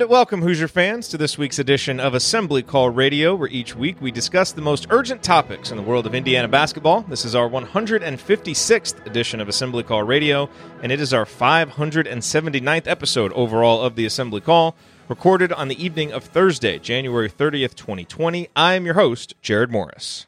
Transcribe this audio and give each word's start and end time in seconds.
And 0.00 0.08
welcome, 0.08 0.40
Hoosier 0.40 0.66
fans, 0.66 1.08
to 1.08 1.18
this 1.18 1.36
week's 1.36 1.58
edition 1.58 2.00
of 2.00 2.14
Assembly 2.14 2.62
Call 2.62 2.88
Radio, 2.88 3.34
where 3.34 3.50
each 3.50 3.76
week 3.76 4.00
we 4.00 4.10
discuss 4.10 4.50
the 4.50 4.62
most 4.62 4.86
urgent 4.88 5.22
topics 5.22 5.70
in 5.70 5.76
the 5.76 5.82
world 5.82 6.06
of 6.06 6.14
Indiana 6.14 6.48
basketball. 6.48 7.02
This 7.02 7.26
is 7.26 7.34
our 7.34 7.50
156th 7.50 9.06
edition 9.06 9.42
of 9.42 9.48
Assembly 9.50 9.82
Call 9.82 10.02
Radio, 10.02 10.48
and 10.82 10.90
it 10.90 11.02
is 11.02 11.12
our 11.12 11.26
579th 11.26 12.86
episode 12.86 13.30
overall 13.34 13.82
of 13.82 13.94
the 13.94 14.06
Assembly 14.06 14.40
Call, 14.40 14.74
recorded 15.06 15.52
on 15.52 15.68
the 15.68 15.84
evening 15.84 16.14
of 16.14 16.24
Thursday, 16.24 16.78
January 16.78 17.28
30th, 17.28 17.74
2020. 17.74 18.48
I 18.56 18.76
am 18.76 18.86
your 18.86 18.94
host, 18.94 19.34
Jerod 19.42 19.68
Morris. 19.68 20.24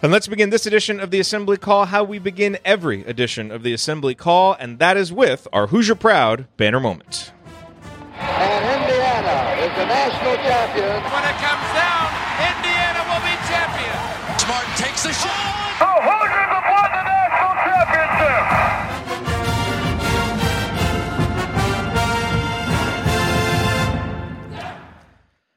And 0.00 0.12
let's 0.12 0.28
begin 0.28 0.48
this 0.48 0.64
edition 0.64 0.98
of 0.98 1.10
the 1.10 1.20
Assembly 1.20 1.58
Call 1.58 1.84
how 1.84 2.04
we 2.04 2.18
begin 2.18 2.56
every 2.64 3.04
edition 3.04 3.50
of 3.50 3.62
the 3.62 3.74
Assembly 3.74 4.14
Call, 4.14 4.54
and 4.54 4.78
that 4.78 4.96
is 4.96 5.12
with 5.12 5.46
our 5.52 5.66
Hoosier 5.66 5.94
Proud 5.94 6.46
banner 6.56 6.80
moment. 6.80 7.32
And 8.24 8.62
Indiana 8.80 9.36
is 9.60 9.72
the 9.76 9.86
national 9.86 10.36
champion. 10.40 10.96
When 11.12 11.24
it 11.28 11.36
comes 11.38 11.66
down, 11.76 12.08
Indiana 12.40 13.00
will 13.08 13.22
be 13.22 13.36
champion. 13.46 13.96
Smart 14.40 14.66
takes 14.76 15.02
the 15.04 15.12
shot. 15.12 15.78
The 15.78 15.86
Hoosiers 15.86 16.50
have 16.52 16.66
won 16.68 16.88
the 16.92 17.04
national 17.04 17.54
championship. 17.64 18.44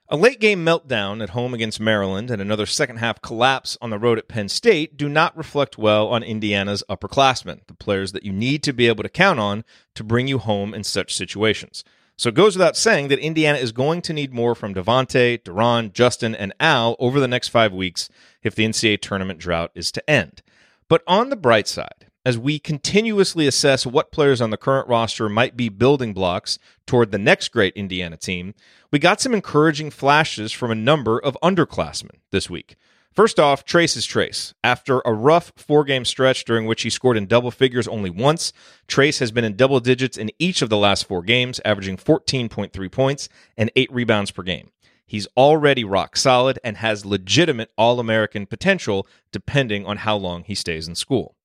A 0.10 0.16
late 0.16 0.40
game 0.40 0.64
meltdown 0.66 1.22
at 1.22 1.32
home 1.32 1.54
against 1.54 1.82
Maryland 1.82 2.32
and 2.32 2.42
another 2.42 2.66
second 2.66 2.96
half 2.98 3.22
collapse 3.22 3.78
on 3.82 3.90
the 3.90 4.00
road 4.00 4.18
at 4.18 4.30
Penn 4.30 4.48
State 4.48 4.96
do 4.96 5.10
not 5.10 5.36
reflect 5.36 5.78
well 5.78 6.08
on 6.08 6.24
Indiana's 6.24 6.82
upperclassmen, 6.90 7.68
the 7.68 7.74
players 7.74 8.14
that 8.14 8.24
you 8.24 8.32
need 8.32 8.64
to 8.64 8.72
be 8.72 8.88
able 8.88 9.04
to 9.04 9.10
count 9.10 9.42
on 9.42 9.66
to 9.96 10.06
bring 10.06 10.30
you 10.30 10.38
home 10.38 10.74
in 10.74 10.86
such 10.86 11.14
situations. 11.14 11.84
So 12.18 12.30
it 12.30 12.36
goes 12.36 12.56
without 12.56 12.76
saying 12.76 13.10
that 13.10 13.20
Indiana 13.20 13.60
is 13.60 13.72
going 13.72 14.02
to 14.02 14.14
need 14.14 14.34
more 14.34 14.56
from 14.56 14.74
Devonte, 14.74 15.44
De'Ron, 15.44 15.94
Justin, 15.94 16.34
and 16.34 16.52
Al 16.60 16.96
over 16.98 17.20
the 17.20 17.28
next 17.28 17.50
five 17.50 17.72
weeks 17.72 18.10
if 18.42 18.56
the 18.56 18.66
NCAA 18.66 19.00
tournament 19.00 19.40
drought 19.40 19.70
is 19.76 19.92
to 19.92 20.10
end. 20.10 20.42
But 20.90 21.04
on 21.06 21.30
the 21.30 21.36
bright 21.36 21.68
side, 21.68 22.08
as 22.26 22.38
we 22.38 22.58
continuously 22.58 23.46
assess 23.46 23.86
what 23.86 24.12
players 24.12 24.42
on 24.42 24.50
the 24.50 24.58
current 24.58 24.88
roster 24.88 25.30
might 25.30 25.56
be 25.56 25.70
building 25.70 26.14
blocks 26.14 26.58
toward 26.88 27.12
the 27.12 27.20
next 27.20 27.50
great 27.50 27.74
Indiana 27.76 28.18
team, 28.18 28.56
we 28.92 28.98
got 28.98 29.22
some 29.22 29.36
encouraging 29.36 29.92
flashes 29.92 30.52
from 30.52 30.72
a 30.72 30.76
number 30.76 31.20
of 31.20 31.38
underclassmen 31.44 32.16
this 32.32 32.50
week. 32.50 32.76
First 33.18 33.40
off, 33.40 33.66
Trace 33.66 33.98
is 33.98 34.06
Trace. 34.06 34.54
After 34.64 35.02
a 35.04 35.12
rough 35.12 35.52
four 35.58 35.84
game 35.84 36.06
stretch 36.06 36.46
during 36.46 36.68
which 36.68 36.84
he 36.84 36.92
scored 36.92 37.18
in 37.18 37.26
double 37.26 37.50
figures 37.50 37.88
only 37.88 38.12
once, 38.12 38.54
Trace 38.88 39.18
has 39.18 39.32
been 39.32 39.44
in 39.44 39.56
double 39.56 39.80
digits 39.80 40.20
in 40.20 40.30
each 40.38 40.62
of 40.62 40.70
the 40.70 40.78
last 40.78 41.08
four 41.08 41.24
games, 41.24 41.60
averaging 41.66 41.98
14.3 41.98 42.92
points 42.92 43.28
and 43.58 43.72
eight 43.76 43.92
rebounds 43.92 44.30
per 44.30 44.44
game. 44.44 44.70
He's 45.08 45.28
already 45.36 45.84
rock 45.84 46.16
solid 46.16 46.60
and 46.64 46.78
has 46.78 47.08
legitimate 47.08 47.72
All 47.76 48.00
American 48.00 48.46
potential 48.46 49.08
depending 49.32 49.84
on 49.84 49.98
how 49.98 50.16
long 50.16 50.44
he 50.44 50.54
stays 50.54 50.88
in 50.88 50.94
school. 50.94 51.37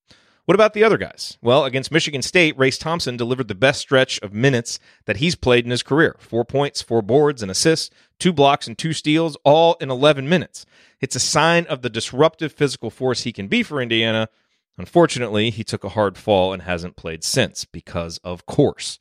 What 0.45 0.55
about 0.55 0.73
the 0.73 0.83
other 0.83 0.97
guys? 0.97 1.37
Well, 1.41 1.63
against 1.63 1.91
Michigan 1.91 2.21
State, 2.21 2.57
Race 2.57 2.77
Thompson 2.77 3.15
delivered 3.15 3.47
the 3.47 3.55
best 3.55 3.79
stretch 3.79 4.19
of 4.21 4.33
minutes 4.33 4.77
that 5.05 5.17
he's 5.17 5.35
played 5.35 5.63
in 5.63 5.71
his 5.71 5.83
career 5.83 6.17
four 6.19 6.43
points, 6.43 6.81
four 6.81 7.01
boards, 7.01 7.41
and 7.41 7.49
assists, 7.49 7.89
two 8.19 8.33
blocks, 8.33 8.67
and 8.67 8.77
two 8.77 8.91
steals, 8.91 9.37
all 9.45 9.77
in 9.79 9.89
11 9.89 10.27
minutes. 10.27 10.65
It's 10.99 11.15
a 11.15 11.19
sign 11.19 11.65
of 11.67 11.81
the 11.81 11.89
disruptive 11.89 12.51
physical 12.51 12.89
force 12.89 13.23
he 13.23 13.31
can 13.31 13.47
be 13.47 13.63
for 13.63 13.81
Indiana. 13.81 14.27
Unfortunately, 14.77 15.49
he 15.49 15.63
took 15.63 15.85
a 15.85 15.89
hard 15.89 16.17
fall 16.17 16.51
and 16.51 16.63
hasn't 16.63 16.97
played 16.97 17.23
since 17.23 17.63
because, 17.63 18.17
of 18.17 18.45
course. 18.45 18.99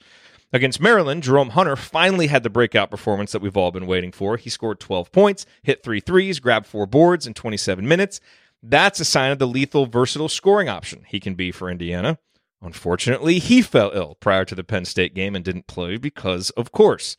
Against 0.52 0.80
Maryland, 0.80 1.22
Jerome 1.22 1.50
Hunter 1.50 1.76
finally 1.76 2.26
had 2.26 2.42
the 2.42 2.50
breakout 2.50 2.90
performance 2.90 3.32
that 3.32 3.42
we've 3.42 3.56
all 3.56 3.72
been 3.72 3.86
waiting 3.86 4.12
for. 4.12 4.36
He 4.36 4.50
scored 4.50 4.78
12 4.78 5.10
points, 5.10 5.46
hit 5.62 5.82
three 5.82 6.00
threes, 6.00 6.40
grabbed 6.40 6.66
four 6.66 6.86
boards 6.86 7.26
in 7.26 7.34
27 7.34 7.88
minutes. 7.88 8.20
That's 8.62 9.00
a 9.00 9.04
sign 9.04 9.32
of 9.32 9.38
the 9.38 9.46
lethal, 9.46 9.86
versatile 9.86 10.28
scoring 10.28 10.68
option 10.68 11.04
he 11.08 11.18
can 11.18 11.34
be 11.34 11.50
for 11.50 11.68
Indiana. 11.70 12.18
Unfortunately, 12.60 13.40
he 13.40 13.60
fell 13.60 13.90
ill 13.92 14.16
prior 14.20 14.44
to 14.44 14.54
the 14.54 14.62
Penn 14.62 14.84
State 14.84 15.14
game 15.14 15.34
and 15.34 15.44
didn't 15.44 15.66
play 15.66 15.96
because, 15.96 16.50
of 16.50 16.70
course. 16.70 17.16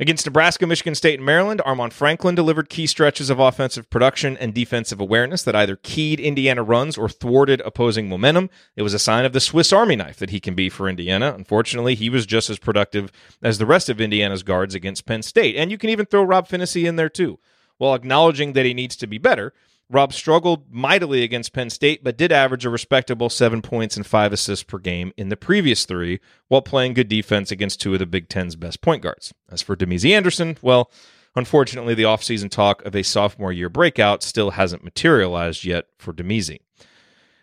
Against 0.00 0.26
Nebraska, 0.26 0.64
Michigan 0.64 0.94
State, 0.94 1.18
and 1.18 1.26
Maryland, 1.26 1.60
Armaan 1.66 1.92
Franklin 1.92 2.36
delivered 2.36 2.68
key 2.68 2.86
stretches 2.86 3.30
of 3.30 3.40
offensive 3.40 3.90
production 3.90 4.36
and 4.36 4.54
defensive 4.54 5.00
awareness 5.00 5.42
that 5.42 5.56
either 5.56 5.74
keyed 5.74 6.20
Indiana 6.20 6.62
runs 6.62 6.96
or 6.96 7.08
thwarted 7.08 7.60
opposing 7.62 8.08
momentum. 8.08 8.48
It 8.76 8.82
was 8.82 8.94
a 8.94 9.00
sign 9.00 9.24
of 9.24 9.32
the 9.32 9.40
Swiss 9.40 9.72
Army 9.72 9.96
knife 9.96 10.18
that 10.18 10.30
he 10.30 10.38
can 10.38 10.54
be 10.54 10.68
for 10.68 10.88
Indiana. 10.88 11.34
Unfortunately, 11.34 11.96
he 11.96 12.10
was 12.10 12.26
just 12.26 12.48
as 12.48 12.60
productive 12.60 13.10
as 13.42 13.58
the 13.58 13.66
rest 13.66 13.88
of 13.88 14.00
Indiana's 14.00 14.44
guards 14.44 14.76
against 14.76 15.04
Penn 15.04 15.22
State. 15.22 15.56
And 15.56 15.72
you 15.72 15.78
can 15.78 15.90
even 15.90 16.06
throw 16.06 16.22
Rob 16.22 16.46
Phinisee 16.46 16.86
in 16.86 16.94
there, 16.94 17.08
too. 17.08 17.40
While 17.78 17.94
acknowledging 17.94 18.52
that 18.52 18.66
he 18.66 18.74
needs 18.74 18.94
to 18.96 19.08
be 19.08 19.18
better, 19.18 19.52
Rob 19.90 20.12
struggled 20.12 20.70
mightily 20.70 21.22
against 21.22 21.54
Penn 21.54 21.70
State, 21.70 22.04
but 22.04 22.18
did 22.18 22.30
average 22.30 22.66
a 22.66 22.70
respectable 22.70 23.30
seven 23.30 23.62
points 23.62 23.96
and 23.96 24.06
five 24.06 24.32
assists 24.34 24.62
per 24.62 24.78
game 24.78 25.12
in 25.16 25.30
the 25.30 25.36
previous 25.36 25.86
three, 25.86 26.20
while 26.48 26.60
playing 26.60 26.92
good 26.92 27.08
defense 27.08 27.50
against 27.50 27.80
two 27.80 27.94
of 27.94 27.98
the 27.98 28.06
Big 28.06 28.28
Ten's 28.28 28.54
best 28.54 28.82
point 28.82 29.02
guards. 29.02 29.32
As 29.50 29.62
for 29.62 29.76
Damezi 29.76 30.10
Anderson, 30.10 30.58
well, 30.60 30.90
unfortunately, 31.34 31.94
the 31.94 32.02
offseason 32.02 32.50
talk 32.50 32.84
of 32.84 32.94
a 32.94 33.02
sophomore 33.02 33.52
year 33.52 33.70
breakout 33.70 34.22
still 34.22 34.50
hasn't 34.50 34.84
materialized 34.84 35.64
yet 35.64 35.86
for 35.98 36.12
Damezi. 36.12 36.58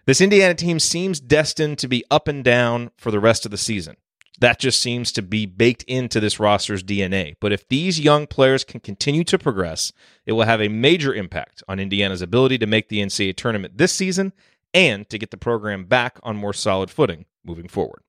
This 0.05 0.21
Indiana 0.21 0.53
team 0.53 0.79
seems 0.79 1.19
destined 1.19 1.79
to 1.79 1.87
be 1.87 2.05
up 2.11 2.27
and 2.27 2.43
down 2.43 2.91
for 2.95 3.09
the 3.09 3.19
rest 3.19 3.45
of 3.45 3.51
the 3.51 3.57
season. 3.57 3.97
That 4.39 4.59
just 4.59 4.81
seems 4.81 5.11
to 5.13 5.21
be 5.21 5.45
baked 5.45 5.83
into 5.83 6.19
this 6.19 6.39
roster's 6.39 6.83
DNA. 6.83 7.35
But 7.39 7.53
if 7.53 7.67
these 7.67 7.99
young 7.99 8.27
players 8.27 8.63
can 8.63 8.81
continue 8.81 9.23
to 9.25 9.39
progress, 9.39 9.93
it 10.25 10.33
will 10.33 10.43
have 10.43 10.61
a 10.61 10.67
major 10.67 11.13
impact 11.13 11.63
on 11.67 11.79
Indiana's 11.79 12.21
ability 12.21 12.57
to 12.57 12.67
make 12.67 12.89
the 12.89 12.99
NCAA 12.99 13.35
tournament 13.35 13.77
this 13.77 13.93
season 13.93 14.33
and 14.73 15.07
to 15.09 15.17
get 15.17 15.31
the 15.31 15.37
program 15.37 15.85
back 15.85 16.19
on 16.23 16.35
more 16.35 16.53
solid 16.53 16.91
footing 16.91 17.25
moving 17.45 17.69
forward. 17.69 18.01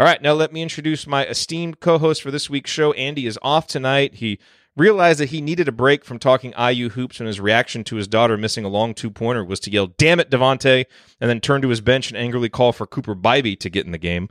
All 0.00 0.06
right, 0.06 0.22
now 0.22 0.32
let 0.32 0.52
me 0.52 0.62
introduce 0.62 1.08
my 1.08 1.26
esteemed 1.26 1.80
co 1.80 1.98
host 1.98 2.22
for 2.22 2.30
this 2.30 2.48
week's 2.48 2.70
show. 2.70 2.92
Andy 2.92 3.26
is 3.26 3.38
off 3.42 3.66
tonight. 3.66 4.14
He 4.14 4.38
realized 4.76 5.18
that 5.18 5.30
he 5.30 5.40
needed 5.40 5.66
a 5.66 5.72
break 5.72 6.04
from 6.04 6.20
talking 6.20 6.54
IU 6.56 6.90
hoops 6.90 7.18
when 7.18 7.26
his 7.26 7.40
reaction 7.40 7.82
to 7.82 7.96
his 7.96 8.06
daughter 8.06 8.36
missing 8.36 8.64
a 8.64 8.68
long 8.68 8.94
two 8.94 9.10
pointer 9.10 9.44
was 9.44 9.58
to 9.58 9.72
yell, 9.72 9.88
Damn 9.88 10.20
it, 10.20 10.30
Devonte, 10.30 10.84
and 11.20 11.28
then 11.28 11.40
turn 11.40 11.62
to 11.62 11.68
his 11.68 11.80
bench 11.80 12.10
and 12.10 12.16
angrily 12.16 12.48
call 12.48 12.72
for 12.72 12.86
Cooper 12.86 13.16
Bybee 13.16 13.58
to 13.58 13.68
get 13.68 13.86
in 13.86 13.92
the 13.92 13.98
game. 13.98 14.28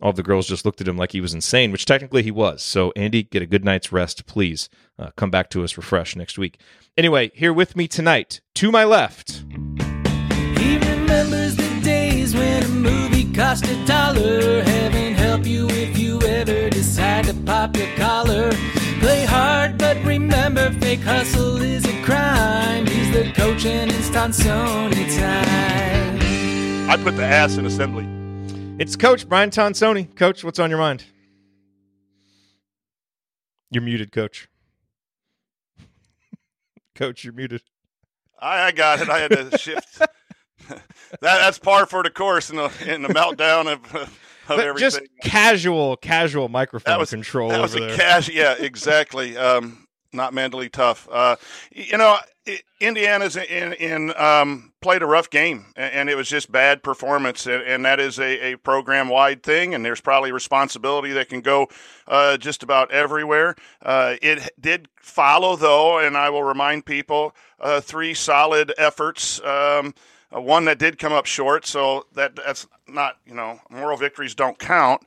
All 0.00 0.12
the 0.12 0.22
girls 0.22 0.46
just 0.46 0.64
looked 0.66 0.80
at 0.80 0.88
him 0.88 0.98
like 0.98 1.12
he 1.12 1.20
was 1.20 1.32
insane, 1.32 1.72
which 1.72 1.86
technically 1.86 2.22
he 2.22 2.30
was. 2.30 2.62
So, 2.62 2.92
Andy, 2.96 3.22
get 3.22 3.42
a 3.42 3.46
good 3.46 3.64
night's 3.64 3.92
rest, 3.92 4.26
please. 4.26 4.68
Uh, 4.98 5.10
come 5.16 5.30
back 5.30 5.48
to 5.50 5.64
us 5.64 5.76
refreshed 5.76 6.16
next 6.16 6.36
week. 6.38 6.58
Anyway, 6.98 7.30
here 7.34 7.52
with 7.52 7.76
me 7.76 7.88
tonight, 7.88 8.40
to 8.56 8.70
my 8.70 8.84
left. 8.84 9.44
He 10.58 10.76
remembers 10.78 11.56
the 11.56 11.80
days 11.82 12.34
when 12.34 12.62
a 12.62 12.68
movie 12.68 13.32
cost 13.32 13.66
a 13.66 13.86
dollar. 13.86 14.62
Heaven 14.62 15.14
help 15.14 15.46
you 15.46 15.66
if 15.70 15.98
you 15.98 16.20
ever 16.22 16.68
decide 16.68 17.24
to 17.26 17.34
pop 17.34 17.74
your 17.76 17.88
collar. 17.96 18.52
Play 19.00 19.24
hard, 19.24 19.78
but 19.78 19.96
remember, 20.04 20.70
fake 20.72 21.00
hustle 21.00 21.62
is 21.62 21.86
a 21.86 22.02
crime. 22.02 22.86
He's 22.86 23.12
the 23.12 23.32
coach 23.32 23.64
and 23.64 23.90
it's 23.90 24.10
Tonsoni 24.10 25.18
time. 25.18 26.90
I 26.90 26.96
put 27.02 27.16
the 27.16 27.24
ass 27.24 27.56
in 27.56 27.64
assembly. 27.64 28.06
It's 28.78 28.94
Coach 28.94 29.26
Brian 29.28 29.50
Tonsoni. 29.50 30.14
Coach, 30.16 30.44
what's 30.44 30.58
on 30.58 30.68
your 30.70 30.78
mind? 30.78 31.04
You're 33.70 33.82
muted, 33.82 34.12
Coach. 34.12 34.48
Coach, 36.94 37.24
you're 37.24 37.32
muted. 37.32 37.62
I, 38.38 38.64
I 38.64 38.72
got 38.72 39.00
it. 39.00 39.08
I 39.08 39.18
had 39.20 39.30
to 39.30 39.56
shift. 39.58 39.98
that, 40.68 40.82
that's 41.20 41.58
par 41.58 41.86
for 41.86 42.02
the 42.02 42.10
course 42.10 42.50
in 42.50 42.56
the 42.56 42.70
in 42.86 43.02
the 43.02 43.08
meltdown 43.08 43.72
of, 43.72 43.94
of 43.94 44.18
But 44.46 44.60
everything. 44.60 44.78
just 44.80 45.00
casual, 45.22 45.96
casual 45.96 46.48
microphone 46.48 46.92
that 46.92 46.98
was 46.98 47.10
control 47.10 47.48
That 47.48 47.60
was 47.62 47.74
a 47.74 47.80
there. 47.80 47.96
cash. 47.96 48.28
Yeah, 48.28 48.54
exactly. 48.58 49.36
Um, 49.38 49.85
not 50.16 50.34
mentally 50.34 50.68
tough. 50.68 51.08
Uh, 51.10 51.36
you 51.70 51.96
know, 51.96 52.16
Indiana's 52.80 53.36
in 53.36 53.72
in 53.74 54.16
um, 54.16 54.72
played 54.80 55.02
a 55.02 55.06
rough 55.06 55.30
game, 55.30 55.66
and 55.76 56.08
it 56.08 56.14
was 56.14 56.28
just 56.28 56.50
bad 56.52 56.82
performance, 56.82 57.46
and, 57.46 57.62
and 57.62 57.84
that 57.84 57.98
is 57.98 58.18
a, 58.18 58.52
a 58.52 58.56
program 58.56 59.08
wide 59.08 59.42
thing. 59.42 59.74
And 59.74 59.84
there's 59.84 60.00
probably 60.00 60.32
responsibility 60.32 61.12
that 61.12 61.28
can 61.28 61.40
go 61.40 61.68
uh, 62.06 62.36
just 62.36 62.62
about 62.62 62.90
everywhere. 62.90 63.56
Uh, 63.82 64.16
it 64.22 64.50
did 64.60 64.88
follow, 64.96 65.56
though, 65.56 65.98
and 65.98 66.16
I 66.16 66.30
will 66.30 66.44
remind 66.44 66.86
people, 66.86 67.34
uh, 67.60 67.80
three 67.80 68.14
solid 68.14 68.72
efforts. 68.78 69.40
Um, 69.42 69.94
uh, 70.34 70.40
one 70.40 70.64
that 70.66 70.78
did 70.78 70.98
come 70.98 71.12
up 71.12 71.26
short, 71.26 71.66
so 71.66 72.06
that 72.14 72.36
that's 72.36 72.66
not 72.86 73.18
you 73.26 73.34
know 73.34 73.60
moral 73.70 73.96
victories 73.96 74.34
don't 74.34 74.58
count 74.58 75.02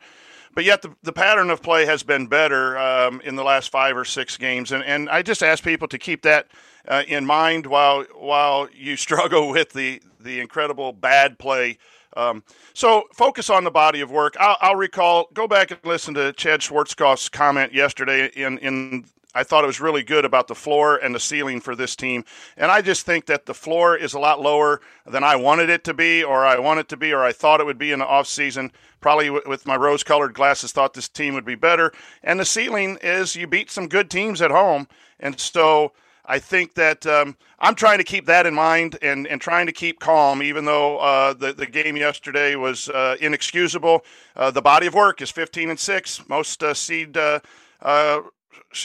but 0.60 0.66
yet 0.66 0.82
the, 0.82 0.94
the 1.04 1.14
pattern 1.14 1.50
of 1.52 1.64
play 1.64 1.86
has 1.86 2.04
been 2.04 2.28
better 2.28 2.78
um, 2.78 3.22
in 3.22 3.38
the 3.38 3.46
last 3.46 3.72
five 3.72 3.96
or 3.96 4.04
six 4.04 4.36
games, 4.36 4.74
and 4.74 4.84
and 4.84 5.10
I 5.10 5.22
just 5.22 5.42
ask 5.42 5.64
people 5.64 5.88
to 5.88 5.98
keep 5.98 6.22
that 6.24 6.50
uh, 6.86 7.04
in 7.08 7.26
mind 7.26 7.66
while 7.66 8.04
while 8.14 8.68
you 8.76 8.98
struggle 9.08 9.52
with 9.52 9.72
the 9.72 10.02
the 10.20 10.42
incredible 10.42 10.92
bad 10.92 11.40
play 11.40 11.78
Um, 12.18 12.44
so 12.74 13.04
focus 13.14 13.50
on 13.50 13.64
the 13.64 13.72
body 13.72 14.02
of 14.02 14.12
work. 14.12 14.36
I'll, 14.38 14.58
I'll, 14.60 14.76
recall, 14.76 15.30
go 15.34 15.48
back 15.48 15.72
and 15.72 15.80
listen 15.86 16.14
to 16.16 16.34
Chad 16.34 16.60
Schwarzkopf's 16.60 17.30
comment 17.30 17.72
yesterday 17.72 18.30
in, 18.36 18.58
in 18.58 19.06
I 19.36 19.44
thought 19.44 19.64
it 19.64 19.68
was 19.68 19.80
really 19.80 20.04
good 20.04 20.26
about 20.26 20.48
the 20.48 20.56
floor 20.56 20.98
and 20.98 21.14
the 21.14 21.20
ceiling 21.20 21.62
for 21.62 21.76
this 21.76 21.96
team. 21.96 22.26
And 22.58 22.72
I 22.72 22.82
just 22.82 23.06
think 23.06 23.28
that 23.28 23.46
the 23.46 23.54
floor 23.54 23.96
is 23.96 24.14
a 24.14 24.20
lot 24.20 24.42
lower 24.42 24.82
than 25.06 25.24
I 25.24 25.36
wanted 25.36 25.70
it 25.70 25.84
to 25.84 25.94
be, 25.94 26.24
or 26.24 26.46
I 26.46 26.58
want 26.58 26.80
it 26.80 26.90
to 26.90 26.98
be, 26.98 27.14
or 27.14 27.24
I 27.24 27.32
thought 27.32 27.60
it 27.60 27.66
would 27.66 27.78
be 27.78 27.92
in 27.92 28.00
the 28.00 28.06
offseason. 28.06 28.72
Probably 29.02 29.30
with 29.30 29.68
my 29.68 29.76
rose 29.76 30.04
colored 30.04 30.34
glasses, 30.34 30.72
thought 30.72 30.96
this 30.96 31.08
team 31.08 31.36
would 31.36 31.46
be 31.46 31.56
better. 31.56 31.94
And 32.24 32.40
the 32.40 32.46
ceiling 32.46 32.98
is 33.02 33.36
you 33.36 33.46
beat 33.46 33.70
some 33.70 33.88
good 33.88 34.10
teams 34.10 34.42
at 34.42 34.52
home. 34.52 34.88
And 35.20 35.40
so 35.40 35.94
I 36.26 36.40
think 36.40 36.74
that 36.74 37.06
um, 37.06 37.38
I'm 37.60 37.76
trying 37.76 38.00
to 38.00 38.04
keep 38.04 38.26
that 38.26 38.46
in 38.46 38.54
mind 38.54 38.98
and, 39.02 39.28
and 39.28 39.40
trying 39.40 39.68
to 39.68 39.72
keep 39.72 40.00
calm, 40.00 40.42
even 40.42 40.66
though 40.66 40.98
uh, 40.98 41.34
the, 41.34 41.54
the 41.54 41.66
game 41.66 41.98
yesterday 41.98 42.56
was 42.56 42.90
uh, 42.90 43.16
inexcusable. 43.22 44.04
Uh, 44.36 44.52
the 44.52 44.62
body 44.62 44.88
of 44.88 44.94
work 44.94 45.22
is 45.22 45.30
15 45.30 45.70
and 45.70 45.80
6. 45.80 46.30
Most 46.30 46.64
uh, 46.64 46.74
seed 46.74 47.18
uh, 47.18 47.40
uh, 47.82 48.22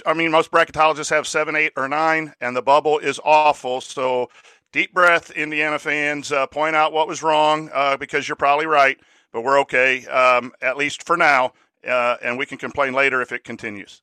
I 0.07 0.15
mean, 0.15 0.31
most 0.31 0.51
bracketologists 0.51 1.11
have 1.11 1.27
seven, 1.27 1.57
eight, 1.57 1.73
or 1.77 1.89
nine, 1.89 2.35
and 2.41 2.57
the 2.57 2.63
bubble 2.63 2.99
is 2.99 3.21
awful. 3.25 3.81
So, 3.81 4.31
deep 4.73 4.93
breath, 4.93 5.31
Indiana 5.31 5.79
fans. 5.79 6.33
Uh, 6.33 6.47
point 6.47 6.77
out 6.77 6.93
what 6.93 7.09
was 7.09 7.23
wrong 7.23 7.71
uh, 7.73 7.97
because 7.97 8.29
you're 8.29 8.37
probably 8.37 8.67
right, 8.67 8.99
but 9.33 9.43
we're 9.43 9.61
okay, 9.61 10.07
um, 10.07 10.53
at 10.63 10.77
least 10.77 11.05
for 11.05 11.17
now, 11.17 11.53
uh, 11.87 12.17
and 12.23 12.39
we 12.39 12.47
can 12.47 12.59
complain 12.59 12.93
later 12.93 13.23
if 13.23 13.33
it 13.33 13.45
continues. 13.45 14.03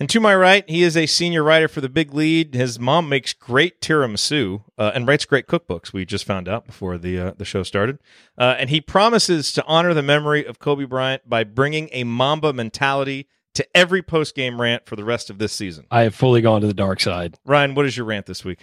And 0.00 0.08
to 0.08 0.18
my 0.18 0.34
right, 0.34 0.64
he 0.66 0.82
is 0.82 0.96
a 0.96 1.04
senior 1.04 1.42
writer 1.42 1.68
for 1.68 1.82
the 1.82 1.88
Big 1.90 2.14
Lead. 2.14 2.54
His 2.54 2.78
mom 2.78 3.10
makes 3.10 3.34
great 3.34 3.82
tiramisu 3.82 4.62
uh, 4.78 4.92
and 4.94 5.06
writes 5.06 5.26
great 5.26 5.46
cookbooks. 5.46 5.92
We 5.92 6.06
just 6.06 6.24
found 6.24 6.48
out 6.48 6.64
before 6.64 6.96
the 6.96 7.18
uh, 7.18 7.32
the 7.36 7.44
show 7.44 7.62
started, 7.62 7.98
uh, 8.38 8.56
and 8.58 8.70
he 8.70 8.80
promises 8.80 9.52
to 9.52 9.64
honor 9.66 9.92
the 9.92 10.02
memory 10.02 10.42
of 10.46 10.58
Kobe 10.58 10.84
Bryant 10.84 11.28
by 11.28 11.44
bringing 11.44 11.90
a 11.92 12.04
Mamba 12.04 12.54
mentality 12.54 13.28
to 13.54 13.66
every 13.76 14.02
post 14.02 14.34
game 14.34 14.60
rant 14.60 14.86
for 14.86 14.96
the 14.96 15.04
rest 15.04 15.30
of 15.30 15.38
this 15.38 15.52
season. 15.52 15.86
I 15.90 16.02
have 16.02 16.14
fully 16.14 16.40
gone 16.40 16.60
to 16.60 16.66
the 16.66 16.74
dark 16.74 17.00
side. 17.00 17.38
Ryan, 17.44 17.74
what 17.74 17.86
is 17.86 17.96
your 17.96 18.06
rant 18.06 18.26
this 18.26 18.44
week? 18.44 18.60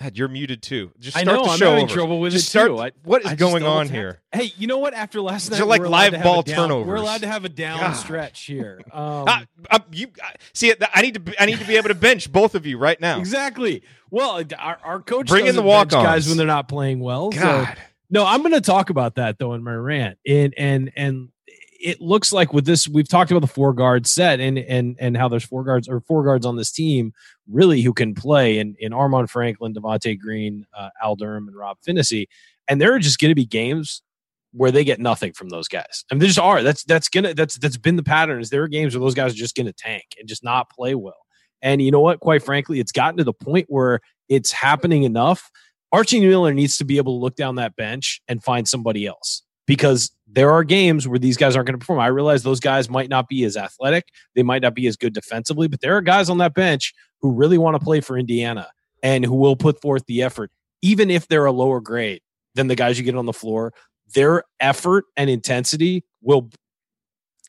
God, 0.00 0.16
you're 0.16 0.28
muted 0.28 0.62
too. 0.62 0.92
Just 0.98 1.18
start 1.18 1.28
I 1.28 1.30
know. 1.30 1.44
The 1.44 1.50
I'm 1.50 1.58
show 1.58 1.70
having 1.70 1.84
over. 1.84 1.94
trouble 1.94 2.20
with 2.20 2.32
just 2.32 2.46
it 2.46 2.50
start, 2.50 2.68
too. 2.68 2.78
I, 2.78 2.92
what 3.04 3.22
is 3.22 3.34
going 3.34 3.64
on 3.64 3.86
here? 3.86 4.22
Hey, 4.32 4.50
you 4.56 4.66
know 4.66 4.78
what? 4.78 4.94
After 4.94 5.20
last 5.20 5.50
night, 5.50 5.62
like 5.66 5.82
live 5.82 6.22
ball 6.22 6.40
down, 6.40 6.56
turnovers. 6.56 6.86
We're 6.86 6.96
allowed 6.96 7.20
to 7.20 7.26
have 7.26 7.44
a 7.44 7.50
down 7.50 7.80
God. 7.80 7.92
stretch 7.92 8.44
here. 8.44 8.80
Um, 8.90 9.28
I, 9.28 9.46
I, 9.70 9.80
you 9.92 10.06
see, 10.54 10.72
I 10.94 11.02
need 11.02 11.26
to. 11.26 11.42
I 11.42 11.44
need 11.44 11.58
to 11.58 11.66
be 11.66 11.76
able 11.76 11.88
to 11.88 11.94
bench 11.94 12.32
both 12.32 12.54
of 12.54 12.64
you 12.64 12.78
right 12.78 12.98
now. 12.98 13.18
Exactly. 13.18 13.82
Well, 14.10 14.42
our, 14.58 14.78
our 14.82 15.00
coach 15.02 15.28
bring 15.28 15.46
in 15.46 15.54
the 15.54 15.60
walk 15.60 15.90
guys 15.90 16.28
when 16.28 16.38
they're 16.38 16.46
not 16.46 16.66
playing 16.66 17.00
well. 17.00 17.28
God. 17.28 17.66
So, 17.66 17.82
no, 18.08 18.24
I'm 18.24 18.40
going 18.40 18.52
to 18.52 18.62
talk 18.62 18.88
about 18.88 19.16
that 19.16 19.38
though 19.38 19.52
in 19.52 19.62
my 19.62 19.74
rant. 19.74 20.18
And 20.26 20.54
and 20.56 20.92
and 20.96 21.28
it 21.80 22.00
looks 22.00 22.32
like 22.32 22.52
with 22.52 22.66
this, 22.66 22.86
we've 22.86 23.08
talked 23.08 23.30
about 23.30 23.40
the 23.40 23.46
four 23.46 23.72
guard 23.72 24.06
set 24.06 24.38
and 24.38 24.58
and 24.58 24.96
and 25.00 25.16
how 25.16 25.28
there's 25.28 25.44
four 25.44 25.64
guards 25.64 25.88
or 25.88 26.00
four 26.00 26.24
guards 26.24 26.44
on 26.44 26.56
this 26.56 26.70
team 26.70 27.12
really 27.48 27.80
who 27.80 27.92
can 27.92 28.14
play 28.14 28.58
in 28.58 28.76
in 28.78 28.92
Armaan 28.92 29.28
Franklin, 29.28 29.74
Devonte 29.74 30.18
Green, 30.18 30.66
uh, 30.76 30.90
Al 31.02 31.16
Durham, 31.16 31.48
and 31.48 31.56
Rob 31.56 31.78
Phinisee, 31.86 32.26
and 32.68 32.80
there 32.80 32.94
are 32.94 32.98
just 32.98 33.18
going 33.18 33.30
to 33.30 33.34
be 33.34 33.46
games 33.46 34.02
where 34.52 34.70
they 34.70 34.84
get 34.84 35.00
nothing 35.00 35.32
from 35.32 35.48
those 35.48 35.68
guys. 35.68 36.04
I 36.10 36.14
mean, 36.14 36.20
there 36.20 36.28
just 36.28 36.38
are. 36.38 36.62
That's 36.62 36.84
that's 36.84 37.08
gonna 37.08 37.34
that's 37.34 37.58
that's 37.58 37.76
been 37.76 37.96
the 37.96 38.02
pattern. 38.02 38.40
Is 38.40 38.50
there 38.50 38.62
are 38.62 38.68
games 38.68 38.94
where 38.94 39.00
those 39.00 39.14
guys 39.14 39.32
are 39.32 39.36
just 39.36 39.56
going 39.56 39.66
to 39.66 39.72
tank 39.72 40.04
and 40.18 40.28
just 40.28 40.44
not 40.44 40.70
play 40.70 40.94
well. 40.94 41.26
And 41.62 41.80
you 41.80 41.90
know 41.90 42.00
what? 42.00 42.20
Quite 42.20 42.42
frankly, 42.42 42.80
it's 42.80 42.92
gotten 42.92 43.18
to 43.18 43.24
the 43.24 43.32
point 43.32 43.66
where 43.68 44.00
it's 44.28 44.52
happening 44.52 45.04
enough. 45.04 45.50
Archie 45.92 46.20
Miller 46.20 46.54
needs 46.54 46.78
to 46.78 46.84
be 46.84 46.98
able 46.98 47.18
to 47.18 47.22
look 47.22 47.36
down 47.36 47.56
that 47.56 47.76
bench 47.76 48.20
and 48.28 48.42
find 48.42 48.68
somebody 48.68 49.06
else 49.06 49.42
because 49.70 50.10
there 50.26 50.50
are 50.50 50.64
games 50.64 51.06
where 51.06 51.20
these 51.20 51.36
guys 51.36 51.54
aren't 51.54 51.68
going 51.68 51.74
to 51.74 51.78
perform. 51.78 52.00
I 52.00 52.08
realize 52.08 52.42
those 52.42 52.58
guys 52.58 52.90
might 52.90 53.08
not 53.08 53.28
be 53.28 53.44
as 53.44 53.56
athletic, 53.56 54.08
they 54.34 54.42
might 54.42 54.62
not 54.62 54.74
be 54.74 54.88
as 54.88 54.96
good 54.96 55.14
defensively, 55.14 55.68
but 55.68 55.80
there 55.80 55.96
are 55.96 56.00
guys 56.00 56.28
on 56.28 56.38
that 56.38 56.54
bench 56.54 56.92
who 57.20 57.30
really 57.30 57.56
want 57.56 57.76
to 57.76 57.78
play 57.78 58.00
for 58.00 58.18
Indiana 58.18 58.66
and 59.00 59.24
who 59.24 59.36
will 59.36 59.54
put 59.54 59.80
forth 59.80 60.04
the 60.06 60.24
effort, 60.24 60.50
even 60.82 61.08
if 61.08 61.28
they're 61.28 61.44
a 61.44 61.52
lower 61.52 61.80
grade 61.80 62.20
than 62.56 62.66
the 62.66 62.74
guys 62.74 62.98
you 62.98 63.04
get 63.04 63.14
on 63.14 63.26
the 63.26 63.32
floor. 63.32 63.72
Their 64.12 64.42
effort 64.58 65.04
and 65.16 65.30
intensity 65.30 66.02
will 66.20 66.50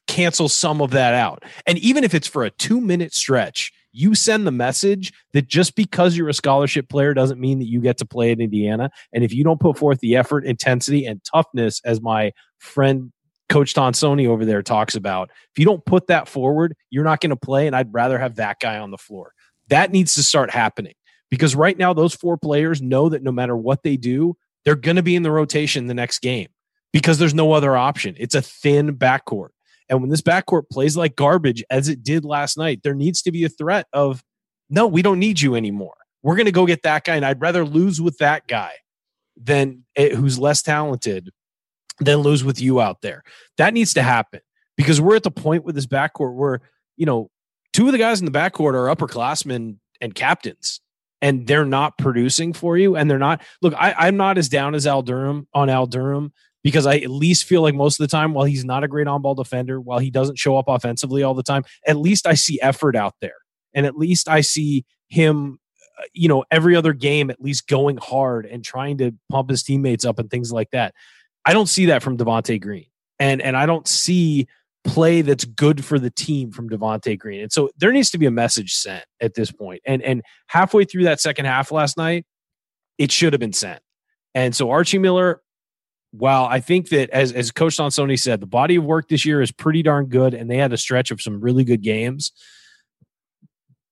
cancel 0.05 0.47
some 0.47 0.79
of 0.79 0.91
that 0.91 1.15
out. 1.15 1.41
And 1.65 1.79
even 1.79 2.03
if 2.03 2.13
it's 2.13 2.27
for 2.27 2.43
a 2.43 2.51
two 2.51 2.79
minute 2.79 3.15
stretch, 3.15 3.73
you 3.91 4.15
send 4.15 4.47
the 4.47 4.51
message 4.51 5.13
that 5.33 5.47
just 5.47 5.75
because 5.75 6.15
you're 6.15 6.29
a 6.29 6.33
scholarship 6.33 6.89
player 6.89 7.13
doesn't 7.13 7.39
mean 7.39 7.59
that 7.59 7.67
you 7.67 7.81
get 7.81 7.97
to 7.97 8.05
play 8.05 8.31
at 8.31 8.39
Indiana. 8.39 8.89
And 9.13 9.23
if 9.23 9.33
you 9.33 9.43
don't 9.43 9.59
put 9.59 9.77
forth 9.77 9.99
the 9.99 10.15
effort, 10.15 10.45
intensity, 10.45 11.05
and 11.05 11.23
toughness, 11.23 11.81
as 11.83 12.01
my 12.01 12.31
friend 12.59 13.11
Coach 13.49 13.73
Tonsoni 13.73 14.27
over 14.27 14.45
there 14.45 14.63
talks 14.63 14.95
about, 14.95 15.29
if 15.51 15.59
you 15.59 15.65
don't 15.65 15.85
put 15.85 16.07
that 16.07 16.27
forward, 16.27 16.75
you're 16.89 17.03
not 17.03 17.19
going 17.19 17.31
to 17.31 17.35
play. 17.35 17.67
And 17.67 17.75
I'd 17.75 17.93
rather 17.93 18.17
have 18.17 18.35
that 18.35 18.59
guy 18.59 18.77
on 18.77 18.91
the 18.91 18.97
floor. 18.97 19.33
That 19.69 19.91
needs 19.91 20.15
to 20.15 20.23
start 20.23 20.51
happening 20.51 20.93
because 21.29 21.55
right 21.55 21.77
now, 21.77 21.93
those 21.93 22.13
four 22.13 22.37
players 22.37 22.81
know 22.81 23.09
that 23.09 23.23
no 23.23 23.31
matter 23.31 23.55
what 23.55 23.83
they 23.83 23.97
do, 23.97 24.35
they're 24.63 24.75
going 24.75 24.97
to 24.97 25.03
be 25.03 25.15
in 25.15 25.23
the 25.23 25.31
rotation 25.31 25.87
the 25.87 25.93
next 25.93 26.19
game 26.19 26.49
because 26.93 27.17
there's 27.17 27.33
no 27.33 27.53
other 27.53 27.75
option. 27.75 28.15
It's 28.19 28.35
a 28.35 28.41
thin 28.41 28.95
backcourt. 28.95 29.49
And 29.91 29.99
when 29.99 30.09
this 30.09 30.21
backcourt 30.21 30.69
plays 30.71 30.95
like 30.95 31.17
garbage, 31.17 31.63
as 31.69 31.89
it 31.89 32.01
did 32.01 32.23
last 32.23 32.57
night, 32.57 32.79
there 32.81 32.95
needs 32.95 33.21
to 33.23 33.31
be 33.31 33.43
a 33.43 33.49
threat 33.49 33.87
of, 33.91 34.23
no, 34.69 34.87
we 34.87 35.01
don't 35.01 35.19
need 35.19 35.41
you 35.41 35.53
anymore. 35.53 35.95
We're 36.23 36.37
going 36.37 36.45
to 36.45 36.53
go 36.53 36.65
get 36.65 36.83
that 36.83 37.03
guy. 37.03 37.17
And 37.17 37.25
I'd 37.25 37.41
rather 37.41 37.65
lose 37.65 37.99
with 37.99 38.17
that 38.19 38.47
guy 38.47 38.71
than 39.35 39.83
it, 39.95 40.15
who's 40.15 40.39
less 40.39 40.61
talented 40.61 41.31
than 41.99 42.19
lose 42.19 42.41
with 42.41 42.61
you 42.61 42.79
out 42.79 43.01
there. 43.01 43.21
That 43.57 43.73
needs 43.73 43.93
to 43.95 44.01
happen 44.01 44.39
because 44.77 45.01
we're 45.01 45.17
at 45.17 45.23
the 45.23 45.31
point 45.31 45.65
with 45.65 45.75
this 45.75 45.87
backcourt 45.87 46.35
where, 46.35 46.61
you 46.95 47.05
know, 47.05 47.29
two 47.73 47.85
of 47.87 47.91
the 47.91 47.97
guys 47.97 48.21
in 48.21 48.25
the 48.25 48.31
backcourt 48.31 48.73
are 48.73 48.95
upperclassmen 48.95 49.75
and 49.99 50.15
captains 50.15 50.79
and 51.21 51.47
they're 51.47 51.65
not 51.65 51.97
producing 51.97 52.53
for 52.53 52.77
you. 52.77 52.95
And 52.95 53.11
they're 53.11 53.19
not, 53.19 53.41
look, 53.61 53.73
I, 53.75 53.93
I'm 53.97 54.15
not 54.15 54.37
as 54.37 54.47
down 54.47 54.73
as 54.73 54.87
Al 54.87 55.01
Durham 55.01 55.49
on 55.53 55.69
Al 55.69 55.85
Durham 55.85 56.31
because 56.63 56.85
I 56.85 56.97
at 56.97 57.09
least 57.09 57.45
feel 57.45 57.61
like 57.61 57.75
most 57.75 57.99
of 57.99 58.03
the 58.03 58.11
time, 58.11 58.33
while 58.33 58.45
he's 58.45 58.65
not 58.65 58.83
a 58.83 58.87
great 58.87 59.07
on 59.07 59.21
ball 59.21 59.35
defender, 59.35 59.79
while 59.79 59.99
he 59.99 60.11
doesn't 60.11 60.37
show 60.37 60.57
up 60.57 60.65
offensively 60.67 61.23
all 61.23 61.33
the 61.33 61.43
time, 61.43 61.63
at 61.87 61.97
least 61.97 62.27
I 62.27 62.33
see 62.33 62.59
effort 62.61 62.95
out 62.95 63.15
there. 63.21 63.35
And 63.73 63.85
at 63.85 63.97
least 63.97 64.27
I 64.29 64.41
see 64.41 64.85
him, 65.09 65.59
uh, 65.99 66.03
you 66.13 66.27
know, 66.27 66.43
every 66.51 66.75
other 66.75 66.93
game, 66.93 67.29
at 67.29 67.41
least 67.41 67.67
going 67.67 67.97
hard 67.97 68.45
and 68.45 68.63
trying 68.63 68.97
to 68.99 69.13
pump 69.29 69.49
his 69.49 69.63
teammates 69.63 70.05
up 70.05 70.19
and 70.19 70.29
things 70.29 70.51
like 70.51 70.69
that. 70.71 70.93
I 71.45 71.53
don't 71.53 71.69
see 71.69 71.87
that 71.87 72.03
from 72.03 72.17
Devonte 72.17 72.61
Green. 72.61 72.85
And, 73.19 73.41
and 73.41 73.55
I 73.55 73.65
don't 73.65 73.87
see 73.87 74.47
play 74.83 75.21
that's 75.21 75.45
good 75.45 75.85
for 75.85 75.99
the 75.99 76.09
team 76.09 76.51
from 76.51 76.69
Devonte 76.69 77.17
Green. 77.17 77.41
And 77.41 77.51
so 77.51 77.69
there 77.77 77.91
needs 77.91 78.11
to 78.11 78.17
be 78.17 78.25
a 78.25 78.31
message 78.31 78.73
sent 78.73 79.05
at 79.19 79.35
this 79.35 79.51
point. 79.51 79.81
And 79.85 80.01
and 80.01 80.23
halfway 80.47 80.85
through 80.85 81.03
that 81.03 81.19
second 81.19 81.45
half 81.45 81.71
last 81.71 81.97
night, 81.97 82.25
it 82.97 83.11
should 83.11 83.33
have 83.33 83.39
been 83.39 83.53
sent. 83.53 83.81
And 84.33 84.55
so 84.55 84.69
Archie 84.71 84.97
Miller, 84.97 85.41
while 86.11 86.45
I 86.45 86.59
think 86.59 86.89
that 86.89 87.09
as 87.09 87.31
as 87.31 87.51
Coach 87.51 87.77
Tonsoni 87.77 88.19
said, 88.19 88.39
the 88.39 88.47
body 88.47 88.75
of 88.75 88.83
work 88.83 89.07
this 89.07 89.25
year 89.25 89.41
is 89.41 89.51
pretty 89.51 89.81
darn 89.81 90.07
good, 90.07 90.33
and 90.33 90.49
they 90.49 90.57
had 90.57 90.73
a 90.73 90.77
stretch 90.77 91.11
of 91.11 91.21
some 91.21 91.41
really 91.41 91.63
good 91.63 91.81
games. 91.81 92.31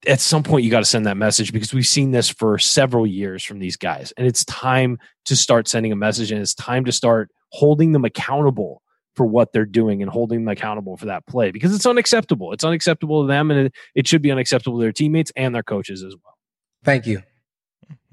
At 0.08 0.22
some 0.22 0.44
point, 0.44 0.64
you 0.64 0.72
got 0.72 0.80
to 0.80 0.86
send 0.86 1.06
that 1.08 1.18
message 1.18 1.52
because 1.52 1.74
we've 1.74 1.88
seen 1.88 2.12
this 2.12 2.30
for 2.30 2.58
several 2.58 3.06
years 3.06 3.44
from 3.44 3.60
these 3.60 3.76
guys, 3.76 4.14
and 4.18 4.28
it's 4.28 4.46
time 4.46 4.98
to 5.26 5.36
start 5.36 5.68
sending 5.68 5.92
a 5.92 5.96
message, 5.96 6.32
and 6.32 6.42
it's 6.42 6.54
time 6.54 6.86
to 6.86 6.92
start 6.92 7.30
holding 7.52 7.92
them 7.92 8.06
accountable 8.06 8.82
for 9.16 9.26
what 9.26 9.52
they're 9.52 9.66
doing 9.66 10.02
and 10.02 10.10
holding 10.10 10.46
them 10.46 10.48
accountable 10.50 10.96
for 10.96 11.08
that 11.08 11.26
play 11.28 11.52
because 11.52 11.76
it's 11.76 11.86
unacceptable. 11.86 12.54
It's 12.54 12.64
unacceptable 12.64 13.24
to 13.24 13.28
them, 13.28 13.52
and 13.52 13.68
it, 13.68 13.74
it 13.96 14.08
should 14.08 14.22
be 14.22 14.32
unacceptable 14.32 14.78
to 14.78 14.82
their 14.82 14.94
teammates 14.94 15.32
and 15.36 15.54
their 15.54 15.64
coaches 15.64 16.04
as 16.04 16.16
well. 16.24 16.38
Thank 16.84 17.06
you. 17.06 17.24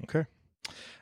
Okay. 0.03 0.25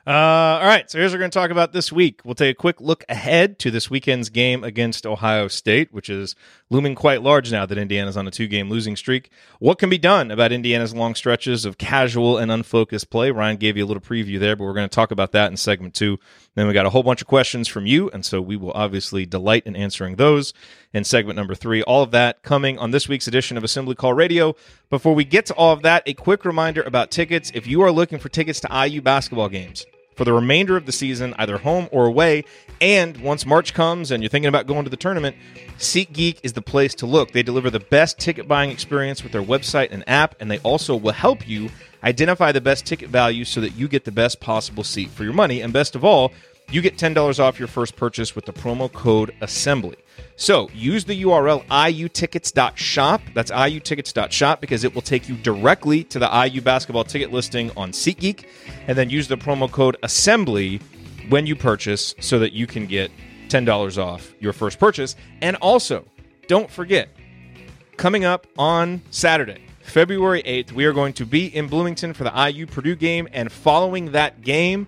Uh, 0.06 0.60
all 0.60 0.66
right, 0.66 0.88
so 0.88 0.98
here's 0.98 1.10
what 1.10 1.16
we're 1.16 1.22
going 1.22 1.32
to 1.32 1.38
talk 1.38 1.50
about 1.50 1.72
this 1.72 1.90
week. 1.90 2.20
We'll 2.24 2.36
take 2.36 2.52
a 2.52 2.54
quick 2.54 2.80
look 2.80 3.04
ahead 3.08 3.58
to 3.58 3.72
this 3.72 3.90
weekend's 3.90 4.28
game 4.28 4.62
against 4.62 5.04
Ohio 5.04 5.48
State, 5.48 5.92
which 5.92 6.08
is 6.08 6.36
looming 6.70 6.94
quite 6.94 7.22
large 7.22 7.50
now 7.50 7.66
that 7.66 7.76
Indiana's 7.76 8.16
on 8.16 8.28
a 8.28 8.30
two 8.30 8.46
game 8.46 8.70
losing 8.70 8.94
streak. 8.94 9.32
What 9.58 9.80
can 9.80 9.90
be 9.90 9.98
done 9.98 10.30
about 10.30 10.52
Indiana's 10.52 10.94
long 10.94 11.16
stretches 11.16 11.64
of 11.64 11.76
casual 11.76 12.38
and 12.38 12.52
unfocused 12.52 13.10
play? 13.10 13.32
Ryan 13.32 13.56
gave 13.56 13.76
you 13.76 13.84
a 13.84 13.88
little 13.88 14.00
preview 14.00 14.38
there, 14.38 14.54
but 14.54 14.62
we're 14.62 14.74
going 14.74 14.88
to 14.88 14.94
talk 14.94 15.10
about 15.10 15.32
that 15.32 15.50
in 15.50 15.56
segment 15.56 15.92
two. 15.92 16.20
Then 16.54 16.68
we 16.68 16.72
got 16.72 16.86
a 16.86 16.90
whole 16.90 17.02
bunch 17.02 17.20
of 17.20 17.26
questions 17.26 17.66
from 17.66 17.84
you, 17.84 18.08
and 18.10 18.24
so 18.24 18.40
we 18.40 18.56
will 18.56 18.72
obviously 18.76 19.26
delight 19.26 19.64
in 19.66 19.74
answering 19.74 20.16
those 20.16 20.54
in 20.94 21.02
segment 21.02 21.36
number 21.36 21.56
three. 21.56 21.82
All 21.82 22.04
of 22.04 22.12
that 22.12 22.44
coming 22.44 22.78
on 22.78 22.92
this 22.92 23.08
week's 23.08 23.26
edition 23.26 23.56
of 23.56 23.64
Assembly 23.64 23.96
Call 23.96 24.14
Radio. 24.14 24.54
Before 24.88 25.16
we 25.16 25.24
get 25.24 25.46
to 25.46 25.54
all 25.54 25.72
of 25.72 25.82
that, 25.82 26.04
a 26.06 26.14
quick 26.14 26.44
reminder 26.44 26.82
about 26.82 27.10
tickets. 27.10 27.50
If 27.54 27.66
you 27.66 27.82
are 27.82 27.90
looking 27.90 28.20
for 28.20 28.28
tickets 28.28 28.60
to 28.60 28.86
IU 28.86 29.02
basketball 29.02 29.48
games, 29.48 29.84
for 30.16 30.24
the 30.24 30.32
remainder 30.32 30.76
of 30.76 30.86
the 30.86 30.92
season, 30.92 31.34
either 31.38 31.58
home 31.58 31.88
or 31.92 32.06
away. 32.06 32.44
And 32.80 33.18
once 33.18 33.46
March 33.46 33.74
comes 33.74 34.10
and 34.10 34.22
you're 34.22 34.30
thinking 34.30 34.48
about 34.48 34.66
going 34.66 34.84
to 34.84 34.90
the 34.90 34.96
tournament, 34.96 35.36
SeatGeek 35.78 36.40
is 36.42 36.54
the 36.54 36.62
place 36.62 36.94
to 36.96 37.06
look. 37.06 37.32
They 37.32 37.42
deliver 37.42 37.70
the 37.70 37.80
best 37.80 38.18
ticket 38.18 38.48
buying 38.48 38.70
experience 38.70 39.22
with 39.22 39.32
their 39.32 39.42
website 39.42 39.92
and 39.92 40.02
app, 40.08 40.34
and 40.40 40.50
they 40.50 40.58
also 40.58 40.96
will 40.96 41.12
help 41.12 41.46
you 41.46 41.68
identify 42.02 42.50
the 42.50 42.60
best 42.60 42.86
ticket 42.86 43.10
value 43.10 43.44
so 43.44 43.60
that 43.60 43.76
you 43.76 43.88
get 43.88 44.04
the 44.04 44.12
best 44.12 44.40
possible 44.40 44.84
seat 44.84 45.10
for 45.10 45.24
your 45.24 45.32
money. 45.32 45.60
And 45.60 45.72
best 45.72 45.94
of 45.94 46.04
all, 46.04 46.32
you 46.70 46.80
get 46.80 46.96
$10 46.96 47.38
off 47.38 47.58
your 47.58 47.68
first 47.68 47.94
purchase 47.94 48.34
with 48.34 48.46
the 48.46 48.52
promo 48.52 48.92
code 48.92 49.34
assembly. 49.40 49.96
So 50.36 50.68
use 50.74 51.04
the 51.04 51.22
URL 51.22 51.64
iutickets.shop. 51.66 53.20
That's 53.34 53.50
iutickets.shop 53.50 54.60
because 54.60 54.84
it 54.84 54.94
will 54.94 55.02
take 55.02 55.28
you 55.28 55.36
directly 55.36 56.04
to 56.04 56.18
the 56.18 56.48
IU 56.50 56.60
basketball 56.60 57.04
ticket 57.04 57.32
listing 57.32 57.70
on 57.76 57.92
SeatGeek. 57.92 58.44
And 58.86 58.98
then 58.98 59.08
use 59.10 59.28
the 59.28 59.36
promo 59.36 59.70
code 59.70 59.96
assembly 60.02 60.80
when 61.28 61.46
you 61.46 61.56
purchase 61.56 62.14
so 62.20 62.38
that 62.38 62.52
you 62.52 62.66
can 62.66 62.86
get 62.86 63.10
$10 63.48 64.02
off 64.02 64.32
your 64.40 64.52
first 64.52 64.78
purchase. 64.78 65.16
And 65.40 65.56
also, 65.56 66.04
don't 66.48 66.70
forget, 66.70 67.08
coming 67.96 68.24
up 68.24 68.46
on 68.58 69.02
Saturday, 69.10 69.62
February 69.82 70.42
8th, 70.42 70.72
we 70.72 70.84
are 70.84 70.92
going 70.92 71.12
to 71.14 71.24
be 71.24 71.46
in 71.46 71.68
Bloomington 71.68 72.12
for 72.12 72.24
the 72.24 72.50
IU 72.50 72.66
Purdue 72.66 72.96
game. 72.96 73.28
And 73.32 73.50
following 73.50 74.12
that 74.12 74.42
game 74.42 74.86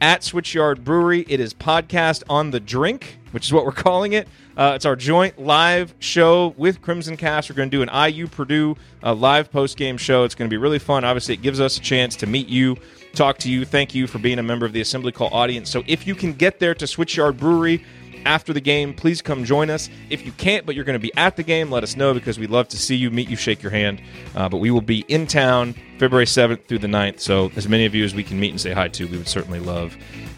at 0.00 0.20
Switchyard 0.20 0.84
Brewery, 0.84 1.24
it 1.28 1.40
is 1.40 1.54
podcast 1.54 2.22
on 2.28 2.50
the 2.50 2.60
drink, 2.60 3.18
which 3.32 3.46
is 3.46 3.52
what 3.52 3.64
we're 3.64 3.72
calling 3.72 4.12
it. 4.12 4.28
Uh, 4.56 4.72
it's 4.76 4.84
our 4.84 4.94
joint 4.94 5.36
live 5.38 5.94
show 5.98 6.54
with 6.56 6.80
Crimson 6.80 7.16
Cast. 7.16 7.50
We're 7.50 7.56
going 7.56 7.70
to 7.70 7.76
do 7.76 7.82
an 7.82 8.12
IU 8.12 8.28
Purdue 8.28 8.76
uh, 9.02 9.12
live 9.12 9.50
post 9.50 9.76
game 9.76 9.96
show. 9.96 10.22
It's 10.22 10.36
going 10.36 10.48
to 10.48 10.52
be 10.52 10.58
really 10.58 10.78
fun. 10.78 11.04
Obviously, 11.04 11.34
it 11.34 11.42
gives 11.42 11.58
us 11.58 11.76
a 11.76 11.80
chance 11.80 12.14
to 12.16 12.26
meet 12.26 12.48
you, 12.48 12.76
talk 13.14 13.38
to 13.38 13.50
you. 13.50 13.64
Thank 13.64 13.96
you 13.96 14.06
for 14.06 14.18
being 14.18 14.38
a 14.38 14.44
member 14.44 14.64
of 14.64 14.72
the 14.72 14.80
Assembly 14.80 15.10
Call 15.10 15.28
audience. 15.34 15.70
So 15.70 15.82
if 15.88 16.06
you 16.06 16.14
can 16.14 16.32
get 16.32 16.60
there 16.60 16.74
to 16.74 16.84
Switchyard 16.84 17.36
Brewery, 17.36 17.84
after 18.26 18.54
the 18.54 18.60
game, 18.60 18.94
please 18.94 19.20
come 19.20 19.44
join 19.44 19.68
us. 19.68 19.90
If 20.08 20.24
you 20.24 20.32
can't, 20.32 20.64
but 20.64 20.74
you're 20.74 20.84
going 20.84 20.98
to 20.98 21.02
be 21.02 21.12
at 21.14 21.36
the 21.36 21.42
game, 21.42 21.70
let 21.70 21.82
us 21.82 21.94
know 21.94 22.14
because 22.14 22.38
we'd 22.38 22.48
love 22.48 22.68
to 22.68 22.78
see 22.78 22.96
you, 22.96 23.10
meet 23.10 23.28
you, 23.28 23.36
shake 23.36 23.62
your 23.62 23.72
hand. 23.72 24.00
Uh, 24.34 24.48
but 24.48 24.58
we 24.58 24.70
will 24.70 24.80
be 24.80 25.04
in 25.08 25.26
town 25.26 25.74
February 25.98 26.24
7th 26.24 26.64
through 26.66 26.78
the 26.78 26.86
9th. 26.86 27.20
So, 27.20 27.50
as 27.56 27.68
many 27.68 27.84
of 27.84 27.94
you 27.94 28.02
as 28.02 28.14
we 28.14 28.24
can 28.24 28.40
meet 28.40 28.50
and 28.50 28.60
say 28.60 28.72
hi 28.72 28.88
to, 28.88 29.06
we 29.06 29.18
would 29.18 29.28
certainly 29.28 29.60
love 29.60 29.94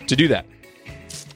to 0.08 0.16
do 0.16 0.26
that. 0.28 0.46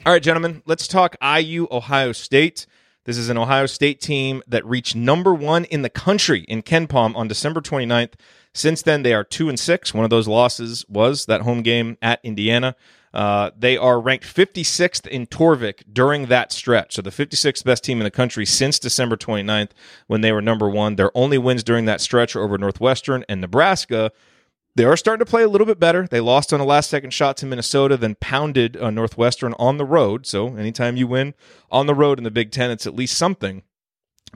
All 0.06 0.12
right, 0.12 0.22
gentlemen, 0.22 0.62
let's 0.66 0.88
talk 0.88 1.14
IU 1.22 1.68
Ohio 1.70 2.12
State. 2.12 2.66
This 3.10 3.18
is 3.18 3.28
an 3.28 3.38
Ohio 3.38 3.66
State 3.66 4.00
team 4.00 4.40
that 4.46 4.64
reached 4.64 4.94
number 4.94 5.34
one 5.34 5.64
in 5.64 5.82
the 5.82 5.90
country 5.90 6.42
in 6.42 6.62
KenPom 6.62 7.16
on 7.16 7.26
December 7.26 7.60
29th. 7.60 8.12
Since 8.54 8.82
then, 8.82 9.02
they 9.02 9.12
are 9.12 9.24
two 9.24 9.48
and 9.48 9.58
six. 9.58 9.92
One 9.92 10.04
of 10.04 10.10
those 10.10 10.28
losses 10.28 10.84
was 10.88 11.26
that 11.26 11.40
home 11.40 11.62
game 11.62 11.98
at 12.00 12.20
Indiana. 12.22 12.76
Uh, 13.12 13.50
they 13.58 13.76
are 13.76 14.00
ranked 14.00 14.24
56th 14.24 15.08
in 15.08 15.26
Torvik 15.26 15.82
during 15.92 16.26
that 16.26 16.52
stretch. 16.52 16.94
So 16.94 17.02
the 17.02 17.10
56th 17.10 17.64
best 17.64 17.82
team 17.82 17.98
in 17.98 18.04
the 18.04 18.12
country 18.12 18.46
since 18.46 18.78
December 18.78 19.16
29th 19.16 19.70
when 20.06 20.20
they 20.20 20.30
were 20.30 20.40
number 20.40 20.68
one. 20.68 20.94
Their 20.94 21.10
only 21.12 21.36
wins 21.36 21.64
during 21.64 21.86
that 21.86 22.00
stretch 22.00 22.36
are 22.36 22.44
over 22.44 22.58
Northwestern 22.58 23.24
and 23.28 23.40
Nebraska. 23.40 24.12
They 24.76 24.84
are 24.84 24.96
starting 24.96 25.24
to 25.24 25.30
play 25.30 25.42
a 25.42 25.48
little 25.48 25.66
bit 25.66 25.80
better. 25.80 26.06
They 26.06 26.20
lost 26.20 26.52
on 26.52 26.60
a 26.60 26.64
last 26.64 26.90
second 26.90 27.12
shot 27.12 27.36
to 27.38 27.46
Minnesota, 27.46 27.96
then 27.96 28.14
pounded 28.20 28.76
uh, 28.76 28.90
Northwestern 28.90 29.54
on 29.58 29.78
the 29.78 29.84
road. 29.84 30.26
So 30.26 30.56
anytime 30.56 30.96
you 30.96 31.06
win 31.06 31.34
on 31.70 31.86
the 31.86 31.94
road 31.94 32.18
in 32.18 32.24
the 32.24 32.30
Big 32.30 32.52
Ten, 32.52 32.70
it's 32.70 32.86
at 32.86 32.94
least 32.94 33.18
something. 33.18 33.62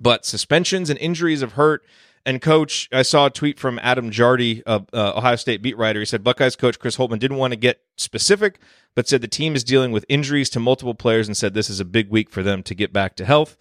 But 0.00 0.24
suspensions 0.26 0.90
and 0.90 0.98
injuries 0.98 1.40
have 1.40 1.52
hurt. 1.52 1.84
And 2.26 2.40
coach, 2.40 2.88
I 2.90 3.02
saw 3.02 3.26
a 3.26 3.30
tweet 3.30 3.58
from 3.60 3.78
Adam 3.82 4.10
Jardy, 4.10 4.62
uh, 4.66 4.80
uh, 4.94 5.12
Ohio 5.14 5.36
State 5.36 5.60
beat 5.60 5.76
writer. 5.76 6.00
He 6.00 6.06
said 6.06 6.24
Buckeyes 6.24 6.56
coach 6.56 6.78
Chris 6.78 6.96
Holtmann 6.96 7.18
didn't 7.18 7.36
want 7.36 7.52
to 7.52 7.58
get 7.58 7.82
specific, 7.96 8.58
but 8.94 9.06
said 9.06 9.20
the 9.20 9.28
team 9.28 9.54
is 9.54 9.62
dealing 9.62 9.92
with 9.92 10.06
injuries 10.08 10.48
to 10.50 10.60
multiple 10.60 10.94
players 10.94 11.28
and 11.28 11.36
said 11.36 11.52
this 11.52 11.68
is 11.68 11.80
a 11.80 11.84
big 11.84 12.08
week 12.08 12.30
for 12.30 12.42
them 12.42 12.62
to 12.62 12.74
get 12.74 12.94
back 12.94 13.14
to 13.16 13.26
health. 13.26 13.58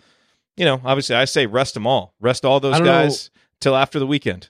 You 0.56 0.64
know, 0.64 0.82
obviously, 0.86 1.16
I 1.16 1.26
say 1.26 1.46
rest 1.46 1.74
them 1.74 1.86
all, 1.86 2.14
rest 2.22 2.46
all 2.46 2.62
those 2.62 2.80
guys 2.80 3.26
know. 3.26 3.42
till 3.60 3.76
after 3.76 4.00
the 4.00 4.08
weekend. 4.08 4.50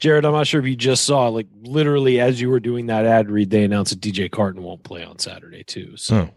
Jerod, 0.00 0.24
I'm 0.24 0.32
not 0.32 0.46
sure 0.46 0.60
if 0.60 0.66
you 0.66 0.76
just 0.76 1.04
saw, 1.04 1.28
like 1.28 1.46
literally 1.62 2.20
as 2.20 2.40
you 2.40 2.50
were 2.50 2.60
doing 2.60 2.86
that 2.86 3.06
ad 3.06 3.30
read, 3.30 3.50
they 3.50 3.64
announced 3.64 3.92
that 3.92 4.00
DJ 4.00 4.30
Carton 4.30 4.62
won't 4.62 4.82
play 4.82 5.04
on 5.04 5.18
Saturday 5.18 5.64
too. 5.64 5.96
So. 5.96 6.24
Hmm. 6.24 6.30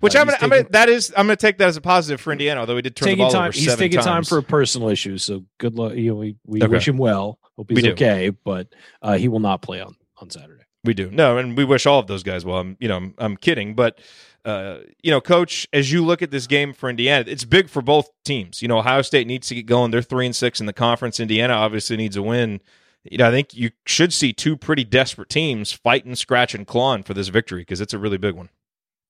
Which 0.00 0.14
uh, 0.14 0.20
I'm, 0.20 0.26
gonna, 0.26 0.36
taking, 0.36 0.44
I'm 0.44 0.58
gonna, 0.58 0.70
that 0.72 0.88
is 0.88 1.12
I'm 1.16 1.26
gonna 1.26 1.36
take 1.36 1.58
that 1.58 1.68
as 1.68 1.76
a 1.76 1.80
positive 1.80 2.20
for 2.20 2.30
Indiana. 2.30 2.60
Although 2.60 2.74
we 2.74 2.82
did 2.82 2.94
turn 2.94 3.08
the 3.08 3.16
ball 3.16 3.30
time, 3.30 3.48
over 3.48 3.52
He's 3.58 3.74
taking 3.76 3.96
times. 3.96 4.06
time 4.06 4.24
for 4.24 4.38
a 4.38 4.42
personal 4.42 4.90
issue, 4.90 5.16
so 5.16 5.44
good 5.58 5.74
luck. 5.74 5.94
You 5.94 6.10
know, 6.10 6.16
we, 6.16 6.36
we 6.44 6.62
okay. 6.62 6.70
wish 6.70 6.86
him 6.86 6.98
well. 6.98 7.38
Hope 7.56 7.70
he's 7.70 7.86
okay, 7.86 8.28
but 8.28 8.68
uh, 9.00 9.16
he 9.16 9.28
will 9.28 9.40
not 9.40 9.62
play 9.62 9.80
on 9.80 9.96
on 10.18 10.28
Saturday. 10.28 10.64
We 10.84 10.92
do 10.92 11.10
no, 11.10 11.38
and 11.38 11.56
we 11.56 11.64
wish 11.64 11.86
all 11.86 11.98
of 11.98 12.08
those 12.08 12.22
guys 12.22 12.44
well. 12.44 12.58
I'm 12.58 12.76
you 12.78 12.88
know 12.88 12.96
I'm, 12.96 13.14
I'm 13.16 13.36
kidding, 13.38 13.74
but 13.74 13.98
uh, 14.46 14.78
you 15.02 15.10
know, 15.10 15.20
coach, 15.20 15.66
as 15.72 15.90
you 15.90 16.04
look 16.04 16.22
at 16.22 16.30
this 16.30 16.46
game 16.46 16.72
for 16.72 16.88
Indiana, 16.88 17.24
it's 17.26 17.44
big 17.44 17.68
for 17.68 17.82
both 17.82 18.08
teams. 18.24 18.62
You 18.62 18.68
know, 18.68 18.78
Ohio 18.78 19.02
State 19.02 19.26
needs 19.26 19.48
to 19.48 19.56
get 19.56 19.66
going. 19.66 19.90
They're 19.90 20.02
three 20.02 20.24
and 20.24 20.36
six 20.36 20.60
in 20.60 20.66
the 20.66 20.72
conference. 20.72 21.18
Indiana 21.18 21.54
obviously 21.54 21.96
needs 21.96 22.16
a 22.16 22.22
win. 22.22 22.60
You 23.02 23.18
know, 23.18 23.28
I 23.28 23.32
think 23.32 23.54
you 23.54 23.70
should 23.86 24.12
see 24.12 24.32
two 24.32 24.56
pretty 24.56 24.84
desperate 24.84 25.28
teams 25.28 25.72
fighting, 25.72 26.14
scratching, 26.14 26.64
clawing 26.64 27.02
for 27.02 27.12
this 27.12 27.26
victory 27.26 27.62
because 27.62 27.80
it's 27.80 27.92
a 27.92 27.98
really 27.98 28.18
big 28.18 28.34
one. 28.34 28.48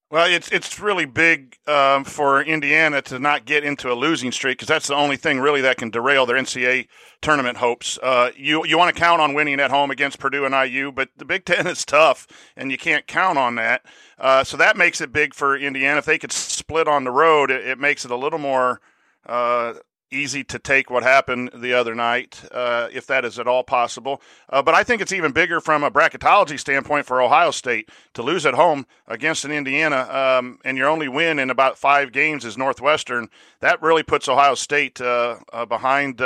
Well, 0.08 0.30
it's 0.30 0.48
it's 0.52 0.78
really 0.78 1.04
big 1.04 1.58
um, 1.66 2.04
for 2.04 2.40
Indiana 2.40 3.02
to 3.02 3.18
not 3.18 3.44
get 3.44 3.64
into 3.64 3.90
a 3.90 3.94
losing 3.94 4.30
streak 4.30 4.56
because 4.56 4.68
that's 4.68 4.86
the 4.86 4.94
only 4.94 5.16
thing 5.16 5.40
really 5.40 5.60
that 5.62 5.78
can 5.78 5.90
derail 5.90 6.26
their 6.26 6.36
NCAA 6.36 6.86
tournament 7.20 7.56
hopes. 7.56 7.98
Uh, 8.00 8.30
you 8.36 8.64
you 8.64 8.78
want 8.78 8.94
to 8.94 8.98
count 8.98 9.20
on 9.20 9.34
winning 9.34 9.58
at 9.58 9.72
home 9.72 9.90
against 9.90 10.20
Purdue 10.20 10.44
and 10.44 10.54
IU, 10.54 10.92
but 10.92 11.08
the 11.16 11.24
Big 11.24 11.44
Ten 11.44 11.66
is 11.66 11.84
tough, 11.84 12.28
and 12.56 12.70
you 12.70 12.78
can't 12.78 13.06
count 13.08 13.36
on 13.36 13.56
that. 13.56 13.84
Uh, 14.18 14.42
so 14.42 14.56
that 14.56 14.76
makes 14.76 15.00
it 15.00 15.12
big 15.12 15.34
for 15.34 15.56
Indiana. 15.56 15.98
If 15.98 16.06
they 16.06 16.18
could 16.18 16.32
split 16.32 16.88
on 16.88 17.04
the 17.04 17.10
road, 17.10 17.50
it, 17.50 17.66
it 17.66 17.78
makes 17.78 18.04
it 18.04 18.10
a 18.10 18.16
little 18.16 18.38
more 18.38 18.80
uh, 19.26 19.74
easy 20.10 20.44
to 20.44 20.58
take 20.58 20.88
what 20.88 21.02
happened 21.02 21.50
the 21.52 21.74
other 21.74 21.94
night, 21.94 22.42
uh, 22.52 22.88
if 22.92 23.06
that 23.08 23.24
is 23.24 23.38
at 23.38 23.46
all 23.46 23.62
possible. 23.62 24.22
Uh, 24.48 24.62
but 24.62 24.74
I 24.74 24.84
think 24.84 25.02
it's 25.02 25.12
even 25.12 25.32
bigger 25.32 25.60
from 25.60 25.84
a 25.84 25.90
bracketology 25.90 26.58
standpoint 26.58 27.06
for 27.06 27.20
Ohio 27.20 27.50
State 27.50 27.90
to 28.14 28.22
lose 28.22 28.46
at 28.46 28.54
home 28.54 28.86
against 29.06 29.44
an 29.44 29.50
Indiana, 29.50 30.08
um, 30.10 30.58
and 30.64 30.78
your 30.78 30.88
only 30.88 31.08
win 31.08 31.38
in 31.38 31.50
about 31.50 31.76
five 31.76 32.12
games 32.12 32.44
is 32.44 32.56
Northwestern. 32.56 33.28
That 33.60 33.82
really 33.82 34.02
puts 34.02 34.28
Ohio 34.28 34.54
State 34.54 35.00
uh, 35.00 35.36
behind. 35.68 36.20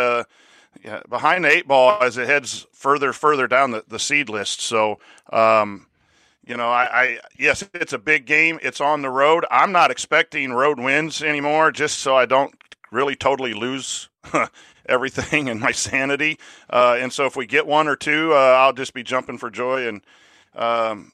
Yeah, 0.85 1.03
behind 1.09 1.45
the 1.45 1.51
eight 1.51 1.67
ball 1.67 2.01
as 2.01 2.17
it 2.17 2.29
heads 2.29 2.65
further, 2.73 3.13
further 3.13 3.49
down 3.49 3.73
the, 3.73 3.85
the 3.89 3.99
seed 3.99 4.29
list. 4.29 4.61
So, 4.61 5.01
um, 5.33 5.89
you 6.51 6.57
know, 6.57 6.69
I, 6.69 7.03
I, 7.03 7.19
yes, 7.39 7.63
it's 7.73 7.93
a 7.93 7.99
big 7.99 8.27
game. 8.27 8.59
It's 8.61 8.81
on 8.81 9.03
the 9.03 9.09
road. 9.09 9.47
I'm 9.53 9.71
not 9.71 9.93
expecting 9.93 10.53
road 10.53 10.81
wins 10.81 11.23
anymore, 11.23 11.71
just 11.71 11.99
so 11.99 12.17
I 12.17 12.27
don't 12.27 12.53
really 12.91 13.15
totally 13.15 13.55
lose 13.55 14.09
everything 14.87 15.49
and 15.49 15.61
my 15.61 15.71
sanity. 15.71 16.41
Uh, 16.69 16.97
and 16.99 17.13
so 17.13 17.25
if 17.25 17.37
we 17.37 17.47
get 17.47 17.69
one 17.69 17.87
or 17.87 17.95
two, 17.95 18.33
uh, 18.33 18.57
I'll 18.59 18.73
just 18.73 18.95
be 18.95 19.05
jumping 19.05 19.39
for 19.39 19.49
joy. 19.49 19.87
And 19.87 20.03
um, 20.57 21.13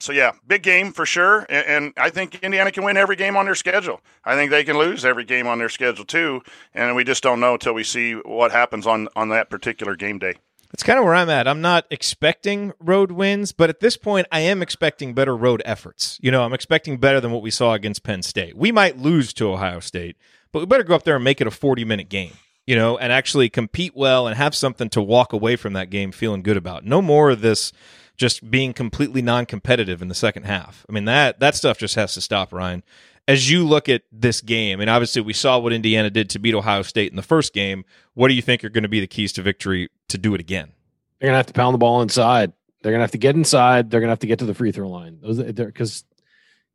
so, 0.00 0.10
yeah, 0.10 0.32
big 0.46 0.62
game 0.62 0.92
for 0.92 1.04
sure. 1.04 1.44
And, 1.50 1.66
and, 1.66 1.92
I 1.98 2.08
think 2.08 2.36
Indiana 2.36 2.72
can 2.72 2.82
win 2.82 2.96
every 2.96 3.16
game 3.16 3.36
on 3.36 3.44
their 3.44 3.54
schedule. 3.54 4.00
I 4.24 4.36
think 4.36 4.50
they 4.50 4.64
can 4.64 4.78
lose 4.78 5.04
every 5.04 5.24
game 5.24 5.46
on 5.46 5.58
their 5.58 5.68
schedule 5.68 6.06
too. 6.06 6.40
And 6.72 6.96
we 6.96 7.04
just 7.04 7.22
don't 7.22 7.40
know 7.40 7.52
until 7.52 7.74
we 7.74 7.84
see 7.84 8.14
what 8.14 8.52
happens 8.52 8.86
on, 8.86 9.08
on 9.14 9.28
that 9.28 9.50
particular 9.50 9.96
game 9.96 10.18
day. 10.18 10.36
That's 10.70 10.82
kind 10.82 10.98
of 10.98 11.04
where 11.04 11.14
I'm 11.14 11.30
at. 11.30 11.48
I'm 11.48 11.62
not 11.62 11.86
expecting 11.90 12.72
road 12.78 13.10
wins, 13.10 13.52
but 13.52 13.70
at 13.70 13.80
this 13.80 13.96
point, 13.96 14.26
I 14.30 14.40
am 14.40 14.60
expecting 14.60 15.14
better 15.14 15.34
road 15.34 15.62
efforts. 15.64 16.18
You 16.22 16.30
know, 16.30 16.42
I'm 16.42 16.52
expecting 16.52 16.98
better 16.98 17.20
than 17.20 17.32
what 17.32 17.42
we 17.42 17.50
saw 17.50 17.72
against 17.72 18.02
Penn 18.02 18.22
State. 18.22 18.56
We 18.56 18.70
might 18.70 18.98
lose 18.98 19.32
to 19.34 19.50
Ohio 19.50 19.80
State, 19.80 20.16
but 20.52 20.60
we 20.60 20.66
better 20.66 20.84
go 20.84 20.94
up 20.94 21.04
there 21.04 21.14
and 21.14 21.24
make 21.24 21.40
it 21.40 21.46
a 21.46 21.50
40 21.50 21.86
minute 21.86 22.10
game, 22.10 22.32
you 22.66 22.76
know, 22.76 22.98
and 22.98 23.12
actually 23.12 23.48
compete 23.48 23.96
well 23.96 24.26
and 24.26 24.36
have 24.36 24.54
something 24.54 24.90
to 24.90 25.00
walk 25.00 25.32
away 25.32 25.56
from 25.56 25.72
that 25.72 25.88
game 25.88 26.12
feeling 26.12 26.42
good 26.42 26.58
about. 26.58 26.84
No 26.84 27.00
more 27.00 27.30
of 27.30 27.40
this 27.40 27.72
just 28.18 28.50
being 28.50 28.74
completely 28.74 29.22
non 29.22 29.46
competitive 29.46 30.02
in 30.02 30.08
the 30.08 30.14
second 30.14 30.42
half. 30.42 30.84
I 30.88 30.92
mean, 30.92 31.06
that, 31.06 31.40
that 31.40 31.54
stuff 31.54 31.78
just 31.78 31.94
has 31.94 32.12
to 32.14 32.20
stop, 32.20 32.52
Ryan. 32.52 32.82
As 33.28 33.50
you 33.50 33.64
look 33.64 33.88
at 33.90 34.02
this 34.10 34.40
game, 34.40 34.80
and 34.80 34.88
obviously 34.88 35.20
we 35.22 35.34
saw 35.34 35.58
what 35.58 35.72
Indiana 35.72 36.08
did 36.08 36.30
to 36.30 36.38
beat 36.38 36.54
Ohio 36.54 36.82
State 36.82 37.12
in 37.12 37.16
the 37.16 37.22
first 37.22 37.52
game, 37.52 37.84
what 38.14 38.28
do 38.28 38.34
you 38.34 38.42
think 38.42 38.64
are 38.64 38.70
going 38.70 38.82
to 38.82 38.88
be 38.88 39.00
the 39.00 39.06
keys 39.06 39.32
to 39.34 39.42
victory 39.42 39.90
to 40.08 40.16
do 40.16 40.34
it 40.34 40.40
again? 40.40 40.72
They're 41.20 41.26
going 41.28 41.34
to 41.34 41.38
have 41.38 41.46
to 41.46 41.52
pound 41.52 41.74
the 41.74 41.78
ball 41.78 42.00
inside. 42.00 42.52
They're 42.82 42.92
going 42.92 43.00
to 43.00 43.04
have 43.04 43.10
to 43.12 43.18
get 43.18 43.36
inside. 43.36 43.90
They're 43.90 44.00
going 44.00 44.08
to 44.08 44.12
have 44.12 44.20
to 44.20 44.26
get 44.26 44.38
to 44.38 44.46
the 44.46 44.54
free 44.54 44.72
throw 44.72 44.88
line. 44.88 45.18
Because 45.20 46.04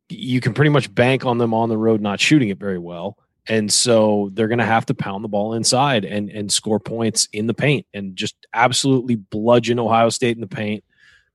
you 0.08 0.40
can 0.40 0.54
pretty 0.54 0.68
much 0.70 0.94
bank 0.94 1.24
on 1.26 1.38
them 1.38 1.52
on 1.52 1.68
the 1.68 1.76
road 1.76 2.00
not 2.00 2.20
shooting 2.20 2.50
it 2.50 2.58
very 2.58 2.78
well. 2.78 3.18
And 3.46 3.72
so 3.72 4.30
they're 4.32 4.48
going 4.48 4.58
to 4.58 4.64
have 4.64 4.86
to 4.86 4.94
pound 4.94 5.24
the 5.24 5.28
ball 5.28 5.54
inside 5.54 6.04
and 6.04 6.30
and 6.30 6.50
score 6.50 6.80
points 6.80 7.28
in 7.32 7.46
the 7.46 7.52
paint 7.52 7.86
and 7.92 8.16
just 8.16 8.36
absolutely 8.54 9.16
bludgeon 9.16 9.78
Ohio 9.78 10.08
State 10.08 10.36
in 10.36 10.40
the 10.40 10.46
paint, 10.46 10.82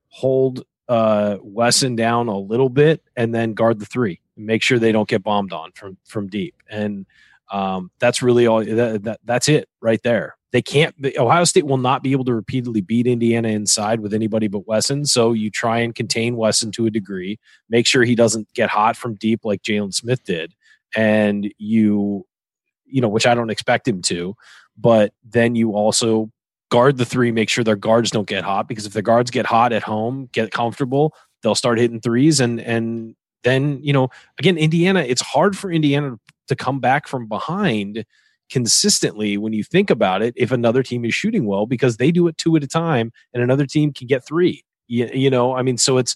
hold 0.07 0.63
uh, 0.87 1.37
Wesson 1.41 1.95
down 1.95 2.27
a 2.27 2.37
little 2.37 2.69
bit, 2.69 3.03
and 3.15 3.33
then 3.33 3.53
guard 3.53 3.79
the 3.79 3.85
three. 3.85 4.21
Make 4.39 4.63
sure 4.63 4.79
they 4.79 4.91
don't 4.91 5.07
get 5.07 5.23
bombed 5.23 5.53
on 5.53 5.71
from 5.73 5.97
from 6.05 6.27
deep. 6.27 6.55
And 6.69 7.05
um, 7.51 7.91
that's 7.99 8.21
really 8.21 8.47
all. 8.47 8.63
That, 8.63 9.03
that, 9.03 9.19
that's 9.23 9.47
it 9.47 9.69
right 9.81 10.01
there. 10.03 10.35
They 10.51 10.61
can't. 10.63 10.95
Ohio 11.17 11.43
State 11.43 11.67
will 11.67 11.77
not 11.77 12.01
be 12.01 12.11
able 12.11 12.25
to 12.25 12.33
repeatedly 12.33 12.81
beat 12.81 13.05
Indiana 13.05 13.49
inside 13.49 13.99
with 13.99 14.13
anybody 14.13 14.47
but 14.47 14.65
Wesson. 14.67 15.05
So 15.05 15.33
you 15.33 15.51
try 15.51 15.79
and 15.79 15.93
contain 15.93 16.37
Wesson 16.37 16.71
to 16.71 16.87
a 16.87 16.89
degree. 16.89 17.39
Make 17.69 17.85
sure 17.85 18.03
he 18.03 18.15
doesn't 18.15 18.51
get 18.53 18.69
hot 18.69 18.97
from 18.97 19.15
deep 19.15 19.41
like 19.43 19.61
Jalen 19.61 19.93
Smith 19.93 20.23
did 20.23 20.55
and 20.95 21.51
you 21.57 22.25
you 22.85 23.01
know 23.01 23.07
which 23.07 23.27
i 23.27 23.35
don't 23.35 23.49
expect 23.49 23.87
him 23.87 24.01
to 24.01 24.35
but 24.77 25.13
then 25.23 25.55
you 25.55 25.73
also 25.73 26.31
guard 26.69 26.97
the 26.97 27.05
three 27.05 27.31
make 27.31 27.49
sure 27.49 27.63
their 27.63 27.75
guards 27.75 28.11
don't 28.11 28.27
get 28.27 28.43
hot 28.43 28.67
because 28.67 28.85
if 28.85 28.93
the 28.93 29.01
guards 29.01 29.31
get 29.31 29.45
hot 29.45 29.71
at 29.71 29.83
home 29.83 30.29
get 30.31 30.51
comfortable 30.51 31.13
they'll 31.41 31.55
start 31.55 31.79
hitting 31.79 31.99
threes 31.99 32.39
and 32.39 32.59
and 32.59 33.15
then 33.43 33.79
you 33.81 33.93
know 33.93 34.09
again 34.37 34.57
Indiana. 34.57 35.01
It's 35.01 35.21
hard 35.21 35.57
for 35.57 35.71
Indiana 35.71 36.17
to 36.47 36.55
come 36.55 36.79
back 36.79 37.07
from 37.07 37.27
behind 37.27 38.05
consistently 38.49 39.37
when 39.37 39.53
you 39.53 39.63
think 39.63 39.89
about 39.91 40.23
it 40.23 40.33
if 40.35 40.51
another 40.51 40.81
team 40.81 41.05
is 41.05 41.13
shooting 41.13 41.45
well 41.45 41.67
because 41.67 41.97
they 41.97 42.11
do 42.11 42.27
it 42.27 42.37
two 42.37 42.55
at 42.55 42.63
a 42.63 42.67
time 42.67 43.11
and 43.33 43.43
another 43.43 43.65
team 43.65 43.93
can 43.93 44.07
get 44.07 44.25
three. 44.25 44.63
You, 44.91 45.07
you 45.13 45.29
know 45.29 45.55
i 45.55 45.61
mean 45.61 45.77
so 45.77 45.99
it's 45.99 46.15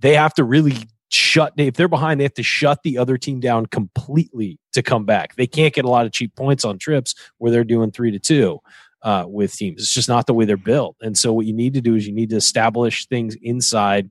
they 0.00 0.14
have 0.14 0.34
to 0.34 0.42
really 0.42 0.74
shut 1.08 1.52
if 1.56 1.74
they're 1.74 1.88
behind 1.88 2.20
they 2.20 2.24
have 2.24 2.34
to 2.34 2.42
shut 2.42 2.82
the 2.82 2.98
other 2.98 3.16
team 3.16 3.40
down 3.40 3.66
completely 3.66 4.58
to 4.72 4.82
come 4.82 5.04
back. 5.04 5.34
They 5.36 5.46
can't 5.46 5.74
get 5.74 5.84
a 5.84 5.88
lot 5.88 6.06
of 6.06 6.12
cheap 6.12 6.34
points 6.36 6.64
on 6.64 6.78
trips 6.78 7.14
where 7.38 7.50
they're 7.50 7.64
doing 7.64 7.90
three 7.90 8.10
to 8.10 8.18
two 8.18 8.60
uh, 9.02 9.24
with 9.26 9.54
teams. 9.54 9.82
It's 9.82 9.94
just 9.94 10.08
not 10.08 10.26
the 10.26 10.34
way 10.34 10.44
they're 10.44 10.56
built. 10.56 10.96
And 11.00 11.16
so 11.16 11.32
what 11.32 11.46
you 11.46 11.52
need 11.52 11.74
to 11.74 11.80
do 11.80 11.94
is 11.94 12.06
you 12.06 12.12
need 12.12 12.30
to 12.30 12.36
establish 12.36 13.06
things 13.06 13.36
inside 13.42 14.10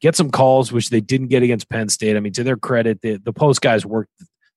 get 0.00 0.14
some 0.16 0.30
calls 0.30 0.72
which 0.72 0.90
they 0.90 1.00
didn't 1.00 1.28
get 1.28 1.42
against 1.42 1.68
penn 1.68 1.88
state 1.88 2.16
i 2.16 2.20
mean 2.20 2.32
to 2.32 2.44
their 2.44 2.56
credit 2.56 3.00
the, 3.02 3.16
the 3.16 3.32
post 3.32 3.60
guys 3.60 3.84
worked 3.86 4.10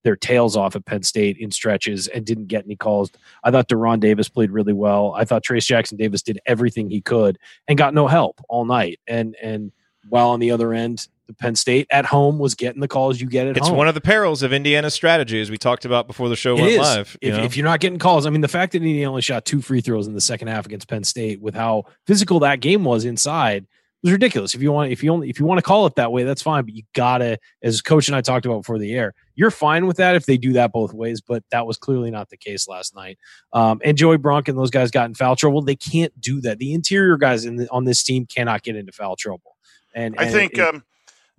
their 0.03 0.15
tails 0.15 0.57
off 0.57 0.75
at 0.75 0.83
Penn 0.85 1.03
State 1.03 1.37
in 1.37 1.51
stretches 1.51 2.07
and 2.07 2.25
didn't 2.25 2.47
get 2.47 2.65
any 2.65 2.75
calls. 2.75 3.11
I 3.43 3.51
thought 3.51 3.67
De'Ron 3.69 3.99
Davis 3.99 4.29
played 4.29 4.49
really 4.49 4.73
well. 4.73 5.13
I 5.15 5.25
thought 5.25 5.43
Trace 5.43 5.65
Jackson 5.67 5.95
Davis 5.95 6.23
did 6.23 6.39
everything 6.47 6.89
he 6.89 7.01
could 7.01 7.37
and 7.67 7.77
got 7.77 7.93
no 7.93 8.07
help 8.07 8.41
all 8.49 8.65
night. 8.65 8.99
And 9.05 9.35
and 9.43 9.71
while 10.09 10.29
on 10.31 10.39
the 10.39 10.49
other 10.49 10.73
end, 10.73 11.07
the 11.27 11.33
Penn 11.33 11.55
State 11.55 11.85
at 11.91 12.05
home 12.07 12.39
was 12.39 12.55
getting 12.55 12.81
the 12.81 12.87
calls 12.87 13.21
you 13.21 13.27
get 13.27 13.45
at 13.45 13.57
it's 13.57 13.67
home. 13.67 13.77
one 13.77 13.87
of 13.87 13.93
the 13.93 14.01
perils 14.01 14.41
of 14.41 14.51
Indiana's 14.51 14.95
strategy, 14.95 15.39
as 15.39 15.51
we 15.51 15.57
talked 15.59 15.85
about 15.85 16.07
before 16.07 16.29
the 16.29 16.35
show 16.35 16.55
It 16.57 16.61
went 16.61 16.71
is. 16.73 16.77
live. 16.79 17.17
you 17.21 17.29
If, 17.29 17.37
know? 17.37 17.43
if 17.43 17.55
you're 17.55 17.65
not 17.65 17.79
getting 17.79 17.99
calls, 17.99 18.25
I 18.25 18.31
mean, 18.31 18.41
the 18.41 18.47
fact 18.47 18.71
that 18.71 18.79
Indiana 18.79 19.07
only 19.09 19.21
shot 19.21 19.45
two 19.45 19.61
free 19.61 19.81
throws 19.81 20.07
in 20.07 20.15
the 20.15 20.21
second 20.21 20.47
half 20.47 20.65
against 20.65 20.87
Penn 20.87 21.03
State, 21.03 21.39
with 21.41 21.53
how 21.53 21.83
physical 22.07 22.39
that 22.39 22.59
game 22.59 22.83
was 22.83 23.05
inside, 23.05 23.67
was 24.03 24.11
ridiculous. 24.11 24.55
If 24.55 24.61
you 24.61 24.71
want, 24.71 24.91
if 24.91 25.03
you 25.03 25.11
only, 25.11 25.29
if 25.29 25.39
you 25.39 25.45
want 25.45 25.59
to 25.59 25.61
call 25.63 25.85
it 25.85 25.95
that 25.95 26.11
way, 26.11 26.23
that's 26.23 26.41
fine. 26.41 26.63
But 26.65 26.73
you 26.73 26.83
gotta, 26.93 27.37
as 27.61 27.81
Coach 27.81 28.07
and 28.07 28.15
I 28.15 28.21
talked 28.21 28.45
about 28.45 28.59
before 28.59 28.79
the 28.79 28.93
air, 28.93 29.13
you're 29.35 29.51
fine 29.51 29.85
with 29.85 29.97
that 29.97 30.15
if 30.15 30.25
they 30.25 30.37
do 30.37 30.53
that 30.53 30.71
both 30.71 30.93
ways. 30.93 31.21
But 31.21 31.43
that 31.51 31.67
was 31.67 31.77
clearly 31.77 32.11
not 32.11 32.29
the 32.29 32.37
case 32.37 32.67
last 32.67 32.95
night. 32.95 33.17
Um, 33.53 33.79
and 33.83 33.97
Joey 33.97 34.17
Brunk 34.17 34.47
and 34.47 34.57
those 34.57 34.71
guys 34.71 34.91
got 34.91 35.05
in 35.05 35.13
foul 35.13 35.35
trouble. 35.35 35.61
They 35.61 35.75
can't 35.75 36.19
do 36.19 36.41
that. 36.41 36.57
The 36.57 36.73
interior 36.73 37.17
guys 37.17 37.45
in 37.45 37.57
the, 37.57 37.69
on 37.71 37.85
this 37.85 38.03
team 38.03 38.25
cannot 38.25 38.63
get 38.63 38.75
into 38.75 38.91
foul 38.91 39.15
trouble. 39.15 39.55
And, 39.93 40.15
I 40.17 40.29
think 40.29 40.53
it- 40.53 40.61
um, 40.61 40.83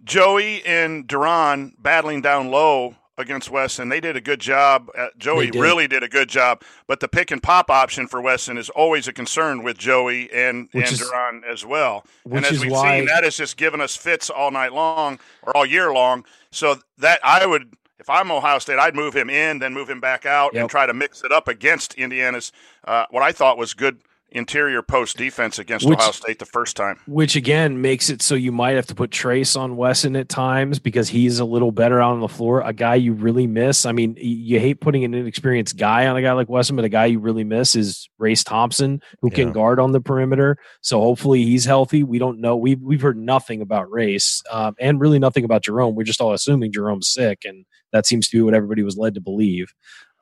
Joey 0.05 0.65
and 0.65 1.07
De'Ron 1.07 1.73
battling 1.79 2.23
down 2.23 2.51
low 2.51 2.97
against 3.19 3.51
Wesson, 3.51 3.89
they 3.89 4.01
did 4.01 4.17
a 4.17 4.21
good 4.21 4.41
job. 4.41 4.89
Uh, 4.97 5.09
Joey 5.19 5.51
did. 5.51 5.61
really 5.61 5.87
did 5.87 6.03
a 6.03 6.09
good 6.09 6.29
job, 6.29 6.63
but 6.87 7.01
the 7.01 7.09
pick 7.09 7.31
and 7.31 7.43
pop 7.43 7.71
option 7.71 8.07
for 8.09 8.21
Wesson 8.21 8.57
is 8.57 8.71
always 8.71 9.07
a 9.07 9.13
concern 9.13 9.63
with 9.63 9.77
Joey 9.79 10.33
and, 10.33 10.69
Which 10.73 10.87
and 10.91 10.93
is- 10.95 11.03
De'Ron 11.03 11.45
as 11.45 11.65
well. 11.67 12.05
and 12.31 12.45
as 12.45 12.61
we've 12.61 12.73
why- 12.73 12.99
seen, 13.01 13.07
that 13.09 13.25
has 13.25 13.37
just 13.37 13.57
given 13.57 13.81
us 13.81 13.95
fits 13.97 14.31
all 14.31 14.51
night 14.51 14.73
long 14.73 15.19
or 15.43 15.57
all 15.57 15.67
year 15.67 15.93
long. 15.93 16.25
So 16.51 16.77
that 16.99 17.21
I 17.23 17.45
would, 17.47 17.75
if 17.99 18.09
I'm 18.09 18.31
Ohio 18.31 18.59
State, 18.59 18.79
I'd 18.79 18.95
move 18.97 19.15
him 19.15 19.29
in, 19.31 19.59
then 19.59 19.75
move 19.75 19.89
him 19.91 20.01
back 20.01 20.25
out, 20.27 20.55
Yep. 20.55 20.61
and 20.63 20.71
try 20.71 20.87
to 20.87 20.95
mix 20.95 21.23
it 21.23 21.33
up 21.33 21.49
against 21.49 21.95
Indiana's 21.95 22.51
uh, 22.87 23.07
what 23.11 23.23
I 23.23 23.33
thought 23.33 23.59
was 23.59 23.75
good 23.75 24.01
interior 24.35 24.83
post 24.83 25.17
defense 25.17 25.59
against 25.59 25.87
Which- 25.87 25.99
Ohio 25.99 26.13
State 26.13 26.39
the 26.39 26.47
first 26.47 26.77
time. 26.77 26.99
which 27.07 27.37
again 27.37 27.81
makes 27.81 28.11
it 28.11 28.23
so 28.23 28.35
you 28.35 28.53
might 28.53 28.77
have 28.77 28.87
to 28.87 28.95
put 28.95 29.11
Trace 29.11 29.55
on 29.57 29.77
Wesson 29.77 30.17
at 30.17 30.29
times 30.29 30.79
because 30.79 31.09
he's 31.09 31.39
a 31.39 31.45
little 31.45 31.71
better 31.73 32.01
out 32.01 32.13
on 32.13 32.21
the 32.21 32.29
floor. 32.29 32.63
A 32.63 32.73
guy 32.73 32.95
you 32.97 33.13
really 33.13 33.47
miss. 33.47 33.87
I 33.87 33.93
mean, 33.93 34.17
you 34.19 34.59
hate 34.59 34.81
putting 34.81 35.05
an 35.05 35.15
inexperienced 35.15 35.77
guy 35.77 36.07
on 36.07 36.17
a 36.17 36.23
guy 36.23 36.33
like 36.33 36.49
Wesson, 36.49 36.77
but 36.77 36.85
a 36.85 36.89
guy 36.89 37.07
you 37.07 37.19
really 37.19 37.45
miss 37.45 37.75
is 37.77 38.09
Race 38.19 38.43
Thompson, 38.45 39.01
who 39.21 39.31
can 39.31 39.53
guard 39.53 39.79
on 39.79 39.93
the 39.93 40.01
perimeter. 40.01 40.57
So 40.81 41.01
hopefully 41.01 41.45
he's 41.45 41.65
healthy. 41.65 42.03
We 42.03 42.19
don't 42.19 42.41
know. 42.41 42.57
We've 42.57 42.81
we've 42.81 43.01
heard 43.03 43.17
nothing 43.19 43.61
about 43.63 43.91
Race, 43.91 44.43
um, 44.51 44.75
and 44.81 45.01
really 45.01 45.19
nothing 45.19 45.45
about 45.45 45.63
Jerome. 45.63 45.95
We're 45.95 46.05
just 46.05 46.21
all 46.21 46.33
assuming 46.33 46.73
Jerome's 46.73 47.09
sick, 47.09 47.41
and 47.45 47.65
that 47.93 48.07
seems 48.07 48.29
to 48.29 48.37
be 48.37 48.43
what 48.43 48.55
everybody 48.55 48.83
was 48.83 48.97
led 48.97 49.15
to 49.15 49.21
believe. 49.21 49.73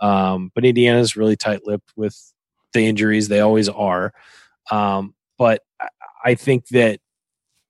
Um, 0.00 0.50
but 0.54 0.64
Indiana's 0.64 1.14
really 1.14 1.36
tight-lipped 1.36 1.92
with 1.94 2.29
the 2.72 2.86
injuries. 2.86 3.28
They 3.28 3.40
always 3.40 3.68
are. 3.68 4.12
Um, 4.70 5.14
but 5.38 5.62
I- 6.24 6.34
think 6.34 6.66
that 6.68 7.00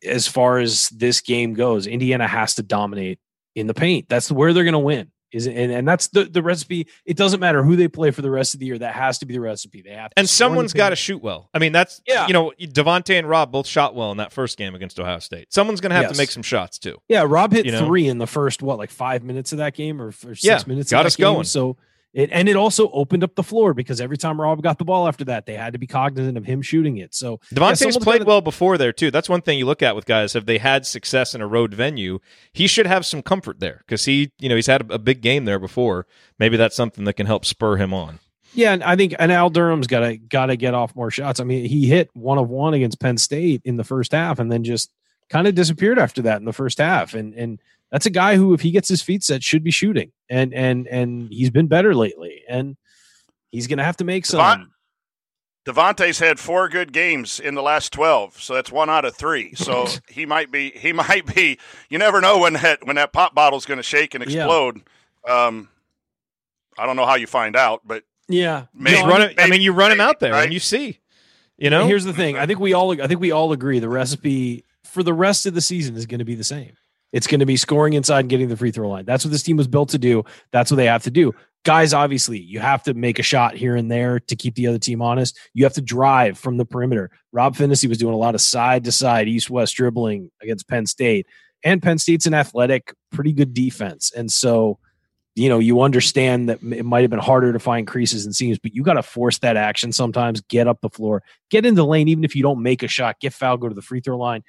as 0.05 0.27
far 0.27 0.59
as 0.59 0.89
this 0.89 1.21
game 1.21 1.55
goes, 1.55 1.87
Indiana 1.87 2.27
has 2.27 2.55
to 2.57 2.63
dominate 2.63 3.19
in 3.55 3.67
the 3.67 3.75
paint. 3.75 4.09
That's 4.09 4.31
where 4.31 4.53
they're 4.53 4.65
going 4.65 4.73
to 4.73 4.79
win. 4.79 5.11
Is 5.33 5.47
and, 5.47 5.71
and 5.71 5.87
that's 5.87 6.09
the 6.09 6.25
the 6.25 6.43
recipe. 6.43 6.89
It 7.07 7.17
doesn't 7.17 7.39
matter 7.39 7.63
who 7.63 7.77
they 7.77 7.87
play 7.87 8.11
for 8.11 8.21
the 8.21 8.31
rest 8.33 8.53
of 8.55 8.59
the 8.59 8.67
year. 8.67 8.77
That 8.79 8.95
has 8.97 9.21
to 9.21 9.27
be 9.27 9.35
the 9.35 9.41
recipe. 9.41 9.81
They 9.83 9.91
have 9.91 10.11
to 10.11 10.19
and 10.19 10.29
score 10.29 10.47
in 10.47 10.51
the 10.51 10.55
someone's 10.57 10.73
got 10.73 10.89
to 10.91 10.97
shoot 10.97 11.23
well. 11.23 11.49
I 11.55 11.61
mean, 11.61 11.71
that's 11.71 12.03
Yeah. 12.05 12.27
you 12.27 12.33
know, 12.33 12.53
Devonte 12.61 13.17
and 13.17 13.29
Rob 13.29 13.53
both 13.53 13.69
shot 13.69 13.95
well 13.95 14.11
in 14.11 14.17
that 14.17 14.33
first 14.33 14.59
game 14.59 14.75
against 14.75 14.99
Ohio 14.99 15.21
State. 15.21 15.53
Someone's 15.53 15.81
going 15.81 15.91
to 15.91 15.95
have 15.97 16.07
Yes. 16.07 16.13
to 16.13 16.19
make 16.19 16.33
some 16.33 16.43
shots 16.43 16.81
too. 16.81 16.97
Yeah, 17.09 17.25
Rob 17.29 17.53
hit 17.53 17.65
you 17.65 17.71
know? 17.71 17.87
three 17.87 18.09
in 18.09 18.19
the 18.19 18.27
first 18.27 18.61
what 18.61 18.77
like 18.79 18.91
five 18.91 19.23
minutes 19.23 19.53
of 19.53 19.59
that 19.59 19.75
game 19.77 20.03
or, 20.03 20.09
or 20.09 20.13
six 20.35 20.43
Yeah, 20.43 20.61
minutes. 20.67 20.91
got 20.91 21.01
of 21.01 21.05
that 21.05 21.07
us 21.07 21.17
game. 21.17 21.25
going. 21.33 21.45
So 21.45 21.77
it 22.13 22.31
and 22.33 22.49
it 22.49 22.57
also 22.57 22.91
opened 22.91 23.23
up 23.23 23.35
the 23.37 23.43
floor 23.43 23.73
because 23.73 24.01
every 24.01 24.17
time 24.17 24.41
Rob 24.41 24.63
got 24.63 24.79
the 24.79 24.85
ball 24.85 25.07
after 25.07 25.25
that, 25.27 25.47
they 25.47 25.55
had 25.55 25.75
to 25.75 25.79
be 25.79 25.87
cognizant 25.87 26.37
of 26.37 26.45
him 26.45 26.61
shooting 26.61 26.97
it. 26.97 27.15
So 27.15 27.41
yeah, 27.51 27.57
Devonte's 27.57 27.79
someone's 27.79 28.05
played 28.05 28.25
well 28.25 28.41
before 28.41 28.79
there 28.79 28.93
too. 28.93 29.11
That's 29.11 29.29
one 29.29 29.43
thing 29.43 29.59
you 29.59 29.67
look 29.67 29.83
at 29.83 29.95
with 29.95 30.07
guys. 30.07 30.33
Have 30.33 30.47
they 30.47 30.59
had 30.59 30.87
success 30.87 31.35
in 31.35 31.41
a 31.41 31.47
road 31.47 31.73
venue? 31.73 32.19
He 32.53 32.67
should 32.67 32.87
have 32.87 33.07
some 33.07 33.23
comfort 33.23 33.61
there 33.61 33.85
because 33.87 34.05
he, 34.07 34.33
you 34.41 34.49
know, 34.49 34.57
he's 34.57 34.67
had 34.67 34.91
a, 34.91 34.95
a 34.95 34.99
big 34.99 35.21
game 35.21 35.45
there 35.45 35.61
before. 35.61 36.07
Maybe 36.39 36.57
that's 36.57 36.75
something 36.75 37.05
that 37.05 37.15
can 37.15 37.27
help 37.27 37.45
spur 37.45 37.77
him 37.77 37.95
on. 37.95 38.19
Yeah, 38.55 38.73
and 38.73 38.83
I 38.83 38.97
think 38.97 39.15
and 39.19 39.31
Al 39.31 39.51
Durham's 39.51 39.87
got 39.87 40.01
to 40.01 40.17
got 40.17 40.47
to 40.47 40.57
get 40.57 40.75
off 40.75 40.97
more 40.97 41.11
shots. 41.11 41.39
I 41.39 41.45
mean, 41.45 41.67
he 41.67 41.87
hit 41.87 42.11
one 42.15 42.39
of 42.39 42.49
one 42.49 42.75
against 42.75 43.01
Penn 43.01 43.19
State 43.19 43.63
in 43.65 43.77
the 43.77 43.85
first 43.85 44.13
half, 44.13 44.41
and 44.41 44.51
then 44.51 44.65
just 44.65 44.93
kind 45.29 45.47
of 45.47 45.55
disappeared 45.55 45.99
after 45.99 46.23
that 46.23 46.41
in 46.41 46.45
the 46.45 46.53
first 46.53 46.79
half. 46.79 47.15
And 47.15 47.35
and 47.35 47.61
that's 47.91 48.07
a 48.07 48.11
guy 48.11 48.37
who, 48.37 48.55
if 48.55 48.61
he 48.61 48.71
gets 48.71 48.89
his 48.89 49.03
feet 49.03 49.23
set, 49.25 49.43
should 49.43 49.65
be 49.65 49.71
shooting. 49.71 50.13
And 50.29 50.55
and 50.55 50.87
and 50.89 51.29
he's 51.33 51.51
been 51.51 51.67
better 51.67 51.95
lately, 51.95 52.43
and 52.49 52.77
he's 53.51 53.67
going 53.67 53.79
to 53.79 53.85
have 53.85 53.97
to 53.99 54.05
make 54.05 54.27
some. 54.27 54.39
Devon- 54.39 54.71
Devonte's 55.67 56.19
had 56.19 56.41
four 56.41 56.69
good 56.71 56.93
games 56.93 57.39
in 57.39 57.55
the 57.55 57.63
last 57.63 57.93
twelve, 57.93 58.41
so 58.41 58.55
that's 58.55 58.73
one 58.73 58.89
out 58.89 59.05
of 59.05 59.15
three. 59.15 59.53
So 59.57 59.87
he 60.09 60.25
might 60.27 60.51
be 60.51 60.71
he 60.71 60.93
might 60.93 61.33
be. 61.35 61.59
You 61.91 61.99
never 61.99 62.21
know 62.21 62.39
when 62.39 62.55
that 62.55 62.87
when 62.87 62.97
that 62.97 63.13
pop 63.13 63.35
bottle's 63.35 63.67
going 63.67 63.77
to 63.79 63.83
shake 63.83 64.15
and 64.15 64.25
Yeah. 64.27 64.45
explode. 64.45 64.81
Um, 65.29 65.69
I 66.79 66.87
don't 66.87 66.97
know 66.97 67.05
how 67.07 67.17
you 67.17 67.27
find 67.27 67.57
out, 67.57 67.83
but 67.85 68.05
yeah, 68.29 68.67
Maybe- 68.73 69.03
No, 69.03 69.09
run 69.09 69.23
it, 69.23 69.35
I 69.39 69.49
mean, 69.49 69.61
you 69.61 69.73
run 69.73 69.93
him 69.93 70.01
out 70.01 70.19
there 70.21 70.33
right? 70.33 70.45
and 70.45 70.53
you 70.53 70.61
see. 70.61 70.99
You 71.59 71.69
know, 71.69 71.87
Here's 71.87 72.05
the 72.05 72.15
thing. 72.15 72.39
I 72.39 72.47
think 72.47 72.59
we 72.59 72.73
all 72.73 72.93
I 73.03 73.07
think 73.07 73.21
we 73.21 73.33
all 73.33 73.53
agree 73.53 73.81
the 73.81 73.89
recipe 73.89 74.65
for 74.85 75.03
the 75.03 75.13
rest 75.13 75.45
of 75.45 75.53
the 75.53 75.61
season 75.61 75.95
is 75.95 76.07
going 76.07 76.21
to 76.21 76.25
be 76.25 76.35
the 76.37 76.45
same. 76.45 76.73
It's 77.13 77.27
going 77.27 77.41
to 77.41 77.47
be 77.47 77.57
scoring 77.57 77.95
inside 77.95 78.21
and 78.21 78.29
getting 78.29 78.49
the 78.49 78.57
free 78.57 78.71
throw 78.71 78.89
line. 78.89 79.05
That's 79.05 79.25
what 79.25 79.33
this 79.33 79.43
team 79.43 79.57
was 79.57 79.69
built 79.69 79.89
to 79.91 79.99
do. 79.99 80.25
That's 80.53 80.71
what 80.71 80.77
they 80.77 80.87
have 80.87 81.03
to 81.05 81.11
do. 81.11 81.35
Guys, 81.65 81.93
obviously, 81.93 82.39
you 82.39 82.59
have 82.59 82.83
to 82.85 82.95
make 82.95 83.19
a 83.19 83.23
shot 83.23 83.55
here 83.55 83.77
and 83.77 83.91
there 83.91 84.19
to 84.21 84.37
keep 84.37 84.55
the 84.55 84.67
other 84.67 84.79
team 84.79 85.03
honest. 85.03 85.39
You 85.53 85.65
have 85.65 85.75
to 85.75 85.83
drive 85.83 86.39
from 86.39 86.57
the 86.57 86.65
perimeter. 86.65 87.11
Rob 87.33 87.55
Phinisee 87.55 87.89
was 87.89 87.99
doing 87.99 88.15
a 88.15 88.19
lot 88.19 88.35
of 88.35 88.41
side 88.41 88.85
to 88.85 88.93
side, 88.93 89.29
east 89.29 89.51
west 89.51 89.75
dribbling 89.75 90.31
against 90.41 90.69
Penn 90.69 90.87
State. 90.87 91.27
And 91.63 91.83
Penn 91.83 91.99
State's 91.99 92.27
an 92.27 92.33
athletic, 92.33 92.95
pretty 93.13 93.35
good 93.35 93.53
defense. 93.53 94.11
And 94.17 94.33
so, 94.33 94.79
you 95.35 95.51
know, 95.51 95.59
you 95.59 95.83
understand 95.83 96.49
that 96.49 96.63
it 96.63 96.85
might 96.85 97.03
have 97.03 97.11
been 97.11 97.19
harder 97.19 97.53
to 97.53 97.59
find 97.59 97.87
creases 97.87 98.25
and 98.25 98.35
seams, 98.35 98.59
but 98.59 98.75
you 98.75 98.83
got 98.83 98.95
to 98.95 99.03
force 99.03 99.39
that 99.41 99.59
action 99.59 99.93
sometimes, 99.93 100.41
get 100.43 100.67
up 100.67 100.81
the 100.81 100.89
floor, 100.89 101.23
get 101.51 101.67
in 101.67 101.75
the 101.75 101.85
lane, 101.85 102.09
even 102.09 102.25
if 102.25 102.35
you 102.35 102.43
don't 102.43 102.63
make 102.63 102.83
a 102.83 102.89
shot, 102.89 103.21
get 103.21 103.35
foul, 103.35 103.59
go 103.59 103.69
to 103.69 103.75
the 103.75 103.83
free 103.83 104.01
throw 104.01 104.17
line, 104.17 104.43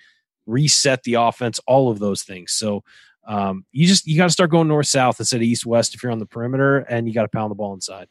reset 0.51 1.03
the 1.03 1.15
offense, 1.15 1.59
all 1.67 1.89
of 1.89 1.99
those 1.99 2.23
things. 2.23 2.51
So 2.51 2.83
um, 3.27 3.65
you 3.71 3.87
just 3.87 4.07
you 4.07 4.17
got 4.17 4.25
to 4.25 4.31
start 4.31 4.49
going 4.51 4.67
north 4.67 4.87
south 4.87 5.19
instead 5.19 5.37
of 5.37 5.43
east 5.43 5.65
west 5.65 5.93
if 5.95 6.03
you're 6.03 6.11
on 6.11 6.19
the 6.19 6.25
perimeter, 6.25 6.79
and 6.79 7.07
you 7.07 7.13
got 7.13 7.23
to 7.23 7.27
pound 7.29 7.51
the 7.51 7.55
ball 7.55 7.73
inside. 7.73 8.07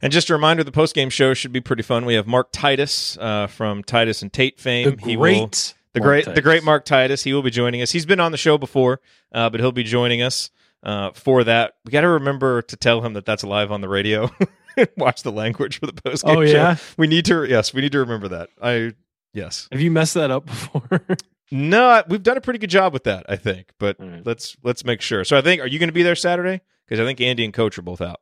And 0.00 0.12
just 0.12 0.30
a 0.30 0.32
reminder, 0.32 0.64
the 0.64 0.72
post 0.72 0.94
game 0.94 1.10
show 1.10 1.32
should 1.32 1.52
be 1.52 1.60
pretty 1.60 1.82
fun. 1.82 2.04
We 2.04 2.14
have 2.14 2.26
Mark 2.26 2.48
Titus 2.52 3.16
uh, 3.18 3.46
from 3.46 3.82
Titus 3.84 4.20
and 4.22 4.32
Tate 4.32 4.58
fame. 4.60 4.96
The 4.96 5.04
He 5.04 5.16
will- 5.16 5.22
great, 5.22 5.74
the 5.92 6.00
Mark 6.00 6.08
great, 6.08 6.24
Titus. 6.24 6.34
the 6.36 6.42
great 6.42 6.64
Mark 6.64 6.84
Titus. 6.84 7.22
He 7.22 7.32
will 7.32 7.42
be 7.42 7.50
joining 7.50 7.82
us. 7.82 7.92
He's 7.92 8.04
been 8.06 8.18
on 8.20 8.32
the 8.32 8.38
show 8.38 8.58
before, 8.58 9.00
uh, 9.32 9.48
but 9.48 9.60
he'll 9.60 9.70
be 9.72 9.84
joining 9.84 10.20
us 10.20 10.50
uh, 10.82 11.12
for 11.12 11.44
that. 11.44 11.74
We 11.84 11.92
got 11.92 12.00
to 12.02 12.08
remember 12.08 12.62
to 12.62 12.76
tell 12.76 13.00
him 13.02 13.12
that 13.14 13.24
that's 13.24 13.44
live 13.44 13.70
on 13.70 13.80
the 13.80 13.88
radio. 13.88 14.28
Watch 14.96 15.22
the 15.22 15.30
language 15.32 15.78
for 15.78 15.86
the 15.86 15.92
post 15.92 16.24
game 16.24 16.36
Oh, 16.36 16.44
show. 16.46 16.52
yeah? 16.52 16.76
we 16.96 17.06
need 17.06 17.24
to. 17.26 17.44
Yes, 17.44 17.72
we 17.72 17.80
need 17.82 17.92
to 17.92 17.98
remember 18.00 18.28
that. 18.28 18.48
I 18.60 18.92
yes. 19.32 19.68
Have 19.70 19.80
you 19.80 19.90
messed 19.92 20.14
that 20.14 20.30
up 20.32 20.46
before? 20.46 20.88
No, 21.50 22.02
we've 22.08 22.22
done 22.22 22.36
a 22.36 22.40
pretty 22.40 22.58
good 22.58 22.70
job 22.70 22.92
with 22.92 23.04
that, 23.04 23.26
I 23.28 23.36
think. 23.36 23.72
But 23.78 24.00
All 24.00 24.06
right. 24.06 24.24
let's 24.26 24.56
let's 24.62 24.84
make 24.84 25.00
sure. 25.00 25.24
So 25.24 25.36
I 25.36 25.42
think, 25.42 25.60
are 25.60 25.66
you 25.66 25.78
going 25.78 25.88
to 25.88 25.92
be 25.94 26.02
there 26.02 26.14
Saturday? 26.16 26.60
Because 26.86 27.00
I 27.00 27.04
think 27.04 27.20
Andy 27.20 27.44
and 27.44 27.52
Coach 27.54 27.78
are 27.78 27.82
both 27.82 28.00
out. 28.00 28.20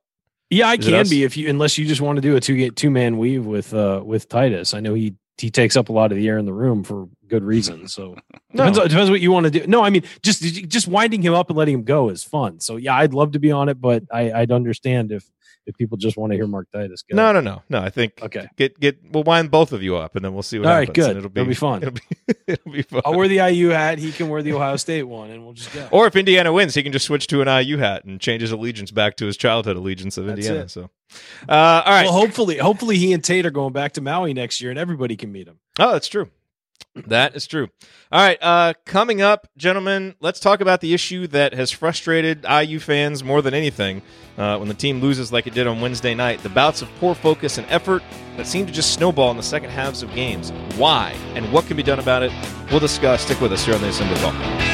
yeah, 0.51 0.69
I 0.69 0.75
Is 0.75 0.87
can 0.87 1.09
be 1.09 1.23
if 1.25 1.37
you 1.37 1.49
unless 1.49 1.79
you 1.79 1.87
just 1.87 2.01
want 2.01 2.17
to 2.17 2.23
do 2.23 2.37
a 2.37 2.41
two 2.41 2.71
two 2.73 2.91
man 2.91 3.19
weave 3.19 3.47
with 3.47 3.73
uh 3.75 4.03
with 4.05 4.29
Titus. 4.29 4.75
I 4.75 4.81
know 4.81 4.95
he 4.95 5.15
he 5.39 5.51
takes 5.51 5.75
up 5.77 5.89
a 5.89 5.93
lot 5.93 6.13
of 6.13 6.19
the 6.19 6.29
air 6.29 6.37
in 6.39 6.45
the 6.45 6.53
room 6.53 6.83
for 6.85 7.09
good 7.29 7.43
reason. 7.45 7.89
So 7.89 8.17
No. 8.53 8.67
it 8.67 8.75
depends 8.75 9.11
what 9.11 9.21
you 9.21 9.31
want 9.33 9.45
to 9.45 9.51
do. 9.51 9.67
No, 9.67 9.83
I 9.83 9.91
mean 9.91 10.03
just 10.23 10.43
just 10.43 10.89
winding 10.89 11.23
him 11.23 11.35
up 11.35 11.49
and 11.51 11.57
letting 11.57 11.75
him 11.75 11.85
go 11.85 12.09
is 12.11 12.23
fun. 12.25 12.59
So 12.61 12.77
yeah, 12.77 12.95
I'd 12.97 13.15
love 13.15 13.33
to 13.33 13.39
be 13.39 13.51
on 13.53 13.69
it, 13.69 13.81
but 13.81 14.03
I, 14.13 14.33
I'd 14.33 14.51
understand 14.53 15.13
if 15.13 15.25
If 15.71 15.77
people 15.77 15.97
just 15.97 16.17
want 16.17 16.33
to 16.33 16.37
hear 16.37 16.47
Mark 16.47 16.67
Titus, 16.73 17.03
go. 17.09 17.17
No, 17.17 17.33
no, 17.33 17.41
no, 17.41 17.63
no. 17.69 17.79
I 17.81 17.91
think 17.91 18.21
Okay. 18.23 18.47
get 18.57 18.79
get 18.81 18.99
we'll 19.13 19.23
wind 19.23 19.51
both 19.51 19.73
of 19.73 19.83
you 19.83 19.97
up, 19.97 20.17
and 20.17 20.25
then 20.25 20.35
we'll 20.35 20.43
see 20.43 20.59
what 20.59 20.67
All 20.69 20.75
right, 20.75 20.89
happens. 20.89 20.97
good. 21.07 21.11
and 21.17 21.19
It'll 21.19 21.31
be 21.31 21.41
It'll 21.41 21.49
be 21.49 21.55
fun. 21.55 21.83
It'll 21.83 21.93
be, 21.95 22.01
it'll 22.47 22.73
be 22.73 22.83
fun. 22.83 23.03
I'll 23.05 23.15
wear 23.15 23.29
the 23.29 23.37
IU 23.37 23.69
hat. 23.69 23.99
He 23.99 24.11
can 24.13 24.29
wear 24.29 24.43
the 24.43 24.53
Ohio 24.53 24.77
State 24.77 25.05
one, 25.05 25.31
and 25.31 25.45
we'll 25.45 25.55
just 25.55 25.73
go. 25.73 25.89
Or 25.93 26.07
if 26.07 26.17
Indiana 26.17 26.53
wins, 26.53 26.75
he 26.75 26.83
can 26.83 26.93
just 26.93 27.07
switch 27.07 27.27
to 27.29 27.41
an 27.41 27.49
IU 27.49 27.79
hat 27.79 28.05
and 28.05 28.21
change 28.21 28.43
his 28.43 28.53
allegiance 28.53 28.91
back 28.91 29.17
to 29.17 29.27
his 29.27 29.37
childhood 29.37 29.77
allegiance 29.77 30.19
of 30.19 30.27
That's 30.27 30.39
Indiana. 30.41 30.65
it. 30.65 30.71
So, 30.71 30.91
uh, 31.49 31.53
all 31.85 31.93
right. 31.93 32.05
Well, 32.05 32.13
hopefully, 32.13 32.59
hopefully 32.59 32.97
he 32.99 33.13
and 33.13 33.23
Tate 33.23 33.47
are 33.47 33.51
going 33.51 33.73
back 33.73 33.93
to 33.93 34.01
Maui 34.01 34.35
next 34.35 34.61
year, 34.61 34.71
and 34.71 34.79
everybody 34.79 35.17
can 35.17 35.31
meet 35.33 35.47
him. 35.49 35.59
Oh, 35.79 35.93
that's 35.93 36.09
true. 36.09 36.29
That 37.07 37.37
is 37.37 37.47
true. 37.47 37.69
All 38.11 38.21
right. 38.21 38.39
Uh, 38.43 38.75
coming 38.85 39.23
up, 39.23 39.47
gentlemen, 39.57 40.15
let's 40.21 40.41
talk 40.41 40.61
about 40.61 40.81
the 40.81 40.93
issue 40.93 41.27
that 41.29 41.55
has 41.55 41.71
frustrated 41.71 42.45
IU 42.45 42.81
fans 42.81 43.23
more 43.23 43.43
than 43.43 43.55
anything 43.55 44.03
uh, 44.37 44.59
when 44.59 44.69
the 44.69 44.75
team 44.75 45.01
loses 45.01 45.33
like 45.33 45.47
it 45.47 45.55
did 45.55 45.67
on 45.67 45.81
Wednesday 45.81 46.15
night. 46.15 46.43
The 46.43 46.49
bouts 46.49 46.83
of 46.83 46.89
poor 46.99 47.15
focus 47.15 47.59
and 47.59 47.67
effort 47.71 48.03
that 48.37 48.47
seem 48.47 48.67
to 48.67 48.73
just 48.73 48.93
snowball 48.93 49.31
in 49.31 49.37
the 49.37 49.43
second 49.43 49.71
halves 49.71 50.03
of 50.03 50.13
games. 50.15 50.51
Why 50.77 51.11
and 51.35 51.53
what 51.53 51.67
can 51.67 51.77
be 51.77 51.83
done 51.83 52.01
about 52.01 52.23
it? 52.23 52.33
We'll 52.71 52.81
discuss. 52.81 53.23
Stick 53.23 53.41
with 53.41 53.53
us 53.53 53.65
here 53.65 53.75
on 53.75 53.81
the 53.81 53.89
Assembly 53.89 54.17
Call. 54.17 54.70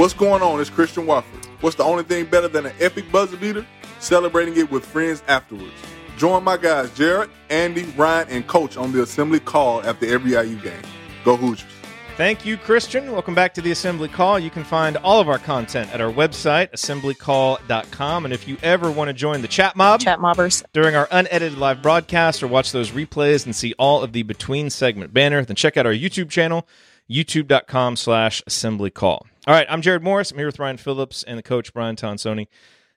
What's 0.00 0.14
going 0.14 0.40
on? 0.40 0.62
It's 0.62 0.70
Christian 0.70 1.04
Wofford. 1.04 1.44
What's 1.60 1.76
the 1.76 1.84
only 1.84 2.04
thing 2.04 2.24
better 2.24 2.48
than 2.48 2.64
an 2.64 2.72
epic 2.80 3.12
buzzer 3.12 3.36
beater? 3.36 3.66
Celebrating 3.98 4.56
it 4.56 4.70
with 4.70 4.82
friends 4.82 5.22
afterwards. 5.28 5.74
Join 6.16 6.42
my 6.42 6.56
guys 6.56 6.88
Jerod, 6.92 7.28
Andy, 7.50 7.82
Ryan, 7.98 8.26
and 8.30 8.46
Coach 8.46 8.78
on 8.78 8.92
the 8.92 9.02
assembly 9.02 9.40
call 9.40 9.82
after 9.82 10.06
every 10.06 10.30
IU 10.30 10.58
game. 10.62 10.80
Go 11.22 11.36
Hoosiers. 11.36 11.68
Thank 12.16 12.46
you, 12.46 12.56
Christian. 12.56 13.12
Welcome 13.12 13.34
back 13.34 13.52
to 13.52 13.60
the 13.60 13.72
Assembly 13.72 14.08
Call. 14.08 14.38
You 14.38 14.48
can 14.48 14.64
find 14.64 14.96
all 14.96 15.20
of 15.20 15.28
our 15.28 15.38
content 15.38 15.92
at 15.92 16.00
our 16.00 16.10
website, 16.10 16.70
assemblycall.com. 16.70 18.24
And 18.24 18.32
if 18.32 18.48
you 18.48 18.56
ever 18.62 18.90
want 18.90 19.08
to 19.08 19.12
join 19.12 19.42
the 19.42 19.48
chat 19.48 19.76
mob, 19.76 20.00
Chat 20.00 20.18
mobbers. 20.18 20.64
during 20.72 20.96
our 20.96 21.08
unedited 21.10 21.58
live 21.58 21.82
broadcast 21.82 22.42
or 22.42 22.46
watch 22.46 22.72
those 22.72 22.90
replays 22.92 23.44
and 23.44 23.54
see 23.54 23.74
all 23.78 24.02
of 24.02 24.14
the 24.14 24.22
between 24.22 24.70
segment 24.70 25.12
banner, 25.12 25.44
then 25.44 25.56
check 25.56 25.76
out 25.76 25.84
our 25.84 25.92
YouTube 25.92 26.30
channel, 26.30 26.66
youtube.com 27.10 27.96
slash 27.96 28.42
assembly 28.46 28.90
call. 28.90 29.26
All 29.46 29.54
right, 29.54 29.66
I'm 29.70 29.80
Jerod 29.80 30.02
Morris. 30.02 30.30
I'm 30.30 30.36
here 30.36 30.48
with 30.48 30.58
Ryan 30.58 30.76
Phillips 30.76 31.22
and 31.22 31.38
the 31.38 31.42
coach 31.42 31.72
Brian 31.72 31.96
Tonsoni. 31.96 32.46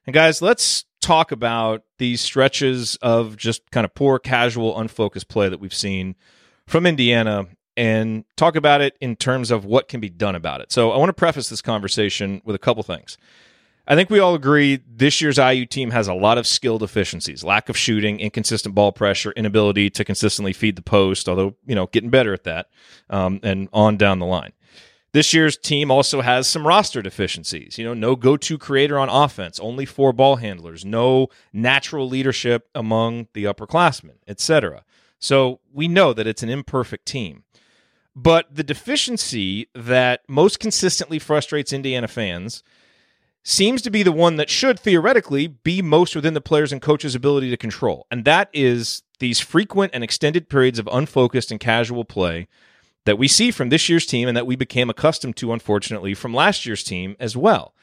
And 0.06 0.12
guys, 0.12 0.42
let's 0.42 0.84
talk 1.00 1.32
about 1.32 1.84
these 1.96 2.20
stretches 2.20 2.96
of 2.96 3.38
just 3.38 3.70
kind 3.70 3.86
of 3.86 3.94
poor, 3.94 4.18
casual, 4.18 4.78
unfocused 4.78 5.28
play 5.28 5.48
that 5.48 5.58
we've 5.58 5.72
seen 5.72 6.16
from 6.66 6.84
Indiana 6.84 7.46
and 7.78 8.26
talk 8.36 8.56
about 8.56 8.82
it 8.82 8.94
in 9.00 9.16
terms 9.16 9.50
of 9.50 9.64
what 9.64 9.88
can 9.88 10.00
be 10.00 10.10
done 10.10 10.34
about 10.34 10.60
it. 10.60 10.70
So 10.70 10.90
I 10.90 10.98
want 10.98 11.08
to 11.08 11.14
preface 11.14 11.48
this 11.48 11.62
conversation 11.62 12.42
with 12.44 12.54
a 12.54 12.58
couple 12.58 12.82
things. 12.82 13.16
I 13.86 13.94
think 13.94 14.10
we 14.10 14.18
all 14.18 14.34
agree 14.34 14.80
this 14.86 15.22
year's 15.22 15.38
IU 15.38 15.64
team 15.64 15.92
has 15.92 16.08
a 16.08 16.14
lot 16.14 16.36
of 16.36 16.46
skill 16.46 16.76
deficiencies, 16.76 17.42
lack 17.42 17.70
of 17.70 17.76
shooting, 17.76 18.20
inconsistent 18.20 18.74
ball 18.74 18.92
pressure, 18.92 19.32
inability 19.32 19.88
to 19.90 20.04
consistently 20.04 20.52
feed 20.52 20.76
the 20.76 20.82
post, 20.82 21.26
although, 21.26 21.54
you 21.64 21.74
know, 21.74 21.86
getting 21.86 22.10
better 22.10 22.34
at 22.34 22.44
that, 22.44 22.68
um, 23.08 23.40
and 23.42 23.70
on 23.72 23.96
down 23.96 24.18
the 24.18 24.26
line. 24.26 24.52
This 25.14 25.32
year's 25.32 25.56
team 25.56 25.92
also 25.92 26.22
has 26.22 26.48
some 26.48 26.66
roster 26.66 27.00
deficiencies. 27.00 27.78
You 27.78 27.84
know, 27.84 27.94
no 27.94 28.16
go 28.16 28.36
to 28.36 28.58
creator 28.58 28.98
on 28.98 29.08
offense, 29.08 29.60
only 29.60 29.86
four 29.86 30.12
ball 30.12 30.36
handlers, 30.36 30.84
no 30.84 31.28
natural 31.52 32.08
leadership 32.08 32.68
among 32.74 33.28
the 33.32 33.44
upperclassmen, 33.44 34.16
etc. 34.26 34.82
So 35.20 35.60
we 35.72 35.86
know 35.86 36.14
that 36.14 36.26
it's 36.26 36.42
an 36.42 36.48
imperfect 36.48 37.06
team. 37.06 37.44
But 38.16 38.52
the 38.52 38.64
deficiency 38.64 39.68
that 39.72 40.22
most 40.26 40.58
consistently 40.58 41.20
frustrates 41.20 41.72
Indiana 41.72 42.08
fans 42.08 42.64
seems 43.44 43.82
to 43.82 43.90
be 43.90 44.02
the 44.02 44.10
one 44.10 44.34
that 44.34 44.50
should 44.50 44.80
theoretically 44.80 45.46
be 45.46 45.80
most 45.80 46.16
within 46.16 46.34
the 46.34 46.40
players 46.40 46.72
and 46.72 46.82
coaches' 46.82 47.14
ability 47.14 47.50
to 47.50 47.56
control. 47.56 48.08
And 48.10 48.24
that 48.24 48.50
is 48.52 49.04
these 49.20 49.38
frequent 49.38 49.92
and 49.94 50.02
extended 50.02 50.48
periods 50.48 50.80
of 50.80 50.88
unfocused 50.90 51.52
and 51.52 51.60
casual 51.60 52.04
play 52.04 52.48
that 53.04 53.18
we 53.18 53.28
see 53.28 53.50
from 53.50 53.68
this 53.68 53.88
year's 53.88 54.06
team 54.06 54.28
and 54.28 54.36
that 54.36 54.46
we 54.46 54.56
became 54.56 54.90
accustomed 54.90 55.36
to, 55.36 55.52
unfortunately, 55.52 56.14
from 56.14 56.34
last 56.34 56.64
year's 56.64 56.82
team 56.82 57.16
as 57.20 57.36
well. 57.36 57.74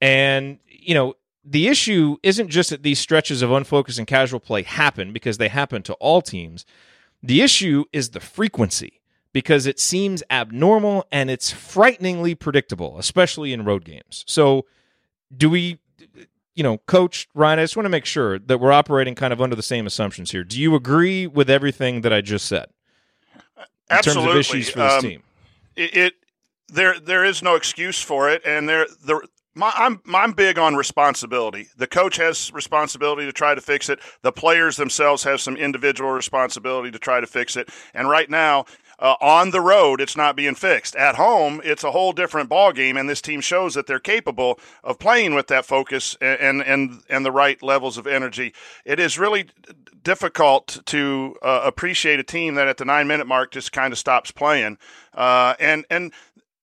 And, 0.00 0.58
you 0.68 0.94
know, 0.94 1.14
the 1.44 1.68
issue 1.68 2.16
isn't 2.22 2.48
just 2.48 2.70
that 2.70 2.82
these 2.82 3.00
stretches 3.00 3.42
of 3.42 3.50
unfocused 3.50 3.98
and 3.98 4.06
casual 4.06 4.40
play 4.40 4.62
happen 4.62 5.12
because 5.12 5.38
they 5.38 5.48
happen 5.48 5.82
to 5.82 5.94
all 5.94 6.22
teams. 6.22 6.64
The 7.22 7.40
issue 7.42 7.84
is 7.92 8.10
the 8.10 8.20
frequency 8.20 9.00
because 9.32 9.66
it 9.66 9.80
seems 9.80 10.22
abnormal 10.30 11.06
and 11.10 11.30
it's 11.30 11.50
frighteningly 11.50 12.34
predictable, 12.34 12.98
especially 12.98 13.52
in 13.52 13.64
road 13.64 13.84
games. 13.84 14.24
So, 14.26 14.66
do 15.34 15.48
we, 15.48 15.78
you 16.54 16.62
know, 16.62 16.78
Coach 16.78 17.28
Ryan, 17.34 17.58
I 17.58 17.62
just 17.62 17.76
want 17.76 17.86
to 17.86 17.90
make 17.90 18.04
sure 18.04 18.38
that 18.38 18.58
we're 18.58 18.72
operating 18.72 19.14
kind 19.14 19.32
of 19.32 19.40
under 19.40 19.56
the 19.56 19.62
same 19.62 19.86
assumptions 19.86 20.30
here. 20.30 20.44
Do 20.44 20.60
you 20.60 20.74
agree 20.74 21.26
with 21.26 21.48
everything 21.48 22.02
that 22.02 22.12
I 22.12 22.20
just 22.20 22.46
said 22.46 22.66
Absolutely. 23.90 24.22
terms 24.24 24.34
of 24.34 24.40
issues 24.54 24.70
for 24.70 24.78
this 24.80 24.92
Um, 24.92 25.00
team? 25.02 25.22
it, 25.76 25.96
it 25.96 26.14
there 26.68 26.98
there 27.00 27.24
is 27.24 27.42
no 27.42 27.54
excuse 27.54 28.00
for 28.00 28.28
it, 28.30 28.42
and 28.44 28.68
there 28.68 28.86
the 29.04 29.26
my, 29.54 29.70
I'm 29.76 30.00
I'm 30.14 30.32
big 30.32 30.58
on 30.58 30.76
responsibility. 30.76 31.68
The 31.76 31.86
coach 31.86 32.16
has 32.16 32.50
responsibility 32.54 33.26
to 33.26 33.32
try 33.32 33.54
to 33.54 33.60
fix 33.60 33.90
it. 33.90 33.98
The 34.22 34.32
players 34.32 34.76
themselves 34.76 35.22
have 35.24 35.40
some 35.42 35.56
individual 35.56 36.10
responsibility 36.10 36.90
to 36.90 36.98
try 36.98 37.20
to 37.20 37.26
fix 37.26 37.56
it. 37.56 37.68
And 37.92 38.08
right 38.08 38.30
now, 38.30 38.64
uh, 39.02 39.16
on 39.20 39.50
the 39.50 39.60
road, 39.60 40.00
it's 40.00 40.16
not 40.16 40.36
being 40.36 40.54
fixed. 40.54 40.94
At 40.94 41.16
home, 41.16 41.60
it's 41.64 41.82
a 41.82 41.90
whole 41.90 42.12
different 42.12 42.48
ball 42.48 42.72
game, 42.72 42.96
and 42.96 43.10
this 43.10 43.20
team 43.20 43.40
shows 43.40 43.74
that 43.74 43.88
they're 43.88 43.98
capable 43.98 44.60
of 44.84 45.00
playing 45.00 45.34
with 45.34 45.48
that 45.48 45.66
focus 45.66 46.16
and 46.20 46.62
and 46.62 47.02
and, 47.08 47.26
the 47.26 47.32
right 47.32 47.60
levels 47.64 47.98
of 47.98 48.06
energy. 48.06 48.54
It 48.84 49.00
is 49.00 49.18
really 49.18 49.46
difficult 50.04 50.78
to 50.86 51.36
uh, 51.42 51.62
appreciate 51.64 52.20
a 52.20 52.24
team 52.24 52.54
that 52.54 52.68
at 52.68 52.76
the 52.76 52.84
nine 52.84 53.08
minute 53.08 53.26
mark 53.26 53.50
just 53.50 53.72
kind 53.72 53.92
of 53.92 53.98
stops 53.98 54.30
playing. 54.30 54.78
Uh, 55.12 55.54
and 55.58 55.84
and 55.90 56.12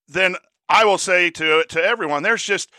then 0.08 0.36
I 0.66 0.86
will 0.86 0.98
say 0.98 1.28
to 1.32 1.64
to 1.68 1.84
everyone, 1.84 2.22
there's 2.22 2.42
just 2.42 2.70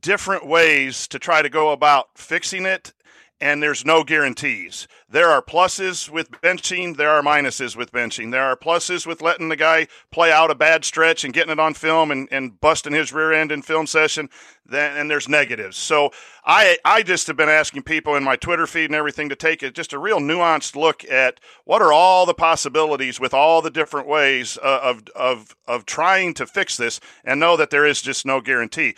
different 0.00 0.46
ways 0.46 1.08
to 1.08 1.18
try 1.18 1.42
to 1.42 1.48
go 1.48 1.72
about 1.72 2.10
fixing 2.16 2.66
it. 2.66 2.92
And 3.40 3.62
there's 3.62 3.84
no 3.84 4.02
guarantees. 4.02 4.88
There 5.08 5.28
are 5.28 5.40
pluses 5.40 6.10
with 6.10 6.28
benching. 6.32 6.96
There 6.96 7.10
are 7.10 7.22
minuses 7.22 7.76
with 7.76 7.92
benching. 7.92 8.32
There 8.32 8.42
are 8.42 8.56
pluses 8.56 9.06
with 9.06 9.22
letting 9.22 9.48
the 9.48 9.54
guy 9.54 9.86
play 10.10 10.32
out 10.32 10.50
a 10.50 10.56
bad 10.56 10.84
stretch 10.84 11.22
and 11.22 11.32
getting 11.32 11.52
it 11.52 11.60
on 11.60 11.74
film 11.74 12.10
and, 12.10 12.26
and 12.32 12.60
busting 12.60 12.94
his 12.94 13.12
rear 13.12 13.32
end 13.32 13.52
in 13.52 13.62
film 13.62 13.86
session. 13.86 14.28
And 14.72 15.08
there's 15.08 15.28
negatives. 15.28 15.76
So 15.76 16.10
I, 16.44 16.78
I 16.84 17.04
just 17.04 17.28
have 17.28 17.36
been 17.36 17.48
asking 17.48 17.84
people 17.84 18.16
in 18.16 18.24
my 18.24 18.34
Twitter 18.34 18.66
feed 18.66 18.86
and 18.86 18.94
everything 18.96 19.28
to 19.28 19.36
take 19.36 19.62
it 19.62 19.72
just 19.72 19.92
a 19.92 19.98
real 20.00 20.18
nuanced 20.18 20.74
look 20.74 21.08
at 21.08 21.38
what 21.64 21.80
are 21.80 21.92
all 21.92 22.26
the 22.26 22.34
possibilities 22.34 23.20
with 23.20 23.32
all 23.32 23.62
the 23.62 23.70
different 23.70 24.08
ways 24.08 24.58
uh, 24.60 24.80
of, 24.82 25.04
of, 25.14 25.54
of 25.68 25.86
trying 25.86 26.34
to 26.34 26.46
fix 26.46 26.76
this 26.76 26.98
and 27.24 27.38
know 27.38 27.56
that 27.56 27.70
there 27.70 27.86
is 27.86 28.02
just 28.02 28.26
no 28.26 28.40
guarantee. 28.40 28.96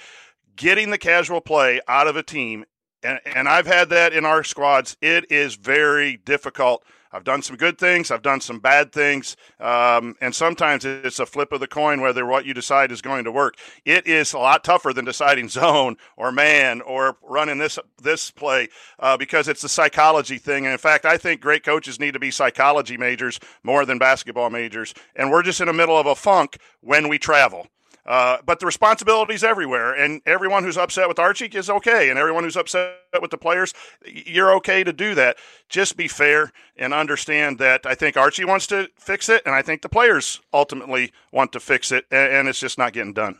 Getting 0.56 0.90
the 0.90 0.98
casual 0.98 1.42
play 1.42 1.80
out 1.86 2.06
of 2.06 2.16
a 2.16 2.22
team 2.22 2.64
and, 3.02 3.20
and 3.24 3.48
I've 3.48 3.66
had 3.66 3.88
that 3.90 4.12
in 4.12 4.24
our 4.24 4.44
squads. 4.44 4.96
It 5.00 5.30
is 5.30 5.54
very 5.54 6.16
difficult. 6.18 6.84
I've 7.12 7.24
done 7.24 7.42
some 7.42 7.56
good 7.56 7.76
things. 7.76 8.12
I've 8.12 8.22
done 8.22 8.40
some 8.40 8.60
bad 8.60 8.92
things, 8.92 9.36
um, 9.58 10.14
and 10.20 10.32
sometimes 10.32 10.84
it's 10.84 11.18
a 11.18 11.26
flip 11.26 11.50
of 11.50 11.58
the 11.58 11.66
coin 11.66 12.00
whether 12.00 12.24
what 12.24 12.46
you 12.46 12.54
decide 12.54 12.92
is 12.92 13.02
going 13.02 13.24
to 13.24 13.32
work. 13.32 13.56
It 13.84 14.06
is 14.06 14.32
a 14.32 14.38
lot 14.38 14.62
tougher 14.62 14.92
than 14.92 15.04
deciding 15.04 15.48
zone 15.60 15.96
or 16.16 16.30
man 16.30 16.80
or 16.82 17.16
running 17.22 17.58
this 17.58 17.80
this 18.00 18.30
play 18.30 18.68
uh, 19.00 19.16
because 19.16 19.48
it's 19.48 19.64
a 19.64 19.68
psychology 19.68 20.38
thing. 20.38 20.66
And 20.66 20.72
in 20.72 20.78
fact, 20.78 21.04
I 21.04 21.16
think 21.16 21.40
great 21.40 21.64
coaches 21.64 21.98
need 21.98 22.14
to 22.14 22.20
be 22.20 22.30
psychology 22.30 22.96
majors 22.96 23.40
more 23.64 23.84
than 23.84 23.98
basketball 23.98 24.50
majors. 24.50 24.94
And 25.16 25.32
we're 25.32 25.42
just 25.42 25.60
in 25.60 25.66
the 25.66 25.72
middle 25.72 25.98
of 25.98 26.06
a 26.06 26.14
funk 26.14 26.58
when 26.80 27.08
we 27.08 27.18
travel. 27.18 27.66
Uh, 28.10 28.38
but 28.44 28.58
the 28.58 28.66
responsibility's 28.66 29.44
everywhere, 29.44 29.94
and 29.94 30.20
everyone 30.26 30.64
who's 30.64 30.76
upset 30.76 31.06
with 31.06 31.20
Archie 31.20 31.46
is 31.46 31.70
okay, 31.70 32.10
and 32.10 32.18
everyone 32.18 32.42
who's 32.42 32.56
upset 32.56 32.96
with 33.22 33.30
the 33.30 33.38
players, 33.38 33.72
you're 34.04 34.52
okay 34.52 34.82
to 34.82 34.92
do 34.92 35.14
that. 35.14 35.36
Just 35.68 35.96
be 35.96 36.08
fair 36.08 36.50
and 36.76 36.92
understand 36.92 37.60
that 37.60 37.86
I 37.86 37.94
think 37.94 38.16
Archie 38.16 38.44
wants 38.44 38.66
to 38.66 38.90
fix 38.96 39.28
it, 39.28 39.42
and 39.46 39.54
I 39.54 39.62
think 39.62 39.82
the 39.82 39.88
players 39.88 40.40
ultimately 40.52 41.12
want 41.30 41.52
to 41.52 41.60
fix 41.60 41.92
it, 41.92 42.04
and, 42.10 42.32
and 42.32 42.48
it's 42.48 42.58
just 42.58 42.78
not 42.78 42.92
getting 42.94 43.12
done. 43.12 43.38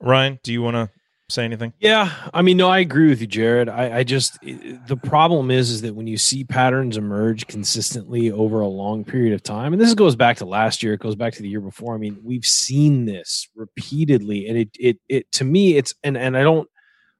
Ryan, 0.00 0.40
do 0.42 0.52
you 0.52 0.62
want 0.62 0.74
to 0.74 0.90
say 1.30 1.44
anything? 1.44 1.72
Yeah, 1.80 2.12
I 2.34 2.42
mean, 2.42 2.56
no, 2.56 2.68
I 2.68 2.78
agree 2.80 3.08
with 3.08 3.20
you, 3.20 3.28
Jerod. 3.28 3.68
I, 3.68 3.98
I 3.98 4.04
just 4.04 4.38
the 4.40 4.98
problem 5.02 5.50
is 5.50 5.70
is 5.70 5.82
that 5.82 5.94
when 5.94 6.06
you 6.06 6.18
see 6.18 6.44
patterns 6.44 6.96
emerge 6.96 7.46
consistently 7.46 8.30
over 8.30 8.60
a 8.60 8.68
long 8.68 9.04
period 9.04 9.32
of 9.32 9.42
time, 9.42 9.72
and 9.72 9.80
this 9.80 9.94
goes 9.94 10.16
back 10.16 10.38
to 10.38 10.44
last 10.44 10.82
year, 10.82 10.94
it 10.94 11.00
goes 11.00 11.16
back 11.16 11.32
to 11.34 11.42
the 11.42 11.48
year 11.48 11.60
before. 11.60 11.94
I 11.94 11.98
mean, 11.98 12.18
we've 12.22 12.44
seen 12.44 13.04
this 13.04 13.48
repeatedly, 13.54 14.46
and 14.46 14.58
it 14.58 14.68
it 14.78 14.98
it 15.08 15.32
to 15.32 15.44
me, 15.44 15.76
it's 15.76 15.94
and 16.02 16.16
and 16.16 16.36
I 16.36 16.42
don't. 16.42 16.68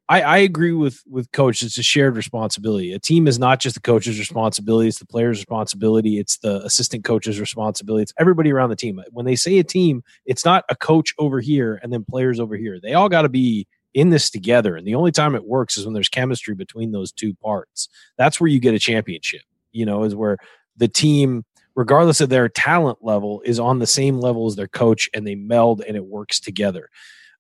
I, 0.09 0.23
I 0.23 0.39
agree 0.39 0.73
with 0.73 1.01
with 1.07 1.31
coach. 1.31 1.63
It's 1.63 1.79
a 1.79 1.85
shared 1.85 2.17
responsibility. 2.17 2.93
A 2.93 2.99
team 2.99 3.29
is 3.29 3.39
not 3.39 3.61
just 3.61 3.77
the 3.77 3.81
coach's 3.81 4.19
responsibility; 4.19 4.89
it's 4.89 4.99
the 4.99 5.07
player's 5.07 5.39
responsibility. 5.39 6.19
It's 6.19 6.39
the 6.39 6.61
assistant 6.65 7.05
coach's 7.05 7.39
responsibility. 7.39 8.03
It's 8.03 8.13
everybody 8.19 8.53
around 8.53 8.71
the 8.71 8.77
team. 8.77 9.01
When 9.13 9.25
they 9.25 9.37
say 9.37 9.59
a 9.61 9.65
team, 9.65 10.03
it's 10.27 10.45
not 10.45 10.65
a 10.69 10.75
coach 10.75 11.15
over 11.19 11.39
here 11.39 11.79
and 11.81 11.93
then 11.93 12.05
players 12.05 12.41
over 12.41 12.57
here. 12.57 12.81
They 12.83 12.95
all 12.95 13.09
got 13.09 13.23
to 13.23 13.29
be 13.29 13.69
in 13.95 14.11
this 14.11 14.31
together. 14.31 14.77
And 14.77 14.87
the 14.87 14.95
only 14.95 15.13
time 15.13 15.35
it 15.35 15.45
works 15.45 15.77
is 15.77 15.85
when 15.85 15.95
there's 15.95 16.09
chemistry 16.09 16.55
between 16.55 16.93
those 16.93 17.13
two 17.13 17.35
parts. 17.35 17.89
That's 18.17 18.41
where 18.41 18.49
you 18.49 18.61
get 18.61 18.75
a 18.75 18.79
championship. 18.79 19.43
You 19.73 19.87
know, 19.87 20.05
is 20.05 20.15
where 20.15 20.39
the 20.77 20.89
team, 20.89 21.45
regardless 21.75 22.21
of 22.21 22.29
their 22.29 22.49
talent 22.49 22.99
level, 23.03 23.43
is 23.45 23.61
on 23.61 23.79
the 23.79 23.87
same 23.87 24.19
level 24.21 24.47
as 24.47 24.57
their 24.57 24.69
coach, 24.69 25.09
and 25.15 25.27
they 25.27 25.35
meld 25.35 25.83
and 25.87 25.97
it 25.97 26.05
works 26.05 26.41
together. 26.41 26.89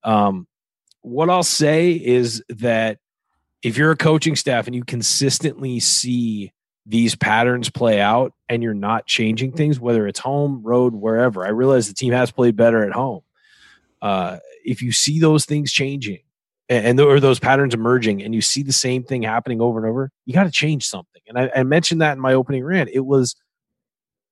Um, 0.05 0.47
what 1.03 1.31
I'll 1.31 1.43
say 1.43 1.93
is 1.93 2.43
that 2.49 2.99
if 3.63 3.77
you're 3.77 3.91
a 3.91 3.97
coaching 3.97 4.37
staff 4.37 4.67
and 4.67 4.75
you 4.75 4.85
consistently 4.85 5.81
see 5.81 6.53
these 6.87 7.15
patterns 7.15 7.71
play 7.71 8.01
out 8.01 8.33
and 8.49 8.63
you're 8.63 8.75
not 8.75 9.07
changing 9.07 9.53
things, 9.53 9.79
whether 9.79 10.07
it's 10.07 10.19
home, 10.19 10.63
road, 10.63 10.95
wherever, 10.95 11.45
I 11.45 11.51
realize 11.51 11.89
the 11.89 11.95
team 11.95 12.13
has 12.13 12.31
played 12.31 12.57
better 12.57 12.85
at 12.85 12.93
home. 12.93 13.21
Uh, 14.01 14.39
if 14.65 14.81
you 14.83 14.93
see 14.93 15.21
those 15.21 15.45
things 15.45 15.73
changing 15.73 16.21
and, 16.71 16.99
and 16.99 16.99
those 16.99 17.41
patterns 17.41 17.75
emerging 17.75 18.23
and 18.23 18.35
you 18.35 18.41
see 18.41 18.63
the 18.63 18.73
same 18.73 19.03
thing 19.03 19.23
happening 19.23 19.61
over 19.61 19.79
and 19.79 19.89
over, 19.89 20.11
you 20.25 20.33
got 20.33 20.45
to 20.45 20.51
change 20.51 20.87
something. 20.87 21.21
And 21.29 21.39
I, 21.39 21.51
I 21.57 21.63
mentioned 21.65 22.01
that 22.01 22.13
in 22.13 22.21
my 22.21 22.33
opening 22.33 22.65
rant. 22.65 22.89
It 22.93 23.05
was 23.05 23.35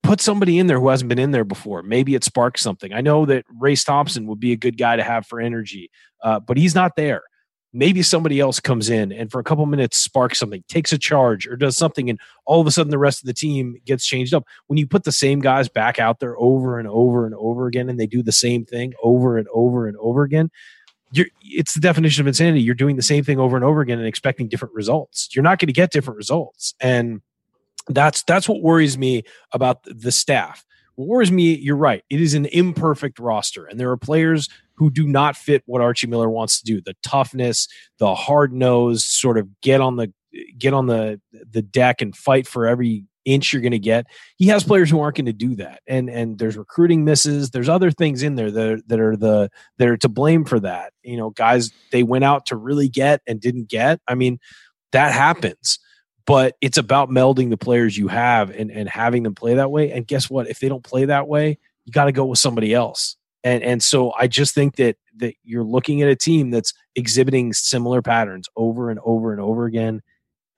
put 0.05 0.21
somebody 0.21 0.59
in 0.59 0.69
there 0.69 0.81
who 0.81 0.89
hasn't 0.89 1.09
been 1.09 1.19
in 1.19 1.33
there 1.33 1.45
before. 1.45 1.83
Maybe 1.83 2.15
it 2.15 2.25
sparks 2.25 2.63
something. 2.63 2.95
I 2.95 3.03
know 3.03 3.27
that 3.27 3.45
Race 3.61 3.85
Thompson 3.85 4.27
would 4.29 4.41
be 4.41 4.53
a 4.53 4.57
good 4.57 4.79
guy 4.79 4.97
to 4.97 5.03
have 5.03 5.27
for 5.27 5.41
energy, 5.41 5.91
uh, 6.23 6.41
but 6.41 6.57
he's 6.57 6.75
not 6.75 6.97
there. 6.97 7.23
Maybe 7.75 8.01
somebody 8.01 8.41
else 8.41 8.61
comes 8.61 8.89
in 8.89 9.13
and 9.13 9.31
for 9.31 9.41
a 9.41 9.45
couple 9.45 9.67
minutes 9.67 9.99
sparks 9.99 10.39
something, 10.39 10.65
takes 10.69 10.93
a 10.93 10.99
charge, 10.99 11.47
or 11.47 11.57
does 11.57 11.77
something, 11.77 12.09
and 12.09 12.19
all 12.47 12.63
of 12.63 12.67
a 12.67 12.71
sudden 12.71 12.91
the 12.91 12.99
rest 12.99 13.21
of 13.21 13.27
the 13.27 13.35
team 13.35 13.77
gets 13.85 14.07
changed 14.07 14.33
up. 14.33 14.45
When 14.69 14.79
you 14.79 14.87
put 14.87 15.05
the 15.05 15.13
same 15.13 15.41
guys 15.41 15.69
back 15.69 15.99
out 15.99 16.21
there 16.21 16.39
over 16.39 16.79
and 16.79 16.89
over 16.89 17.27
and 17.27 17.35
over 17.35 17.67
again, 17.67 17.91
and 17.91 18.01
they 18.01 18.07
do 18.07 18.23
the 18.23 18.33
same 18.33 18.65
thing 18.65 18.95
over 19.03 19.37
and 19.37 19.47
over 19.53 19.87
and 19.87 19.99
over 19.99 20.23
again, 20.23 20.51
you're, 21.13 21.27
it's 21.43 21.75
the 21.75 21.81
definition 21.81 22.23
of 22.23 22.27
insanity. 22.27 22.61
You're 22.61 22.75
doing 22.75 22.97
the 22.97 23.03
same 23.03 23.25
thing 23.25 23.39
over 23.39 23.57
and 23.57 23.65
over 23.65 23.81
again 23.81 23.99
and 23.99 24.07
expecting 24.07 24.49
different 24.49 24.75
results. 24.75 25.29
You're 25.33 25.43
not 25.43 25.59
going 25.59 25.69
to 25.69 25.73
get 25.73 25.91
different 25.91 26.17
results, 26.17 26.75
and 26.81 27.21
that's 27.89 28.23
that's 28.25 28.49
what 28.49 28.63
worries 28.63 28.99
me 28.99 29.23
about 29.53 29.83
the 29.85 30.13
staff. 30.13 30.65
What 30.97 31.09
worries 31.09 31.31
me, 31.31 31.57
you're 31.57 31.77
right. 31.77 32.03
It 32.11 32.21
is 32.21 32.35
an 32.35 32.47
imperfect 32.47 33.19
roster, 33.19 33.65
and 33.65 33.79
there 33.79 33.91
are 33.91 33.97
players 33.97 34.49
who 34.75 34.91
do 34.91 35.07
not 35.07 35.37
fit 35.37 35.63
what 35.67 35.81
Archie 35.81 36.07
Miller 36.07 36.29
wants 36.29 36.61
to 36.61 36.65
do. 36.65 36.81
The 36.81 36.97
toughness, 37.03 37.69
the 37.99 38.15
hard 38.15 38.53
nose, 38.53 39.05
sort 39.05 39.39
of 39.39 39.49
get 39.61 39.81
on 39.81 39.97
the 39.97 40.13
get 40.59 40.75
on 40.75 40.87
the 40.87 41.21
the 41.33 41.63
deck 41.63 42.03
and 42.03 42.15
fight 42.15 42.47
for 42.47 42.67
every 42.67 43.05
inch 43.33 43.53
you're 43.53 43.63
going 43.63 43.73
to 43.73 43.79
get. 43.79 44.07
He 44.37 44.47
has 44.49 44.65
players 44.65 44.91
who 44.91 45.01
aren't 45.01 45.17
going 45.17 45.27
to 45.27 45.33
do 45.33 45.55
that, 45.57 45.81
and 45.87 46.09
and 46.09 46.39
there's 46.39 46.57
recruiting 46.57 47.05
misses. 47.05 47.51
There's 47.51 47.69
other 47.69 47.91
things 47.91 48.23
in 48.23 48.35
there 48.35 48.51
that 48.51 48.69
are, 48.69 48.81
that 48.87 49.01
are 49.01 49.17
the 49.17 49.51
that 49.79 49.89
are 49.89 49.97
to 49.99 50.09
blame 50.09 50.45
for 50.45 50.61
that. 50.61 50.93
You 51.03 51.17
know, 51.17 51.31
guys 51.31 51.71
they 51.93 52.03
went 52.03 52.25
out 52.25 52.47
to 52.47 52.57
really 52.57 52.89
get 52.89 53.21
and 53.27 53.41
didn't 53.41 53.69
get. 53.69 54.01
I 54.09 54.15
mean, 54.15 54.39
that 54.93 55.13
happens 55.13 55.79
but 56.29 56.57
it's 56.61 56.77
about 56.77 57.09
melding 57.09 57.49
the 57.49 57.57
players 57.57 57.97
you 57.97 58.07
have 58.07 58.51
and, 58.51 58.71
and 58.71 58.87
having 58.87 59.23
them 59.23 59.35
play 59.35 59.55
that 59.55 59.71
way. 59.71 59.91
And 59.91 60.07
guess 60.07 60.29
what? 60.29 60.47
If 60.47 60.61
they 60.61 60.69
don't 60.69 60.85
play 60.85 61.07
that 61.07 61.27
way, 61.27 61.57
you 61.87 61.93
got 61.93 62.05
to 62.05 62.13
go 62.13 62.27
with 62.27 62.39
somebody 62.39 62.75
else. 62.75 63.17
And 63.45 63.63
and 63.63 63.83
so 63.83 64.13
I 64.19 64.27
just 64.27 64.55
think 64.55 64.77
that 64.77 64.97
that 65.17 65.35
you're 65.43 65.65
looking 65.65 66.03
at 66.03 66.11
a 66.11 66.17
team 66.17 66.51
that's 66.51 66.75
exhibiting 66.95 67.55
similar 67.55 68.03
patterns 68.03 68.47
over 68.57 68.91
and 68.91 69.01
over 69.05 69.33
and 69.33 69.41
over 69.41 69.65
again, 69.65 70.03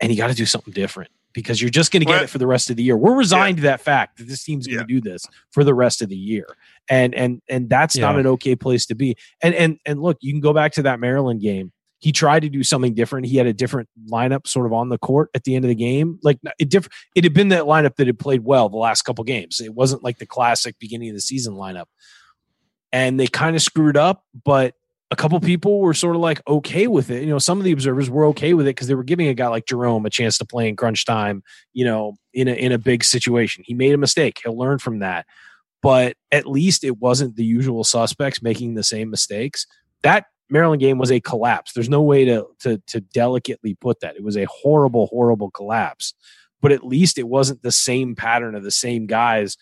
and 0.00 0.10
you 0.10 0.18
got 0.18 0.26
to 0.26 0.34
do 0.34 0.44
something 0.44 0.74
different 0.74 1.10
because 1.32 1.60
you're 1.60 1.70
just 1.70 1.92
going 1.92 2.00
to 2.00 2.06
get 2.06 2.14
Well, 2.14 2.24
it 2.24 2.30
for 2.30 2.38
the 2.38 2.46
rest 2.46 2.70
of 2.70 2.76
the 2.76 2.82
year. 2.82 2.96
We're 2.96 3.14
resigned 3.16 3.58
to 3.58 3.62
that 3.64 3.80
fact 3.80 4.18
that 4.18 4.28
this 4.28 4.42
team's 4.44 4.66
going 4.66 4.78
Yeah. 4.78 4.82
to 4.82 4.86
do 4.86 5.00
this 5.00 5.24
for 5.52 5.64
the 5.64 5.74
rest 5.74 6.02
of 6.02 6.08
the 6.08 6.16
year, 6.16 6.46
and 6.88 7.14
and 7.14 7.40
and 7.48 7.68
that's 7.70 7.96
not 7.96 8.18
an 8.18 8.26
okay 8.26 8.56
place 8.56 8.86
to 8.86 8.94
be. 8.94 9.16
And 9.42 9.54
and 9.54 9.78
and 9.86 10.00
look, 10.00 10.18
you 10.20 10.32
can 10.32 10.40
go 10.40 10.52
back 10.52 10.72
to 10.72 10.82
that 10.82 11.00
Maryland 11.00 11.40
game. 11.40 11.72
He 11.98 12.12
tried 12.12 12.40
to 12.40 12.48
do 12.48 12.62
something 12.64 12.94
different. 12.94 13.26
He 13.26 13.36
had 13.36 13.46
a 13.46 13.52
different 13.52 13.88
lineup 14.10 14.46
sort 14.46 14.64
of 14.64 14.72
on 14.72 14.88
the 14.88 14.96
court 14.96 15.28
at 15.34 15.44
the 15.44 15.54
end 15.54 15.66
of 15.66 15.68
the 15.68 15.74
game. 15.74 16.18
Like 16.22 16.38
it 16.58 16.70
diff- 16.70 16.88
it 17.14 17.24
had 17.24 17.34
been 17.34 17.48
that 17.48 17.64
lineup 17.64 17.96
that 17.96 18.06
had 18.06 18.18
played 18.18 18.42
well 18.42 18.70
the 18.70 18.78
last 18.78 19.02
couple 19.02 19.22
games. 19.22 19.60
It 19.60 19.74
wasn't 19.74 20.02
like 20.02 20.18
the 20.18 20.24
classic 20.26 20.76
beginning 20.78 21.10
of 21.10 21.14
the 21.14 21.20
season 21.20 21.54
lineup. 21.54 21.86
And 22.92 23.20
they 23.20 23.26
kind 23.26 23.54
of 23.54 23.62
screwed 23.62 23.96
up, 23.96 24.24
but 24.44 24.74
a 25.10 25.16
couple 25.16 25.40
people 25.40 25.80
were 25.80 25.94
sort 25.94 26.14
of 26.14 26.22
like 26.22 26.40
okay 26.46 26.86
with 26.86 27.10
it. 27.10 27.22
You 27.22 27.30
know, 27.30 27.38
some 27.38 27.58
of 27.58 27.64
the 27.64 27.72
observers 27.72 28.08
were 28.08 28.26
okay 28.26 28.54
with 28.54 28.66
it 28.66 28.76
because 28.76 28.86
they 28.86 28.94
were 28.94 29.04
giving 29.04 29.26
a 29.26 29.34
guy 29.34 29.48
like 29.48 29.66
Jerome 29.66 30.06
a 30.06 30.10
chance 30.10 30.38
to 30.38 30.44
play 30.44 30.68
in 30.68 30.76
crunch 30.76 31.04
time, 31.04 31.42
you 31.72 31.84
know, 31.84 32.16
in 32.32 32.46
a 32.46 32.52
in 32.52 32.70
a 32.70 32.78
big 32.78 33.02
situation. 33.02 33.64
He 33.66 33.74
made 33.74 33.92
a 33.92 33.98
mistake. 33.98 34.40
He'll 34.42 34.56
learn 34.56 34.78
from 34.78 35.00
that. 35.00 35.26
But 35.82 36.16
at 36.30 36.46
least 36.46 36.84
it 36.84 36.98
wasn't 36.98 37.36
the 37.36 37.44
usual 37.44 37.84
suspects 37.84 38.42
making 38.42 38.74
the 38.74 38.84
same 38.84 39.10
mistakes. 39.10 39.66
That 40.02 40.26
Maryland 40.48 40.80
game 40.80 40.98
was 40.98 41.10
a 41.10 41.20
collapse. 41.20 41.72
There's 41.72 41.88
no 41.88 42.02
way 42.02 42.24
to 42.26 42.46
to 42.60 42.80
to 42.86 43.00
delicately 43.00 43.74
put 43.74 44.00
that. 44.00 44.16
It 44.16 44.22
was 44.22 44.36
a 44.36 44.46
horrible, 44.46 45.06
horrible 45.06 45.50
collapse. 45.50 46.14
But 46.60 46.72
at 46.72 46.86
least 46.86 47.18
it 47.18 47.26
wasn't 47.26 47.62
the 47.62 47.72
same 47.72 48.14
pattern 48.14 48.54
of 48.54 48.62
the 48.62 48.70
same 48.70 49.06
guys 49.06 49.56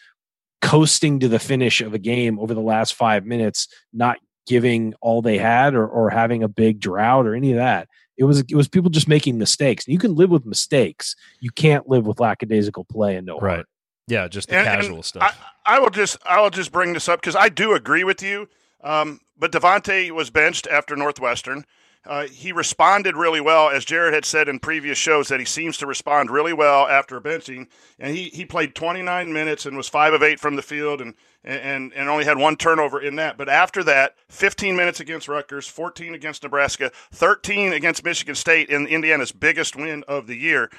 coasting 0.61 1.21
to 1.21 1.29
the 1.29 1.39
finish 1.39 1.81
of 1.81 1.95
a 1.95 1.99
game 1.99 2.39
over 2.41 2.53
the 2.53 2.61
last 2.61 2.95
five 2.95 3.25
minutes, 3.25 3.69
not 3.93 4.19
giving 4.49 4.95
all 5.01 5.23
they 5.23 5.39
had 5.39 5.75
or, 5.75 5.87
or 5.87 6.11
having 6.11 6.43
a 6.43 6.49
big 6.49 6.81
drought 6.81 7.27
or 7.27 7.35
any 7.35 7.53
of 7.53 7.59
that. 7.59 7.89
It 8.17 8.25
was 8.25 8.41
it 8.41 8.55
was 8.57 8.67
people 8.67 8.91
just 8.91 9.07
making 9.07 9.39
mistakes. 9.39 9.87
You 9.87 9.99
can 9.99 10.17
live 10.17 10.31
with 10.31 10.45
mistakes. 10.45 11.15
You 11.39 11.51
can't 11.51 11.89
live 11.89 12.05
with 12.07 12.19
lackadaisical 12.19 12.85
play 12.87 13.15
and 13.17 13.27
no 13.27 13.39
Right. 13.39 13.57
heart. 13.57 13.67
Yeah, 14.09 14.27
just 14.27 14.49
the 14.49 14.57
And- 14.57 14.67
and 14.67 14.81
casual 14.83 15.03
stuff. 15.05 15.39
I, 15.67 15.77
I 15.77 15.79
will 15.79 15.91
just 15.91 16.17
I 16.27 16.41
will 16.41 16.51
just 16.51 16.73
bring 16.73 16.95
this 16.95 17.09
up 17.09 17.21
because 17.21 17.37
I 17.37 17.49
do 17.49 17.75
agree 17.75 18.03
with 18.03 18.23
you. 18.23 18.49
Um, 18.83 19.21
but 19.37 19.53
Devonte 19.53 20.11
was 20.11 20.31
benched 20.31 20.67
after 20.67 20.97
Northwestern. 20.97 21.65
Uh, 22.07 22.27
he 22.27 22.53
responded 22.53 23.17
really 23.17 23.41
well, 23.41 23.69
as 23.69 23.85
Jerod 23.85 24.15
had 24.15 24.25
said 24.25 24.49
in 24.49 24.61
previous 24.61 24.97
shows, 24.97 25.29
that 25.29 25.41
he 25.41 25.45
seems 25.45 25.77
to 25.79 25.87
respond 25.87 26.31
really 26.31 26.53
well 26.55 26.87
after 26.89 27.21
benching. 27.21 27.67
And 27.99 28.17
he, 28.17 28.31
he 28.31 28.47
played 28.47 28.75
29 28.75 29.33
minutes 29.33 29.67
and 29.67 29.77
was 29.77 29.89
five 29.89 30.15
of 30.15 30.23
eight 30.23 30.41
from 30.41 30.57
the 30.57 30.63
field 30.63 31.01
and, 31.03 31.15
and, 31.45 31.93
and 31.93 32.09
only 32.09 32.25
had 32.25 32.39
one 32.39 32.57
turnover 32.57 33.01
in 33.01 33.17
that. 33.17 33.37
But 33.39 33.49
after 33.49 33.83
that, 33.85 34.15
15 34.29 34.77
minutes 34.77 35.01
against 35.01 35.29
Rutgers, 35.29 35.67
14 35.67 36.15
against 36.15 36.43
Nebraska, 36.43 36.91
13 37.13 37.73
against 37.73 38.05
Michigan 38.05 38.35
State 38.35 38.69
in 38.69 38.87
Indiana's 38.87 39.33
biggest 39.33 39.77
win 39.77 40.05
of 40.09 40.27
the 40.27 40.37
year. 40.37 40.71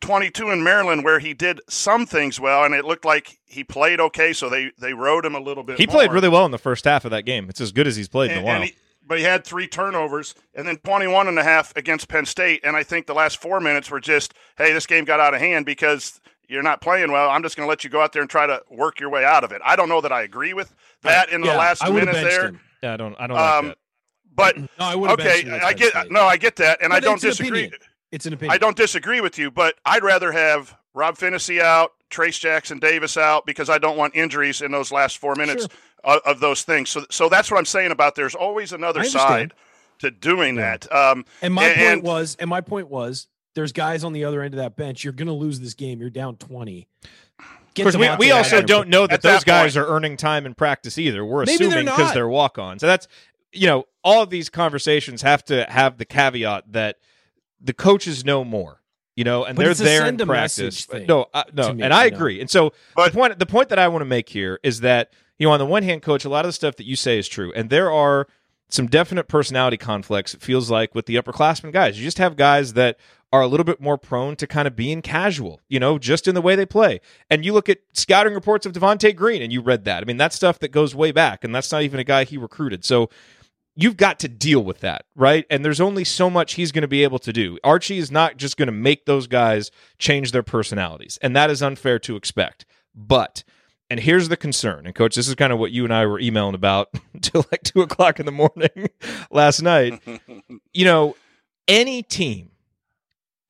22 0.00 0.50
in 0.50 0.62
Maryland, 0.62 1.02
where 1.04 1.18
he 1.18 1.34
did 1.34 1.60
some 1.68 2.06
things 2.06 2.38
well, 2.38 2.64
and 2.64 2.72
it 2.74 2.84
looked 2.84 3.04
like 3.04 3.38
he 3.46 3.64
played 3.64 4.00
okay, 4.00 4.32
so 4.32 4.48
they, 4.48 4.70
they 4.78 4.94
rode 4.94 5.24
him 5.24 5.34
a 5.34 5.40
little 5.40 5.64
bit. 5.64 5.78
he 5.78 5.86
played 5.88 6.12
really 6.12 6.28
well 6.28 6.44
in 6.44 6.52
the 6.52 6.58
first 6.58 6.84
half 6.84 7.04
of 7.04 7.10
that 7.10 7.22
game. 7.22 7.48
It's 7.48 7.60
as 7.60 7.72
good 7.72 7.86
as 7.88 7.96
he's 7.96 8.08
played 8.08 8.30
in 8.30 8.38
And- 8.38 8.44
a 8.44 8.46
while. 8.46 8.56
and 8.56 8.64
he- 8.66 8.74
but 9.06 9.16
he 9.16 9.24
had 9.24 9.42
three 9.42 9.66
turnovers 9.66 10.34
and 10.54 10.68
then 10.68 10.76
21 10.84 11.28
and 11.28 11.38
a 11.38 11.42
half 11.42 11.74
against 11.76 12.08
Penn 12.08 12.26
State. 12.26 12.60
And 12.62 12.76
I 12.76 12.82
think 12.82 13.06
the 13.06 13.14
last 13.14 13.40
four 13.40 13.58
minutes 13.58 13.90
were 13.90 14.00
just, 14.00 14.34
hey, 14.58 14.70
this 14.74 14.86
game 14.86 15.06
got 15.06 15.18
out 15.18 15.32
of 15.32 15.40
hand 15.40 15.64
because 15.64 16.20
you're 16.48 16.62
not 16.62 16.80
playing 16.80 17.12
well. 17.12 17.30
I'm 17.30 17.42
just 17.42 17.56
going 17.56 17.66
to 17.66 17.68
let 17.68 17.84
you 17.84 17.90
go 17.90 18.00
out 18.00 18.12
there 18.12 18.22
and 18.22 18.30
try 18.30 18.46
to 18.46 18.62
work 18.70 19.00
your 19.00 19.10
way 19.10 19.24
out 19.24 19.44
of 19.44 19.52
it. 19.52 19.60
I 19.64 19.76
don't 19.76 19.88
know 19.88 20.00
that 20.00 20.12
I 20.12 20.22
agree 20.22 20.54
with 20.54 20.74
that 21.02 21.30
in 21.30 21.40
the 21.42 21.48
Yeah, 21.48 21.56
last 21.58 21.82
I 21.82 21.90
would've 21.90 22.08
minute 22.08 22.28
there. 22.30 22.46
him. 22.48 22.60
yeah, 22.82 22.94
I 22.94 22.96
don't. 22.96 23.14
I 23.18 23.26
don't 23.26 23.36
like 23.36 23.54
Um, 23.54 23.66
that. 23.68 23.78
but 24.34 24.56
No, 24.58 24.68
I 24.80 24.94
would 24.94 25.10
okay, 25.12 25.48
I 25.62 25.72
get 25.72 26.10
no, 26.10 26.22
I 26.22 26.36
get 26.36 26.56
that, 26.56 26.82
and 26.82 26.92
I 26.92 27.00
don't 27.00 27.20
disagree. 27.20 27.64
opinion. 27.66 27.80
It's 28.10 28.24
an 28.26 28.32
opinion. 28.32 28.54
I 28.54 28.58
don't 28.58 28.76
disagree 28.76 29.20
with 29.20 29.38
you, 29.38 29.50
but 29.50 29.74
I'd 29.84 30.02
rather 30.02 30.32
have 30.32 30.74
Rob 30.94 31.16
Phinisee 31.18 31.60
out, 31.60 31.92
Trace 32.08 32.38
Jackson 32.38 32.78
Davis 32.78 33.16
out 33.18 33.44
because 33.44 33.68
I 33.68 33.76
don't 33.78 33.98
want 33.98 34.16
injuries 34.16 34.62
in 34.62 34.70
those 34.72 34.90
last 34.90 35.18
four 35.18 35.34
minutes 35.34 35.68
Sure. 36.04 36.16
of, 36.16 36.22
of 36.24 36.40
those 36.40 36.62
things. 36.62 36.88
So, 36.88 37.04
so 37.10 37.28
that's 37.28 37.50
what 37.50 37.58
I'm 37.58 37.66
saying 37.66 37.90
about 37.90 38.14
there's 38.14 38.34
always 38.34 38.72
another 38.72 39.04
side 39.04 39.52
to 39.98 40.10
doing 40.10 40.54
that. 40.54 40.90
Um, 40.90 41.26
And 41.42 41.52
my 41.52 41.66
And- 41.66 42.00
point 42.00 42.04
was, 42.04 42.36
and 42.40 42.48
my 42.48 42.62
point 42.62 42.88
was, 42.88 43.26
there's 43.58 43.72
guys 43.72 44.04
on 44.04 44.12
the 44.12 44.24
other 44.24 44.40
end 44.40 44.54
of 44.54 44.58
that 44.58 44.76
bench. 44.76 45.02
You're 45.02 45.12
going 45.12 45.26
to 45.26 45.32
lose 45.34 45.58
this 45.58 45.74
game. 45.74 46.00
You're 46.00 46.10
down 46.10 46.36
20. 46.36 46.86
Get 47.74 47.86
Of 47.86 47.92
course, 47.94 48.18
we, 48.18 48.26
we 48.26 48.30
also 48.30 48.62
don't 48.62 48.88
know 48.88 49.06
that 49.08 49.14
At 49.14 49.22
those 49.22 49.40
that 49.40 49.46
guys 49.46 49.74
point- 49.74 49.84
are 49.86 49.90
earning 49.90 50.16
time 50.16 50.46
in 50.46 50.54
practice 50.54 50.96
either. 50.96 51.24
We're 51.24 51.44
Maybe 51.44 51.66
assuming 51.66 51.86
because 51.86 51.98
not. 51.98 52.14
they're 52.14 52.28
walk 52.28 52.56
ons. 52.58 52.80
So 52.80 52.86
that's 52.86 53.08
you 53.52 53.66
know 53.66 53.84
all 54.04 54.22
of 54.22 54.30
these 54.30 54.48
conversations 54.48 55.22
have 55.22 55.44
to 55.46 55.64
have 55.68 55.98
the 55.98 56.04
caveat 56.04 56.70
that 56.72 56.96
the 57.60 57.72
coaches 57.72 58.24
know 58.24 58.44
more. 58.44 58.80
You 59.16 59.24
know, 59.24 59.44
and 59.44 59.56
But 59.56 59.64
they're 59.64 59.74
there 59.74 60.06
in 60.06 60.20
a 60.20 60.26
practice. 60.26 60.86
no, 60.92 61.26
uh, 61.34 61.42
no, 61.52 61.72
me, 61.72 61.82
and 61.82 61.92
I 61.92 62.04
you 62.04 62.10
know. 62.12 62.16
agree. 62.16 62.40
And 62.40 62.48
so 62.48 62.72
But- 62.94 63.12
the 63.12 63.18
point 63.18 63.38
the 63.40 63.46
point 63.46 63.68
that 63.70 63.78
I 63.80 63.88
want 63.88 64.02
to 64.02 64.06
make 64.06 64.28
here 64.28 64.60
is 64.62 64.80
that 64.80 65.12
you 65.38 65.46
know 65.48 65.52
on 65.52 65.58
the 65.58 65.66
one 65.66 65.82
hand, 65.82 66.02
coach, 66.02 66.24
a 66.24 66.28
lot 66.28 66.44
of 66.44 66.48
the 66.50 66.52
stuff 66.52 66.76
that 66.76 66.86
you 66.86 66.94
say 66.96 67.18
is 67.18 67.26
true, 67.28 67.52
and 67.56 67.68
there 67.68 67.90
are 67.90 68.28
some 68.70 68.86
definite 68.86 69.28
personality 69.28 69.76
conflicts. 69.78 70.34
It 70.34 70.42
feels 70.42 70.70
like 70.70 70.94
with 70.94 71.06
the 71.06 71.16
upperclassmen 71.16 71.72
guys, 71.72 71.98
you 71.98 72.04
just 72.04 72.18
have 72.18 72.36
guys 72.36 72.74
that 72.74 72.98
are 73.32 73.42
a 73.42 73.46
little 73.46 73.64
bit 73.64 73.80
more 73.80 73.98
prone 73.98 74.36
to 74.36 74.46
kind 74.46 74.66
of 74.66 74.74
being 74.74 75.02
casual, 75.02 75.60
you 75.68 75.78
know, 75.78 75.98
just 75.98 76.26
in 76.26 76.34
the 76.34 76.40
way 76.40 76.56
they 76.56 76.66
play. 76.66 77.00
And 77.28 77.44
you 77.44 77.52
look 77.52 77.68
at 77.68 77.78
scouting 77.92 78.34
reports 78.34 78.64
of 78.64 78.72
Devonte 78.72 79.14
Green, 79.14 79.42
and 79.42 79.52
you 79.52 79.60
read 79.60 79.84
that. 79.84 80.02
I 80.02 80.06
mean, 80.06 80.16
that's 80.16 80.36
stuff 80.36 80.58
that 80.60 80.72
goes 80.72 80.94
way 80.94 81.12
back, 81.12 81.44
and 81.44 81.54
that's 81.54 81.70
not 81.70 81.82
even 81.82 82.00
a 82.00 82.04
guy 82.04 82.24
he 82.24 82.38
recruited. 82.38 82.84
So 82.84 83.10
you've 83.76 83.96
got 83.96 84.18
to 84.20 84.28
deal 84.28 84.64
with 84.64 84.80
that, 84.80 85.04
right? 85.14 85.44
And 85.50 85.64
there's 85.64 85.80
only 85.80 86.04
so 86.04 86.30
much 86.30 86.54
he's 86.54 86.72
going 86.72 86.82
to 86.82 86.88
be 86.88 87.04
able 87.04 87.18
to 87.20 87.32
do. 87.32 87.58
Archie 87.62 87.98
is 87.98 88.10
not 88.10 88.36
just 88.36 88.56
going 88.56 88.66
to 88.66 88.72
make 88.72 89.04
those 89.04 89.26
guys 89.26 89.70
change 89.98 90.32
their 90.32 90.42
personalities, 90.42 91.18
and 91.22 91.36
that 91.36 91.50
is 91.50 91.62
unfair 91.62 91.98
to 92.00 92.16
expect. 92.16 92.64
But 92.94 93.44
and 93.90 94.00
here's 94.00 94.28
the 94.28 94.36
concern, 94.36 94.84
and 94.84 94.94
coach, 94.94 95.14
this 95.14 95.28
is 95.28 95.34
kind 95.34 95.52
of 95.52 95.58
what 95.58 95.70
you 95.70 95.84
and 95.84 95.94
I 95.94 96.04
were 96.06 96.20
emailing 96.20 96.54
about 96.54 96.90
until 97.14 97.46
like 97.50 97.62
two 97.62 97.82
o'clock 97.82 98.20
in 98.20 98.26
the 98.26 98.32
morning 98.32 98.90
last 99.30 99.62
night. 99.62 100.02
you 100.72 100.84
know, 100.84 101.16
any 101.66 102.02
team 102.02 102.50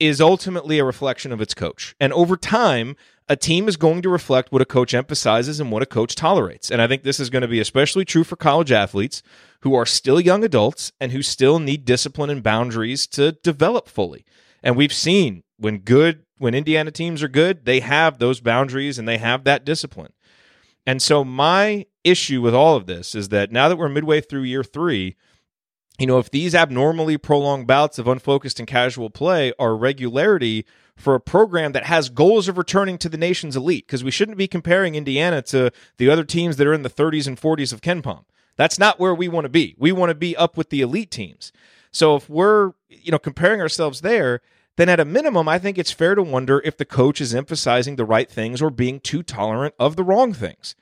is 0.00 0.20
ultimately 0.20 0.78
a 0.78 0.84
reflection 0.84 1.32
of 1.32 1.40
its 1.40 1.54
coach. 1.54 1.94
And 1.98 2.12
over 2.12 2.36
time, 2.36 2.96
a 3.28 3.36
team 3.36 3.68
is 3.68 3.76
going 3.76 4.00
to 4.02 4.08
reflect 4.08 4.52
what 4.52 4.62
a 4.62 4.66
coach 4.66 4.94
emphasizes 4.94 5.60
and 5.60 5.70
what 5.70 5.82
a 5.82 5.86
coach 5.86 6.14
tolerates. 6.14 6.70
And 6.70 6.80
I 6.80 6.86
think 6.86 7.02
this 7.02 7.20
is 7.20 7.30
going 7.30 7.42
to 7.42 7.48
be 7.48 7.60
especially 7.60 8.04
true 8.04 8.24
for 8.24 8.36
college 8.36 8.72
athletes 8.72 9.22
who 9.60 9.74
are 9.74 9.84
still 9.84 10.20
young 10.20 10.44
adults 10.44 10.92
and 11.00 11.12
who 11.12 11.22
still 11.22 11.58
need 11.58 11.84
discipline 11.84 12.30
and 12.30 12.42
boundaries 12.42 13.06
to 13.08 13.32
develop 13.32 13.88
fully. 13.88 14.24
And 14.62 14.76
we've 14.76 14.92
seen 14.92 15.42
when 15.58 15.78
good, 15.78 16.24
when 16.38 16.54
Indiana 16.54 16.90
teams 16.90 17.22
are 17.22 17.28
good, 17.28 17.64
they 17.64 17.80
have 17.80 18.18
those 18.18 18.40
boundaries 18.40 18.98
and 18.98 19.06
they 19.06 19.18
have 19.18 19.44
that 19.44 19.64
discipline. 19.64 20.12
And 20.86 21.02
so 21.02 21.22
my 21.22 21.86
issue 22.02 22.40
with 22.40 22.54
all 22.54 22.76
of 22.76 22.86
this 22.86 23.14
is 23.14 23.28
that 23.28 23.52
now 23.52 23.68
that 23.68 23.76
we're 23.76 23.90
midway 23.90 24.20
through 24.22 24.42
year 24.42 24.64
three, 24.64 25.16
you 25.98 26.06
know, 26.06 26.18
if 26.18 26.30
these 26.30 26.54
abnormally 26.54 27.18
prolonged 27.18 27.66
bouts 27.66 27.98
of 27.98 28.06
unfocused 28.06 28.58
and 28.58 28.68
casual 28.68 29.10
play 29.10 29.52
are 29.58 29.76
regularity 29.76 30.64
for 30.96 31.14
a 31.14 31.20
program 31.20 31.72
that 31.72 31.86
has 31.86 32.08
goals 32.08 32.48
of 32.48 32.58
returning 32.58 32.98
to 32.98 33.08
the 33.08 33.16
nation's 33.16 33.56
elite, 33.56 33.86
because 33.86 34.04
we 34.04 34.10
shouldn't 34.10 34.38
be 34.38 34.48
comparing 34.48 34.94
Indiana 34.94 35.42
to 35.42 35.70
the 35.96 36.08
other 36.08 36.24
teams 36.24 36.56
that 36.56 36.66
are 36.66 36.72
in 36.72 36.82
the 36.82 36.90
30s 36.90 37.26
and 37.26 37.40
40s 37.40 37.72
of 37.72 37.80
KenPom. 37.80 38.24
That's 38.56 38.78
not 38.78 38.98
where 38.98 39.14
we 39.14 39.28
want 39.28 39.44
to 39.44 39.48
be. 39.48 39.74
We 39.78 39.92
want 39.92 40.10
to 40.10 40.14
be 40.14 40.36
up 40.36 40.56
with 40.56 40.70
the 40.70 40.80
elite 40.80 41.10
teams. 41.10 41.52
So 41.92 42.16
if 42.16 42.28
we're, 42.28 42.72
you 42.88 43.12
know, 43.12 43.18
comparing 43.18 43.60
ourselves 43.60 44.00
there, 44.00 44.40
then 44.76 44.88
at 44.88 45.00
a 45.00 45.04
minimum, 45.04 45.48
I 45.48 45.58
think 45.58 45.78
it's 45.78 45.90
fair 45.90 46.14
to 46.14 46.22
wonder 46.22 46.60
if 46.64 46.76
the 46.76 46.84
coach 46.84 47.20
is 47.20 47.34
emphasizing 47.34 47.96
the 47.96 48.04
right 48.04 48.30
things 48.30 48.62
or 48.62 48.70
being 48.70 49.00
too 49.00 49.22
tolerant 49.22 49.74
of 49.78 49.96
the 49.96 50.04
wrong 50.04 50.32
things. 50.32 50.76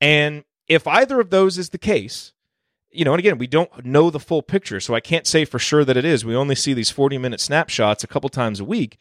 And 0.00 0.44
if 0.68 0.86
either 0.86 1.20
of 1.20 1.30
those 1.30 1.58
is 1.58 1.70
the 1.70 1.78
case, 1.78 2.32
you 2.96 3.04
know, 3.04 3.12
and 3.12 3.18
again, 3.18 3.38
we 3.38 3.46
don't 3.46 3.84
know 3.84 4.10
the 4.10 4.20
full 4.20 4.42
picture, 4.42 4.80
so 4.80 4.94
I 4.94 5.00
can't 5.00 5.26
say 5.26 5.44
for 5.44 5.58
sure 5.58 5.84
that 5.84 5.96
it 5.96 6.04
is. 6.04 6.24
We 6.24 6.34
only 6.34 6.54
see 6.54 6.72
these 6.72 6.90
40 6.90 7.18
minute 7.18 7.40
snapshots 7.40 8.02
a 8.02 8.06
couple 8.06 8.28
times 8.28 8.60
a 8.60 8.64
week. 8.64 8.98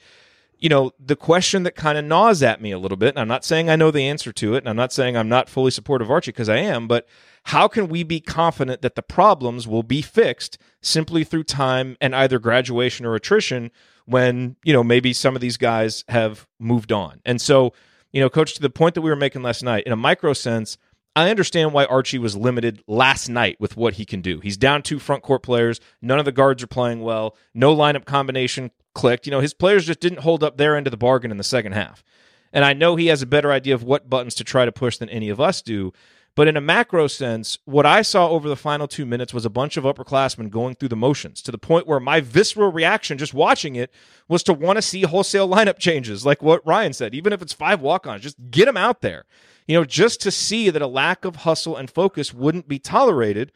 You 0.57 0.69
know, 0.69 0.91
the 0.99 1.15
question 1.15 1.63
that 1.63 1.75
kind 1.75 1.97
of 1.97 2.05
gnaws 2.05 2.41
at 2.41 2.61
me 2.61 2.71
a 2.71 2.79
little 2.79 2.97
bit, 2.97 3.09
and 3.09 3.19
I'm 3.19 3.27
not 3.27 3.43
saying 3.43 3.69
I 3.69 3.75
know 3.75 3.91
the 3.91 4.07
answer 4.07 4.31
to 4.31 4.55
it, 4.55 4.59
and 4.59 4.69
I'm 4.69 4.75
not 4.75 4.93
saying 4.93 5.15
I'm 5.15 5.29
not 5.29 5.49
fully 5.49 5.71
supportive 5.71 6.07
of 6.07 6.11
Archie 6.11 6.31
because 6.31 6.49
I 6.49 6.57
am, 6.57 6.87
but 6.87 7.07
how 7.43 7.67
can 7.67 7.87
we 7.87 8.03
be 8.03 8.19
confident 8.19 8.81
that 8.81 8.95
the 8.95 9.01
problems 9.01 9.67
will 9.67 9.83
be 9.83 10.01
fixed 10.01 10.57
simply 10.81 11.23
through 11.23 11.43
time 11.43 11.97
and 12.01 12.15
either 12.15 12.39
graduation 12.39 13.05
or 13.05 13.15
attrition 13.15 13.71
when, 14.05 14.55
you 14.63 14.73
know, 14.73 14.83
maybe 14.83 15.13
some 15.13 15.35
of 15.35 15.41
these 15.41 15.57
guys 15.57 16.03
have 16.07 16.47
moved 16.59 16.91
on? 16.91 17.21
And 17.25 17.39
so, 17.39 17.73
you 18.11 18.21
know, 18.21 18.29
coach, 18.29 18.55
to 18.55 18.61
the 18.61 18.69
point 18.69 18.95
that 18.95 19.01
we 19.01 19.09
were 19.09 19.15
making 19.15 19.43
last 19.43 19.61
night, 19.61 19.83
in 19.85 19.91
a 19.91 19.97
micro 19.97 20.33
sense, 20.33 20.77
I 21.15 21.29
understand 21.29 21.71
why 21.71 21.85
Archie 21.85 22.17
was 22.17 22.35
limited 22.35 22.83
last 22.87 23.29
night 23.29 23.55
with 23.57 23.77
what 23.77 23.93
he 23.93 24.05
can 24.05 24.21
do. 24.21 24.41
He's 24.41 24.57
down 24.57 24.81
two 24.81 24.99
front 24.99 25.23
court 25.23 25.43
players. 25.43 25.79
None 26.01 26.19
of 26.19 26.25
the 26.25 26.33
guards 26.33 26.61
are 26.61 26.67
playing 26.67 27.01
well. 27.01 27.37
No 27.53 27.73
lineup 27.73 28.03
combination 28.03 28.71
clicked. 28.93 29.25
You 29.25 29.31
know, 29.31 29.39
his 29.39 29.53
players 29.53 29.85
just 29.85 30.01
didn't 30.01 30.19
hold 30.19 30.43
up 30.43 30.57
their 30.57 30.75
end 30.75 30.87
of 30.87 30.91
the 30.91 30.97
bargain 30.97 31.31
in 31.31 31.37
the 31.37 31.43
second 31.43 31.71
half. 31.71 32.03
And 32.51 32.65
I 32.65 32.73
know 32.73 32.97
he 32.97 33.07
has 33.07 33.21
a 33.21 33.27
better 33.27 33.51
idea 33.51 33.73
of 33.73 33.83
what 33.83 34.09
buttons 34.09 34.35
to 34.35 34.43
try 34.43 34.65
to 34.65 34.73
push 34.73 34.97
than 34.97 35.09
any 35.09 35.29
of 35.29 35.39
us 35.39 35.61
do. 35.61 35.93
But 36.35 36.49
in 36.49 36.57
a 36.57 36.61
macro 36.61 37.07
sense, 37.07 37.59
what 37.63 37.85
I 37.85 38.01
saw 38.01 38.27
over 38.29 38.49
the 38.49 38.57
final 38.57 38.89
two 38.89 39.05
minutes 39.05 39.33
was 39.33 39.45
a 39.45 39.49
bunch 39.49 39.77
of 39.77 39.85
upperclassmen 39.85 40.49
going 40.49 40.75
through 40.75 40.89
the 40.89 40.95
motions 40.97 41.41
to 41.43 41.51
the 41.51 41.57
point 41.57 41.87
where 41.87 42.01
my 42.01 42.19
visceral 42.19 42.73
reaction 42.73 43.17
just 43.17 43.33
watching 43.33 43.77
it 43.77 43.89
was 44.27 44.43
to 44.43 44.53
want 44.53 44.75
to 44.75 44.81
see 44.81 45.03
wholesale 45.03 45.47
lineup 45.47 45.79
changes, 45.79 46.25
like 46.25 46.43
what 46.43 46.65
Ryan 46.67 46.91
said. 46.91 47.15
Even 47.15 47.31
if 47.31 47.41
it's 47.41 47.53
five 47.53 47.79
walk 47.79 48.05
ons, 48.05 48.21
just 48.21 48.35
get 48.51 48.65
them 48.65 48.75
out 48.75 48.99
there 48.99 49.23
you 49.67 49.75
know, 49.75 49.85
just 49.85 50.21
to 50.21 50.31
see 50.31 50.69
that 50.69 50.81
a 50.81 50.87
lack 50.87 51.25
of 51.25 51.37
hustle 51.37 51.75
and 51.75 51.89
focus 51.89 52.33
wouldn't 52.33 52.67
be 52.67 52.79
tolerated 52.79 53.51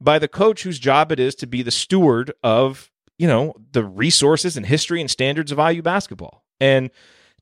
by 0.00 0.18
the 0.18 0.28
coach 0.28 0.62
whose 0.62 0.78
job 0.78 1.10
it 1.10 1.18
is 1.18 1.34
to 1.36 1.46
be 1.46 1.62
the 1.62 1.70
steward 1.70 2.32
of, 2.42 2.90
you 3.18 3.26
know, 3.26 3.54
the 3.72 3.84
resources 3.84 4.56
and 4.56 4.66
history 4.66 5.00
and 5.00 5.10
standards 5.10 5.50
of 5.50 5.58
IU 5.58 5.82
basketball. 5.82 6.44
And 6.60 6.90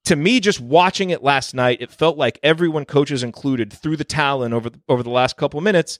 to 0.05 0.16
me, 0.16 0.40
just 0.40 0.61
watching 0.61 1.11
it 1.11 1.22
last 1.22 1.52
night, 1.55 1.83
it 1.83 1.90
felt 1.90 2.16
like 2.16 2.38
everyone, 2.42 2.85
coaches 2.85 3.22
included, 3.22 3.72
threw 3.72 3.96
the 3.96 4.05
towel 4.05 4.42
in 4.42 4.52
over 4.52 4.70
the, 4.70 4.81
over 4.88 5.02
the 5.02 5.11
last 5.11 5.37
couple 5.37 5.59
of 5.59 5.64
minutes. 5.64 5.98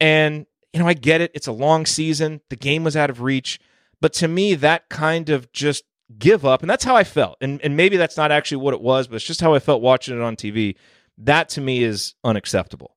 And 0.00 0.46
you 0.72 0.80
know, 0.80 0.86
I 0.86 0.94
get 0.94 1.20
it; 1.20 1.30
it's 1.34 1.46
a 1.46 1.52
long 1.52 1.84
season. 1.84 2.40
The 2.48 2.56
game 2.56 2.84
was 2.84 2.96
out 2.96 3.10
of 3.10 3.20
reach, 3.20 3.60
but 4.00 4.12
to 4.14 4.28
me, 4.28 4.54
that 4.54 4.88
kind 4.88 5.28
of 5.28 5.52
just 5.52 5.84
give 6.18 6.46
up, 6.46 6.62
and 6.62 6.70
that's 6.70 6.84
how 6.84 6.96
I 6.96 7.04
felt. 7.04 7.36
And 7.40 7.60
and 7.62 7.76
maybe 7.76 7.96
that's 7.96 8.16
not 8.16 8.32
actually 8.32 8.58
what 8.58 8.74
it 8.74 8.80
was, 8.80 9.06
but 9.06 9.16
it's 9.16 9.24
just 9.24 9.40
how 9.40 9.54
I 9.54 9.58
felt 9.58 9.82
watching 9.82 10.16
it 10.16 10.22
on 10.22 10.36
TV. 10.36 10.76
That 11.18 11.48
to 11.50 11.60
me 11.60 11.82
is 11.84 12.14
unacceptable. 12.24 12.96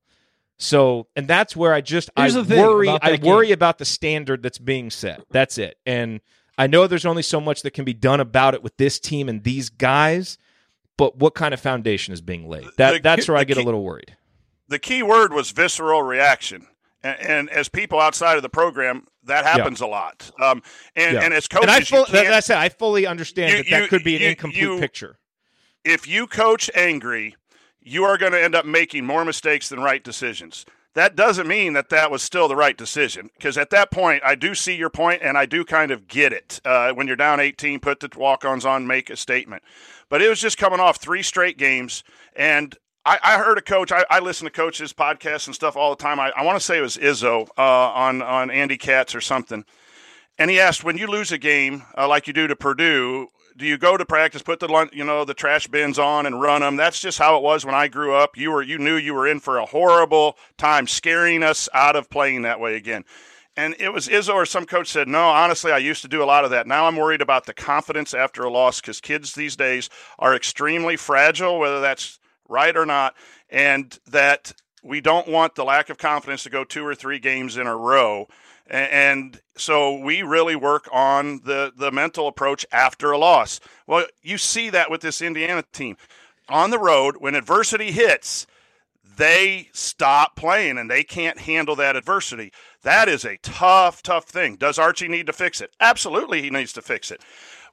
So, 0.58 1.08
and 1.16 1.28
that's 1.28 1.56
where 1.56 1.74
I 1.74 1.82
just 1.82 2.10
Here's 2.18 2.36
I 2.36 2.42
worry. 2.42 2.88
about 2.88 3.04
I 3.04 3.12
that 3.18 3.22
worry 3.24 3.48
game. 3.48 3.54
about 3.56 3.78
the 3.78 3.86
standard 3.86 4.42
that's 4.42 4.58
being 4.58 4.90
set. 4.90 5.22
That's 5.30 5.58
it. 5.58 5.78
And 5.86 6.22
I 6.58 6.68
know 6.68 6.88
there's 6.88 7.06
only 7.06 7.24
so 7.24 7.42
much 7.42 7.62
that 7.64 7.72
can 7.72 7.84
be 7.84 7.94
done 7.94 8.22
about 8.22 8.54
it 8.54 8.64
with 8.64 8.78
this 8.78 8.98
team 9.00 9.28
and 9.28 9.44
these 9.44 9.70
guys. 9.70 10.38
But 10.98 11.18
what 11.18 11.36
kind 11.36 11.54
of 11.54 11.60
foundation 11.60 12.14
is 12.14 12.22
being 12.22 12.48
laid? 12.48 12.68
That 12.78 12.94
The- 12.94 13.00
that's 13.00 13.28
where 13.28 13.36
I 13.36 13.42
the 13.42 13.46
get 13.48 13.58
a 13.58 13.64
little 13.64 13.84
worried. 13.84 14.16
the 14.70 14.80
key 14.80 15.04
word 15.04 15.34
was 15.34 15.52
visceral 15.52 16.02
reaction. 16.02 16.68
And, 17.04 17.20
and 17.20 17.50
as 17.50 17.68
people 17.68 18.00
outside 18.00 18.38
of 18.38 18.42
the 18.44 18.50
program, 18.50 19.06
that 19.26 19.44
happens 19.46 19.82
a 19.82 19.86
lot. 19.88 20.32
Um, 20.42 20.64
and, 20.96 21.16
Yeah. 21.16 21.22
and 21.24 21.34
as 21.34 21.48
coaches, 21.50 21.64
and 21.68 21.72
I 21.72 21.80
you 21.80 21.86
fully, 21.86 22.06
can't- 22.06 22.28
that's 22.30 22.50
it. 22.50 22.56
I 22.56 22.70
fully 22.70 23.06
understand 23.06 23.52
You- 23.52 23.58
that 23.66 23.70
that 23.82 23.90
could 23.90 24.04
be 24.06 24.16
an 24.16 24.22
you- 24.22 24.28
incomplete 24.30 24.62
you- 24.62 24.80
picture. 24.80 25.20
if 25.84 26.08
you 26.08 26.26
coach 26.28 26.72
angry, 26.74 27.36
you 27.86 28.04
are 28.04 28.18
going 28.18 28.32
to 28.32 28.44
end 28.44 28.56
up 28.56 28.66
making 28.66 29.06
more 29.06 29.24
mistakes 29.24 29.70
than 29.70 29.80
right 29.80 30.04
decisions. 30.04 30.66
That 30.96 31.16
doesn't 31.16 31.48
mean 31.48 31.74
that 31.74 31.90
that 31.90 32.10
was 32.10 32.24
still 32.24 32.48
the 32.48 32.56
right 32.56 32.76
decision 32.76 33.30
because 33.36 33.58
at 33.58 33.70
that 33.70 33.92
point, 33.92 34.24
I 34.26 34.36
do 34.36 34.56
see 34.56 34.76
your 34.76 34.90
point 34.90 35.22
and 35.22 35.38
I 35.38 35.46
do 35.46 35.64
kind 35.64 35.92
of 35.92 36.08
get 36.08 36.34
it. 36.34 36.60
Uh, 36.66 36.94
when 36.94 37.06
you're 37.06 37.16
down 37.16 37.40
18, 37.40 37.80
put 37.82 38.00
the 38.00 38.10
walk 38.18 38.44
ons 38.44 38.66
on, 38.66 38.88
make 38.88 39.10
a 39.10 39.18
statement. 39.18 39.62
But 40.10 40.22
it 40.22 40.30
was 40.30 40.40
just 40.40 40.58
coming 40.58 40.80
off 40.80 40.98
three 40.98 41.22
straight 41.22 41.58
games. 41.58 42.04
And 42.36 42.76
I, 43.06 43.20
I 43.22 43.38
heard 43.38 43.58
a 43.58 43.62
coach, 43.62 43.92
I, 43.92 44.06
I 44.10 44.20
listen 44.20 44.46
to 44.46 44.52
coaches' 44.52 44.94
podcasts 44.94 45.48
and 45.48 45.54
stuff 45.54 45.76
all 45.76 45.90
the 45.90 46.02
time. 46.02 46.20
I, 46.20 46.32
I 46.36 46.44
want 46.44 46.58
to 46.58 46.66
say 46.66 46.78
it 46.78 46.82
was 46.82 46.98
Izzo 46.98 47.50
uh, 47.58 47.62
on, 47.62 48.22
on 48.22 48.50
Andy 48.50 48.78
Katz 48.78 49.14
or 49.14 49.22
something. 49.22 49.66
And 50.38 50.50
he 50.50 50.60
asked, 50.60 50.84
when 50.84 50.98
you 50.98 51.08
lose 51.08 51.32
a 51.32 51.38
game 51.38 51.84
uh, 51.98 52.08
like 52.08 52.26
you 52.26 52.34
do 52.34 52.48
to 52.48 52.56
Purdue, 52.56 53.28
do 53.58 53.66
you 53.66 53.78
go 53.78 53.96
to 53.96 54.06
practice, 54.06 54.42
put 54.42 54.60
the 54.60 54.90
you 54.92 55.04
know 55.04 55.26
the 55.26 55.34
trash 55.34 55.68
bins 55.68 55.98
on 55.98 56.26
and 56.26 56.42
run 56.42 56.62
them? 56.62 56.76
That's 56.76 57.00
just 57.00 57.18
how 57.18 57.38
it 57.38 57.44
was 57.44 57.66
when 57.66 57.76
I 57.76 57.88
grew 57.88 58.14
up. 58.14 58.38
You 58.38 58.52
were 58.52 58.62
you 58.62 58.78
knew 58.78 58.96
you 58.96 59.14
were 59.14 59.28
in 59.28 59.40
for 59.40 59.58
a 59.58 59.66
horrible 59.66 60.38
time, 60.58 60.88
scaring 60.88 61.44
us 61.44 61.70
out 61.74 61.96
of 61.96 62.10
playing 62.10 62.42
that 62.44 62.60
way 62.60 62.76
again. 62.76 63.06
And 63.58 63.76
it 63.80 63.94
was 63.94 64.10
Izzo 64.10 64.34
or 64.34 64.46
some 64.46 64.66
coach 64.66 64.90
said, 64.90 65.08
no, 65.08 65.30
honestly, 65.30 65.72
I 65.72 65.78
used 65.78 66.02
to 66.02 66.10
do 66.10 66.22
a 66.22 66.26
lot 66.26 66.44
of 66.44 66.52
that. 66.52 66.68
Now 66.68 66.88
I'm 66.88 66.98
worried 66.98 67.22
about 67.22 67.46
the 67.46 67.54
confidence 67.54 68.14
after 68.14 68.44
a 68.44 68.50
loss 68.50 68.82
because 68.82 69.00
kids 69.00 69.34
these 69.34 69.56
days 69.56 69.90
are 70.20 70.36
extremely 70.36 70.98
fragile, 70.98 71.58
whether 71.58 71.80
that's 71.80 72.20
right 72.50 72.76
or 72.76 72.86
not, 72.86 73.16
and 73.50 73.98
that 74.08 74.52
we 74.84 75.00
don't 75.00 75.30
want 75.30 75.56
the 75.56 75.64
lack 75.64 75.90
of 75.90 75.98
confidence 75.98 76.44
to 76.44 76.50
go 76.50 76.66
two 76.66 76.86
or 76.86 76.96
three 76.96 77.18
games 77.18 77.56
in 77.56 77.66
a 77.66 77.76
row. 77.76 78.28
And 78.68 79.40
so 79.56 79.98
we 79.98 80.24
really 80.24 80.56
work 80.56 80.88
on 80.92 81.42
the, 81.44 81.72
the 81.76 81.92
mental 81.92 82.28
approach 82.28 82.66
after 82.72 83.12
a 83.12 83.18
loss. 83.18 83.60
Well, 83.86 84.06
you 84.24 84.38
see 84.38 84.70
that 84.72 84.90
with 84.90 85.02
this 85.02 85.22
Indiana 85.22 85.64
team. 85.72 85.98
On 86.50 86.70
the 86.72 86.80
road, 86.80 87.18
when 87.20 87.36
adversity 87.36 87.92
hits, 87.92 88.48
they 89.18 89.70
stop 89.72 90.36
playing 90.36 90.78
and 90.78 90.90
they 90.90 91.04
can't 91.04 91.40
handle 91.40 91.76
that 91.78 91.96
adversity. 91.96 92.52
That 92.84 93.08
is 93.08 93.24
a 93.24 93.38
tough, 93.38 94.02
tough 94.04 94.26
thing. 94.26 94.56
Does 94.56 94.78
Archie 94.78 95.08
need 95.08 95.28
to 95.28 95.34
fix 95.34 95.62
it? 95.62 95.72
Absolutely, 95.80 96.42
he 96.42 96.50
needs 96.50 96.74
to 96.74 96.82
fix 96.82 97.12
it. 97.12 97.22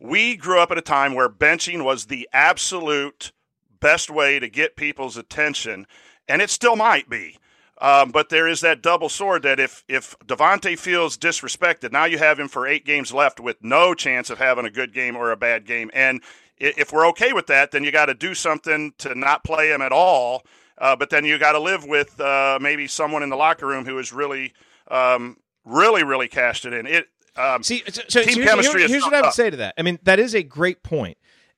We 0.01 0.37
grew 0.37 0.61
up 0.61 0.71
at 0.71 0.79
a 0.79 0.83
time 0.83 1.15
where 1.15 1.29
benching 1.29 1.85
was 1.85 2.07
the 2.07 2.29
absolute 2.33 3.33
best 3.81 4.11
way 4.11 4.39
to 4.39 4.49
get 4.49 4.77
people's 4.77 5.17
attention, 5.17 5.87
and 6.29 6.41
it 6.41 6.51
still 6.51 6.77
might 6.77 7.09
be. 7.09 7.37
Um, 7.83 8.13
but 8.13 8.29
there 8.29 8.47
is 8.47 8.61
that 8.61 8.81
double 8.81 9.09
sword 9.09 9.43
that 9.43 9.59
if 9.59 9.85
if 9.89 10.17
Devonte 10.25 10.79
feels 10.79 11.19
disrespected, 11.19 11.91
now 11.91 12.05
you 12.05 12.17
have 12.17 12.39
him 12.39 12.47
for 12.47 12.67
eight 12.67 12.87
games 12.87 13.13
left 13.13 13.41
with 13.41 13.57
no 13.61 13.93
chance 13.93 14.31
of 14.31 14.39
having 14.39 14.65
a 14.65 14.71
good 14.71 14.95
game 14.95 15.17
or 15.17 15.33
a 15.33 15.37
bad 15.37 15.67
game. 15.67 15.91
And 15.93 16.23
if 16.59 16.93
we're 16.93 17.09
okay 17.09 17.33
with 17.33 17.49
that, 17.49 17.73
then 17.73 17.83
you 17.83 17.91
got 17.91 18.07
to 18.07 18.15
do 18.15 18.35
something 18.35 18.93
to 18.99 19.17
not 19.17 19.43
play 19.43 19.73
him 19.73 19.83
at 19.83 19.91
all. 19.91 20.45
Uh, 20.79 20.95
but 20.95 21.11
then 21.11 21.25
you 21.25 21.39
got 21.39 21.53
to 21.53 21.61
live 21.61 21.85
with 21.85 22.21
uh, 22.21 22.59
maybe 22.63 22.87
someone 22.87 23.25
in 23.25 23.31
the 23.31 23.37
locker 23.37 23.67
room 23.67 23.85
who 23.85 23.99
is 23.99 24.13
really, 24.13 24.53
um, 24.89 25.37
really, 25.65 26.05
really 26.05 26.29
cashed 26.29 26.65
it 26.65 26.73
in. 26.73 26.87
It 26.87 27.09
um, 27.37 27.65
See, 27.65 27.83
so, 27.89 28.03
so 28.09 28.23
Team 28.23 28.37
here's, 28.37 28.49
chemistry 28.49 28.81
here- 28.81 28.85
is 28.87 28.91
here's 28.93 29.03
what 29.03 29.15
I 29.15 29.21
would 29.23 29.29
up. 29.29 29.35
say 29.35 29.51
to 29.51 29.57
that. 29.57 29.75
I 29.77 29.83
mean, 29.83 29.99
that 30.05 30.21
is 30.21 30.35
a 30.35 30.43
great. 30.45 30.79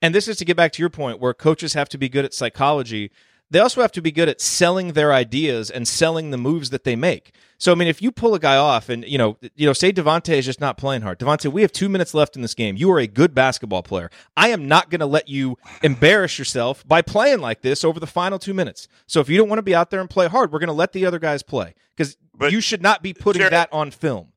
And 0.00 0.14
this 0.14 0.26
is 0.26 0.36
to 0.38 0.44
get 0.44 0.56
back 0.56 0.72
to 0.72 0.82
your 0.82 0.90
point 0.90 1.20
where 1.20 1.34
coaches 1.34 1.74
have 1.74 1.88
to 1.90 1.98
be 1.98 2.08
good 2.08 2.24
at 2.24 2.32
psychology. 2.32 3.10
They 3.55 3.61
also 3.61 3.82
have 3.82 3.92
to 3.92 4.02
be 4.02 4.11
good 4.11 4.28
at 4.28 4.40
selling 4.40 4.94
their 4.94 5.12
ideas 5.12 5.70
and 5.70 5.86
selling 5.86 6.32
the 6.32 6.36
moves 6.36 6.70
that 6.70 6.82
they 6.82 6.96
make. 6.96 7.32
So 7.57 7.70
I 7.70 7.76
mean, 7.76 7.86
if 7.86 8.02
you 8.02 8.11
pull 8.11 8.34
a 8.34 8.40
guy 8.40 8.57
off 8.57 8.88
and 8.88 9.05
you 9.05 9.16
know, 9.16 9.36
you 9.55 9.64
know, 9.64 9.72
say 9.72 9.92
Devonte 9.92 10.36
is 10.36 10.44
just 10.44 10.61
not 10.61 10.76
playing 10.76 11.02
hard. 11.02 11.20
Devonte, 11.20 11.52
we 11.52 11.62
have 11.62 11.70
two 11.70 11.88
minutes 11.88 12.14
left 12.14 12.34
in 12.34 12.42
this 12.42 12.52
game. 12.52 12.76
You 12.76 12.90
are 12.90 12.98
a 12.98 13.07
good 13.07 13.32
basketball 13.32 13.84
player. 13.84 14.11
I 14.36 14.48
am 14.48 14.66
not 14.66 14.90
going 14.90 14.98
to 14.98 15.07
let 15.07 15.28
you 15.28 15.57
embarrass 15.84 16.36
yourself 16.36 16.84
by 16.88 17.00
playing 17.00 17.38
like 17.38 17.62
this 17.62 17.84
over 17.84 18.00
the 18.00 18.09
final 18.09 18.40
two 18.40 18.55
minutes. 18.55 18.88
So 19.07 19.20
if 19.20 19.28
you 19.28 19.38
don't 19.38 19.48
want 19.48 19.59
to 19.59 19.62
be 19.62 19.72
out 19.72 19.92
there 19.92 20.00
and 20.00 20.11
play 20.11 20.26
hard, 20.26 20.50
we're 20.50 20.59
going 20.59 20.66
to 20.66 20.72
let 20.72 20.92
the 20.92 21.07
other 21.07 21.20
guys 21.20 21.44
play 21.44 21.76
because 21.96 22.16
you 22.50 22.61
should 22.61 22.82
not 22.82 23.05
be 23.05 23.14
putting 23.14 23.40
Jerod- 23.40 23.50
that 23.50 23.72
on 23.72 23.92
film. 23.92 24.32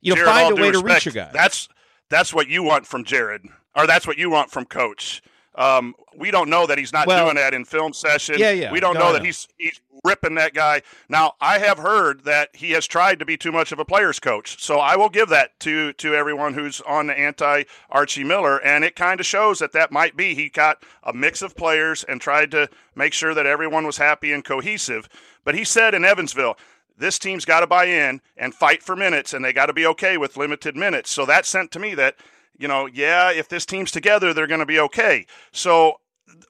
You 0.00 0.14
know, 0.14 0.22
Jerod, 0.22 0.24
find 0.24 0.58
a 0.58 0.62
way 0.62 0.70
to 0.70 0.82
reach 0.82 1.04
your 1.04 1.12
guy. 1.12 1.28
That's 1.30 1.68
that's 2.08 2.32
what 2.32 2.48
you 2.48 2.62
want 2.62 2.86
from 2.86 3.04
Jerod, 3.04 3.50
or 3.74 3.86
that's 3.86 4.06
what 4.06 4.16
you 4.16 4.30
want 4.30 4.50
from 4.50 4.64
Coach. 4.64 5.20
Um, 5.56 5.94
we 6.16 6.30
don't 6.30 6.50
know 6.50 6.66
that 6.66 6.76
he's 6.78 6.92
not 6.92 7.06
Well- 7.06 7.24
doing 7.24 7.36
that 7.36 7.54
in 7.54 7.64
film 7.64 7.92
session. 7.92 8.36
Yeah, 8.38 8.50
yeah. 8.50 8.70
We 8.70 8.80
don't 8.80 8.94
No, 8.94 9.00
know 9.00 9.12
that 9.14 9.24
he's 9.24 9.48
he's 9.58 9.80
ripping 10.04 10.34
that 10.34 10.52
guy. 10.54 10.82
Now, 11.08 11.34
I 11.40 11.58
have 11.58 11.78
heard 11.78 12.24
that 12.24 12.50
he 12.54 12.72
has 12.72 12.86
tried 12.86 13.18
to 13.18 13.24
be 13.24 13.36
too 13.36 13.50
much 13.50 13.72
of 13.72 13.78
a 13.78 13.84
player's 13.84 14.20
coach. 14.20 14.62
So 14.62 14.78
I 14.78 14.96
will 14.96 15.08
give 15.08 15.28
that 15.30 15.58
to 15.60 15.92
to 15.94 16.14
everyone 16.14 16.54
who's 16.54 16.80
on 16.82 17.06
the 17.06 17.18
anti 17.18 17.64
Archie 17.90 18.22
Miller, 18.24 18.58
and 18.62 18.84
it 18.84 18.94
kind 18.96 19.18
of 19.18 19.26
shows 19.26 19.58
that 19.58 19.72
that 19.72 19.90
might 19.90 20.16
be 20.16 20.34
he 20.34 20.48
got 20.50 20.82
a 21.02 21.12
mix 21.12 21.40
of 21.42 21.56
players 21.56 22.04
and 22.04 22.20
tried 22.20 22.50
to 22.50 22.68
make 22.94 23.12
sure 23.14 23.32
that 23.34 23.46
everyone 23.46 23.86
was 23.86 23.96
happy 23.96 24.32
and 24.32 24.44
cohesive. 24.44 25.08
But 25.44 25.54
he 25.54 25.64
said 25.64 25.94
in 25.94 26.04
Evansville. 26.04 26.56
This 26.98 27.18
team's 27.18 27.44
got 27.44 27.60
to 27.60 27.66
buy 27.66 27.84
in 27.84 28.22
and 28.38 28.54
fight 28.54 28.82
for 28.82 28.96
minutes, 28.96 29.34
and 29.34 29.44
they 29.44 29.52
got 29.52 29.66
to 29.66 29.74
be 29.74 29.84
okay 29.84 30.16
with 30.16 30.38
limited 30.38 30.74
minutes. 30.76 31.10
So 31.10 31.26
that 31.26 31.44
sent 31.44 31.70
to 31.72 31.78
me 31.78 31.94
that 31.94 32.16
you 32.58 32.68
know, 32.68 32.86
yeah, 32.86 33.30
if 33.32 33.48
this 33.48 33.66
team's 33.66 33.90
together, 33.90 34.32
they're 34.32 34.46
going 34.46 34.60
to 34.60 34.66
be 34.66 34.80
okay. 34.80 35.26
So 35.52 36.00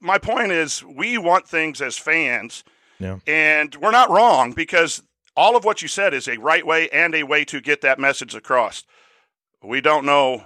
my 0.00 0.18
point 0.18 0.52
is, 0.52 0.82
we 0.84 1.18
want 1.18 1.46
things 1.48 1.80
as 1.82 1.96
fans, 1.98 2.64
Yeah. 2.98 3.18
and 3.26 3.74
we're 3.76 3.90
not 3.90 4.10
wrong 4.10 4.52
because 4.52 5.02
all 5.36 5.56
of 5.56 5.64
what 5.64 5.82
you 5.82 5.88
said 5.88 6.14
is 6.14 6.28
a 6.28 6.38
right 6.38 6.66
way 6.66 6.88
and 6.90 7.14
a 7.14 7.22
way 7.24 7.44
to 7.44 7.60
get 7.60 7.80
that 7.82 7.98
message 7.98 8.34
across. 8.34 8.84
We 9.62 9.80
don't 9.80 10.04
know, 10.06 10.44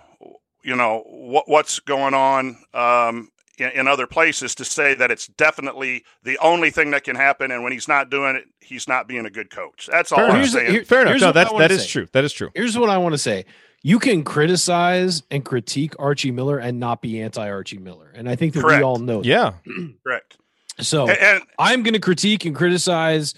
you 0.65 0.75
know, 0.77 1.05
what 1.07 1.49
what's 1.49 1.79
going 1.81 2.15
on 2.15 2.57
um, 2.75 3.31
in, 3.59 3.71
in 3.71 3.89
other 3.89 4.07
places 4.07 4.55
to 4.57 4.65
say 4.65 4.95
that 4.95 5.11
it's 5.11 5.27
definitely 5.29 6.05
the 6.25 6.39
only 6.39 6.71
thing 6.71 6.91
that 6.93 7.05
can 7.05 7.17
happen. 7.17 7.51
And 7.51 7.63
when 7.63 7.73
he's 7.73 7.87
not 7.89 8.11
doing 8.11 8.37
it, 8.37 8.45
he's 8.61 8.89
not 8.89 9.07
being 9.07 9.27
a 9.27 9.31
good 9.31 9.51
coach. 9.51 9.89
That's 9.91 10.11
all 10.11 10.19
Fair 10.19 10.31
I'm 10.31 10.37
enough. 10.37 10.49
saying. 10.49 10.71
here- 10.73 10.85
Fair 10.85 11.01
enough. 11.03 11.11
here's 11.13 11.21
No, 11.23 11.29
what 11.29 11.35
that's 11.35 11.53
wanna 11.53 11.69
that 11.69 11.75
is 11.75 11.83
say. 11.83 11.89
true. 11.89 12.09
That 12.13 12.25
is 12.25 12.33
true. 12.33 12.51
Here's 12.55 12.77
what 12.79 12.89
I 12.91 12.99
want 12.99 13.13
to 13.15 13.19
say. 13.19 13.45
You 13.83 13.99
can 13.99 14.25
criticize 14.25 15.23
and 15.31 15.45
critique 15.45 15.95
Archie 15.99 16.31
Miller 16.31 16.59
and 16.59 16.79
not 16.79 17.01
be 17.01 17.21
anti 17.21 17.49
Archie 17.49 17.79
Miller. 17.79 18.13
And 18.15 18.29
I 18.29 18.37
think 18.37 18.55
that 18.55 18.61
Correct. 18.61 18.81
we 18.81 18.85
all 18.85 18.99
know 18.99 19.23
that. 19.23 19.29
Yeah. 19.29 19.53
Correct. 20.07 20.37
So 20.81 21.09
And, 21.09 21.19
and 21.19 21.43
I'm 21.59 21.83
going 21.83 21.95
to 21.95 22.01
critique 22.01 22.45
and 22.45 22.55
criticize 22.55 23.35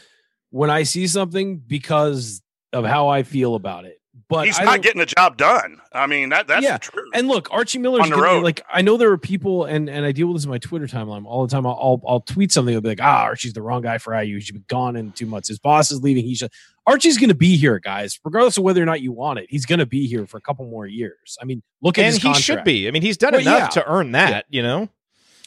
when 0.50 0.70
I 0.70 0.82
see 0.82 1.06
something 1.06 1.58
because 1.58 2.42
of 2.72 2.84
how 2.84 3.08
I 3.08 3.22
feel 3.22 3.54
about 3.54 3.84
it. 3.84 4.01
But 4.32 4.46
he's 4.46 4.58
I 4.58 4.64
not 4.64 4.82
getting 4.82 4.98
the 5.00 5.06
job 5.06 5.36
done. 5.36 5.80
I 5.92 6.06
mean, 6.06 6.30
that 6.30 6.46
that's 6.48 6.62
Yeah, 6.64 6.74
the 6.74 6.78
truth. 6.80 7.10
And 7.14 7.28
look, 7.28 7.48
Archie 7.50 7.78
Miller's 7.78 8.02
On 8.02 8.10
the 8.10 8.16
gonna- 8.16 8.26
road. 8.26 8.44
like 8.44 8.60
I 8.72 8.82
know 8.82 8.96
there 8.96 9.10
are 9.12 9.18
people, 9.18 9.64
and 9.64 9.88
and 9.88 10.04
I 10.04 10.12
deal 10.12 10.26
with 10.28 10.36
this 10.36 10.44
in 10.44 10.50
my 10.50 10.58
Twitter 10.58 10.86
timeline 10.86 11.24
all 11.24 11.46
the 11.46 11.50
time. 11.50 11.66
I'll 11.66 11.78
I'll, 11.80 12.02
I'll 12.06 12.20
tweet 12.20 12.50
something. 12.52 12.74
I'll 12.74 12.80
be 12.80 12.88
like, 12.88 13.00
ah, 13.02 13.22
Archie's 13.22 13.52
the 13.52 13.62
wrong 13.62 13.82
guy 13.82 13.98
for 13.98 14.14
IU. 14.20 14.36
He 14.36 14.40
should 14.40 14.54
be 14.54 14.64
gone 14.68 14.96
in 14.96 15.12
two 15.12 15.26
months. 15.26 15.48
His 15.48 15.58
boss 15.58 15.90
is 15.90 16.02
leaving. 16.02 16.24
He 16.24 16.34
should. 16.34 16.50
Archie's 16.86 17.16
going 17.18 17.28
to 17.28 17.34
be 17.36 17.56
here, 17.56 17.78
guys, 17.78 18.18
regardless 18.24 18.56
of 18.58 18.64
whether 18.64 18.82
or 18.82 18.86
not 18.86 19.00
you 19.00 19.12
want 19.12 19.38
it. 19.38 19.46
He's 19.48 19.66
going 19.66 19.78
to 19.78 19.86
be 19.86 20.06
here 20.08 20.26
for 20.26 20.36
a 20.36 20.40
couple 20.40 20.64
more 20.66 20.84
years. 20.86 21.38
I 21.40 21.44
mean, 21.44 21.62
look 21.80 21.96
at 21.96 22.02
And 22.06 22.12
his 22.14 22.16
he 22.16 22.22
contract. 22.22 22.42
should 22.44 22.64
be. 22.64 22.88
I 22.88 22.90
mean, 22.90 23.02
he's 23.02 23.16
done 23.16 23.32
Well, 23.34 23.40
enough 23.42 23.58
yeah. 23.76 23.82
to 23.82 23.88
earn 23.88 24.12
that, 24.12 24.46
you 24.50 24.62
know? 24.64 24.88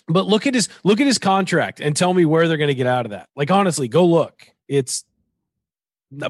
But 0.07 0.27
look 0.27 0.47
at 0.47 0.53
his 0.53 0.69
look 0.83 1.01
at 1.01 1.07
his 1.07 1.17
contract 1.17 1.81
and 1.81 1.93
tell 1.97 2.13
me 2.13 2.23
where 2.25 2.47
they're 2.47 2.55
going 2.57 2.67
to 2.69 2.75
get 2.75 2.87
out 2.87 3.05
of 3.05 3.11
that. 3.11 3.27
Like 3.35 3.49
honestly, 3.51 3.87
go 3.87 4.05
look. 4.05 4.47
It's 4.67 5.03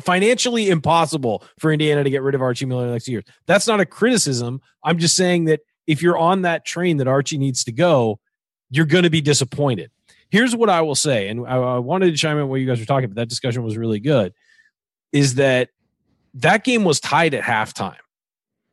financially 0.02 0.70
impossible 0.70 1.44
for 1.60 1.72
Indiana 1.72 2.04
to 2.04 2.10
get 2.10 2.22
rid 2.22 2.36
of 2.36 2.42
Archie 2.42 2.66
Miller 2.66 2.92
next 2.92 3.08
year. 3.08 3.24
That's 3.46 3.68
not 3.68 3.80
a 3.80 3.86
criticism. 3.86 4.62
I'm 4.84 4.98
just 4.98 5.16
saying 5.16 5.46
that 5.46 5.62
if 5.88 6.02
you're 6.02 6.18
on 6.18 6.44
that 6.44 6.66
train 6.66 6.98
that 6.98 7.08
Archie 7.08 7.38
needs 7.38 7.64
to 7.66 7.72
go, 7.72 8.20
you're 8.70 8.86
going 8.86 9.04
to 9.04 9.10
be 9.10 9.22
disappointed. 9.22 9.92
Here's 10.30 10.56
what 10.56 10.70
I 10.70 10.82
will 10.82 10.96
say, 10.96 11.28
and 11.30 11.48
I, 11.48 11.56
I 11.56 11.80
wanted 11.80 12.12
to 12.12 12.18
chime 12.18 12.38
in 12.38 12.48
what 12.48 12.60
you 12.60 12.68
guys 12.68 12.80
were 12.80 12.86
talking 12.86 13.06
about. 13.06 13.16
That 13.16 13.30
discussion 13.30 13.64
was 13.64 13.78
really 13.78 14.00
good. 14.00 14.34
Is 15.12 15.36
that 15.36 15.70
that 16.36 16.64
game 16.64 16.84
was 16.84 17.00
tied 17.00 17.34
at 17.34 17.44
halftime? 17.44 17.96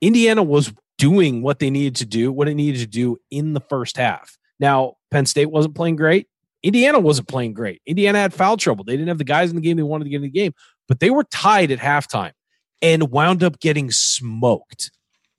Indiana 0.01 0.43
was 0.43 0.73
doing 0.99 1.43
what 1.43 1.59
they 1.59 1.71
needed 1.71 1.97
to 1.97 2.07
do, 2.07 2.33
what 2.33 2.49
it 2.49 2.55
needed 2.55 2.81
to 2.81 2.87
do 2.87 3.19
in 3.31 3.53
the 3.53 3.61
first 3.61 3.97
half. 3.97 4.37
Now, 4.59 4.95
Penn 5.11 5.27
State 5.27 5.51
wasn't 5.51 5.75
playing 5.75 5.97
great. 5.97 6.29
Indiana 6.63 7.01
wasn't 7.01 7.29
playing 7.29 7.55
great. 7.55 7.83
Indiana 7.87 8.19
had 8.19 8.33
foul 8.33 8.57
trouble. 8.57 8.85
They 8.85 8.93
didn't 8.93 9.09
have 9.09 9.19
the 9.19 9.25
guys 9.25 9.51
in 9.51 9.57
the 9.57 9.63
game 9.63 9.77
they 9.77 9.83
wanted 9.83 10.05
to 10.05 10.11
get 10.11 10.17
in 10.17 10.23
the 10.23 10.29
game, 10.29 10.55
but 10.89 11.01
they 11.01 11.11
were 11.11 11.25
tied 11.25 11.71
at 11.71 11.79
halftime 11.79 12.33
and 12.81 13.11
wound 13.11 13.43
up 13.43 13.61
getting 13.61 13.91
smoked. 13.91 14.91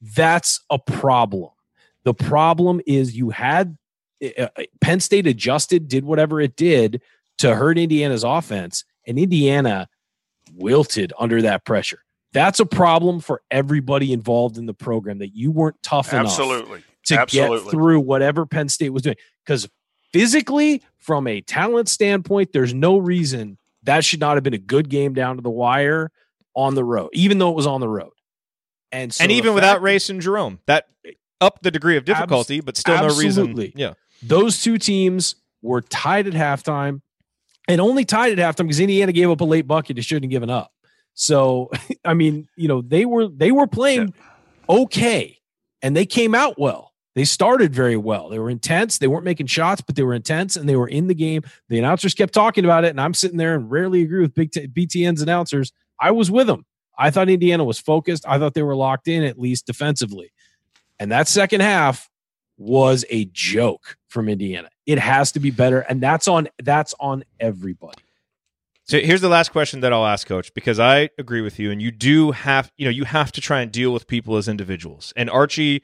That's 0.02 0.60
a 0.70 0.80
problem. 0.80 1.52
The 2.04 2.14
problem 2.14 2.82
is 2.86 3.16
you 3.16 3.30
had 3.30 3.78
uh, 4.38 4.48
Penn 4.82 5.00
State 5.00 5.28
adjusted, 5.28 5.88
did 5.88 6.06
whatever 6.06 6.40
it 6.42 6.56
did 6.56 7.02
to 7.40 7.56
hurt 7.56 7.78
Indiana's 7.78 8.24
offense, 8.24 8.86
and 9.08 9.18
Indiana 9.18 9.90
wilted 10.54 11.14
under 11.20 11.42
that 11.42 11.66
pressure. 11.66 12.00
That's 12.34 12.60
a 12.60 12.66
problem 12.66 13.20
for 13.20 13.42
everybody 13.52 14.12
involved 14.12 14.58
in 14.58 14.66
the 14.66 14.74
program 14.74 15.20
that 15.20 15.36
you 15.36 15.52
weren't 15.52 15.82
tough 15.84 16.14
enough 16.14 16.26
Absolutely. 16.26 16.84
to 17.06 17.20
Absolutely. 17.20 17.60
get 17.60 17.72
through 17.72 18.00
whatever 18.00 18.46
Penn 18.46 18.70
State 18.70 18.90
was 18.90 19.04
doing. 19.04 19.18
Because 19.46 19.70
physically, 20.12 20.82
from 20.98 21.28
a 21.28 21.42
talent 21.42 21.90
standpoint, 21.90 22.52
there's 22.52 22.74
no 22.74 22.98
reason 22.98 23.58
that 23.84 24.06
should 24.06 24.20
not 24.20 24.36
have 24.36 24.44
been 24.44 24.54
a 24.54 24.60
good 24.60 24.90
game 24.90 25.14
down 25.14 25.36
to 25.38 25.42
the 25.42 25.50
wire 25.50 26.12
on 26.56 26.76
the 26.76 26.84
road, 26.84 27.10
even 27.14 27.38
though 27.38 27.50
it 27.50 27.56
was 27.56 27.68
on 27.68 27.82
the 27.82 27.88
road. 27.90 28.12
And 28.92 29.14
so 29.14 29.24
and 29.24 29.32
even 29.32 29.54
without 29.56 29.82
Race 29.82 30.10
and 30.10 30.22
Jerome, 30.22 30.60
that 30.68 30.86
upped 31.42 31.64
the 31.64 31.72
degree 31.72 31.98
of 31.98 32.06
difficulty, 32.06 32.62
but 32.62 32.78
still 32.78 32.96
no 32.96 33.16
reason. 33.16 33.56
Yeah. 33.76 33.94
those 34.22 34.62
two 34.62 34.78
teams 34.78 35.36
were 35.62 35.82
tied 35.82 36.28
at 36.28 36.34
halftime 36.34 37.02
and 37.68 37.82
only 37.82 38.06
tied 38.06 38.38
at 38.38 38.56
halftime 38.56 38.66
because 38.66 38.80
Indiana 38.80 39.12
gave 39.12 39.30
up 39.30 39.42
a 39.42 39.46
late 39.46 39.68
bucket 39.68 39.98
it 39.98 40.04
shouldn't 40.04 40.26
have 40.26 40.32
given 40.32 40.50
up. 40.50 40.72
So 41.16 41.72
I 42.06 42.14
mean, 42.14 42.48
you 42.56 42.68
know, 42.68 42.82
they 42.82 43.06
were 43.06 43.28
they 43.28 43.52
were 43.52 43.68
playing 43.68 44.14
okay 44.70 45.40
and 45.82 45.96
they 45.96 46.06
came 46.06 46.36
out 46.36 46.60
well. 46.60 46.93
They 47.16 47.26
started 47.26 47.76
very 47.76 47.98
well. 47.98 48.30
They 48.30 48.40
were 48.40 48.50
intense. 48.50 48.98
They 48.98 49.08
weren't 49.08 49.26
making 49.26 49.48
shots, 49.48 49.82
but 49.82 49.96
they 49.96 50.04
were 50.04 50.16
intense 50.16 50.56
and 50.56 50.68
they 50.68 50.76
were 50.76 50.88
in 50.88 51.08
the 51.08 51.14
game. 51.14 51.44
The 51.70 51.78
announcers 51.78 52.14
kept 52.14 52.34
talking 52.34 52.66
about 52.66 52.86
it, 52.86 52.90
and 52.90 53.00
I'm 53.00 53.14
sitting 53.14 53.38
there 53.38 53.54
and 53.54 53.70
rarely 53.70 54.02
agree 54.02 54.22
with 54.22 54.34
Big 54.34 54.52
T- 54.52 54.68
BTN's 54.68 55.22
announcers. 55.22 55.72
I 56.00 56.12
was 56.12 56.32
with 56.32 56.48
them. 56.48 56.66
I 56.98 57.12
thought 57.12 57.30
Indiana 57.30 57.64
was 57.64 57.80
focused. 57.80 58.26
I 58.28 58.40
thought 58.40 58.54
they 58.54 58.64
were 58.64 58.76
locked 58.76 59.08
in 59.08 59.24
at 59.24 59.40
least 59.40 59.66
defensively. 59.66 60.32
And 61.00 61.12
that 61.12 61.28
second 61.28 61.62
half 61.62 62.10
was 62.58 63.04
a 63.10 63.26
joke 63.26 63.98
from 64.08 64.30
Indiana. 64.30 64.70
It 64.86 65.00
has 65.00 65.32
to 65.34 65.40
be 65.40 65.52
better, 65.52 65.82
and 65.82 66.02
that's 66.02 66.28
on 66.28 66.50
that's 66.62 66.94
on 67.00 67.24
everybody. 67.40 68.04
So 68.86 69.00
here's 69.00 69.22
the 69.22 69.30
last 69.30 69.52
question 69.52 69.80
that 69.80 69.94
I'll 69.94 70.06
ask, 70.06 70.28
Coach, 70.28 70.54
because 70.54 70.78
I 70.78 71.10
agree 71.18 71.42
with 71.42 71.58
you, 71.58 71.72
and 71.72 71.82
you 71.82 71.90
do 71.90 72.32
have, 72.32 72.72
you 72.76 72.84
know, 72.84 72.92
you 72.92 73.06
have 73.06 73.32
to 73.32 73.42
try 73.42 73.62
and 73.62 73.72
deal 73.72 73.94
with 73.94 74.08
people 74.08 74.36
as 74.36 74.50
individuals. 74.50 75.14
And 75.16 75.30
Archie, 75.30 75.84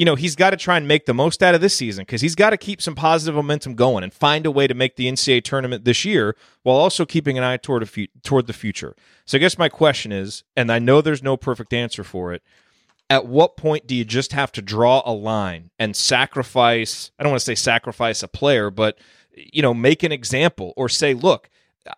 you 0.00 0.06
know, 0.06 0.14
he's 0.14 0.34
got 0.34 0.48
to 0.48 0.56
try 0.56 0.78
and 0.78 0.88
make 0.88 1.04
the 1.04 1.12
most 1.12 1.42
out 1.42 1.54
of 1.54 1.60
this 1.60 1.76
season 1.76 2.04
because 2.06 2.22
he's 2.22 2.34
got 2.34 2.50
to 2.50 2.56
keep 2.56 2.80
some 2.80 2.94
positive 2.94 3.34
momentum 3.34 3.74
going 3.74 4.02
and 4.02 4.14
find 4.14 4.46
a 4.46 4.50
way 4.50 4.66
to 4.66 4.72
make 4.72 4.96
the 4.96 5.06
NCAA 5.06 5.44
tournament 5.44 5.84
this 5.84 6.06
year 6.06 6.34
while 6.62 6.78
also 6.78 7.04
keeping 7.04 7.36
an 7.36 7.44
eye 7.44 7.58
toward 7.58 7.86
fu- 7.86 8.06
toward 8.22 8.46
the 8.46 8.54
future. 8.54 8.96
So 9.26 9.36
I 9.36 9.40
guess 9.40 9.58
my 9.58 9.68
question 9.68 10.10
is, 10.10 10.42
and 10.56 10.72
I 10.72 10.78
know 10.78 11.02
there's 11.02 11.22
no 11.22 11.36
perfect 11.36 11.74
answer 11.74 12.02
for 12.02 12.32
it. 12.32 12.42
At 13.10 13.26
what 13.26 13.58
point 13.58 13.86
do 13.86 13.94
you 13.94 14.06
just 14.06 14.32
have 14.32 14.50
to 14.52 14.62
draw 14.62 15.02
a 15.04 15.12
line 15.12 15.68
and 15.78 15.94
sacrifice? 15.94 17.10
I 17.18 17.22
don't 17.22 17.32
want 17.32 17.40
to 17.40 17.44
say 17.44 17.54
sacrifice 17.54 18.22
a 18.22 18.28
player, 18.28 18.70
but 18.70 18.96
you 19.36 19.60
know, 19.60 19.74
make 19.74 20.02
an 20.02 20.12
example 20.12 20.72
or 20.78 20.88
say, 20.88 21.12
look, 21.12 21.50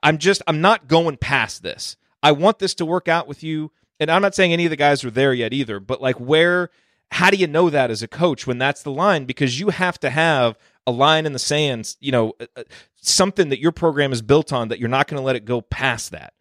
I'm 0.03 0.19
just 0.19 0.43
I'm 0.49 0.61
not 0.61 0.89
going 0.89 1.19
past 1.19 1.63
this. 1.63 1.97
I 2.21 2.33
want 2.33 2.59
this 2.59 2.75
to 2.75 2.85
work 2.85 3.07
out 3.07 3.29
with 3.29 3.45
you. 3.45 3.71
And 4.01 4.11
I'm 4.11 4.23
not 4.23 4.35
saying 4.35 4.53
any 4.53 4.67
of 4.67 4.71
the 4.71 4.77
guys 4.77 5.05
are 5.05 5.11
there 5.13 5.33
yet 5.33 5.53
either, 5.53 5.79
but 5.79 6.03
like 6.03 6.19
where 6.19 6.71
how 7.13 7.31
do 7.31 7.37
you 7.37 7.47
know 7.47 7.69
that 7.69 7.91
as 7.91 8.03
a 8.03 8.09
coach 8.09 8.47
when 8.47 8.57
that's 8.57 8.83
the 8.83 8.91
line 8.91 9.27
because 9.27 9.61
you 9.61 9.69
have 9.69 10.01
to 10.01 10.09
have 10.09 10.59
a 10.87 10.91
line 10.91 11.27
in 11.27 11.35
the 11.35 11.39
sands, 11.39 11.99
you 12.01 12.11
know, 12.11 12.33
uh, 12.41 12.47
uh, 12.57 12.63
something 12.97 13.51
that 13.51 13.61
your 13.61 13.71
program 13.71 14.13
is 14.13 14.23
built 14.23 14.51
on 14.51 14.69
that 14.69 14.79
you're 14.79 14.89
not 14.89 15.09
going 15.09 15.21
to 15.21 15.25
let 15.25 15.37
it 15.37 15.45
go 15.45 15.61
past 15.61 16.11
that. 16.13 16.33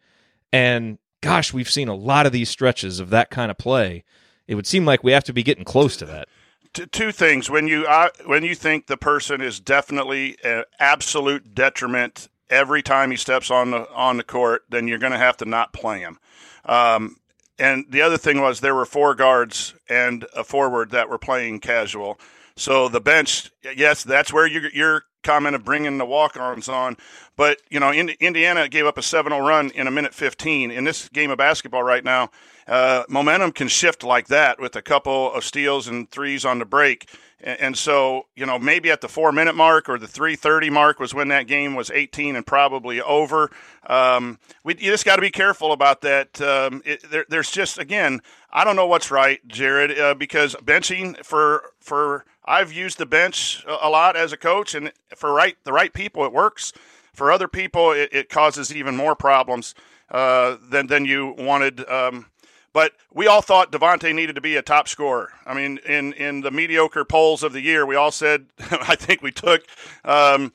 And 0.53 0.97
gosh, 1.19 1.51
we've 1.51 1.69
seen 1.69 1.89
a 1.89 1.93
lot 1.93 2.25
of 2.25 2.31
these 2.31 2.49
stretches 2.49 3.01
of 3.01 3.09
that 3.09 3.29
kind 3.29 3.51
of 3.51 3.57
play. 3.57 4.05
It 4.47 4.55
would 4.55 4.65
seem 4.65 4.85
like 4.85 5.03
we 5.03 5.11
have 5.11 5.25
to 5.25 5.33
be 5.33 5.43
getting 5.43 5.65
close 5.65 5.97
to 5.97 6.05
that. 6.05 6.29
Two 6.73 7.11
things 7.11 7.49
when 7.49 7.67
you 7.67 7.85
uh, 7.85 8.07
when 8.25 8.45
you 8.45 8.55
think 8.55 8.87
the 8.87 8.95
person 8.95 9.41
is 9.41 9.59
definitely 9.59 10.37
an 10.41 10.63
absolute 10.79 11.53
detriment 11.53 12.29
every 12.49 12.81
time 12.81 13.11
he 13.11 13.17
steps 13.17 13.51
on 13.51 13.71
the 13.71 13.91
on 13.91 14.15
the 14.15 14.23
court, 14.23 14.63
then 14.69 14.87
you're 14.87 14.97
going 14.97 15.11
to 15.11 15.17
have 15.17 15.35
to 15.37 15.45
not 15.45 15.73
play 15.73 15.99
him. 15.99 16.17
Um, 16.63 17.17
and 17.61 17.85
the 17.89 18.01
other 18.01 18.17
thing 18.17 18.41
was 18.41 18.59
there 18.59 18.73
were 18.73 18.85
four 18.85 19.13
guards 19.13 19.75
and 19.87 20.25
a 20.35 20.43
forward 20.43 20.89
that 20.91 21.09
were 21.09 21.19
playing 21.19 21.59
casual. 21.59 22.19
So 22.55 22.89
the 22.89 22.99
bench, 22.99 23.51
yes, 23.75 24.03
that's 24.03 24.33
where 24.33 24.47
your 24.47 24.69
your 24.71 25.03
comment 25.23 25.55
of 25.55 25.63
bringing 25.63 25.99
the 25.99 26.05
walk-ons 26.05 26.67
on, 26.67 26.97
but 27.37 27.61
you 27.69 27.79
know, 27.79 27.91
in, 27.91 28.09
Indiana 28.19 28.67
gave 28.67 28.87
up 28.87 28.97
a 28.97 29.01
7-0 29.01 29.47
run 29.47 29.69
in 29.71 29.85
a 29.85 29.91
minute 29.91 30.15
15. 30.15 30.71
In 30.71 30.83
this 30.83 31.07
game 31.09 31.29
of 31.29 31.37
basketball 31.37 31.83
right 31.83 32.03
now, 32.03 32.31
uh, 32.67 33.03
momentum 33.09 33.51
can 33.51 33.67
shift 33.67 34.03
like 34.03 34.27
that 34.27 34.59
with 34.59 34.75
a 34.75 34.81
couple 34.81 35.33
of 35.33 35.43
steals 35.43 35.87
and 35.87 36.09
threes 36.09 36.45
on 36.45 36.59
the 36.59 36.65
break. 36.65 37.09
And 37.43 37.75
so, 37.75 38.27
you 38.35 38.45
know, 38.45 38.59
maybe 38.59 38.91
at 38.91 39.01
the 39.01 39.09
four 39.09 39.31
minute 39.31 39.55
mark 39.55 39.89
or 39.89 39.97
the 39.97 40.07
330 40.07 40.69
mark 40.69 40.99
was 40.99 41.13
when 41.13 41.29
that 41.29 41.47
game 41.47 41.73
was 41.73 41.89
18 41.89 42.35
and 42.35 42.45
probably 42.45 43.01
over. 43.01 43.49
Um, 43.87 44.37
we, 44.63 44.75
you 44.77 44.91
just 44.91 45.05
got 45.05 45.15
to 45.15 45.23
be 45.23 45.31
careful 45.31 45.71
about 45.71 46.01
that. 46.01 46.39
Um, 46.39 46.83
it, 46.85 47.03
there, 47.09 47.25
there's 47.29 47.49
just, 47.49 47.79
again, 47.79 48.21
I 48.51 48.63
don't 48.63 48.75
know 48.75 48.85
what's 48.85 49.09
right, 49.09 49.45
Jerod, 49.47 49.97
uh, 49.99 50.13
because 50.13 50.55
benching 50.55 51.17
for, 51.25 51.71
for, 51.79 52.25
I've 52.45 52.71
used 52.71 52.97
the 52.97 53.05
bench 53.05 53.63
a 53.67 53.89
lot 53.89 54.15
as 54.15 54.33
a 54.33 54.37
coach, 54.37 54.75
and 54.75 54.91
for 55.15 55.31
right 55.31 55.55
the 55.63 55.71
right 55.71 55.93
people, 55.93 56.25
it 56.25 56.33
works. 56.33 56.73
For 57.13 57.31
other 57.31 57.47
people, 57.47 57.91
it, 57.91 58.09
it 58.11 58.29
causes 58.29 58.73
even 58.73 58.95
more 58.95 59.15
problems 59.15 59.75
uh, 60.09 60.57
than 60.69 60.87
than 60.87 61.05
you 61.05 61.35
wanted. 61.37 61.87
Um, 61.87 62.30
but 62.73 62.93
we 63.13 63.27
all 63.27 63.41
thought 63.41 63.71
Devonte 63.71 64.13
needed 64.13 64.35
to 64.35 64.41
be 64.41 64.55
a 64.55 64.61
top 64.61 64.87
scorer. 64.87 65.31
I 65.45 65.53
mean, 65.53 65.79
in 65.87 66.13
in 66.13 66.41
the 66.41 66.51
mediocre 66.51 67.05
polls 67.05 67.43
of 67.43 67.53
the 67.53 67.61
year, 67.61 67.85
we 67.85 67.95
all 67.95 68.11
said 68.11 68.47
I 68.59 68.95
think 68.95 69.21
we 69.21 69.31
took. 69.31 69.63
Um, 70.05 70.53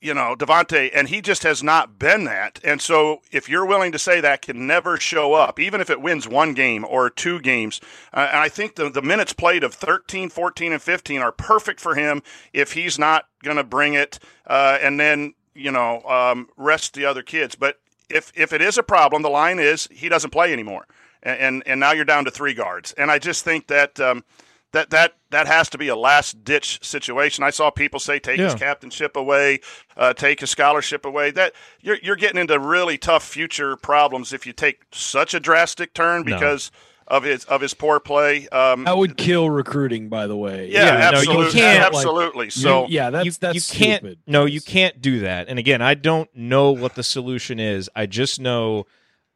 you 0.00 0.14
know, 0.14 0.36
Devonte, 0.36 0.90
and 0.94 1.08
he 1.08 1.20
just 1.20 1.42
has 1.42 1.62
not 1.62 1.98
been 1.98 2.24
that. 2.24 2.60
And 2.62 2.80
so, 2.80 3.20
if 3.32 3.48
you're 3.48 3.66
willing 3.66 3.90
to 3.92 3.98
say 3.98 4.20
that 4.20 4.42
can 4.42 4.66
never 4.66 4.96
show 4.96 5.34
up, 5.34 5.58
even 5.58 5.80
if 5.80 5.90
it 5.90 6.00
wins 6.00 6.28
one 6.28 6.54
game 6.54 6.84
or 6.88 7.10
two 7.10 7.40
games, 7.40 7.80
uh, 8.14 8.28
and 8.30 8.38
I 8.38 8.48
think 8.48 8.76
the, 8.76 8.88
the 8.90 9.02
minutes 9.02 9.32
played 9.32 9.64
of 9.64 9.74
13, 9.74 10.28
14, 10.28 10.72
and 10.72 10.80
15 10.80 11.20
are 11.20 11.32
perfect 11.32 11.80
for 11.80 11.96
him 11.96 12.22
if 12.52 12.74
he's 12.74 12.96
not 12.96 13.26
going 13.42 13.56
to 13.56 13.64
bring 13.64 13.94
it 13.94 14.20
uh, 14.46 14.78
and 14.80 15.00
then, 15.00 15.34
you 15.54 15.72
know, 15.72 16.02
um, 16.02 16.48
rest 16.56 16.94
the 16.94 17.04
other 17.04 17.22
kids. 17.22 17.56
But 17.56 17.80
if, 18.08 18.32
if 18.36 18.52
it 18.52 18.62
is 18.62 18.78
a 18.78 18.84
problem, 18.84 19.22
the 19.22 19.28
line 19.28 19.58
is 19.58 19.88
he 19.90 20.08
doesn't 20.08 20.30
play 20.30 20.52
anymore 20.52 20.86
and, 21.28 21.40
and, 21.40 21.62
and 21.66 21.80
now 21.80 21.92
you're 21.92 22.04
down 22.04 22.24
to 22.24 22.30
three 22.30 22.54
guards. 22.54 22.92
And 22.92 23.10
I 23.10 23.18
just 23.18 23.44
think 23.44 23.66
that 23.66 24.00
um, 24.00 24.24
that 24.72 24.90
that 24.90 25.14
that 25.30 25.46
has 25.46 25.68
to 25.70 25.78
be 25.78 25.88
a 25.88 25.96
last 25.96 26.44
ditch 26.44 26.82
situation. 26.82 27.44
I 27.44 27.50
saw 27.50 27.70
people 27.70 28.00
say 28.00 28.18
take 28.18 28.38
yeah. 28.38 28.44
his 28.44 28.54
captainship 28.54 29.16
away, 29.16 29.60
uh, 29.96 30.14
take 30.14 30.40
his 30.40 30.50
scholarship 30.50 31.04
away. 31.04 31.30
That 31.30 31.52
you're 31.80 31.98
you're 32.02 32.16
getting 32.16 32.40
into 32.40 32.58
really 32.58 32.98
tough 32.98 33.24
future 33.24 33.76
problems 33.76 34.32
if 34.32 34.46
you 34.46 34.52
take 34.52 34.82
such 34.92 35.34
a 35.34 35.40
drastic 35.40 35.94
turn 35.94 36.22
because. 36.24 36.70
No. 36.72 36.78
Of 37.10 37.22
his 37.22 37.44
of 37.46 37.62
his 37.62 37.72
poor 37.72 38.00
play, 38.00 38.48
um, 38.48 38.84
that 38.84 38.98
would 38.98 39.16
kill 39.16 39.48
recruiting. 39.48 40.10
By 40.10 40.26
the 40.26 40.36
way, 40.36 40.68
yeah, 40.68 40.84
yeah 40.84 41.08
absolutely, 41.08 41.42
no, 41.42 41.46
you 41.46 41.52
can't, 41.52 41.84
absolutely. 41.86 42.44
Like, 42.44 42.52
so 42.52 42.86
yeah, 42.86 43.08
that's 43.08 43.24
you, 43.24 43.32
that's 43.40 43.54
you 43.54 43.60
stupid. 43.60 44.02
can't. 44.02 44.18
No, 44.26 44.44
you 44.44 44.60
can't 44.60 45.00
do 45.00 45.20
that. 45.20 45.48
And 45.48 45.58
again, 45.58 45.80
I 45.80 45.94
don't 45.94 46.28
know 46.36 46.72
what 46.72 46.96
the 46.96 47.02
solution 47.02 47.58
is. 47.58 47.88
I 47.96 48.04
just 48.04 48.38
know 48.38 48.84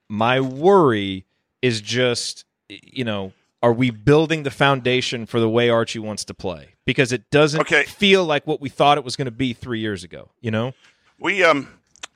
my 0.06 0.38
worry 0.38 1.24
is 1.62 1.80
just 1.80 2.44
you 2.68 3.04
know 3.04 3.32
are 3.62 3.72
we 3.72 3.90
building 3.90 4.42
the 4.42 4.50
foundation 4.50 5.24
for 5.24 5.38
the 5.38 5.48
way 5.48 5.70
Archie 5.70 6.00
wants 6.00 6.24
to 6.24 6.34
play? 6.34 6.70
Because 6.84 7.12
it 7.12 7.30
doesn't 7.30 7.60
okay. 7.60 7.84
feel 7.84 8.24
like 8.24 8.44
what 8.44 8.60
we 8.60 8.68
thought 8.68 8.98
it 8.98 9.04
was 9.04 9.14
going 9.14 9.26
to 9.26 9.30
be 9.30 9.52
three 9.52 9.78
years 9.78 10.02
ago. 10.02 10.30
You 10.40 10.50
know, 10.50 10.72
we 11.20 11.44
um, 11.44 11.68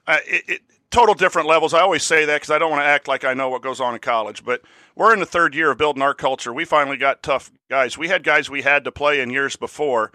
uh, 0.08 0.18
it, 0.26 0.42
it, 0.48 0.60
total 0.90 1.14
different 1.14 1.46
levels. 1.46 1.72
I 1.72 1.80
always 1.80 2.02
say 2.02 2.24
that 2.24 2.36
because 2.36 2.50
I 2.50 2.58
don't 2.58 2.70
want 2.70 2.82
to 2.82 2.86
act 2.86 3.06
like 3.06 3.24
I 3.24 3.32
know 3.32 3.48
what 3.48 3.62
goes 3.62 3.80
on 3.80 3.94
in 3.94 4.00
college. 4.00 4.44
But 4.44 4.62
we're 4.96 5.12
in 5.12 5.20
the 5.20 5.26
third 5.26 5.54
year 5.54 5.70
of 5.70 5.78
building 5.78 6.02
our 6.02 6.14
culture. 6.14 6.52
We 6.52 6.64
finally 6.64 6.96
got 6.96 7.22
tough 7.22 7.52
guys. 7.70 7.96
We 7.96 8.08
had 8.08 8.24
guys 8.24 8.50
we 8.50 8.62
had 8.62 8.82
to 8.84 8.92
play 8.92 9.20
in 9.20 9.30
years 9.30 9.54
before 9.54 10.10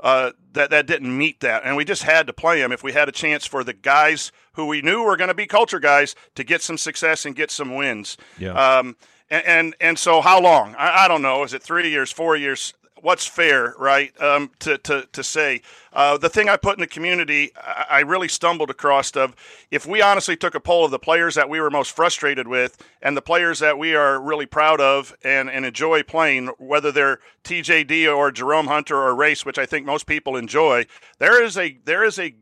uh, 0.00 0.32
that 0.52 0.70
that 0.70 0.86
didn't 0.86 1.16
meet 1.16 1.40
that, 1.40 1.62
and 1.64 1.76
we 1.76 1.84
just 1.84 2.02
had 2.02 2.26
to 2.26 2.32
play 2.32 2.60
them 2.60 2.72
if 2.72 2.82
we 2.82 2.92
had 2.92 3.08
a 3.08 3.12
chance 3.12 3.46
for 3.46 3.64
the 3.64 3.72
guys 3.72 4.32
who 4.52 4.66
we 4.66 4.82
knew 4.82 5.02
were 5.02 5.16
going 5.16 5.28
to 5.28 5.34
be 5.34 5.46
culture 5.46 5.80
guys 5.80 6.14
to 6.34 6.44
get 6.44 6.62
some 6.62 6.78
success 6.78 7.24
and 7.26 7.34
get 7.34 7.50
some 7.50 7.74
wins. 7.74 8.16
Yeah. 8.38 8.52
Um, 8.52 8.96
and, 9.30 9.46
and, 9.46 9.76
and 9.80 9.98
so 9.98 10.20
how 10.20 10.40
long? 10.40 10.74
I, 10.76 11.04
I 11.04 11.08
don't 11.08 11.22
know. 11.22 11.42
Is 11.44 11.54
it 11.54 11.62
three 11.62 11.90
years, 11.90 12.12
four 12.12 12.36
years? 12.36 12.74
What's 13.04 13.26
fair, 13.26 13.74
right? 13.78 14.18
Um, 14.18 14.50
to, 14.60 14.78
to, 14.78 15.06
to 15.12 15.22
say 15.22 15.60
uh, 15.92 16.16
the 16.16 16.30
thing 16.30 16.48
I 16.48 16.56
put 16.56 16.78
in 16.78 16.80
the 16.80 16.86
community, 16.86 17.52
I, 17.54 17.86
I 17.90 18.00
really 18.00 18.28
stumbled 18.28 18.70
across 18.70 19.14
of 19.14 19.36
if 19.70 19.84
we 19.84 20.00
honestly 20.00 20.38
took 20.38 20.54
a 20.54 20.60
poll 20.60 20.86
of 20.86 20.90
the 20.90 20.98
players 20.98 21.34
that 21.34 21.50
we 21.50 21.60
were 21.60 21.70
most 21.70 21.94
frustrated 21.94 22.48
with 22.48 22.82
and 23.02 23.14
the 23.14 23.20
players 23.20 23.58
that 23.58 23.76
we 23.76 23.94
are 23.94 24.18
really 24.18 24.46
proud 24.46 24.80
of 24.80 25.14
and, 25.22 25.50
and 25.50 25.66
enjoy 25.66 26.02
playing, 26.02 26.46
whether 26.56 26.90
they're 26.90 27.18
TJD 27.44 28.10
or 28.10 28.32
Jerome 28.32 28.68
Hunter 28.68 28.96
or 28.96 29.14
Race, 29.14 29.44
which 29.44 29.58
I 29.58 29.66
think 29.66 29.84
most 29.84 30.06
people 30.06 30.34
enjoy, 30.34 30.86
there 31.18 31.44
is 31.44 31.58
a 31.58 31.76
there 31.84 32.04
is 32.04 32.18
a 32.18 32.34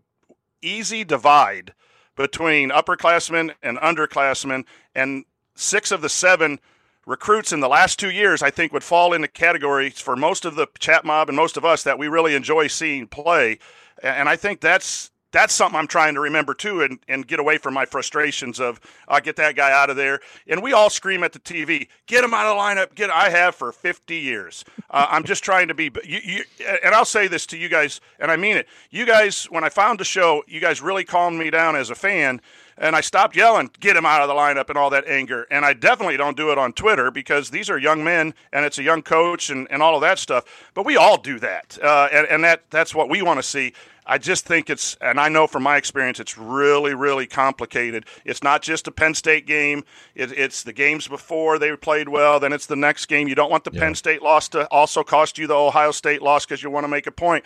easy 0.63 1.03
divide 1.03 1.75
between 2.15 2.71
upperclassmen 2.71 3.53
and 3.65 3.79
underclassmen, 3.79 4.65
and 4.95 5.25
six 5.57 5.91
of 5.91 6.03
the 6.03 6.09
seven 6.09 6.61
recruits 7.07 7.53
in 7.53 7.61
the 7.61 7.69
last 7.69 7.99
two 7.99 8.11
years, 8.11 8.43
I 8.43 8.51
think, 8.51 8.73
would 8.73 8.85
fall 8.85 9.13
into 9.13 9.29
categories 9.29 10.01
for 10.01 10.17
most 10.17 10.45
of 10.45 10.55
the 10.55 10.67
chat 10.79 11.05
mob 11.05 11.29
and 11.29 11.37
most 11.37 11.57
of 11.57 11.65
us 11.65 11.83
that 11.83 11.99
we 11.99 12.09
really 12.09 12.35
enjoy 12.35 12.67
seeing 12.69 13.07
play. 13.07 13.59
And 14.03 14.29
I 14.29 14.37
think 14.37 14.61
that's 14.61 15.11
that's 15.33 15.55
something 15.55 15.79
I'm 15.79 15.87
trying 15.87 16.15
to 16.15 16.21
remember 16.21 16.53
too, 16.53 16.83
and, 16.83 16.99
and 17.09 17.27
get 17.27 17.41
away 17.41 17.57
from 17.57 17.75
my 17.75 17.87
frustrations 17.87 18.61
of 18.61 18.79
uh, 19.09 19.19
get 19.19 19.37
that 19.37 19.57
guy 19.57 19.73
out 19.73 19.91
of 19.91 19.97
there. 19.97 20.21
And 20.47 20.63
we 20.63 20.75
all 20.75 20.91
scream 20.91 21.25
at 21.25 21.33
the 21.33 21.39
TV, 21.39 21.89
get 22.07 22.23
him 22.23 22.35
out 22.35 22.47
of 22.47 22.57
the 22.57 22.63
lineup. 22.63 22.95
Get 22.95 23.11
I 23.11 23.31
have 23.31 23.55
for 23.55 23.73
50 23.73 24.15
years. 24.15 24.65
Uh, 24.91 25.07
I'm 25.09 25.25
just 25.25 25.43
trying 25.43 25.69
to 25.69 25.75
be. 25.75 25.91
You, 26.05 26.21
you, 26.23 26.45
and 26.85 26.95
I'll 26.95 27.07
say 27.07 27.29
this 27.29 27.47
to 27.47 27.57
you 27.57 27.69
guys, 27.69 28.01
and 28.21 28.31
I 28.31 28.37
mean 28.37 28.59
it. 28.59 28.69
You 28.91 29.07
guys, 29.07 29.45
when 29.45 29.65
I 29.65 29.71
found 29.71 29.99
the 29.99 30.05
show, 30.05 30.45
you 30.47 30.61
guys 30.61 30.83
really 30.83 31.05
calmed 31.05 31.39
me 31.39 31.51
down 31.51 31.77
as 31.77 31.89
a 31.89 31.95
fan 31.95 32.41
and 32.79 32.97
I 32.97 33.01
stopped 33.01 33.37
yelling, 33.37 33.71
get 33.81 33.97
him 33.97 34.07
out 34.07 34.23
of 34.23 34.29
the 34.29 34.35
lineup 34.35 34.69
and 34.69 34.79
all 34.79 34.91
that 34.91 35.07
anger. 35.07 35.47
And 35.51 35.65
I 35.65 35.73
definitely 35.73 36.17
don't 36.17 36.37
do 36.37 36.51
it 36.51 36.59
on 36.59 36.73
Twitter 36.73 37.11
because 37.11 37.51
these 37.51 37.71
are 37.71 37.79
young 37.79 38.03
men 38.03 38.35
and 38.53 38.65
it's 38.65 38.79
a 38.79 38.83
young 38.83 39.03
coach 39.03 39.51
and, 39.51 39.67
and 39.71 39.83
all 39.83 39.95
of 39.95 40.01
that 40.01 40.19
stuff. 40.19 40.45
But 40.75 40.87
we 40.87 40.97
all 40.97 41.19
do 41.19 41.39
that. 41.41 41.79
Uh, 41.83 42.09
and, 42.13 42.27
and 42.29 42.45
that 42.45 42.63
that's 42.71 42.95
what 42.95 43.09
we 43.09 43.23
want 43.23 43.39
to 43.39 43.43
see. 43.43 43.73
I 44.05 44.19
just 44.19 44.45
think 44.45 44.69
it's, 44.69 44.97
and 45.01 45.21
I 45.21 45.29
know 45.29 45.47
from 45.47 45.63
my 45.63 45.77
experience, 45.77 46.19
it's 46.19 46.37
really, 46.37 46.93
really 46.93 47.27
complicated. 47.27 48.05
It's 48.25 48.43
not 48.43 48.61
just 48.61 48.89
a 48.89 48.91
Penn 48.91 49.15
State 49.15 49.47
game. 49.47 49.85
It, 50.17 50.33
it's 50.33 50.65
the 50.65 50.73
games 50.73 51.07
before 51.07 51.59
they 51.61 51.77
played 51.77 52.09
well. 52.09 52.41
Then 52.41 52.53
it's 52.53 52.67
the 52.67 52.75
next 52.75 53.07
game. 53.07 53.29
You 53.29 53.37
don't 53.37 53.51
want 53.51 53.63
the 53.63 53.71
yeah. 53.73 53.81
Penn 53.81 53.95
State 53.95 54.21
loss 54.21 54.49
to 54.51 54.67
also 54.73 55.05
cost 55.05 55.39
you 55.39 55.47
the 55.47 55.55
Ohio 55.55 55.93
State 55.93 56.21
loss 56.21 56.45
because 56.45 56.65
you 56.65 56.71
want 56.71 56.83
to 56.83 56.89
make 56.89 57.07
a 57.07 57.13
point. 57.13 57.45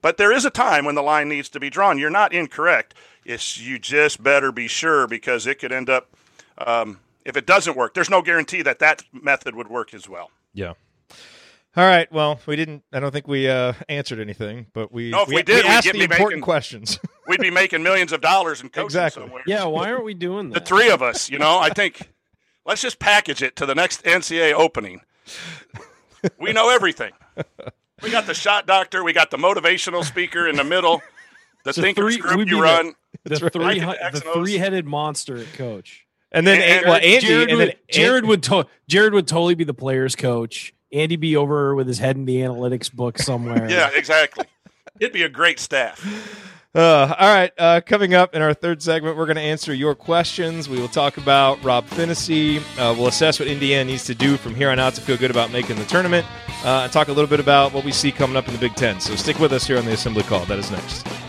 But 0.00 0.16
there 0.16 0.30
is 0.30 0.44
a 0.44 0.50
time 0.50 0.84
when 0.84 0.94
the 0.94 1.02
line 1.02 1.28
needs 1.28 1.48
to 1.50 1.60
be 1.60 1.70
drawn. 1.70 1.98
You're 1.98 2.10
not 2.10 2.32
incorrect. 2.32 2.94
It's 3.26 3.58
you 3.58 3.78
just 3.78 4.22
better 4.22 4.52
be 4.52 4.68
sure 4.68 5.06
because 5.06 5.46
it 5.46 5.58
could 5.58 5.72
end 5.72 5.90
up. 5.90 6.14
Um, 6.58 7.00
if 7.24 7.36
it 7.36 7.44
doesn't 7.44 7.76
work, 7.76 7.92
there's 7.94 8.08
no 8.08 8.22
guarantee 8.22 8.62
that 8.62 8.78
that 8.78 9.02
method 9.12 9.56
would 9.56 9.68
work 9.68 9.92
as 9.92 10.08
well. 10.08 10.30
Yeah. 10.54 10.74
All 11.76 11.84
right. 11.84 12.10
Well, 12.10 12.40
we 12.46 12.56
didn't. 12.56 12.84
I 12.92 13.00
don't 13.00 13.10
think 13.10 13.26
we 13.26 13.48
uh, 13.48 13.74
answered 13.88 14.20
anything, 14.20 14.66
but 14.72 14.92
we. 14.92 15.10
No, 15.10 15.22
if 15.22 15.28
we, 15.28 15.34
we 15.36 15.42
did, 15.42 15.64
we 15.64 15.70
asked 15.70 15.92
the 15.92 16.00
important 16.00 16.30
making, 16.30 16.40
questions. 16.42 17.00
we'd 17.28 17.40
be 17.40 17.50
making 17.50 17.82
millions 17.82 18.12
of 18.12 18.20
dollars 18.20 18.62
in 18.62 18.68
coaching 18.68 18.86
exactly. 18.86 19.24
somewhere. 19.24 19.42
Yeah. 19.46 19.64
Why 19.64 19.90
aren't 19.90 20.04
we 20.04 20.14
doing 20.14 20.50
that? 20.50 20.60
the 20.60 20.66
three 20.66 20.88
of 20.88 21.02
us. 21.02 21.28
You 21.28 21.38
know, 21.38 21.58
I 21.58 21.70
think 21.70 22.08
let's 22.64 22.80
just 22.80 22.98
package 22.98 23.42
it 23.42 23.56
to 23.56 23.66
the 23.66 23.74
next 23.74 24.04
NCAA 24.04 24.52
opening. 24.52 25.00
we 26.38 26.52
know 26.52 26.70
everything. 26.70 27.12
We 28.02 28.10
got 28.10 28.26
the 28.26 28.34
shot 28.34 28.66
doctor. 28.66 29.02
We 29.02 29.12
got 29.12 29.30
the 29.30 29.36
motivational 29.36 30.04
speaker 30.04 30.46
in 30.46 30.56
the 30.56 30.64
middle. 30.64 31.02
The 31.66 31.72
so 31.72 31.82
thinker's 31.82 32.16
three, 32.16 32.22
group 32.22 32.48
you 32.48 32.62
run. 32.62 32.94
The, 33.24 33.30
the 33.30 33.50
three, 33.50 33.80
the 33.80 34.20
three-headed 34.34 34.86
monster 34.86 35.36
at 35.36 35.52
coach. 35.54 36.06
And 36.30 36.46
then, 36.46 36.60
and, 36.60 36.86
well, 36.86 36.94
Andy, 36.94 37.26
Jerod, 37.26 37.48
and 37.48 37.58
would, 37.58 37.68
then 37.68 37.76
Jerod 37.90 38.26
would 38.26 38.42
to, 38.44 38.66
Jerod 38.88 39.12
would 39.12 39.26
totally 39.26 39.56
be 39.56 39.64
the 39.64 39.74
player's 39.74 40.14
coach. 40.14 40.72
Andy 40.92 41.16
be 41.16 41.34
over 41.36 41.74
with 41.74 41.88
his 41.88 41.98
head 41.98 42.14
in 42.14 42.24
the 42.24 42.36
analytics 42.36 42.92
book 42.92 43.18
somewhere. 43.18 43.68
yeah, 43.70 43.90
exactly. 43.94 44.46
It'd 45.00 45.12
be 45.12 45.24
a 45.24 45.28
great 45.28 45.58
staff. 45.58 46.04
Uh, 46.72 47.12
all 47.18 47.34
right, 47.34 47.52
uh, 47.58 47.80
coming 47.84 48.14
up 48.14 48.32
in 48.32 48.42
our 48.42 48.54
third 48.54 48.80
segment, 48.80 49.16
we're 49.16 49.26
going 49.26 49.36
to 49.36 49.42
answer 49.42 49.74
your 49.74 49.96
questions. 49.96 50.68
We 50.68 50.78
will 50.78 50.88
talk 50.88 51.16
about 51.16 51.64
Rob 51.64 51.86
Phinisee. 51.86 52.58
Uh, 52.78 52.94
we'll 52.96 53.08
assess 53.08 53.40
what 53.40 53.48
Indiana 53.48 53.90
needs 53.90 54.04
to 54.04 54.14
do 54.14 54.36
from 54.36 54.54
here 54.54 54.70
on 54.70 54.78
out 54.78 54.94
to 54.94 55.00
feel 55.00 55.16
good 55.16 55.32
about 55.32 55.50
making 55.50 55.76
the 55.76 55.86
tournament, 55.86 56.26
uh, 56.64 56.82
and 56.84 56.92
talk 56.92 57.08
a 57.08 57.12
little 57.12 57.30
bit 57.30 57.40
about 57.40 57.72
what 57.72 57.84
we 57.84 57.90
see 57.90 58.12
coming 58.12 58.36
up 58.36 58.46
in 58.46 58.52
the 58.52 58.60
Big 58.60 58.76
Ten. 58.76 59.00
So 59.00 59.16
stick 59.16 59.40
with 59.40 59.52
us 59.52 59.66
here 59.66 59.78
on 59.78 59.86
the 59.86 59.92
Assembly 59.92 60.22
Call. 60.22 60.44
That 60.44 60.58
is 60.58 60.70
next. 60.70 61.25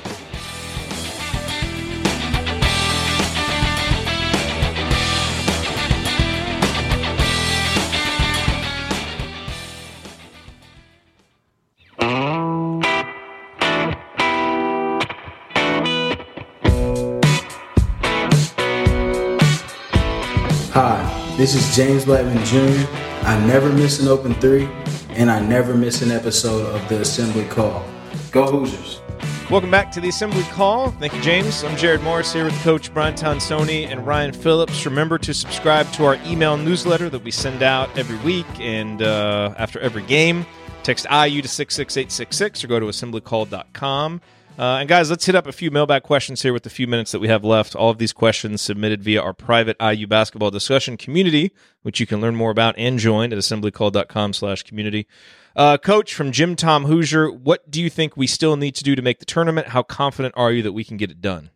This 21.47 21.69
is 21.69 21.75
James 21.77 22.03
Blackman 22.03 22.43
Jr. 22.43 22.85
I 23.25 23.41
never 23.47 23.71
miss 23.71 24.01
an 24.01 24.09
open 24.09 24.33
three, 24.33 24.67
and 25.11 25.31
I 25.31 25.39
never 25.39 25.75
miss 25.75 26.01
an 26.01 26.11
episode 26.11 26.65
of 26.75 26.89
the 26.89 26.99
Assembly 26.99 27.45
Call. 27.45 27.85
Go 28.31 28.47
Hoosiers! 28.47 28.99
Welcome 29.49 29.71
back 29.71 29.89
to 29.91 30.01
the 30.01 30.09
Assembly 30.09 30.43
Call. 30.51 30.91
Thank 30.91 31.13
you, 31.13 31.21
James. 31.21 31.63
I'm 31.63 31.77
Jerod 31.77 32.03
Morris 32.03 32.33
here 32.33 32.43
with 32.43 32.63
Coach 32.63 32.93
Brian 32.93 33.15
Tonsoni 33.15 33.87
and 33.87 34.05
Ryan 34.05 34.33
Phillips. 34.33 34.85
Remember 34.85 35.17
to 35.19 35.33
subscribe 35.33 35.89
to 35.93 36.03
our 36.03 36.15
email 36.25 36.57
newsletter 36.57 37.09
that 37.09 37.23
we 37.23 37.31
send 37.31 37.63
out 37.63 37.97
every 37.97 38.17
week 38.25 38.59
and 38.59 39.01
uh, 39.01 39.53
after 39.57 39.79
every 39.79 40.03
game. 40.03 40.45
Text 40.83 41.05
IU 41.05 41.41
to 41.41 41.47
66866 41.47 42.65
or 42.65 42.67
go 42.67 42.81
to 42.81 42.87
assemblycall.com. 42.87 44.19
Uh, 44.57 44.77
and 44.79 44.89
guys, 44.89 45.11
let's 45.11 45.27
hit 45.27 45.35
up 45.35 45.45
a 45.45 45.51
few 45.51 45.69
mailbag 45.69 46.01
questions 46.01 46.41
here 46.41 46.51
with 46.51 46.63
the 46.63 46.69
few 46.69 46.87
minutes 46.87 47.11
that 47.11 47.19
we 47.19 47.27
have 47.27 47.43
left. 47.43 47.75
All 47.75 47.91
of 47.91 47.99
these 47.99 48.11
questions 48.11 48.59
submitted 48.59 49.03
via 49.03 49.21
our 49.21 49.33
private 49.33 49.77
IU 49.79 50.07
basketball 50.07 50.49
discussion 50.49 50.97
community, 50.97 51.51
which 51.83 51.99
you 51.99 52.07
can 52.07 52.19
learn 52.19 52.35
more 52.35 52.49
about 52.49 52.73
and 52.75 52.97
join 52.97 53.31
at 53.31 53.37
assemblycall.com 53.37 54.33
slash 54.33 54.63
community. 54.63 55.05
Uh, 55.55 55.77
Coach 55.77 56.13
from 56.15 56.31
Jim 56.31 56.55
Tom 56.55 56.85
Hoosier, 56.85 57.31
what 57.31 57.69
do 57.69 57.79
you 57.79 57.89
think 57.89 58.17
we 58.17 58.25
still 58.25 58.55
need 58.55 58.73
to 58.75 58.83
do 58.83 58.95
to 58.95 59.01
make 59.03 59.19
the 59.19 59.25
tournament? 59.25 59.67
How 59.67 59.83
confident 59.83 60.33
are 60.35 60.51
you 60.51 60.63
that 60.63 60.73
we 60.73 60.83
can 60.83 60.97
get 60.97 61.11
it 61.11 61.21
done? 61.21 61.51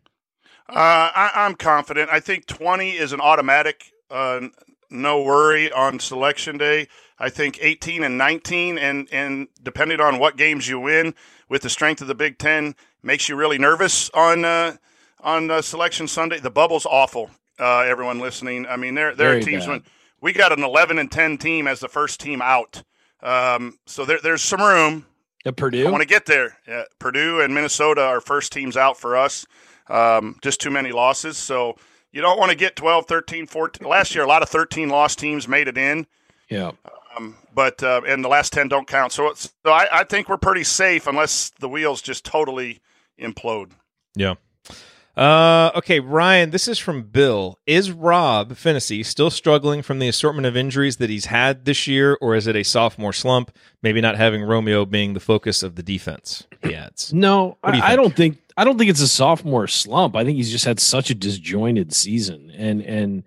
Uh, 0.68 1.10
I, 1.14 1.30
I'm 1.34 1.56
confident. 1.56 2.08
I 2.10 2.20
think 2.20 2.46
20 2.46 2.92
is 2.92 3.12
an 3.12 3.20
automatic, 3.20 3.92
uh, 4.12 4.42
no 4.90 5.22
worry 5.22 5.72
on 5.72 5.98
selection 5.98 6.56
day. 6.56 6.86
I 7.18 7.30
think 7.30 7.58
18 7.60 8.04
and 8.04 8.16
19, 8.16 8.78
and, 8.78 9.08
and 9.10 9.48
depending 9.60 10.00
on 10.00 10.20
what 10.20 10.36
games 10.36 10.68
you 10.68 10.78
win 10.78 11.14
with 11.48 11.62
the 11.62 11.70
strength 11.70 12.00
of 12.00 12.08
the 12.08 12.14
Big 12.14 12.38
Ten, 12.38 12.74
makes 13.02 13.28
you 13.28 13.36
really 13.36 13.58
nervous 13.58 14.10
on 14.10 14.44
uh, 14.44 14.76
on 15.20 15.50
uh, 15.50 15.62
selection 15.62 16.08
Sunday. 16.08 16.40
The 16.40 16.50
bubble's 16.50 16.86
awful. 16.86 17.30
Uh, 17.58 17.80
everyone 17.80 18.18
listening, 18.18 18.66
I 18.66 18.76
mean, 18.76 18.94
there 18.94 19.14
there 19.14 19.36
are 19.36 19.40
teams 19.40 19.66
bad. 19.66 19.70
when 19.70 19.82
we 20.20 20.32
got 20.32 20.52
an 20.52 20.64
11 20.64 20.98
and 20.98 21.10
10 21.10 21.36
team 21.38 21.66
as 21.66 21.80
the 21.80 21.88
first 21.88 22.20
team 22.20 22.40
out. 22.40 22.82
Um, 23.22 23.78
so 23.86 24.04
there, 24.04 24.18
there's 24.22 24.42
some 24.42 24.60
room. 24.60 25.06
At 25.44 25.56
Purdue, 25.56 25.86
I 25.86 25.90
want 25.90 26.02
to 26.02 26.08
get 26.08 26.26
there. 26.26 26.56
Yeah, 26.66 26.84
Purdue 26.98 27.40
and 27.40 27.52
Minnesota 27.52 28.02
are 28.02 28.20
first 28.20 28.52
teams 28.52 28.76
out 28.76 28.96
for 28.96 29.16
us. 29.16 29.44
Um, 29.88 30.38
just 30.40 30.60
too 30.60 30.70
many 30.70 30.92
losses. 30.92 31.36
So 31.36 31.76
you 32.12 32.20
don't 32.20 32.38
want 32.38 32.50
to 32.50 32.56
get 32.56 32.76
12, 32.76 33.06
13, 33.06 33.46
14. 33.46 33.88
Last 33.88 34.14
year, 34.14 34.22
a 34.22 34.28
lot 34.28 34.42
of 34.42 34.48
13 34.48 34.88
loss 34.88 35.16
teams 35.16 35.48
made 35.48 35.66
it 35.66 35.76
in, 35.76 36.06
yeah. 36.48 36.70
um, 37.16 37.36
but 37.54 37.82
uh, 37.82 38.02
and 38.06 38.24
the 38.24 38.28
last 38.28 38.52
10 38.52 38.68
don't 38.68 38.86
count. 38.86 39.12
So, 39.12 39.30
it's, 39.30 39.52
so 39.64 39.72
I, 39.72 39.88
I 39.92 40.04
think 40.04 40.28
we're 40.28 40.36
pretty 40.36 40.64
safe 40.64 41.08
unless 41.08 41.50
the 41.58 41.68
wheels 41.68 42.00
just 42.00 42.24
totally 42.24 42.80
implode. 43.20 43.72
Yeah. 44.14 44.34
Uh, 45.14 45.70
okay, 45.74 46.00
Ryan, 46.00 46.50
this 46.50 46.66
is 46.66 46.78
from 46.78 47.02
Bill. 47.02 47.58
Is 47.66 47.92
Rob 47.92 48.52
Phinisee 48.52 49.04
still 49.04 49.28
struggling 49.28 49.82
from 49.82 49.98
the 49.98 50.08
assortment 50.08 50.46
of 50.46 50.56
injuries 50.56 50.96
that 50.96 51.10
he's 51.10 51.26
had 51.26 51.66
this 51.66 51.86
year, 51.86 52.16
or 52.22 52.34
is 52.34 52.46
it 52.46 52.56
a 52.56 52.62
sophomore 52.62 53.12
slump? 53.12 53.54
Maybe 53.82 54.00
not 54.00 54.16
having 54.16 54.42
Romeo 54.42 54.86
being 54.86 55.12
the 55.12 55.20
focus 55.20 55.62
of 55.62 55.74
the 55.74 55.82
defense. 55.82 56.44
He 56.62 56.74
adds. 56.74 57.12
No, 57.12 57.58
do 57.62 57.72
I, 57.72 57.92
I 57.92 57.96
don't 57.96 58.16
think 58.16 58.38
I 58.56 58.64
don't 58.64 58.78
think 58.78 58.88
it's 58.88 59.02
a 59.02 59.08
sophomore 59.08 59.66
slump. 59.66 60.16
I 60.16 60.24
think 60.24 60.36
he's 60.36 60.50
just 60.50 60.64
had 60.64 60.80
such 60.80 61.10
a 61.10 61.14
disjointed 61.14 61.92
season, 61.92 62.50
and 62.56 62.80
and 62.80 63.24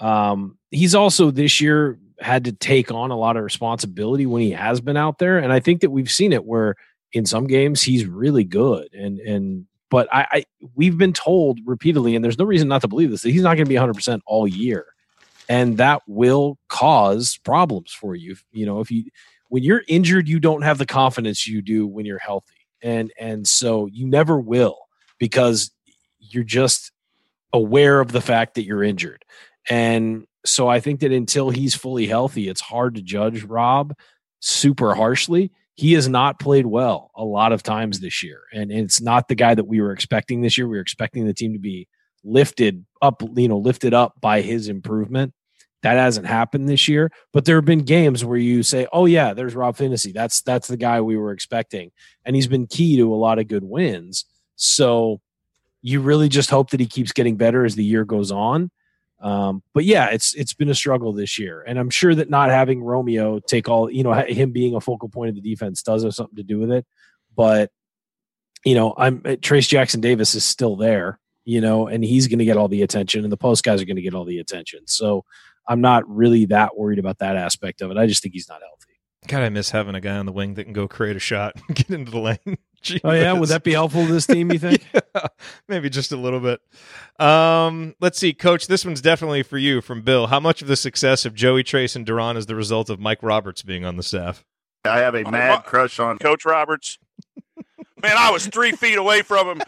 um, 0.00 0.58
he's 0.72 0.96
also 0.96 1.30
this 1.30 1.60
year 1.60 1.96
had 2.18 2.44
to 2.44 2.52
take 2.52 2.90
on 2.90 3.12
a 3.12 3.16
lot 3.16 3.36
of 3.36 3.44
responsibility 3.44 4.26
when 4.26 4.42
he 4.42 4.50
has 4.50 4.80
been 4.80 4.96
out 4.96 5.18
there, 5.18 5.38
and 5.38 5.52
I 5.52 5.60
think 5.60 5.82
that 5.82 5.90
we've 5.90 6.10
seen 6.10 6.32
it 6.32 6.44
where 6.44 6.74
in 7.12 7.26
some 7.26 7.46
games 7.46 7.82
he's 7.82 8.06
really 8.06 8.44
good, 8.44 8.92
and 8.94 9.18
and 9.20 9.66
but 9.90 10.08
I, 10.12 10.26
I 10.30 10.44
we've 10.74 10.98
been 10.98 11.12
told 11.12 11.60
repeatedly, 11.64 12.14
and 12.14 12.24
there's 12.24 12.38
no 12.38 12.44
reason 12.44 12.68
not 12.68 12.82
to 12.82 12.88
believe 12.88 13.10
this 13.10 13.22
that 13.22 13.30
he's 13.30 13.42
not 13.42 13.56
going 13.56 13.64
to 13.64 13.68
be 13.68 13.76
100 13.76 13.94
percent 13.94 14.22
all 14.26 14.46
year, 14.46 14.86
and 15.48 15.78
that 15.78 16.02
will 16.06 16.58
cause 16.68 17.38
problems 17.44 17.92
for 17.92 18.14
you. 18.14 18.36
You 18.52 18.66
know, 18.66 18.80
if 18.80 18.90
you 18.90 19.04
when 19.48 19.62
you're 19.62 19.82
injured, 19.88 20.28
you 20.28 20.40
don't 20.40 20.62
have 20.62 20.78
the 20.78 20.86
confidence 20.86 21.46
you 21.46 21.62
do 21.62 21.86
when 21.86 22.06
you're 22.06 22.18
healthy. 22.18 22.66
And 22.82 23.12
and 23.18 23.46
so 23.46 23.86
you 23.86 24.06
never 24.06 24.40
will 24.40 24.78
because 25.18 25.70
you're 26.18 26.44
just 26.44 26.92
aware 27.52 28.00
of 28.00 28.12
the 28.12 28.20
fact 28.20 28.54
that 28.54 28.64
you're 28.64 28.84
injured. 28.84 29.24
And 29.68 30.26
so 30.44 30.68
i 30.68 30.80
think 30.80 31.00
that 31.00 31.12
until 31.12 31.50
he's 31.50 31.74
fully 31.74 32.06
healthy 32.06 32.48
it's 32.48 32.60
hard 32.60 32.94
to 32.94 33.02
judge 33.02 33.42
rob 33.44 33.94
super 34.40 34.94
harshly 34.94 35.50
he 35.80 35.94
has 35.94 36.08
not 36.08 36.38
played 36.38 36.66
well 36.66 37.10
a 37.16 37.24
lot 37.24 37.52
of 37.52 37.62
times 37.62 38.00
this 38.00 38.22
year 38.22 38.42
and 38.52 38.70
it's 38.70 39.00
not 39.00 39.28
the 39.28 39.34
guy 39.34 39.54
that 39.54 39.64
we 39.64 39.80
were 39.80 39.92
expecting 39.92 40.42
this 40.42 40.58
year 40.58 40.68
we 40.68 40.76
were 40.76 40.82
expecting 40.82 41.26
the 41.26 41.34
team 41.34 41.52
to 41.52 41.58
be 41.58 41.88
lifted 42.22 42.84
up 43.00 43.22
you 43.34 43.48
know 43.48 43.58
lifted 43.58 43.94
up 43.94 44.14
by 44.20 44.42
his 44.42 44.68
improvement 44.68 45.32
that 45.82 45.96
hasn't 45.96 46.26
happened 46.26 46.68
this 46.68 46.86
year 46.86 47.10
but 47.32 47.46
there 47.46 47.56
have 47.56 47.64
been 47.64 47.80
games 47.80 48.22
where 48.24 48.36
you 48.36 48.62
say 48.62 48.86
oh 48.92 49.06
yeah 49.06 49.32
there's 49.32 49.54
rob 49.54 49.74
Phinisee 49.76 50.12
that's 50.12 50.42
that's 50.42 50.68
the 50.68 50.76
guy 50.76 51.00
we 51.00 51.16
were 51.16 51.32
expecting 51.32 51.90
and 52.24 52.36
he's 52.36 52.46
been 52.46 52.66
key 52.66 52.96
to 52.96 53.12
a 53.12 53.16
lot 53.16 53.38
of 53.38 53.48
good 53.48 53.64
wins. 53.64 54.24
So 54.56 55.20
you 55.82 56.00
really 56.00 56.28
just 56.28 56.50
hope 56.50 56.70
that 56.70 56.80
he 56.80 56.86
keeps 56.86 57.12
getting 57.12 57.36
better 57.36 57.64
as 57.64 57.74
the 57.74 57.84
year 57.84 58.04
goes 58.04 58.30
on. 58.30 58.70
Um, 59.20 59.62
but 59.74 59.84
yeah, 59.84 60.06
it's 60.06 60.34
it's 60.34 60.54
been 60.54 60.70
a 60.70 60.74
struggle 60.74 61.12
this 61.12 61.38
year, 61.38 61.62
and 61.66 61.78
I'm 61.78 61.90
sure 61.90 62.14
that 62.14 62.30
not 62.30 62.48
having 62.48 62.82
Romeo 62.82 63.38
take 63.38 63.68
all 63.68 63.90
you 63.90 64.02
know 64.02 64.12
him 64.12 64.52
being 64.52 64.74
a 64.74 64.80
focal 64.80 65.08
point 65.08 65.28
of 65.28 65.34
the 65.34 65.42
defense 65.42 65.82
does 65.82 66.04
have 66.04 66.14
something 66.14 66.36
to 66.36 66.42
do 66.42 66.58
with 66.58 66.70
it. 66.70 66.86
But 67.36 67.70
you 68.64 68.74
know, 68.74 68.94
I'm 68.96 69.20
Trayce 69.20 69.68
Jackson 69.68 70.00
Davis 70.00 70.34
is 70.34 70.44
still 70.44 70.76
there, 70.76 71.18
you 71.44 71.60
know, 71.60 71.86
and 71.86 72.02
he's 72.02 72.28
going 72.28 72.38
to 72.38 72.44
get 72.44 72.56
all 72.56 72.68
the 72.68 72.82
attention, 72.82 73.22
and 73.24 73.32
the 73.32 73.36
post 73.36 73.62
guys 73.62 73.82
are 73.82 73.86
going 73.86 73.96
to 73.96 74.02
get 74.02 74.14
all 74.14 74.24
the 74.24 74.38
attention. 74.38 74.86
So 74.86 75.24
I'm 75.68 75.80
not 75.80 76.08
really 76.08 76.46
that 76.46 76.76
worried 76.76 76.98
about 76.98 77.18
that 77.18 77.36
aspect 77.36 77.82
of 77.82 77.90
it. 77.90 77.98
I 77.98 78.06
just 78.06 78.22
think 78.22 78.34
he's 78.34 78.48
not 78.48 78.60
healthy. 78.62 78.79
God, 79.28 79.42
I 79.42 79.48
miss 79.50 79.70
having 79.70 79.94
a 79.94 80.00
guy 80.00 80.16
on 80.16 80.26
the 80.26 80.32
wing 80.32 80.54
that 80.54 80.64
can 80.64 80.72
go 80.72 80.88
create 80.88 81.14
a 81.16 81.20
shot 81.20 81.54
and 81.68 81.76
get 81.76 81.90
into 81.90 82.10
the 82.10 82.18
lane. 82.18 82.38
Oh 83.04 83.12
yeah, 83.12 83.34
would 83.34 83.50
that 83.50 83.62
be 83.62 83.72
helpful 83.72 84.06
to 84.06 84.10
this 84.12 84.26
team? 84.26 84.50
You 84.50 84.58
think? 84.58 84.82
Yeah, 85.14 85.26
maybe 85.68 85.90
just 85.90 86.12
a 86.12 86.16
little 86.16 86.40
bit. 86.40 86.62
Um, 87.18 87.94
let's 88.00 88.18
see, 88.18 88.32
Coach. 88.32 88.68
This 88.68 88.86
one's 88.86 89.02
definitely 89.02 89.42
for 89.42 89.58
you 89.58 89.82
from 89.82 90.00
Bill. 90.00 90.28
How 90.28 90.40
much 90.40 90.62
of 90.62 90.68
the 90.68 90.76
success 90.76 91.26
of 91.26 91.34
Joey 91.34 91.62
Trayce 91.62 91.94
and 91.94 92.06
De'Ron 92.06 92.36
is 92.38 92.46
the 92.46 92.54
result 92.54 92.88
of 92.88 92.98
Mike 92.98 93.22
Roberts 93.22 93.60
being 93.62 93.84
on 93.84 93.96
the 93.98 94.02
staff? 94.02 94.44
I 94.86 95.00
have 95.00 95.14
a 95.14 95.24
Oh, 95.24 95.30
mad 95.30 95.56
my- 95.56 95.60
crush 95.62 95.98
on 95.98 96.16
Coach 96.18 96.46
Roberts. 96.46 96.96
Man, 98.02 98.14
I 98.16 98.30
was 98.30 98.46
three 98.46 98.72
feet 98.72 98.96
away 98.96 99.20
from 99.20 99.46
him 99.48 99.62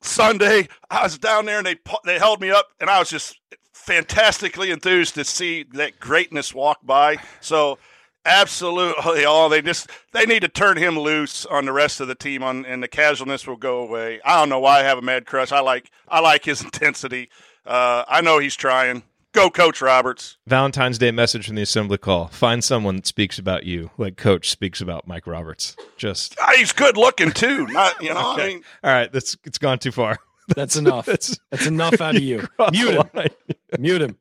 Sunday. 0.00 0.68
I 0.90 1.02
was 1.02 1.18
down 1.18 1.46
there 1.46 1.58
and 1.58 1.66
they 1.66 1.76
they 2.04 2.18
held 2.20 2.40
me 2.40 2.50
up, 2.50 2.68
and 2.80 2.88
I 2.88 3.00
was 3.00 3.08
just 3.08 3.40
fantastically 3.72 4.70
enthused 4.70 5.14
to 5.16 5.24
see 5.24 5.64
that 5.72 5.98
greatness 5.98 6.54
walk 6.54 6.78
by. 6.84 7.16
So, 7.40 7.78
absolutely, 8.26 9.24
all 9.24 9.48
they 9.48 9.62
just 9.62 9.90
they 10.12 10.26
need 10.26 10.40
to 10.40 10.48
turn 10.48 10.76
him 10.76 10.98
loose 10.98 11.46
on 11.46 11.64
the 11.64 11.72
rest 11.72 12.00
of 12.00 12.08
the 12.08 12.14
team, 12.14 12.42
on 12.42 12.64
and 12.66 12.82
the 12.82 12.88
casualness 12.88 13.46
will 13.46 13.56
go 13.56 13.78
away. 13.78 14.20
I 14.24 14.38
don't 14.38 14.48
know 14.48 14.60
why 14.60 14.80
I 14.80 14.82
have 14.82 14.98
a 14.98 15.02
mad 15.02 15.26
crush. 15.26 15.52
I 15.52 15.60
like 15.60 15.90
I 16.08 16.20
like 16.20 16.44
his 16.44 16.62
intensity. 16.64 17.30
Uh, 17.66 18.04
I 18.08 18.20
know 18.20 18.38
he's 18.38 18.56
trying. 18.56 19.02
Go, 19.32 19.50
Coach 19.50 19.82
Roberts. 19.82 20.36
Valentine's 20.46 20.96
Day 20.96 21.10
message 21.10 21.46
from 21.46 21.56
the 21.56 21.62
assembly 21.62 21.98
call. 21.98 22.28
Find 22.28 22.62
someone 22.62 22.94
that 22.96 23.06
speaks 23.06 23.36
about 23.36 23.64
you, 23.64 23.90
like 23.98 24.16
Coach 24.16 24.48
speaks 24.48 24.80
about 24.80 25.08
Mike 25.08 25.26
Roberts. 25.26 25.74
Just 25.96 26.36
Ah, 26.40 26.52
he's 26.56 26.70
good 26.72 26.96
looking 26.96 27.32
too. 27.32 27.66
Not 27.66 28.00
you 28.00 28.10
know. 28.10 28.34
I 28.34 28.36
mean, 28.46 28.62
all 28.84 28.92
right. 28.92 29.10
That's 29.12 29.36
it's 29.44 29.58
gone 29.58 29.80
too 29.80 29.90
far. 29.90 30.18
That's 30.54 30.76
enough. 30.76 31.06
That's 31.06 31.36
That's 31.50 31.66
enough 31.66 32.00
out 32.00 32.14
of 32.16 32.22
you. 32.22 32.46
crossed 32.56 32.72
Mute 32.74 32.94
him. 32.94 33.10
Mute 33.80 34.02
him. 34.02 34.18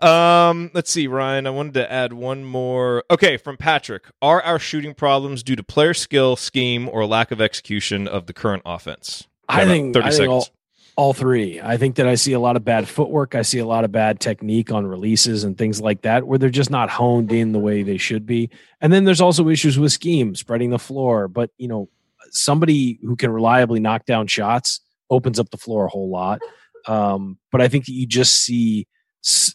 Um, 0.00 0.70
let's 0.74 0.90
see, 0.90 1.06
Ryan. 1.06 1.46
I 1.46 1.50
wanted 1.50 1.74
to 1.74 1.92
add 1.92 2.12
one 2.12 2.44
more. 2.44 3.04
Okay, 3.10 3.36
from 3.36 3.56
Patrick. 3.56 4.04
Are 4.20 4.42
our 4.42 4.58
shooting 4.58 4.94
problems 4.94 5.42
due 5.42 5.56
to 5.56 5.62
player 5.62 5.94
skill, 5.94 6.36
scheme, 6.36 6.88
or 6.88 7.04
lack 7.06 7.30
of 7.30 7.40
execution 7.40 8.08
of 8.08 8.26
the 8.26 8.32
current 8.32 8.62
offense? 8.64 9.28
I 9.48 9.66
think, 9.66 9.96
I 9.96 10.02
think 10.02 10.12
seconds. 10.14 10.28
all, 10.28 10.48
all 10.96 11.12
three. 11.12 11.60
I 11.60 11.76
think 11.76 11.96
that 11.96 12.06
I 12.06 12.14
see 12.14 12.32
a 12.32 12.40
lot 12.40 12.56
of 12.56 12.64
bad 12.64 12.88
footwork. 12.88 13.34
I 13.34 13.42
see 13.42 13.58
a 13.58 13.66
lot 13.66 13.84
of 13.84 13.92
bad 13.92 14.18
technique 14.18 14.72
on 14.72 14.86
releases 14.86 15.44
and 15.44 15.58
things 15.58 15.80
like 15.80 16.02
that, 16.02 16.26
where 16.26 16.38
they're 16.38 16.48
just 16.48 16.70
not 16.70 16.88
honed 16.88 17.30
in 17.32 17.52
the 17.52 17.58
way 17.58 17.82
they 17.82 17.98
should 17.98 18.24
be. 18.24 18.50
And 18.80 18.92
then 18.92 19.04
there's 19.04 19.20
also 19.20 19.48
issues 19.48 19.78
with 19.78 19.92
scheme, 19.92 20.34
spreading 20.34 20.70
the 20.70 20.78
floor. 20.78 21.28
But 21.28 21.50
you 21.58 21.68
know, 21.68 21.90
somebody 22.30 22.98
who 23.02 23.14
can 23.14 23.30
reliably 23.30 23.78
knock 23.78 24.06
down 24.06 24.26
shots 24.26 24.80
opens 25.10 25.38
up 25.38 25.50
the 25.50 25.58
floor 25.58 25.84
a 25.84 25.90
whole 25.90 26.10
lot. 26.10 26.40
Um, 26.86 27.38
but 27.50 27.60
I 27.60 27.68
think 27.68 27.86
that 27.86 27.92
you 27.92 28.06
just 28.06 28.38
see 28.38 28.86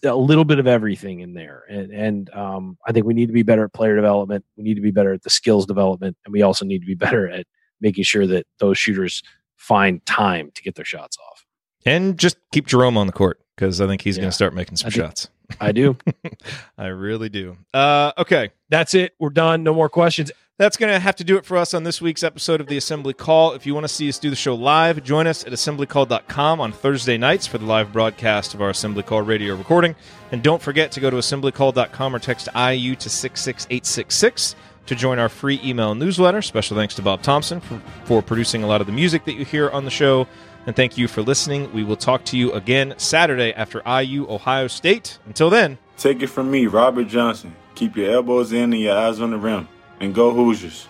a 0.04 0.16
little 0.16 0.46
bit 0.46 0.60
of 0.60 0.68
everything 0.68 1.20
in 1.20 1.34
there, 1.34 1.64
and 1.70 1.92
and 1.92 2.30
um, 2.34 2.78
I 2.88 2.92
think 2.92 3.06
we 3.06 3.14
need 3.14 3.28
to 3.28 3.34
be 3.34 3.44
better 3.44 3.66
at 3.66 3.74
player 3.74 3.96
development. 3.96 4.46
We 4.56 4.64
need 4.64 4.76
to 4.76 4.82
be 4.82 4.92
better 4.92 5.14
at 5.14 5.24
the 5.24 5.30
skills 5.30 5.66
development, 5.66 6.16
and 6.26 6.32
we 6.32 6.42
also 6.42 6.66
need 6.66 6.80
to 6.80 6.86
be 6.88 6.96
better 7.06 7.28
at 7.30 7.46
making 7.82 8.04
sure 8.06 8.26
that 8.28 8.46
those 8.60 8.78
shooters 8.78 9.22
find 9.56 10.06
time 10.06 10.52
to 10.56 10.62
get 10.64 10.76
their 10.76 10.86
shots 10.86 11.18
off. 11.32 11.46
and 11.86 12.18
just 12.18 12.38
keep 12.52 12.66
Jerome 12.68 12.98
on 12.98 13.08
the 13.08 13.14
court 13.14 13.40
because 13.56 13.82
I 13.82 13.88
think 13.88 14.02
he's 14.02 14.18
Yeah. 14.18 14.22
going 14.22 14.30
to 14.32 14.36
start 14.36 14.54
making 14.54 14.78
some 14.78 14.88
I 14.88 14.90
do. 14.92 15.00
shots. 15.02 15.30
I 15.62 15.72
do. 15.72 15.98
I 16.78 16.88
really 16.88 17.30
do. 17.30 17.58
Uh, 17.74 18.12
okay. 18.18 18.50
That's 18.70 18.94
it. 18.94 19.14
We're 19.20 19.30
done. 19.30 19.64
No 19.64 19.74
more 19.74 19.90
questions. 19.90 20.32
That's 20.58 20.76
going 20.76 20.92
to 20.92 20.98
have 20.98 21.16
to 21.18 21.24
do 21.24 21.38
it 21.38 21.46
for 21.46 21.56
us 21.56 21.76
on 21.76 21.84
this 21.84 22.02
week's 22.02 22.24
episode 22.24 22.62
of 22.62 22.66
the 22.66 22.78
Assembly 22.78 23.14
Call. 23.14 23.54
If 23.54 23.68
you 23.68 23.76
want 23.76 23.84
to 23.84 23.94
see 23.94 24.10
us 24.10 24.18
do 24.18 24.32
the 24.32 24.36
show 24.36 24.56
live, 24.56 25.04
join 25.04 25.28
us 25.28 25.46
at 25.46 25.54
assemblycall.com 25.54 26.60
on 26.60 26.72
Thursday 26.72 27.16
nights 27.16 27.46
for 27.46 27.60
the 27.60 27.66
live 27.66 27.94
broadcast 27.94 28.56
of 28.56 28.62
our 28.64 28.72
Assembly 28.72 29.04
Call 29.04 29.22
radio 29.22 29.54
recording. 29.54 29.96
And 30.32 30.42
don't 30.42 30.60
forget 30.60 30.92
to 30.94 31.00
go 31.00 31.12
to 31.12 31.18
assemblycall.com 31.18 32.16
or 32.16 32.18
text 32.18 32.50
IU 32.56 32.96
to 32.96 33.08
66866 33.08 34.56
to 34.88 34.96
join 34.96 35.20
our 35.20 35.30
free 35.30 35.62
email 35.64 35.94
newsletter. 35.94 36.42
Special 36.42 36.76
thanks 36.76 36.96
to 36.96 37.04
Bob 37.04 37.22
Thompson 37.22 37.60
for, 37.60 37.80
for 38.06 38.22
producing 38.24 38.64
a 38.64 38.68
lot 38.68 38.82
of 38.82 38.88
the 38.88 38.94
music 38.94 39.26
that 39.26 39.34
you 39.34 39.46
hear 39.46 39.70
on 39.70 39.86
the 39.86 39.92
show. 39.92 40.28
And 40.66 40.76
thank 40.76 40.98
you 40.98 41.08
for 41.08 41.22
listening. 41.22 41.72
We 41.72 41.84
will 41.84 41.96
talk 41.96 42.26
to 42.26 42.38
you 42.38 42.52
again 42.54 42.96
Saturday 42.98 43.54
after 43.54 43.84
IU 43.88 44.28
Ohio 44.28 44.66
State. 44.66 45.20
Until 45.28 45.52
then, 45.52 45.78
Take 45.98 46.24
it 46.24 46.28
from 46.28 46.50
me, 46.50 46.66
Robert 46.66 47.08
Johnson. 47.08 47.56
Keep 47.76 47.96
your 47.96 48.12
elbows 48.12 48.54
in 48.54 48.74
and 48.74 48.82
your 48.82 48.98
eyes 48.98 49.20
on 49.20 49.30
the 49.30 49.38
rim. 49.38 49.68
And 50.00 50.14
go 50.14 50.32
Hoosiers. 50.32 50.88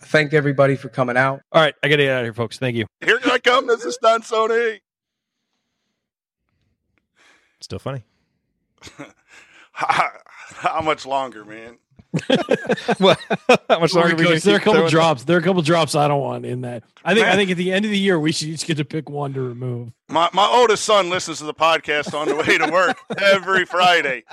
Thank 0.00 0.34
everybody 0.34 0.76
for 0.76 0.90
coming 0.90 1.16
out. 1.16 1.40
All 1.52 1.62
right, 1.62 1.74
I 1.82 1.88
got 1.88 1.96
to 1.96 2.02
get 2.02 2.12
out 2.12 2.20
of 2.20 2.26
here, 2.26 2.34
folks. 2.34 2.58
Thank 2.58 2.76
you. 2.76 2.84
Here 3.02 3.18
I 3.24 3.38
come. 3.38 3.66
This 3.66 3.82
is 3.84 3.96
Don 4.02 4.20
Sony. 4.20 4.80
still 7.62 7.78
funny. 7.78 8.04
How, 9.72 10.10
how 10.38 10.82
much 10.82 11.06
longer, 11.06 11.46
man? 11.46 11.78
Well, 13.00 13.16
how 13.68 13.80
much 13.80 13.94
longer 13.94 14.12
are 14.12 14.16
we 14.16 14.24
gonna 14.24 14.34
Coach, 14.34 14.42
there 14.42 14.54
are 14.54 14.56
a 14.56 14.60
couple 14.60 14.74
throwing 14.74 14.90
drops. 14.90 15.24
There 15.24 15.36
are 15.36 15.40
a 15.40 15.42
couple 15.42 15.62
drops 15.62 15.94
I 15.94 16.08
don't 16.08 16.20
want 16.20 16.44
in 16.44 16.60
that. 16.62 16.84
I 17.04 17.14
think. 17.14 17.26
I 17.26 17.36
think 17.36 17.50
at 17.50 17.56
the 17.56 17.72
end 17.72 17.84
of 17.84 17.90
the 17.90 17.98
year 17.98 18.18
we 18.18 18.32
should 18.32 18.48
each 18.48 18.66
get 18.66 18.76
to 18.76 18.84
pick 18.84 19.08
one 19.08 19.32
to 19.34 19.40
remove. 19.40 19.92
My 20.08 20.28
my 20.32 20.46
oldest 20.46 20.84
son 20.84 21.08
listens 21.10 21.38
to 21.38 21.44
the 21.44 21.54
podcast 21.54 22.18
on 22.18 22.28
the 22.28 22.36
way 22.36 22.58
to 22.58 22.70
work 22.70 22.98
every 23.20 23.64
Friday. 23.64 24.24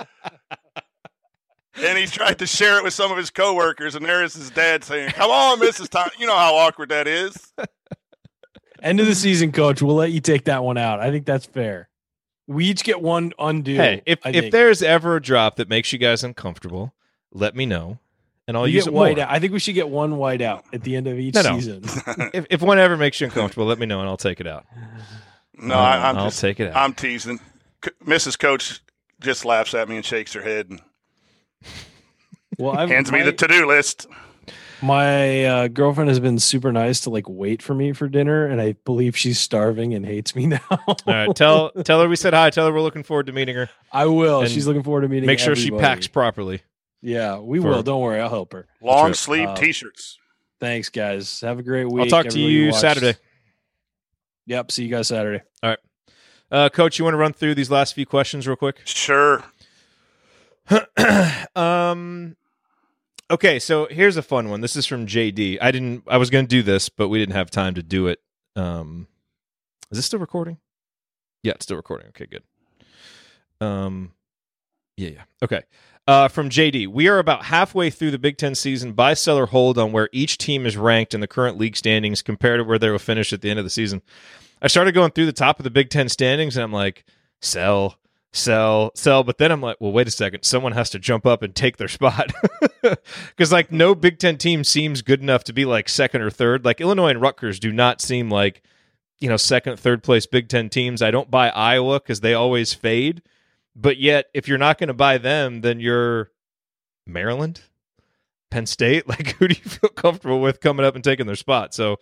And 1.82 1.96
he's 1.96 2.10
tried 2.10 2.38
to 2.40 2.46
share 2.46 2.76
it 2.78 2.84
with 2.84 2.92
some 2.92 3.10
of 3.10 3.16
his 3.16 3.30
coworkers, 3.30 3.94
and 3.94 4.04
there 4.04 4.22
is 4.22 4.34
his 4.34 4.50
dad 4.50 4.84
saying, 4.84 5.10
"Come 5.12 5.30
on, 5.30 5.58
Mrs. 5.60 5.88
Tom." 5.88 6.10
You 6.18 6.26
know 6.26 6.36
how 6.36 6.54
awkward 6.56 6.90
that 6.90 7.06
is. 7.06 7.52
End 8.82 9.00
of 9.00 9.06
the 9.06 9.14
season, 9.14 9.52
coach. 9.52 9.80
We'll 9.80 9.94
let 9.94 10.10
you 10.10 10.20
take 10.20 10.44
that 10.44 10.64
one 10.64 10.78
out. 10.78 11.00
I 11.00 11.10
think 11.10 11.26
that's 11.26 11.46
fair. 11.46 11.88
We 12.46 12.66
each 12.66 12.82
get 12.82 13.00
one 13.00 13.32
undo. 13.38 13.76
Hey, 13.76 14.02
if 14.04 14.18
if 14.26 14.50
there's 14.50 14.82
ever 14.82 15.16
a 15.16 15.22
drop 15.22 15.56
that 15.56 15.68
makes 15.68 15.92
you 15.92 15.98
guys 15.98 16.24
uncomfortable, 16.24 16.92
let 17.32 17.54
me 17.56 17.66
know, 17.66 17.98
and 18.48 18.56
I'll 18.56 18.66
you 18.66 18.74
use 18.74 18.84
get 18.84 18.88
it 18.90 18.92
more. 18.92 19.00
white 19.02 19.18
out. 19.18 19.30
I 19.30 19.38
think 19.38 19.52
we 19.52 19.58
should 19.58 19.74
get 19.74 19.88
one 19.88 20.16
white 20.16 20.42
out 20.42 20.64
at 20.72 20.82
the 20.82 20.96
end 20.96 21.06
of 21.06 21.18
each 21.18 21.34
No, 21.34 21.42
no. 21.42 21.54
season. 21.58 21.82
if, 22.34 22.46
if 22.50 22.62
one 22.62 22.78
ever 22.78 22.96
makes 22.96 23.20
you 23.20 23.26
uncomfortable, 23.26 23.66
let 23.66 23.78
me 23.78 23.86
know 23.86 24.00
and 24.00 24.08
I'll 24.08 24.16
take 24.16 24.40
it 24.40 24.46
out. 24.46 24.64
No, 25.54 25.74
I, 25.74 26.08
I'm 26.10 26.16
I'll 26.16 26.24
just, 26.26 26.40
take 26.40 26.58
it 26.60 26.68
out. 26.70 26.76
I'm 26.76 26.94
teasing. 26.94 27.38
C- 27.84 27.90
Mrs. 28.04 28.38
Coach 28.38 28.80
just 29.20 29.44
laughs 29.44 29.74
at 29.74 29.88
me 29.88 29.96
and 29.96 30.04
shakes 30.04 30.32
her 30.32 30.42
head 30.42 30.70
and 30.70 30.80
Well, 32.58 32.76
I've, 32.76 32.88
hands 32.88 33.10
me 33.12 33.18
my, 33.20 33.24
the 33.26 33.32
to-do 33.32 33.66
list. 33.66 34.06
my 34.82 35.44
uh, 35.44 35.68
girlfriend 35.68 36.08
has 36.08 36.20
been 36.20 36.38
super 36.38 36.72
nice 36.72 37.00
to 37.02 37.10
like 37.10 37.28
wait 37.28 37.62
for 37.62 37.74
me 37.74 37.92
for 37.92 38.08
dinner, 38.08 38.46
and 38.46 38.60
I 38.60 38.72
believe 38.84 39.16
she's 39.16 39.38
starving 39.38 39.94
and 39.94 40.04
hates 40.06 40.34
me 40.34 40.46
now. 40.46 40.60
All 40.70 40.96
right, 41.06 41.34
tell 41.36 41.70
tell 41.84 42.00
her 42.00 42.08
we 42.08 42.16
said 42.16 42.32
hi. 42.34 42.50
Tell 42.50 42.66
her 42.66 42.72
we're 42.72 42.80
looking 42.80 43.02
forward 43.02 43.26
to 43.26 43.32
meeting 43.32 43.56
her. 43.56 43.68
I 43.92 44.06
will. 44.06 44.40
And 44.40 44.50
She's 44.50 44.66
looking 44.66 44.82
forward 44.82 45.02
to 45.02 45.08
meeting. 45.08 45.24
Her. 45.24 45.32
Make 45.32 45.38
sure 45.38 45.54
she 45.54 45.66
everybody. 45.68 45.82
packs 45.82 46.06
properly. 46.08 46.62
Yeah, 47.02 47.38
we 47.38 47.60
for- 47.60 47.68
will. 47.68 47.82
Don't 47.82 48.00
worry, 48.02 48.20
I'll 48.20 48.28
help 48.28 48.52
her. 48.52 48.66
Long 48.82 49.06
trip. 49.08 49.16
sleeve 49.16 49.48
Uh, 49.48 49.56
t-shirts. 49.56 50.18
Thanks, 50.58 50.88
guys. 50.90 51.40
Have 51.40 51.58
a 51.58 51.62
great 51.62 51.86
week. 51.86 52.04
I'll 52.04 52.22
talk 52.22 52.30
to 52.32 52.38
you 52.40 52.70
watch- 52.70 52.80
Saturday. 52.80 53.14
Yep. 54.46 54.70
See 54.72 54.84
you 54.84 54.90
guys 54.90 55.08
Saturday. 55.08 55.42
All 55.62 55.70
right, 55.70 55.78
uh, 56.50 56.68
Coach, 56.70 56.98
you 56.98 57.04
want 57.04 57.14
to 57.14 57.18
run 57.18 57.32
through 57.32 57.54
these 57.54 57.70
last 57.70 57.94
few 57.94 58.04
questions 58.06 58.46
real 58.46 58.56
quick? 58.56 58.80
Sure. 58.84 59.44
um 61.56 62.36
okay 63.28 63.58
so 63.58 63.86
here's 63.90 64.16
a 64.16 64.22
fun 64.22 64.48
one 64.50 64.60
this 64.60 64.76
is 64.76 64.86
from 64.86 65.04
jd 65.04 65.58
i 65.60 65.70
didn't 65.72 66.04
i 66.06 66.16
was 66.16 66.30
going 66.30 66.44
to 66.44 66.48
do 66.48 66.62
this 66.62 66.88
but 66.88 67.08
we 67.08 67.18
didn't 67.18 67.34
have 67.34 67.50
time 67.50 67.74
to 67.74 67.82
do 67.82 68.06
it 68.06 68.20
um 68.54 69.08
is 69.90 69.98
this 69.98 70.06
still 70.06 70.20
recording 70.20 70.58
yeah 71.42 71.52
it's 71.52 71.64
still 71.64 71.76
recording 71.76 72.06
okay 72.08 72.26
good 72.26 72.44
um 73.66 74.12
yeah 74.96 75.08
yeah 75.08 75.22
okay 75.42 75.62
uh, 76.10 76.26
from 76.26 76.50
JD, 76.50 76.88
we 76.88 77.06
are 77.06 77.20
about 77.20 77.44
halfway 77.44 77.88
through 77.88 78.10
the 78.10 78.18
Big 78.18 78.36
Ten 78.36 78.56
season. 78.56 78.94
Buy, 78.94 79.14
sell, 79.14 79.38
or 79.38 79.46
hold 79.46 79.78
on 79.78 79.92
where 79.92 80.08
each 80.10 80.38
team 80.38 80.66
is 80.66 80.76
ranked 80.76 81.14
in 81.14 81.20
the 81.20 81.28
current 81.28 81.56
league 81.56 81.76
standings 81.76 82.20
compared 82.20 82.58
to 82.58 82.64
where 82.64 82.80
they 82.80 82.90
will 82.90 82.98
finish 82.98 83.32
at 83.32 83.42
the 83.42 83.48
end 83.48 83.60
of 83.60 83.64
the 83.64 83.70
season. 83.70 84.02
I 84.60 84.66
started 84.66 84.90
going 84.90 85.12
through 85.12 85.26
the 85.26 85.32
top 85.32 85.60
of 85.60 85.64
the 85.64 85.70
Big 85.70 85.88
Ten 85.88 86.08
standings, 86.08 86.56
and 86.56 86.64
I'm 86.64 86.72
like, 86.72 87.04
sell, 87.40 87.96
sell, 88.32 88.90
sell. 88.96 89.22
But 89.22 89.38
then 89.38 89.52
I'm 89.52 89.60
like, 89.60 89.76
well, 89.78 89.92
wait 89.92 90.08
a 90.08 90.10
second. 90.10 90.42
Someone 90.42 90.72
has 90.72 90.90
to 90.90 90.98
jump 90.98 91.26
up 91.26 91.44
and 91.44 91.54
take 91.54 91.76
their 91.76 91.86
spot. 91.88 92.32
Because, 92.82 93.52
like, 93.52 93.70
no 93.70 93.94
Big 93.94 94.18
Ten 94.18 94.36
team 94.36 94.64
seems 94.64 95.02
good 95.02 95.22
enough 95.22 95.44
to 95.44 95.52
be 95.52 95.64
like 95.64 95.88
second 95.88 96.22
or 96.22 96.30
third. 96.30 96.64
Like, 96.64 96.80
Illinois 96.80 97.10
and 97.10 97.22
Rutgers 97.22 97.60
do 97.60 97.70
not 97.70 98.00
seem 98.00 98.28
like, 98.28 98.64
you 99.20 99.28
know, 99.28 99.36
second, 99.36 99.78
third 99.78 100.02
place 100.02 100.26
Big 100.26 100.48
Ten 100.48 100.70
teams. 100.70 101.02
I 101.02 101.12
don't 101.12 101.30
buy 101.30 101.50
Iowa 101.50 102.00
because 102.00 102.18
they 102.18 102.34
always 102.34 102.74
fade. 102.74 103.22
But 103.76 103.98
yet, 103.98 104.26
if 104.34 104.48
you're 104.48 104.58
not 104.58 104.78
going 104.78 104.88
to 104.88 104.94
buy 104.94 105.18
them, 105.18 105.60
then 105.60 105.80
you're 105.80 106.30
Maryland, 107.06 107.62
Penn 108.50 108.66
State. 108.66 109.04
Like, 109.08 109.36
who 109.36 109.48
do 109.48 109.54
you 109.54 109.70
feel 109.70 109.90
comfortable 109.90 110.40
with 110.40 110.60
coming 110.60 110.84
up 110.84 110.94
and 110.94 111.04
taking 111.04 111.26
their 111.26 111.36
spot? 111.36 111.74
So, 111.74 111.96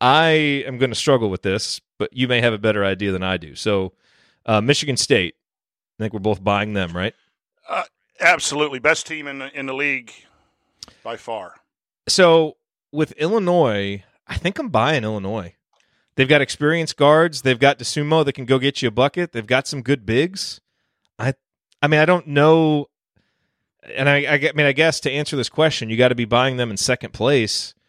I 0.00 0.28
am 0.66 0.78
going 0.78 0.90
to 0.90 0.96
struggle 0.96 1.28
with 1.28 1.42
this, 1.42 1.80
but 1.98 2.10
you 2.12 2.28
may 2.28 2.40
have 2.40 2.52
a 2.52 2.58
better 2.58 2.84
idea 2.84 3.10
than 3.10 3.22
I 3.22 3.36
do. 3.36 3.54
So, 3.54 3.92
uh, 4.46 4.60
Michigan 4.60 4.96
State. 4.96 5.34
I 5.98 6.04
think 6.04 6.12
we're 6.12 6.20
both 6.20 6.42
buying 6.42 6.74
them, 6.74 6.96
right? 6.96 7.14
Uh, 7.68 7.82
absolutely. 8.20 8.78
Best 8.78 9.06
team 9.06 9.26
in 9.26 9.40
the, 9.40 9.58
in 9.58 9.66
the 9.66 9.74
league 9.74 10.12
by 11.02 11.16
far. 11.16 11.54
So 12.08 12.56
with 12.92 13.12
Illinois, 13.12 14.04
I 14.26 14.36
think 14.36 14.58
I'm 14.58 14.68
buying 14.68 15.04
Illinois. 15.04 15.54
They've 16.16 16.28
got 16.28 16.40
experienced 16.40 16.96
guards. 16.96 17.42
They've 17.42 17.58
got 17.58 17.78
Dosunmu 17.78 18.24
that 18.24 18.32
can 18.32 18.44
go 18.44 18.58
get 18.58 18.82
you 18.82 18.88
a 18.88 18.92
bucket. 18.92 19.32
They've 19.32 19.46
got 19.46 19.66
some 19.66 19.82
good 19.82 20.04
bigs. 20.04 20.60
I, 21.18 21.34
I 21.82 21.86
mean, 21.88 22.00
I 22.00 22.04
don't 22.04 22.26
know. 22.28 22.86
And 23.94 24.08
I, 24.08 24.16
I, 24.24 24.34
I 24.34 24.52
mean, 24.54 24.66
I 24.66 24.72
guess 24.72 25.00
to 25.00 25.10
answer 25.10 25.36
this 25.36 25.48
question, 25.48 25.88
you 25.90 25.96
got 25.96 26.08
to 26.08 26.14
be 26.14 26.24
buying 26.24 26.56
them 26.56 26.70
in 26.70 26.76
second 26.76 27.12
place. 27.12 27.74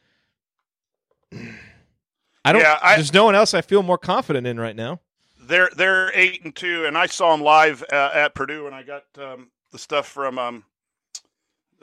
I 2.45 2.51
don't. 2.53 2.61
Yeah, 2.61 2.79
I- 2.81 2.95
there's 2.95 3.13
no 3.13 3.25
one 3.25 3.35
else 3.35 3.53
I 3.53 3.61
feel 3.61 3.83
more 3.83 3.97
confident 3.97 4.47
in 4.47 4.59
right 4.59 4.75
now. 4.75 4.99
They're 5.41 5.69
they're 5.75 6.11
eight 6.15 6.43
and 6.43 6.55
two, 6.55 6.85
and 6.85 6.97
I 6.97 7.07
saw 7.07 7.31
them 7.31 7.41
live 7.41 7.83
uh, 7.91 8.11
at 8.13 8.35
Purdue, 8.35 8.67
and 8.67 8.75
I 8.75 8.83
got 8.83 9.03
um, 9.17 9.49
the 9.71 9.79
stuff 9.79 10.07
from 10.07 10.37
um, 10.37 10.63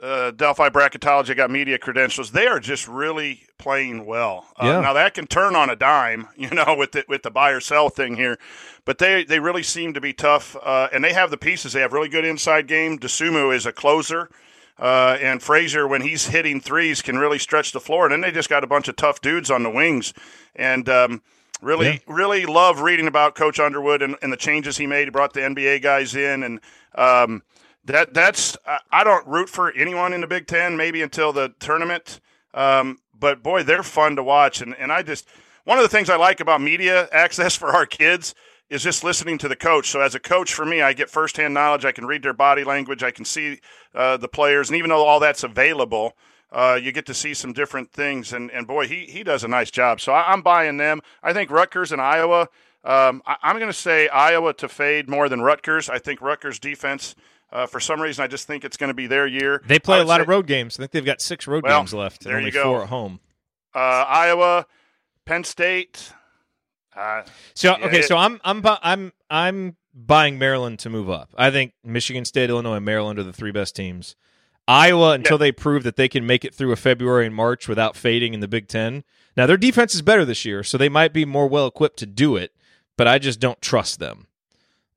uh, 0.01 0.31
Delphi 0.31 0.69
Bracketology. 0.69 1.35
Got 1.35 1.49
media 1.51 1.77
credentials. 1.77 2.31
They 2.31 2.47
are 2.47 2.59
just 2.59 2.87
really 2.87 3.43
playing 3.57 4.05
well. 4.05 4.45
Uh, 4.57 4.65
Yeah. 4.65 4.81
Now 4.81 4.93
that 4.93 5.13
can 5.13 5.27
turn 5.27 5.55
on 5.55 5.69
a 5.69 5.75
dime, 5.75 6.27
you 6.35 6.49
know, 6.49 6.75
with 6.77 6.91
the 6.93 7.05
with 7.07 7.23
the 7.23 7.31
buy 7.31 7.51
or 7.51 7.59
sell 7.59 7.89
thing 7.89 8.15
here, 8.15 8.37
but 8.85 8.97
they 8.97 9.23
they 9.23 9.39
really 9.39 9.63
seem 9.63 9.93
to 9.93 10.01
be 10.01 10.13
tough, 10.13 10.55
uh, 10.63 10.89
and 10.93 11.03
they 11.03 11.13
have 11.13 11.31
the 11.31 11.37
pieces. 11.37 11.73
They 11.73 11.81
have 11.81 11.93
really 11.93 12.09
good 12.09 12.25
inside 12.25 12.67
game. 12.67 12.99
Dosunmu 12.99 13.53
is 13.55 13.65
a 13.65 13.71
closer. 13.71 14.29
Uh, 14.79 15.17
and 15.19 15.41
Frazier, 15.41 15.87
when 15.87 16.01
he's 16.01 16.27
hitting 16.27 16.61
threes, 16.61 17.01
can 17.01 17.17
really 17.17 17.39
stretch 17.39 17.71
the 17.71 17.79
floor. 17.79 18.05
And 18.05 18.11
then 18.13 18.21
they 18.21 18.31
just 18.31 18.47
got 18.47 18.63
a 18.63 18.67
bunch 18.67 18.87
of 18.87 18.95
tough 18.95 19.21
dudes 19.21 19.49
on 19.49 19.63
the 19.63 19.71
wings. 19.71 20.13
And 20.55 20.87
um, 20.87 21.23
really, 21.63 21.87
Yeah. 21.87 21.97
really 22.05 22.45
love 22.45 22.81
reading 22.81 23.07
about 23.07 23.33
Coach 23.33 23.59
Underwood 23.59 24.03
and, 24.03 24.15
and 24.21 24.31
the 24.31 24.37
changes 24.37 24.77
he 24.77 24.85
made. 24.85 25.05
He 25.05 25.09
brought 25.09 25.33
the 25.33 25.39
NBA 25.41 25.81
guys 25.81 26.13
in, 26.15 26.43
and 26.43 26.59
um, 26.93 27.41
that 27.87 28.13
that's 28.13 28.57
I- 28.91 29.03
don't 29.03 29.25
root 29.27 29.49
for 29.49 29.71
anyone 29.71 30.13
in 30.13 30.21
the 30.21 30.27
Big 30.27 30.47
Ten 30.47 30.77
maybe 30.77 31.01
until 31.01 31.33
the 31.33 31.53
tournament. 31.59 32.19
Um, 32.53 32.99
but 33.17 33.43
boy, 33.43 33.63
they're 33.63 33.83
fun 33.83 34.15
to 34.15 34.23
watch, 34.23 34.61
and 34.61 34.75
and 34.77 34.91
I 34.91 35.01
just 35.03 35.27
one 35.63 35.77
of 35.77 35.83
the 35.83 35.89
things 35.89 36.09
I 36.09 36.15
like 36.15 36.39
about 36.39 36.61
media 36.61 37.09
access 37.11 37.55
for 37.55 37.69
our 37.69 37.85
kids 37.85 38.35
is 38.69 38.83
just 38.83 39.03
listening 39.03 39.37
to 39.39 39.47
the 39.47 39.55
coach. 39.55 39.89
So 39.89 40.01
as 40.01 40.15
a 40.15 40.19
coach, 40.19 40.53
for 40.53 40.65
me, 40.65 40.81
I 40.81 40.93
get 40.93 41.09
firsthand 41.09 41.53
knowledge. 41.53 41.85
I 41.85 41.91
can 41.91 42.05
read 42.05 42.23
their 42.23 42.33
body 42.33 42.63
language. 42.63 43.03
I 43.03 43.11
can 43.11 43.25
see 43.25 43.59
uh, 43.95 44.17
the 44.17 44.27
players, 44.27 44.69
and 44.69 44.77
even 44.77 44.89
though 44.89 45.05
all 45.05 45.19
that's 45.19 45.43
available, 45.43 46.13
uh, 46.51 46.79
you 46.81 46.91
get 46.91 47.05
to 47.07 47.13
see 47.13 47.33
some 47.33 47.53
different 47.53 47.91
things. 47.91 48.33
And 48.33 48.51
and 48.51 48.67
boy, 48.67 48.87
he 48.87 49.05
he 49.05 49.23
does 49.23 49.43
a 49.43 49.47
nice 49.47 49.71
job. 49.71 50.01
So 50.01 50.11
I, 50.11 50.31
I'm 50.31 50.41
buying 50.41 50.77
them. 50.77 51.01
I 51.23 51.33
think 51.33 51.49
Rutgers 51.49 51.91
and 51.91 52.01
Iowa. 52.01 52.49
Um, 52.83 53.21
I, 53.25 53.35
I'm 53.43 53.57
going 53.57 53.71
to 53.71 53.73
say 53.73 54.07
Iowa 54.07 54.53
to 54.55 54.69
fade 54.69 55.09
more 55.09 55.27
than 55.29 55.41
Rutgers. 55.41 55.89
I 55.89 55.99
think 55.99 56.21
Rutgers 56.21 56.59
defense. 56.59 57.15
Uh, 57.51 57.65
for 57.65 57.79
some 57.79 58.01
reason, 58.01 58.23
I 58.23 58.27
just 58.27 58.45
think 58.47 58.65
it's 58.65 58.75
going 58.77 58.89
to 58.89 58.93
be 58.93 59.07
their 59.07 59.25
year. 59.25 59.61
They 59.65 59.79
play 59.79 59.99
a 59.99 60.03
lot 60.03 60.17
say, 60.17 60.23
of 60.23 60.27
road 60.27 60.47
games. 60.47 60.77
I 60.77 60.83
think 60.83 60.91
they've 60.91 61.05
got 61.05 61.21
six 61.21 61.47
road 61.47 61.63
Well, 61.63 61.79
games 61.79 61.93
left, 61.93 62.23
and 62.25 62.31
there 62.31 62.37
only 62.37 62.49
you 62.49 62.53
go. 62.53 62.63
four 62.63 62.81
at 62.83 62.89
home. 62.89 63.19
Uh, 63.73 63.79
Iowa, 63.79 64.65
Penn 65.25 65.43
State. 65.45 66.11
Uh, 66.95 67.23
So 67.53 67.69
Yeah, 67.77 67.85
okay, 67.87 67.99
it- 67.99 68.05
so 68.05 68.17
I'm 68.17 68.41
I'm 68.43 68.61
I'm 68.81 69.13
I'm 69.29 69.75
buying 69.93 70.37
Maryland 70.37 70.79
to 70.79 70.89
move 70.89 71.09
up. 71.09 71.29
I 71.37 71.49
think 71.51 71.73
Michigan 71.83 72.25
State, 72.25 72.49
Illinois, 72.49 72.75
and 72.75 72.85
Maryland 72.85 73.17
are 73.19 73.23
the 73.23 73.33
three 73.33 73.51
best 73.51 73.75
teams. 73.75 74.15
Iowa 74.67 75.11
until 75.13 75.35
Yeah. 75.35 75.39
they 75.39 75.51
prove 75.53 75.83
that 75.83 75.95
they 75.95 76.09
can 76.09 76.25
make 76.25 76.43
it 76.43 76.53
through 76.53 76.73
a 76.73 76.75
February 76.75 77.25
and 77.25 77.33
March 77.33 77.67
without 77.69 77.95
fading 77.95 78.33
in 78.33 78.41
the 78.41 78.47
Big 78.49 78.67
Ten. 78.67 79.03
Now 79.37 79.45
their 79.45 79.55
defense 79.57 79.95
is 79.95 80.01
better 80.01 80.25
this 80.25 80.43
year, 80.43 80.63
so 80.63 80.77
they 80.77 80.89
might 80.89 81.13
be 81.13 81.23
more 81.23 81.47
well 81.47 81.67
equipped 81.67 81.97
to 81.99 82.05
do 82.05 82.35
it, 82.35 82.51
but 82.97 83.07
I 83.07 83.17
just 83.19 83.39
don't 83.39 83.61
trust 83.61 83.99
them. 83.99 84.27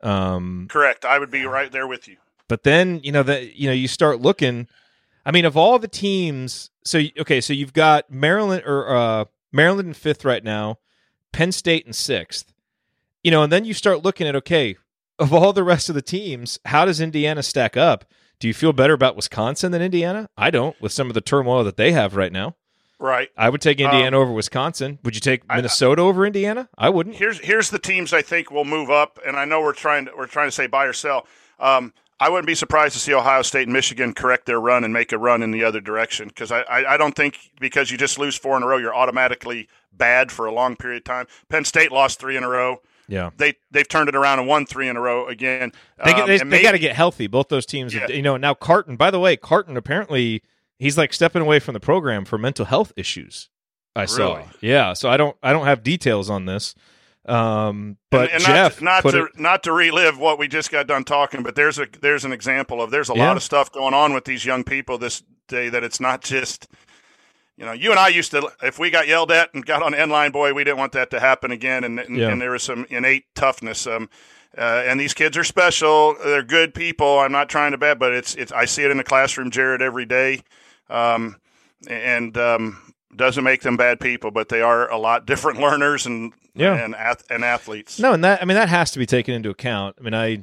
Um, 0.02 0.66
correct. 0.68 1.04
I 1.04 1.18
would 1.18 1.30
be 1.30 1.44
right 1.44 1.70
there 1.70 1.86
with 1.86 2.08
you. 2.08 2.16
But 2.50 2.64
then 2.64 3.00
you 3.02 3.12
know 3.12 3.22
that 3.22 3.56
you 3.56 3.66
know 3.68 3.72
you 3.72 3.88
start 3.88 4.20
looking. 4.20 4.68
I 5.24 5.30
mean, 5.30 5.44
of 5.44 5.56
all 5.56 5.78
the 5.78 5.88
teams, 5.88 6.70
so 6.84 7.00
okay, 7.20 7.40
so 7.40 7.52
you've 7.52 7.72
got 7.72 8.10
Maryland 8.10 8.64
or 8.66 8.94
uh, 8.94 9.24
Maryland 9.52 9.88
in 9.88 9.94
fifth 9.94 10.24
right 10.24 10.42
now, 10.44 10.78
Penn 11.32 11.52
State 11.52 11.86
in 11.86 11.92
sixth. 11.92 12.52
You 13.22 13.30
know, 13.30 13.42
and 13.42 13.52
then 13.52 13.64
you 13.64 13.72
start 13.72 14.02
looking 14.02 14.26
at 14.26 14.34
okay, 14.36 14.76
of 15.18 15.32
all 15.32 15.52
the 15.52 15.62
rest 15.64 15.88
of 15.88 15.94
the 15.94 16.02
teams, 16.02 16.58
how 16.64 16.84
does 16.84 17.00
Indiana 17.00 17.42
stack 17.42 17.76
up? 17.76 18.04
Do 18.40 18.48
you 18.48 18.54
feel 18.54 18.72
better 18.72 18.94
about 18.94 19.16
Wisconsin 19.16 19.70
than 19.70 19.82
Indiana? 19.82 20.28
I 20.36 20.50
don't, 20.50 20.74
with 20.80 20.92
some 20.92 21.08
of 21.08 21.14
the 21.14 21.20
turmoil 21.20 21.62
that 21.64 21.76
they 21.76 21.92
have 21.92 22.16
right 22.16 22.32
now. 22.32 22.56
Right. 22.98 23.28
I 23.36 23.48
would 23.50 23.60
take 23.60 23.78
Indiana 23.80 24.16
Um, 24.16 24.22
over 24.22 24.32
Wisconsin. 24.32 24.98
Would 25.04 25.14
you 25.14 25.20
take 25.20 25.42
I- 25.48 25.56
Minnesota 25.56 26.02
over 26.02 26.26
Indiana? 26.26 26.68
I 26.76 26.88
wouldn't. 26.88 27.16
Here's 27.16 27.38
here's 27.38 27.70
the 27.70 27.78
teams 27.78 28.12
I 28.12 28.22
think 28.22 28.50
will 28.50 28.64
move 28.64 28.90
up, 28.90 29.18
and 29.26 29.36
I 29.36 29.44
know 29.44 29.60
we're 29.60 29.72
trying 29.74 30.06
to 30.06 30.12
we're 30.16 30.26
trying 30.26 30.48
to 30.48 30.52
say 30.52 30.66
buy 30.66 30.86
or 30.86 30.92
sell. 30.92 31.26
Um, 31.58 31.92
I 32.20 32.28
wouldn't 32.28 32.46
be 32.46 32.54
surprised 32.54 32.92
to 32.94 33.00
see 33.00 33.14
Ohio 33.14 33.42
State 33.42 33.64
and 33.64 33.72
Michigan 33.72 34.12
correct 34.12 34.44
their 34.46 34.60
run 34.60 34.84
and 34.84 34.92
make 34.92 35.10
a 35.12 35.18
run 35.18 35.42
in 35.42 35.50
the 35.50 35.64
other 35.64 35.80
direction 35.80 36.28
because 36.28 36.52
I, 36.52 36.60
I, 36.60 36.94
I 36.94 36.96
don't 36.98 37.16
think 37.16 37.50
because 37.58 37.90
you 37.90 37.96
just 37.96 38.18
lose 38.18 38.36
four 38.36 38.56
in 38.56 38.62
a 38.62 38.66
row 38.66 38.76
you're 38.76 38.94
automatically 38.94 39.68
bad 39.92 40.30
for 40.30 40.44
a 40.46 40.52
long 40.52 40.76
period 40.76 40.98
of 40.98 41.04
time. 41.04 41.26
Penn 41.48 41.64
State 41.64 41.90
lost 41.90 42.20
three 42.20 42.36
in 42.36 42.44
a 42.44 42.48
row. 42.48 42.82
Yeah. 43.08 43.30
They 43.38 43.54
they've 43.70 43.88
turned 43.88 44.08
it 44.08 44.14
around 44.14 44.38
and 44.38 44.46
won 44.46 44.66
three 44.66 44.86
in 44.88 44.96
a 44.96 45.00
row 45.00 45.26
again. 45.26 45.72
They, 46.04 46.12
Um, 46.12 46.26
they, 46.28 46.38
they 46.38 46.62
got 46.62 46.72
to 46.72 46.78
get 46.78 46.94
healthy. 46.94 47.26
Both 47.26 47.48
those 47.48 47.66
teams, 47.66 47.92
Yeah. 47.94 48.06
you 48.08 48.22
know. 48.22 48.36
Now 48.36 48.54
Carton. 48.54 48.96
By 48.96 49.10
the 49.10 49.18
way, 49.18 49.36
Carton 49.36 49.76
apparently 49.76 50.42
he's 50.78 50.96
like 50.98 51.12
stepping 51.12 51.42
away 51.42 51.58
from 51.58 51.72
the 51.72 51.80
program 51.80 52.24
for 52.24 52.38
mental 52.38 52.66
health 52.66 52.92
issues. 52.96 53.48
I 53.96 54.04
saw. 54.04 54.44
Yeah. 54.60 54.92
So 54.92 55.08
I 55.08 55.16
don't. 55.16 55.36
I 55.42 55.52
don't 55.52 55.64
have 55.66 55.82
details 55.82 56.30
on 56.30 56.44
this. 56.44 56.74
Um, 57.30 57.96
but 58.10 58.24
and, 58.30 58.34
and 58.34 58.42
Jeff 58.42 58.80
not, 58.82 59.02
to, 59.02 59.10
not 59.10 59.14
it- 59.14 59.32
to 59.34 59.42
not 59.42 59.62
to 59.64 59.72
relive 59.72 60.18
what 60.18 60.38
we 60.38 60.48
just 60.48 60.70
got 60.70 60.86
done 60.86 61.04
talking, 61.04 61.42
but 61.42 61.54
there's 61.54 61.78
a 61.78 61.86
there's 62.00 62.24
an 62.24 62.32
example 62.32 62.82
of 62.82 62.90
there's 62.90 63.10
a 63.10 63.14
Yeah. 63.14 63.28
lot 63.28 63.36
of 63.36 63.42
stuff 63.42 63.70
going 63.70 63.94
on 63.94 64.12
with 64.12 64.24
these 64.24 64.44
young 64.44 64.64
people 64.64 64.98
this 64.98 65.22
day 65.48 65.68
that 65.68 65.82
it's 65.84 66.00
not 66.00 66.22
just 66.22 66.68
you 67.56 67.64
know 67.64 67.72
you 67.72 67.90
and 67.90 67.98
I 68.00 68.08
used 68.08 68.30
to 68.32 68.50
if 68.62 68.78
we 68.78 68.90
got 68.90 69.06
yelled 69.08 69.30
at 69.30 69.52
and 69.54 69.64
got 69.64 69.82
on 69.82 69.94
end 69.94 70.10
line 70.10 70.30
boy 70.32 70.52
we 70.54 70.64
didn't 70.64 70.78
want 70.78 70.92
that 70.92 71.10
to 71.10 71.20
happen 71.20 71.50
again. 71.50 71.84
And 71.84 71.98
and, 72.00 72.16
Yeah. 72.16 72.28
and 72.30 72.40
there 72.40 72.50
was 72.52 72.62
some 72.62 72.86
innate 72.90 73.24
toughness. 73.34 73.86
Um 73.86 74.08
uh, 74.58 74.82
and 74.84 74.98
these 74.98 75.14
kids 75.14 75.36
are 75.36 75.44
special. 75.44 76.16
They're 76.24 76.42
good 76.42 76.74
people. 76.74 77.20
I'm 77.20 77.30
not 77.30 77.48
trying 77.48 77.70
to 77.72 77.78
bad 77.78 77.98
but 77.98 78.12
it's 78.12 78.34
it's 78.34 78.50
I 78.52 78.64
see 78.64 78.82
it 78.82 78.90
in 78.90 78.96
the 78.96 79.04
classroom 79.04 79.50
Jerod 79.50 79.80
every 79.82 80.06
day. 80.06 80.42
Um 80.88 81.36
and 81.88 82.36
um 82.36 82.89
doesn't 83.16 83.42
make 83.44 83.62
them 83.62 83.76
bad 83.76 83.98
people 84.00 84.30
but 84.30 84.48
they 84.48 84.60
are 84.62 84.90
a 84.90 84.96
lot 84.98 85.26
different 85.26 85.58
learners 85.66 86.06
and 86.06 86.32
Yeah. 86.54 86.74
and 86.74 86.94
ath- 86.94 87.24
and 87.30 87.44
athletes 87.44 87.98
No, 87.98 88.12
and 88.12 88.22
that 88.24 88.40
I 88.42 88.44
mean 88.44 88.54
that 88.56 88.68
has 88.68 88.90
to 88.92 88.98
be 88.98 89.06
taken 89.06 89.34
into 89.34 89.50
account. 89.50 89.96
I 89.98 90.02
mean, 90.02 90.14
I, 90.14 90.42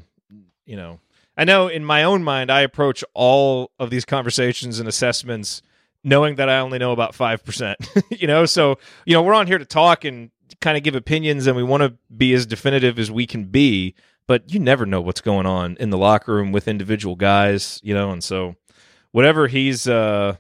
you 0.66 0.76
know, 0.76 1.00
I 1.38 1.44
know 1.46 1.68
in 1.68 1.86
my 1.86 2.04
own 2.04 2.24
mind 2.24 2.52
I 2.52 2.62
approach 2.62 3.04
all 3.14 3.72
of 3.80 3.90
these 3.90 4.06
conversations 4.06 4.80
and 4.80 4.88
assessments 4.90 5.62
knowing 6.04 6.36
that 6.36 6.48
I 6.50 6.60
only 6.60 6.78
know 6.78 6.92
about 6.92 7.16
five 7.16 7.44
percent. 7.44 7.78
you 8.10 8.28
know, 8.28 8.46
so 8.46 8.78
you 9.06 9.14
know 9.14 9.22
we're 9.24 9.34
on 9.34 9.48
here 9.48 9.58
to 9.58 9.66
talk 9.66 10.04
and 10.06 10.32
kind 10.62 10.78
of 10.78 10.84
give 10.84 10.96
opinions, 10.96 11.46
and 11.48 11.56
we 11.56 11.64
want 11.64 11.84
to 11.84 11.94
be 12.16 12.34
as 12.34 12.46
definitive 12.46 12.98
as 13.00 13.12
we 13.12 13.26
can 13.28 13.46
be. 13.46 13.94
But 14.28 14.52
you 14.54 14.60
never 14.60 14.86
know 14.86 15.00
what's 15.02 15.22
going 15.22 15.46
on 15.46 15.78
in 15.80 15.90
the 15.90 15.98
locker 15.98 16.34
room 16.34 16.52
with 16.52 16.68
individual 16.68 17.16
guys, 17.16 17.80
you 17.84 17.94
know, 17.94 18.12
and 18.12 18.24
so 18.24 18.56
whatever 19.12 19.48
he's 19.48 19.88
uh 19.88 20.36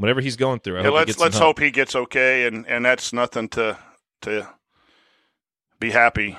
whatever 0.00 0.20
he's 0.20 0.36
going 0.36 0.60
through, 0.60 0.78
I 0.78 0.80
Yeah, 0.80 0.86
hope 0.86 0.94
let's 0.94 1.18
let's 1.18 1.38
hope 1.38 1.58
he 1.60 1.70
gets 1.70 1.94
okay, 1.94 2.46
and 2.46 2.66
and 2.66 2.84
that's 2.84 3.12
nothing 3.12 3.48
to 3.50 3.76
to 4.22 4.48
be 5.78 5.90
happy. 5.90 6.36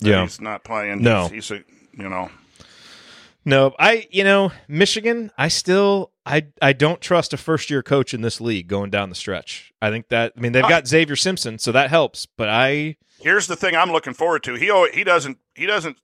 that 0.00 0.08
Yeah. 0.08 0.22
he's 0.22 0.40
not 0.40 0.64
playing. 0.64 1.02
No. 1.02 1.22
he's, 1.28 1.48
he's 1.48 1.50
a 1.58 1.64
you 1.92 2.08
know 2.08 2.30
No, 3.44 3.74
I 3.78 4.06
you 4.10 4.24
know 4.24 4.52
Michigan. 4.68 5.30
I 5.38 5.48
still 5.48 6.12
I 6.26 6.46
I 6.62 6.72
don't 6.72 7.00
trust 7.00 7.32
a 7.32 7.36
first 7.36 7.70
year 7.70 7.82
coach 7.82 8.14
in 8.14 8.20
this 8.20 8.40
league 8.40 8.68
going 8.68 8.90
down 8.90 9.08
the 9.08 9.14
stretch. 9.14 9.72
I 9.80 9.90
think 9.90 10.08
that 10.08 10.34
I 10.36 10.40
mean 10.40 10.52
they've 10.52 10.62
got 10.68 10.84
Zavier 10.84 11.18
Simpson, 11.18 11.58
so 11.58 11.72
that 11.72 11.90
helps. 11.90 12.26
But 12.26 12.48
I 12.48 12.96
here's 13.20 13.46
the 13.46 13.56
thing 13.56 13.74
I'm 13.74 13.90
looking 13.90 14.14
forward 14.14 14.42
to. 14.44 14.54
He 14.54 14.70
he 14.94 15.04
doesn't 15.04 15.38
he 15.54 15.66
doesn't 15.66 15.96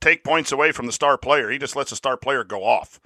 take 0.00 0.24
points 0.24 0.52
away 0.52 0.72
from 0.72 0.86
the 0.86 0.92
star 0.92 1.16
player. 1.18 1.50
He 1.50 1.58
just 1.58 1.76
lets 1.76 1.90
the 1.90 1.96
star 1.96 2.16
player 2.16 2.44
go 2.44 2.64
off. 2.64 3.00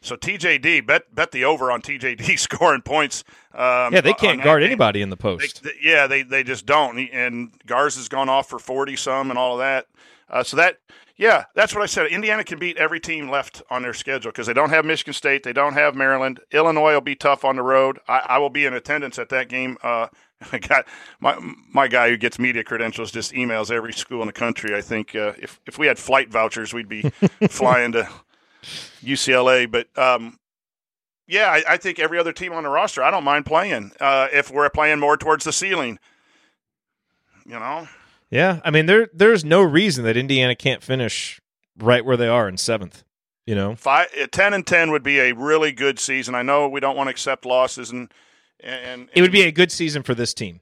So 0.00 0.16
TJD 0.16 0.86
bet 0.86 1.14
bet 1.14 1.32
the 1.32 1.44
over 1.44 1.70
on 1.70 1.82
TJD 1.82 2.38
scoring 2.38 2.82
points. 2.82 3.24
Um, 3.54 3.92
yeah 3.94 4.00
they 4.00 4.12
can't 4.12 4.42
guard 4.42 4.62
anybody 4.62 5.02
in 5.02 5.10
the 5.10 5.16
They, 5.16 5.22
post. 5.22 5.66
yeah, 5.82 6.06
they 6.06 6.22
they 6.22 6.42
just 6.42 6.66
don't. 6.66 6.98
And 6.98 7.52
Garza 7.66 7.98
has 8.00 8.08
gone 8.08 8.28
off 8.28 8.48
for 8.48 8.58
forty 8.58 8.96
some 8.96 9.30
and 9.30 9.38
all 9.38 9.54
of 9.54 9.58
that. 9.60 9.86
Uh, 10.28 10.42
so 10.42 10.56
that 10.56 10.78
yeah, 11.16 11.44
that's 11.54 11.74
what 11.74 11.82
I 11.82 11.86
said. 11.86 12.08
Indiana 12.08 12.44
can 12.44 12.58
beat 12.58 12.76
every 12.76 13.00
team 13.00 13.30
left 13.30 13.62
on 13.70 13.82
their 13.82 13.94
schedule 13.94 14.30
because 14.30 14.46
they 14.46 14.52
don't 14.52 14.68
have 14.70 14.84
Michigan 14.84 15.14
State, 15.14 15.42
they 15.42 15.52
don't 15.54 15.72
have 15.72 15.94
Maryland. 15.94 16.40
Illinois 16.52 16.92
will 16.92 17.00
be 17.00 17.14
tough 17.14 17.42
on 17.44 17.56
the 17.56 17.62
road. 17.62 17.98
I, 18.06 18.22
I 18.26 18.38
will 18.38 18.50
be 18.50 18.66
in 18.66 18.74
attendance 18.74 19.18
at 19.18 19.30
that 19.30 19.48
game. 19.48 19.78
Uh, 19.82 20.08
I 20.52 20.58
got 20.58 20.84
my 21.18 21.38
my 21.72 21.88
guy 21.88 22.10
who 22.10 22.18
gets 22.18 22.38
media 22.38 22.62
credentials 22.62 23.10
just 23.10 23.32
emails 23.32 23.70
every 23.70 23.94
school 23.94 24.20
in 24.20 24.26
the 24.26 24.32
country. 24.34 24.76
I 24.76 24.82
think 24.82 25.14
uh, 25.16 25.32
if 25.40 25.58
if 25.66 25.78
we 25.78 25.86
had 25.86 25.98
flight 25.98 26.30
vouchers, 26.30 26.74
we'd 26.74 26.88
be 26.88 27.02
flying 27.48 27.92
to 27.92 28.06
UCLA. 29.06 29.70
But 29.70 29.88
um, 29.96 30.38
yeah, 31.26 31.50
I, 31.50 31.74
I 31.74 31.76
think 31.76 31.98
every 31.98 32.18
other 32.18 32.32
team 32.32 32.52
on 32.52 32.62
the 32.62 32.68
roster, 32.68 33.02
I 33.02 33.10
don't 33.10 33.24
mind 33.24 33.46
playing 33.46 33.92
uh, 34.00 34.28
if 34.32 34.50
we're 34.50 34.68
playing 34.70 35.00
more 35.00 35.16
towards 35.16 35.44
the 35.44 35.52
ceiling. 35.52 35.98
You 37.44 37.58
know, 37.60 37.88
Yeah, 38.30 38.60
I 38.64 38.70
mean 38.70 38.86
there 38.86 39.08
there's 39.14 39.44
no 39.44 39.62
reason 39.62 40.04
that 40.04 40.16
Indiana 40.16 40.54
can't 40.56 40.82
finish 40.82 41.40
right 41.78 42.04
where 42.04 42.16
they 42.16 42.28
are 42.28 42.48
in 42.48 42.56
seventh. 42.56 43.04
You 43.46 43.54
know, 43.54 43.76
five, 43.76 44.08
uh, 44.20 44.26
10 44.26 44.54
and 44.54 44.66
ten 44.66 44.90
would 44.90 45.04
be 45.04 45.20
a 45.20 45.32
really 45.32 45.70
good 45.70 46.00
season. 46.00 46.34
I 46.34 46.42
know 46.42 46.68
we 46.68 46.80
don't 46.80 46.96
want 46.96 47.06
to 47.06 47.12
accept 47.12 47.46
losses, 47.46 47.90
and 47.90 48.12
and, 48.58 49.08
it 49.14 49.22
would 49.22 49.30
be 49.30 49.42
a 49.42 49.52
good 49.52 49.70
season 49.70 50.02
for 50.02 50.14
this 50.14 50.34
team. 50.34 50.60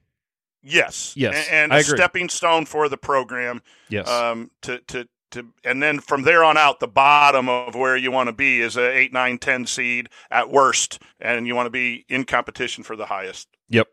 yes, 0.61 1.13
Yes, 1.15 1.47
and, 1.49 1.71
and 1.71 1.81
a 1.81 1.83
stepping 1.83 2.29
stone 2.29 2.65
for 2.65 2.87
the 2.87 2.97
program. 2.97 3.63
Yes, 3.89 4.07
um, 4.07 4.51
to, 4.61 4.79
to, 4.79 5.07
to, 5.31 5.45
and 5.63 5.81
then 5.81 5.99
from 5.99 6.23
there 6.23 6.43
on 6.43 6.57
out, 6.57 6.79
the 6.79 6.87
bottom 6.87 7.49
of 7.49 7.75
where 7.75 7.97
you 7.97 8.11
want 8.11 8.27
to 8.27 8.33
be 8.33 8.61
is 8.61 8.77
a 8.77 8.89
8, 8.97 9.13
9, 9.13 9.37
10 9.37 9.65
seed 9.65 10.09
at 10.31 10.49
worst, 10.49 11.01
and 11.19 11.47
you 11.47 11.55
want 11.55 11.67
to 11.67 11.71
be 11.71 12.05
in 12.09 12.23
competition 12.23 12.83
for 12.83 12.95
the 12.95 13.05
highest. 13.05 13.47
yep. 13.69 13.87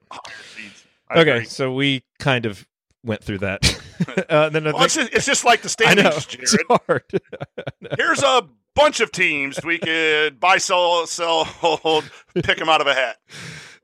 Okay, 1.11 1.31
agree. 1.31 1.45
so 1.45 1.73
we 1.73 2.05
kind 2.19 2.47
of 2.47 2.67
went 3.05 3.23
through 3.23 3.39
that. 3.39 3.81
uh, 4.29 4.49
then 4.49 4.65
Well, 4.65 4.83
it's, 4.83 4.95
just, 4.95 5.13
it's 5.13 5.27
just 5.27 5.45
like 5.45 5.63
the 5.63 5.69
standings, 5.69 6.27
Jerod. 6.27 7.21
Here's 7.97 8.23
a 8.23 8.49
bunch 8.75 9.01
of 9.01 9.13
teams 9.13 9.59
we 9.65 9.79
could 9.79 10.41
buy, 10.41 10.59
sell, 10.59 11.07
sell, 11.07 11.45
hold, 11.45 12.11
pick 12.35 12.59
them 12.59 12.69
out 12.69 12.81
of 12.81 12.87
a 12.87 12.95
hat. 12.95 13.17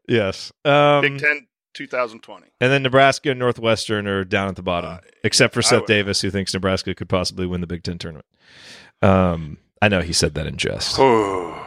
yes. 0.09 0.53
Um, 0.65 1.03
Big 1.03 1.19
Ten 1.19 1.47
2020. 1.79 2.47
And 2.61 2.71
then 2.73 2.83
Nebraska 2.83 3.31
and 3.31 3.39
Northwestern 3.39 4.07
are 4.07 4.25
down 4.25 4.49
at 4.49 4.57
the 4.57 4.63
bottom, 4.63 4.99
except 5.25 5.55
for 5.55 5.61
Uh, 5.61 5.63
Seth 5.63 5.81
would- 5.83 5.87
Davis, 5.87 6.21
who 6.21 6.31
thinks 6.31 6.53
Nebraska 6.53 6.95
could 6.95 7.09
possibly 7.09 7.47
win 7.47 7.61
the 7.61 7.67
Big 7.67 7.83
Ten 7.85 7.97
tournament. 7.99 8.27
Um, 9.01 9.59
I 9.81 9.89
know 9.89 10.01
he 10.03 10.13
said 10.13 10.35
that 10.35 10.47
in 10.47 10.57
jest. 10.57 10.97
Oh, 10.99 11.65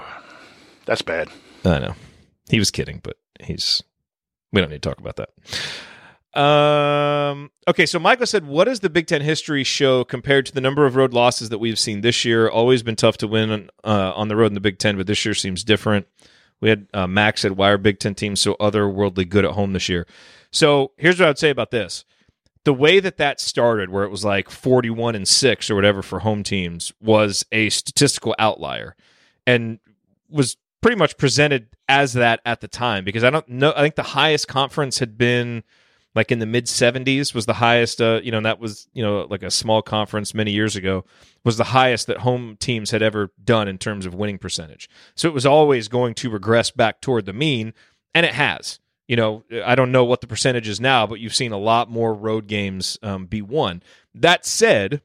that's 0.86 1.01
bad. 1.01 1.30
I 1.66 1.80
know 1.80 1.95
he 2.49 2.59
was 2.59 2.70
kidding, 2.72 2.99
but 3.03 3.18
he's. 3.39 3.82
We 4.51 4.59
don't 4.62 4.70
need 4.70 4.82
to 4.82 4.89
talk 4.89 4.99
about 4.99 5.16
that. 5.16 5.30
Um. 6.39 7.51
Okay, 7.68 7.86
so 7.86 7.99
Michael 7.99 8.26
said, 8.26 8.45
"What 8.45 8.66
does 8.66 8.80
the 8.80 8.89
Big 8.89 9.07
Ten 9.07 9.22
history 9.22 9.64
show 9.64 10.03
compared 10.03 10.45
to 10.45 10.53
the 10.53 10.62
number 10.62 10.86
of 10.86 10.95
road 10.95 11.14
losses 11.14 11.49
that 11.49 11.57
we've 11.59 11.80
seen 11.80 12.01
this 12.01 12.24
year? 12.26 12.47
Always 12.47 12.84
been 12.84 12.95
tough 12.95 13.18
to 13.18 13.28
win 13.28 13.70
uh, 13.84 14.14
on 14.16 14.28
the 14.30 14.36
road 14.36 14.47
in 14.47 14.53
the 14.53 14.62
Big 14.62 14.78
Ten, 14.80 14.95
but 14.97 15.07
this 15.07 15.24
year 15.26 15.34
seems 15.34 15.64
different." 15.64 16.07
We 16.62 16.70
had 16.70 16.88
uh, 16.93 17.07
Max 17.07 17.41
said, 17.41 17.53
"Why 17.53 17.70
are 17.70 17.78
Big 17.78 17.99
Ten 17.99 18.16
teams 18.16 18.39
so 18.39 18.55
otherworldly 18.55 19.28
good 19.28 19.45
at 19.45 19.51
home 19.51 19.74
this 19.74 19.89
year?" 19.89 20.07
So 20.51 20.91
here's 20.97 21.20
what 21.20 21.26
I 21.26 21.30
would 21.30 21.39
say 21.39 21.49
about 21.49 21.72
this: 21.72 22.05
the 22.64 22.74
way 22.74 22.99
that 22.99 23.18
that 23.18 23.39
started, 23.39 23.89
where 23.89 24.03
it 24.03 24.12
was 24.12 24.24
like 24.24 24.49
41 24.49 25.16
and 25.16 25.28
six 25.28 25.70
or 25.70 25.76
whatever 25.76 26.01
for 26.01 26.20
home 26.20 26.43
teams, 26.43 26.93
was 27.01 27.43
a 27.51 27.70
statistical 27.70 28.36
outlier, 28.38 28.95
and 29.47 29.80
was 30.30 30.57
pretty 30.82 30.97
much 30.97 31.18
presented 31.18 31.68
as 31.89 32.14
that 32.14 32.39
at 32.45 32.62
the 32.62 32.68
time 32.68 33.03
because 33.03 33.24
I 33.24 33.30
don't 33.30 33.49
know. 33.49 33.74
I 33.76 33.82
think 33.82 33.95
the 33.95 34.03
highest 34.03 34.47
conference 34.47 34.99
had 34.99 35.18
been 35.18 35.64
like 36.16 36.32
in 36.32 36.39
the 36.39 36.45
mid 36.45 36.66
70s 36.66 37.34
was 37.34 37.45
the 37.45 37.53
highest. 37.53 38.01
Uh, 38.01 38.20
you 38.24 38.32
know, 38.32 38.38
and 38.38 38.45
that 38.45 38.59
was 38.59 38.88
you 38.93 39.03
know 39.03 39.28
like 39.30 39.43
a 39.43 39.51
small 39.51 39.82
conference 39.82 40.34
many 40.34 40.51
years 40.51 40.76
ago 40.76 41.05
was 41.43 41.57
the 41.57 41.66
highest 41.66 42.07
that 42.07 42.20
home 42.20 42.57
teams 42.59 42.91
had 42.91 43.01
ever 43.01 43.32
done 43.43 43.68
in 43.68 43.78
terms 43.78 44.05
of 44.05 44.14
winning 44.14 44.38
percentage. 44.38 44.89
So 45.16 45.28
it 45.28 45.34
was 45.34 45.45
always 45.45 45.88
going 45.88 46.14
to 46.16 46.30
regress 46.30 46.72
back 46.72 47.01
toward 47.01 47.26
the 47.26 47.34
mean, 47.34 47.74
and 48.14 48.26
it 48.26 48.34
has. 48.34 48.80
You 49.07 49.18
know, 49.18 49.43
I 49.66 49.76
don't 49.76 49.91
know 49.91 50.05
what 50.05 50.22
the 50.22 50.28
percentage 50.28 50.70
is 50.70 50.80
now, 50.80 51.05
but 51.05 51.20
you've 51.20 51.36
seen 51.36 51.51
a 51.51 51.57
lot 51.57 51.89
more 51.89 52.14
road 52.14 52.47
games 52.47 52.97
um, 53.03 53.26
be 53.26 53.41
won. 53.41 53.84
That 54.16 54.45
said, 54.45 55.01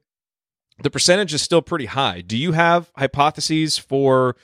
the 0.80 0.90
percentage 0.90 1.34
is 1.34 1.42
still 1.42 1.62
pretty 1.62 1.86
high. 1.86 2.20
Do 2.20 2.36
you 2.36 2.52
have 2.52 2.92
hypotheses 2.96 3.78
for, 3.78 4.36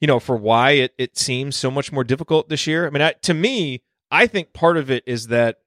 you 0.00 0.06
know, 0.06 0.20
for 0.20 0.36
why 0.36 0.72
it, 0.72 0.94
it 0.98 1.16
seems 1.16 1.56
so 1.56 1.68
much 1.68 1.90
more 1.90 2.04
difficult 2.04 2.48
this 2.48 2.66
year? 2.68 2.86
I 2.86 2.90
mean, 2.90 3.02
I, 3.02 3.12
to 3.22 3.34
me, 3.34 3.82
I 4.12 4.28
think 4.28 4.52
part 4.52 4.76
of 4.76 4.88
it 4.90 5.02
is 5.06 5.28
that 5.28 5.61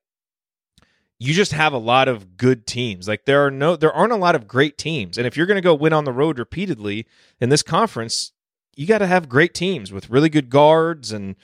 you 1.19 1.33
just 1.33 1.53
have 1.53 1.73
a 1.73 1.77
lot 1.77 2.07
of 2.07 2.37
good 2.37 2.67
teams. 2.67 3.07
Like 3.07 3.25
there 3.25 3.45
are 3.45 3.51
no, 3.51 3.75
there 3.75 3.93
aren't 3.93 4.13
a 4.13 4.17
lot 4.17 4.35
of 4.35 4.47
great 4.47 4.77
teams, 4.77 5.17
and 5.17 5.25
if 5.25 5.37
you're 5.37 5.45
going 5.45 5.55
to 5.55 5.61
go 5.61 5.73
win 5.73 5.93
on 5.93 6.05
the 6.05 6.11
road 6.11 6.39
repeatedly 6.39 7.07
in 7.39 7.49
this 7.49 7.63
conference, 7.63 8.33
you 8.75 8.85
got 8.85 8.97
to 8.97 9.07
have 9.07 9.29
great 9.29 9.53
teams 9.53 9.91
with 9.91 10.09
really 10.09 10.29
good 10.29 10.49
guards 10.49 11.11
and 11.11 11.35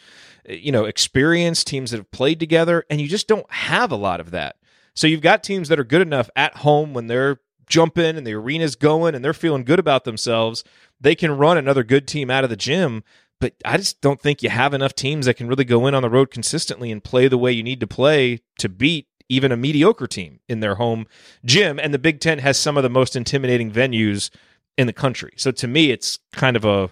eh, 0.45 0.53
you 0.53 0.71
know 0.71 0.85
experienced 0.85 1.67
teams 1.67 1.91
that 1.91 1.97
have 1.97 2.11
played 2.11 2.39
together, 2.39 2.85
and 2.89 2.99
you 2.99 3.07
just 3.07 3.27
don't 3.27 3.49
have 3.51 3.91
a 3.91 3.97
lot 3.97 4.19
of 4.19 4.31
that. 4.31 4.57
So 4.93 5.07
you've 5.07 5.21
got 5.21 5.43
teams 5.43 5.69
that 5.69 5.79
are 5.79 5.85
good 5.85 6.01
enough 6.01 6.29
at 6.35 6.57
home 6.57 6.93
when 6.93 7.07
they're 7.07 7.39
jumping 7.67 8.17
and 8.17 8.27
the 8.27 8.33
arena's 8.33 8.75
going 8.75 9.15
and 9.15 9.23
they're 9.23 9.33
feeling 9.33 9.63
good 9.63 9.79
about 9.79 10.03
themselves, 10.03 10.63
they 10.99 11.15
can 11.15 11.37
run 11.37 11.57
another 11.57 11.83
good 11.83 12.07
team 12.07 12.29
out 12.29 12.43
of 12.43 12.49
the 12.49 12.55
gym. 12.55 13.03
But 13.39 13.55
I 13.65 13.77
just 13.77 14.01
don't 14.01 14.21
think 14.21 14.43
you 14.43 14.49
have 14.49 14.73
enough 14.73 14.93
teams 14.93 15.25
that 15.25 15.35
can 15.35 15.47
really 15.47 15.63
go 15.63 15.87
in 15.87 15.95
on 15.95 16.03
the 16.03 16.09
road 16.09 16.29
consistently 16.29 16.91
and 16.91 17.03
play 17.03 17.27
the 17.27 17.39
way 17.39 17.51
you 17.51 17.63
need 17.63 17.79
to 17.79 17.87
play 17.87 18.41
to 18.59 18.69
beat 18.69 19.07
even 19.31 19.51
a 19.51 19.57
mediocre 19.57 20.07
team 20.07 20.39
in 20.47 20.59
their 20.59 20.75
home 20.75 21.07
gym. 21.45 21.79
And 21.79 21.93
the 21.93 21.99
Big 21.99 22.19
Ten 22.19 22.39
has 22.39 22.59
some 22.59 22.77
of 22.77 22.83
the 22.83 22.89
most 22.89 23.15
intimidating 23.15 23.71
venues 23.71 24.29
in 24.77 24.87
the 24.87 24.93
country. 24.93 25.33
So 25.37 25.51
to 25.51 25.67
me, 25.67 25.91
it's 25.91 26.19
kind 26.33 26.55
of 26.55 26.65
a 26.65 26.89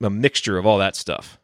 a 0.00 0.10
mixture 0.10 0.58
of 0.58 0.64
all 0.64 0.78
that 0.78 0.94
stuff. 0.94 1.40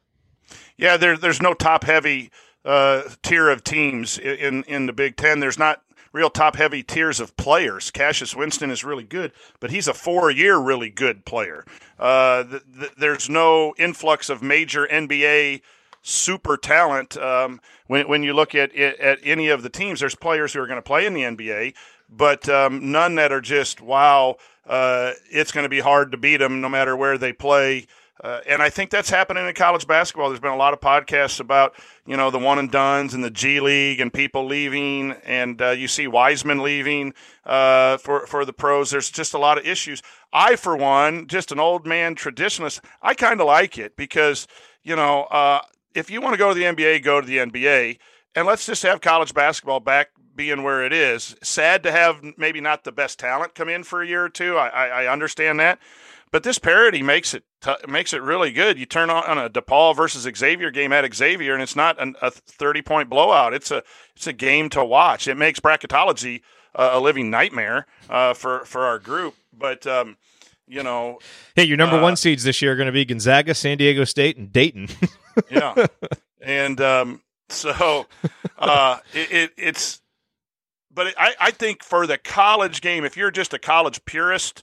Yeah, 0.77 0.97
there, 0.97 1.17
there's 1.17 1.43
no 1.43 1.55
top 1.55 1.83
heavy 1.83 2.31
uh, 2.65 3.03
tier 3.23 3.49
of 3.49 3.65
teams 3.65 4.19
in 4.19 4.63
in 4.65 4.87
the 4.87 4.93
Big 4.93 5.17
Ten. 5.17 5.41
There's 5.41 5.59
not 5.59 5.83
real 6.13 6.31
top 6.31 6.57
heavy 6.57 6.83
tiers 6.83 7.19
of 7.19 7.37
players. 7.37 7.91
Cassius 7.91 8.35
Winston 8.37 8.71
is 8.71 8.85
really 8.85 9.05
good, 9.05 9.33
but 9.59 9.71
he's 9.71 9.89
a 9.89 9.95
four 9.95 10.31
year 10.31 10.57
really 10.59 10.91
good 10.91 11.25
player. 11.25 11.65
Uh, 11.99 12.45
th- 12.45 12.63
th- 12.79 12.93
there's 12.97 13.29
no 13.29 13.75
influx 13.79 14.31
of 14.31 14.43
major 14.43 14.87
NBA 14.87 15.63
super 16.05 16.57
talent. 16.57 17.17
Um, 17.17 17.61
when 17.89 18.07
when 18.09 18.23
you 18.23 18.33
look 18.33 18.55
at 18.55 18.75
at 18.77 19.19
any 19.25 19.49
of 19.49 19.63
the 19.63 19.71
teams, 19.71 20.01
there's 20.01 20.15
players 20.15 20.53
who 20.53 20.61
are 20.61 20.67
going 20.67 20.79
to 20.79 20.83
play 20.83 21.07
in 21.07 21.15
the 21.15 21.23
NBA, 21.23 21.75
but 22.09 22.49
um, 22.49 22.93
none 22.93 23.17
that 23.17 23.33
are 23.33 23.41
just 23.41 23.81
wow. 23.81 24.37
Uh, 24.67 25.13
it's 25.31 25.53
going 25.53 25.65
to 25.65 25.69
be 25.69 25.81
hard 25.81 26.13
to 26.13 26.17
beat 26.17 26.39
them 26.39 26.61
no 26.61 26.69
matter 26.69 26.97
where 26.97 27.19
they 27.19 27.33
play. 27.33 27.87
Uh, 28.23 28.41
and 28.49 28.63
I 28.63 28.71
think 28.71 28.91
that's 28.91 29.11
happening 29.11 29.47
in 29.47 29.55
college 29.55 29.87
basketball. 29.87 30.29
There's 30.29 30.41
been 30.41 30.53
a 30.53 30.57
lot 30.57 30.73
of 30.73 30.81
podcasts 30.81 31.41
about, 31.41 31.75
you 32.07 32.17
know, 32.17 32.31
the 32.31 32.39
one 32.39 32.59
and 32.59 32.71
dones 32.71 33.13
and 33.13 33.25
the 33.25 33.31
G 33.31 33.61
League 33.61 34.01
and 34.01 34.13
people 34.13 34.47
leaving, 34.47 35.13
and 35.25 35.61
uh, 35.61 35.71
you 35.71 35.89
see 35.89 36.07
Wiseman 36.07 36.63
leaving 36.63 37.13
uh, 37.45 37.99
for 37.99 38.27
for 38.27 38.45
the 38.45 38.53
pros. 38.53 38.93
There's 38.93 39.11
just 39.11 39.35
a 39.35 39.39
lot 39.39 39.59
of 39.59 39.67
issues. 39.67 40.01
I, 40.33 40.57
for 40.57 40.77
one, 40.77 41.27
just 41.27 41.53
an 41.53 41.59
old 41.59 41.87
man 41.87 42.15
traditionalist, 42.15 42.81
I 43.03 43.15
kind 43.15 43.41
of 43.41 43.47
like 43.47 43.77
it 43.77 43.97
because, 43.97 44.47
you 44.83 44.97
know, 44.97 45.25
uh, 45.25 45.61
if 45.95 46.11
you 46.11 46.21
want 46.21 46.35
to 46.35 46.39
go 46.39 46.49
to 46.49 46.55
the 46.55 46.65
NBA, 46.65 47.03
go 47.03 47.21
to 47.21 47.27
the 47.27 47.39
NBA, 47.39 47.99
and 48.35 48.47
let's 48.47 48.67
just 48.67 48.83
have 48.83 49.01
college 49.01 49.33
basketball 49.35 49.81
back 49.81 50.09
being 50.35 50.63
where 50.63 50.85
it 50.85 50.93
is. 50.93 51.37
Sad 51.43 51.83
to 51.85 51.93
have 51.93 52.23
maybe 52.37 52.61
not 52.61 52.85
the 52.85 52.93
best 52.93 53.19
talent 53.19 53.55
come 53.55 53.69
in 53.69 53.85
for 53.85 54.03
a 54.03 54.07
year 54.07 54.25
or 54.25 54.29
two. 54.29 54.57
I, 54.57 54.69
I, 54.69 54.87
I 55.05 55.13
understand 55.13 55.61
that. 55.61 55.79
But 56.31 56.43
this 56.43 56.59
parity 56.59 57.01
makes 57.01 57.33
it 57.33 57.45
t- 57.61 57.77
makes 57.87 58.13
it 58.13 58.21
really 58.21 58.51
good. 58.51 58.77
You 58.77 58.87
turn 58.87 59.09
on, 59.09 59.23
on 59.25 59.39
a 59.39 59.49
DePaul 59.49 59.95
versus 59.95 60.29
Xavier 60.37 60.73
game 60.73 60.93
at 60.93 61.15
Xavier, 61.15 61.55
and 61.55 61.63
it's 61.63 61.77
not 61.77 62.01
an, 62.03 62.17
a 62.21 62.33
thirty 62.33 62.83
point 62.83 63.09
blowout. 63.09 63.55
It's 63.55 63.71
a 63.71 63.85
it's 64.17 64.27
a 64.27 64.33
game 64.33 64.69
to 64.71 64.85
watch. 64.85 65.29
It 65.29 65.37
makes 65.37 65.61
bracketology 65.61 66.41
uh, 66.75 66.91
a 66.95 66.99
living 67.01 67.31
nightmare 67.31 67.87
uh, 68.11 68.35
for 68.35 68.65
for 68.65 68.83
our 68.83 68.99
group. 68.99 69.37
But 69.57 69.87
um, 69.87 70.17
you 70.67 70.83
know, 70.83 71.21
hey, 71.55 71.63
your 71.63 71.77
number 71.77 71.99
uh, 71.99 72.03
one 72.03 72.17
seeds 72.17 72.43
this 72.43 72.61
year 72.61 72.73
are 72.73 72.77
going 72.77 72.87
to 72.87 72.93
be 72.93 73.05
Gonzaga, 73.05 73.55
San 73.55 73.79
Diego 73.79 74.03
State, 74.03 74.37
and 74.37 74.53
Dayton. 74.53 74.89
yeah, 75.51 75.87
and 76.41 76.81
um, 76.81 77.23
so 77.49 78.07
uh, 78.59 78.99
it, 79.13 79.33
it, 79.33 79.51
it's. 79.57 80.01
But 80.93 81.15
I, 81.19 81.35
I 81.41 81.51
think 81.51 81.83
for 81.83 82.07
the 82.07 82.19
college 82.19 82.81
game, 82.81 83.05
if 83.05 83.17
you're 83.17 83.33
just 83.33 83.53
a 83.53 83.59
college 83.59 84.05
purist, 84.05 84.63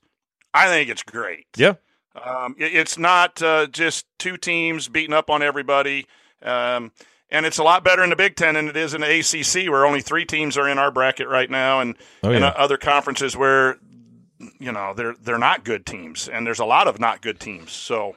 I 0.54 0.68
think 0.68 0.90
it's 0.90 1.04
great. 1.04 1.46
Yeah. 1.58 1.74
Um, 2.16 2.56
it, 2.58 2.74
it's 2.74 2.98
not 2.98 3.42
uh, 3.42 3.68
just 3.68 4.06
two 4.18 4.38
teams 4.38 4.88
beating 4.88 5.14
up 5.14 5.30
on 5.30 5.42
everybody. 5.42 6.08
Um, 6.42 6.94
and 7.30 7.46
it's 7.46 7.58
a 7.58 7.64
lot 7.64 7.84
better 7.84 8.02
in 8.04 8.10
the 8.10 8.16
Big 8.16 8.36
Ten 8.38 8.54
than 8.56 8.68
it 8.70 8.78
is 8.78 8.94
in 8.94 9.02
the 9.02 9.20
ACC, 9.20 9.70
where 9.70 9.86
only 9.86 10.02
three 10.02 10.24
teams 10.26 10.58
are 10.58 10.68
in 10.70 10.78
our 10.80 10.90
bracket 10.92 11.28
right 11.28 11.50
now, 11.50 11.80
and, 11.82 11.96
Oh, 12.24 12.32
yeah. 12.32 12.48
uh, 12.48 12.54
other 12.58 12.78
conferences 12.78 13.36
where 13.38 13.78
you 14.60 14.72
know 14.72 14.94
they're 14.96 15.16
they're 15.22 15.38
not 15.38 15.64
good 15.64 15.86
teams, 15.86 16.28
and 16.28 16.46
there's 16.48 16.60
a 16.60 16.66
lot 16.66 16.88
of 16.88 17.00
not 17.00 17.22
good 17.22 17.40
teams. 17.40 17.72
So, 17.72 18.16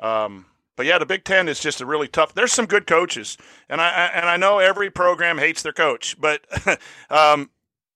um, 0.00 0.46
but 0.78 0.86
yeah, 0.86 0.96
the 0.96 1.04
Big 1.04 1.24
Ten 1.24 1.48
is 1.48 1.58
just 1.58 1.80
a 1.80 1.86
really 1.86 2.06
tough. 2.06 2.34
There's 2.34 2.52
some 2.52 2.66
good 2.66 2.86
coaches, 2.86 3.36
and 3.68 3.80
I, 3.80 4.10
and 4.14 4.26
I 4.26 4.36
know 4.36 4.60
every 4.60 4.90
program 4.90 5.36
hates 5.36 5.60
their 5.60 5.72
coach, 5.72 6.16
but 6.20 6.46
um, 7.10 7.50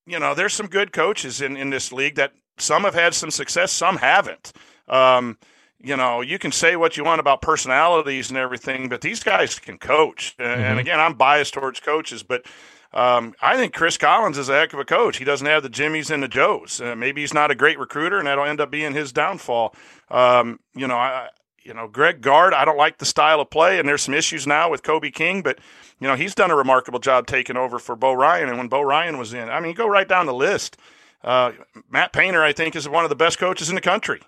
you 0.05 0.18
know 0.18 0.35
there's 0.35 0.53
some 0.53 0.66
good 0.66 0.93
coaches 0.93 1.41
in 1.41 1.57
in 1.57 1.70
this 1.70 1.93
league 1.93 2.16
that 2.16 2.33
some 2.59 2.83
have 2.83 2.95
had 2.95 3.14
some 3.14 3.30
success, 3.30 3.70
some 3.70 3.99
haven't. 3.99 4.53
Um, 4.89 5.39
you 5.80 5.97
know, 5.97 6.22
you 6.22 6.41
can 6.41 6.51
say 6.51 6.74
what 6.74 6.97
you 6.97 7.05
want 7.05 7.20
about 7.20 7.41
personalities 7.41 8.30
and 8.30 8.37
everything, 8.37 8.89
but 8.89 9.01
these 9.01 9.22
guys 9.22 9.61
can 9.61 9.78
coach. 9.78 10.35
And, 10.41 10.61
and 10.61 10.78
again, 10.80 10.99
I'm 10.99 11.14
biased 11.14 11.55
towards 11.55 11.78
coaches, 11.78 12.24
but 12.24 12.45
um, 12.93 13.35
I 13.41 13.57
think 13.57 13.74
Chris 13.74 13.97
Collins 13.97 14.39
is 14.39 14.49
a 14.49 14.55
heck 14.55 14.72
of 14.72 14.80
a 14.80 14.85
coach. 14.85 15.18
He 15.18 15.24
doesn't 15.24 15.47
have 15.47 15.62
the 15.62 15.68
Jimmies 15.68 16.11
and 16.11 16.22
the 16.22 16.28
Joes. 16.28 16.80
Uh, 16.80 16.97
maybe 16.97 17.20
he's 17.20 17.33
not 17.33 17.53
a 17.53 17.55
great 17.55 17.78
recruiter, 17.78 18.18
and 18.18 18.26
that'll 18.26 18.45
end 18.45 18.61
up 18.61 18.72
being 18.72 18.93
his 18.93 19.12
downfall. 19.12 19.74
Um, 20.11 20.59
you 20.74 20.89
know, 20.89 20.97
I, 20.97 21.28
you 21.64 21.74
know, 21.74 21.88
Greg 21.88 22.20
Gard, 22.20 22.54
I 22.54 22.64
don't 22.64 22.76
like 22.76 22.98
the 22.98 23.04
style 23.04 23.40
of 23.40 23.50
play, 23.50 23.78
and 23.78 23.88
there's 23.88 24.02
some 24.02 24.14
issues 24.14 24.46
now 24.46 24.70
with 24.70 24.82
Kobe 24.82 25.10
King, 25.10 25.42
but 25.42 25.58
you 26.00 26.08
know, 26.08 26.16
he's 26.16 26.34
done 26.34 26.50
a 26.50 26.56
remarkable 26.56 26.98
job 26.98 27.26
taking 27.26 27.56
over 27.56 27.78
for 27.78 27.94
Bo 27.94 28.12
Ryan. 28.12 28.48
And 28.48 28.58
when 28.58 28.68
Bo 28.68 28.82
Ryan 28.82 29.18
was 29.18 29.32
in, 29.32 29.48
I 29.48 29.60
mean, 29.60 29.74
go 29.74 29.86
right 29.86 30.08
down 30.08 30.26
the 30.26 30.34
list. 30.34 30.76
Uh, 31.22 31.52
Matt 31.88 32.12
Painter, 32.12 32.42
I 32.42 32.52
think, 32.52 32.74
is 32.74 32.88
one 32.88 33.04
of 33.04 33.08
the 33.08 33.16
best 33.16 33.38
coaches 33.38 33.68
in 33.68 33.76
the 33.76 33.80
country, 33.80 34.20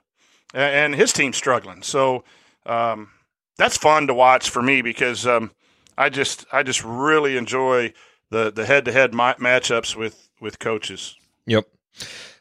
and 0.53 0.95
his 0.95 1.13
team's 1.13 1.37
struggling. 1.37 1.83
So 1.83 2.23
um, 2.67 3.11
that's 3.57 3.77
fun 3.77 4.07
to 4.07 4.15
watch 4.15 4.51
for 4.51 4.63
me 4.63 4.83
because 4.83 5.27
um, 5.27 5.51
I 5.99 6.09
just 6.09 6.47
I 6.53 6.63
just 6.63 6.85
really 6.85 7.37
enjoy 7.37 7.93
the 8.31 8.53
the 8.53 8.67
head 8.67 8.85
to 8.85 8.93
head 8.93 9.13
matchups 9.13 9.97
with 9.97 10.29
with 10.41 10.59
coaches. 10.59 11.17
Yep. 11.47 11.67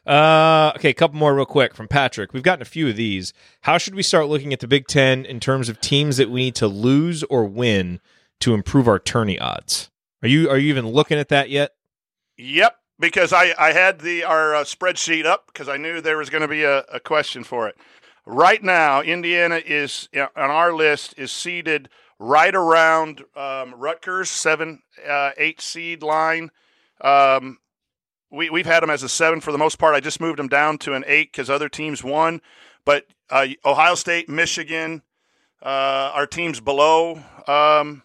Uh, 0.06 0.72
okay, 0.76 0.90
a 0.90 0.94
couple 0.94 1.18
more 1.18 1.34
real 1.34 1.46
quick 1.46 1.74
from 1.74 1.88
Patrick. 1.88 2.32
We've 2.32 2.42
gotten 2.42 2.62
a 2.62 2.66
few 2.66 2.88
of 2.88 2.96
these. 2.96 3.32
How 3.62 3.78
should 3.78 3.94
we 3.94 4.02
start 4.02 4.28
looking 4.28 4.52
at 4.52 4.60
the 4.60 4.68
Big 4.68 4.86
Ten 4.86 5.24
in 5.24 5.40
terms 5.40 5.68
of 5.68 5.80
teams 5.80 6.18
that 6.18 6.30
we 6.30 6.40
need 6.40 6.54
to 6.56 6.68
lose 6.68 7.22
or 7.24 7.44
win 7.44 8.00
to 8.40 8.52
improve 8.52 8.86
our 8.86 8.98
tourney 8.98 9.38
odds? 9.38 9.90
Are 10.22 10.28
you 10.28 10.50
are 10.50 10.58
you 10.58 10.68
even 10.68 10.88
looking 10.88 11.18
at 11.18 11.28
that 11.28 11.50
yet? 11.50 11.72
Yep, 12.36 12.76
because 12.98 13.32
I, 13.32 13.54
I 13.58 13.72
had 13.72 14.00
the 14.00 14.24
our 14.24 14.54
uh, 14.54 14.64
spreadsheet 14.64 15.24
up 15.24 15.46
because 15.46 15.68
I 15.68 15.76
knew 15.76 16.00
there 16.00 16.18
was 16.18 16.30
going 16.30 16.42
to 16.42 16.48
be 16.48 16.64
a, 16.64 16.80
a 16.92 17.00
question 17.00 17.44
for 17.44 17.68
it. 17.68 17.76
Right 18.26 18.62
now, 18.62 19.02
Indiana 19.02 19.60
is 19.64 20.08
on 20.14 20.28
our 20.34 20.72
list 20.72 21.14
is 21.18 21.30
seeded 21.30 21.88
right 22.18 22.54
around 22.54 23.22
um, 23.36 23.74
Rutgers 23.74 24.30
seven 24.30 24.82
uh, 25.06 25.32
eight 25.36 25.60
seed 25.60 26.02
line. 26.02 26.50
Um, 27.00 27.58
we 28.34 28.50
we've 28.50 28.66
had 28.66 28.82
them 28.82 28.90
as 28.90 29.02
a 29.02 29.08
seven 29.08 29.40
for 29.40 29.52
the 29.52 29.58
most 29.58 29.78
part. 29.78 29.94
I 29.94 30.00
just 30.00 30.20
moved 30.20 30.38
them 30.38 30.48
down 30.48 30.78
to 30.78 30.94
an 30.94 31.04
eight 31.06 31.32
because 31.32 31.48
other 31.48 31.68
teams 31.68 32.02
won, 32.02 32.40
but 32.84 33.06
uh, 33.30 33.46
Ohio 33.64 33.94
State, 33.94 34.28
Michigan, 34.28 35.02
uh, 35.62 36.12
our 36.14 36.26
teams 36.26 36.60
below. 36.60 37.22
Um, 37.46 38.02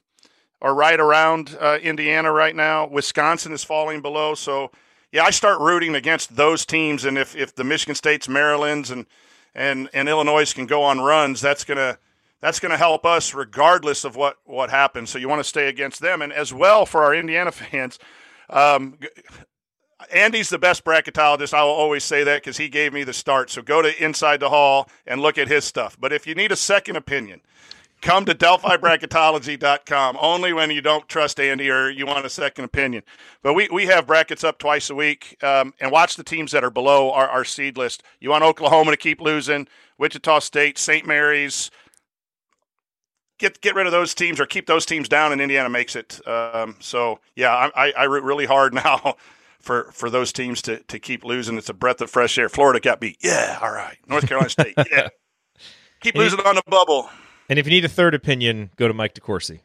are 0.61 0.73
right 0.73 0.99
around 0.99 1.57
uh, 1.59 1.77
Indiana 1.82 2.32
right 2.32 2.55
now. 2.55 2.88
Wisconsin 2.88 3.53
is 3.53 3.63
falling 3.63 4.01
below. 4.01 4.36
So, 4.36 4.71
yeah, 5.11 5.23
I 5.23 5.30
start 5.30 5.59
rooting 5.59 5.95
against 5.95 6.36
those 6.36 6.65
teams. 6.65 7.05
And 7.05 7.17
if, 7.17 7.36
if 7.36 7.55
the 7.55 7.63
Michigan 7.63 7.95
States, 7.95 8.27
Maryland's, 8.27 8.91
and 8.91 9.05
and 9.55 9.89
and 9.93 10.07
Illinois 10.07 10.51
can 10.53 10.65
go 10.65 10.84
on 10.84 10.99
runs, 10.99 11.41
that's 11.41 11.63
gonna 11.63 11.97
that's 12.41 12.59
gonna 12.59 12.77
help 12.77 13.05
us 13.05 13.34
regardless 13.34 14.03
of 14.03 14.15
what 14.15 14.38
what 14.45 14.69
happens. 14.69 15.09
So 15.09 15.17
you 15.17 15.27
want 15.27 15.39
to 15.39 15.47
stay 15.47 15.67
against 15.67 16.01
them, 16.01 16.21
and 16.21 16.32
as 16.32 16.53
well 16.53 16.86
for 16.86 17.03
our 17.03 17.15
Indiana 17.15 17.51
fans. 17.51 17.97
Um, 18.49 18.97
Andy's 20.12 20.50
the 20.50 20.60
best 20.60 20.86
bracketologist. 20.86 21.54
I 21.54 21.64
will 21.64 21.72
always 21.72 22.04
say 22.04 22.24
that 22.24 22.41
because 22.41 22.58
he 22.58 22.70
gave 22.70 22.93
me 22.93 23.04
the 23.04 23.14
start. 23.14 23.50
So 23.50 23.62
go 23.62 23.82
to 23.82 24.04
Inside 24.04 24.39
the 24.39 24.50
Hall 24.50 24.89
and 25.06 25.22
look 25.22 25.38
at 25.38 25.47
his 25.47 25.66
stuff. 25.66 25.97
But 26.00 26.14
if 26.14 26.26
you 26.26 26.36
need 26.36 26.52
a 26.52 26.56
second 26.56 26.95
opinion, 26.95 27.41
come 28.02 28.24
to 28.26 28.34
delphibracketology.com 28.34 30.18
only 30.22 30.54
when 30.54 30.72
you 30.72 30.82
don't 30.82 31.08
trust 31.10 31.39
Andy 31.39 31.70
or 31.70 31.89
you 31.89 32.06
want 32.06 32.26
a 32.26 32.30
second 32.30 32.64
opinion. 32.64 33.04
But 33.43 33.56
we, 33.56 33.68
we 33.70 33.88
have 33.88 34.08
brackets 34.08 34.43
up 34.43 34.58
twice 34.58 34.89
a 34.89 34.95
week 34.95 35.38
um, 35.43 35.74
and 35.82 35.91
watch 35.91 36.16
the 36.16 36.24
teams 36.24 36.54
that 36.54 36.64
are 36.64 36.72
below 36.72 37.12
our, 37.12 37.28
our 37.28 37.43
seed 37.43 37.78
list. 37.78 38.04
You 38.22 38.30
want 38.30 38.43
Oklahoma 38.45 38.91
to 38.91 38.97
keep 38.97 39.20
losing, 39.20 39.68
Wichita 39.97 40.39
State, 40.39 40.78
St. 40.78 41.06
Mary's. 41.06 41.72
Get 43.38 43.62
get 43.62 43.74
rid 43.74 43.86
of 43.86 43.93
those 43.93 44.14
teams 44.14 44.38
or 44.38 44.45
keep 44.45 44.66
those 44.66 44.86
teams 44.86 45.08
down, 45.08 45.32
and 45.32 45.39
Indiana 45.39 45.70
makes 45.70 45.95
it. 45.95 46.20
Um, 46.28 46.76
so 46.82 47.22
yeah, 47.38 47.56
I, 47.56 47.88
I, 47.88 47.93
I 48.00 48.04
root 48.04 48.26
really 48.26 48.45
hard 48.45 48.74
now 48.86 49.16
for, 49.60 49.91
for 49.91 50.10
those 50.10 50.32
teams 50.32 50.62
to, 50.64 50.80
to 50.84 50.99
keep 50.99 51.24
losing. 51.24 51.57
It's 51.57 51.70
a 51.70 51.74
breath 51.74 52.01
of 52.01 52.10
fresh 52.10 52.38
air. 52.38 52.49
Florida 52.49 52.80
got 52.80 52.99
beat. 52.99 53.18
Yeah, 53.22 53.60
all 53.62 53.72
right. 53.72 53.97
North 54.07 54.28
Carolina 54.28 54.49
State. 54.49 54.76
Yeah, 54.91 55.10
keep 55.99 56.16
losing 56.16 56.39
on 56.39 56.55
the 56.55 56.64
bubble. 56.68 57.10
And 57.49 57.60
if 57.60 57.66
you 57.66 57.72
need 57.72 57.86
a 57.86 57.89
third 57.89 58.14
opinion, 58.14 58.72
go 58.76 58.88
to 58.88 58.93
Mike 58.93 59.16
DeCourcy 59.16 59.60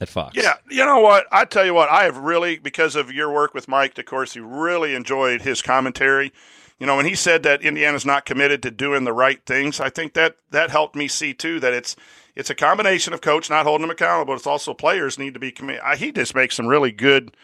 at 0.00 0.08
Fox. 0.08 0.36
Yeah, 0.36 0.54
you 0.70 0.84
know 0.84 1.00
what? 1.00 1.26
I 1.30 1.44
tell 1.44 1.64
you 1.64 1.74
what, 1.74 1.90
I 1.90 2.04
have 2.04 2.16
really, 2.16 2.58
because 2.58 2.96
of 2.96 3.12
your 3.12 3.32
work 3.32 3.54
with 3.54 3.68
Mike 3.68 3.94
DeCourcy, 3.94 4.42
really 4.44 4.94
enjoyed 4.94 5.42
his 5.42 5.62
commentary. 5.62 6.32
You 6.78 6.86
know, 6.86 6.96
when 6.96 7.06
he 7.06 7.14
said 7.14 7.42
that 7.42 7.62
Indiana's 7.62 8.06
not 8.06 8.24
committed 8.24 8.62
to 8.62 8.70
doing 8.70 9.04
the 9.04 9.12
right 9.12 9.44
things, 9.44 9.80
I 9.80 9.90
think 9.90 10.14
that 10.14 10.36
that 10.50 10.70
helped 10.70 10.94
me 10.94 11.08
see 11.08 11.34
too 11.34 11.58
that 11.60 11.72
it's 11.72 11.96
it's 12.36 12.50
a 12.50 12.54
combination 12.54 13.12
of 13.12 13.20
coach 13.20 13.50
not 13.50 13.66
holding 13.66 13.82
them 13.82 13.90
accountable. 13.90 14.34
It's 14.34 14.46
also 14.46 14.72
players 14.72 15.18
need 15.18 15.34
to 15.34 15.40
be 15.40 15.50
committed. 15.50 15.82
He 15.96 16.12
just 16.12 16.36
makes 16.36 16.54
some 16.54 16.68
really 16.68 16.92
good, 16.92 17.36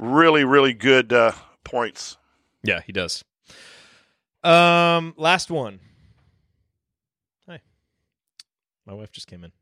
really 0.00 0.44
really 0.44 0.72
good 0.72 1.12
uh, 1.12 1.32
points. 1.64 2.16
Yeah, 2.62 2.80
he 2.84 2.92
does. 2.92 3.24
Um, 4.42 5.14
last 5.16 5.50
one. 5.50 5.80
Hi, 7.48 7.60
my 8.86 8.94
wife 8.94 9.12
just 9.12 9.26
came 9.26 9.44
in. 9.44 9.52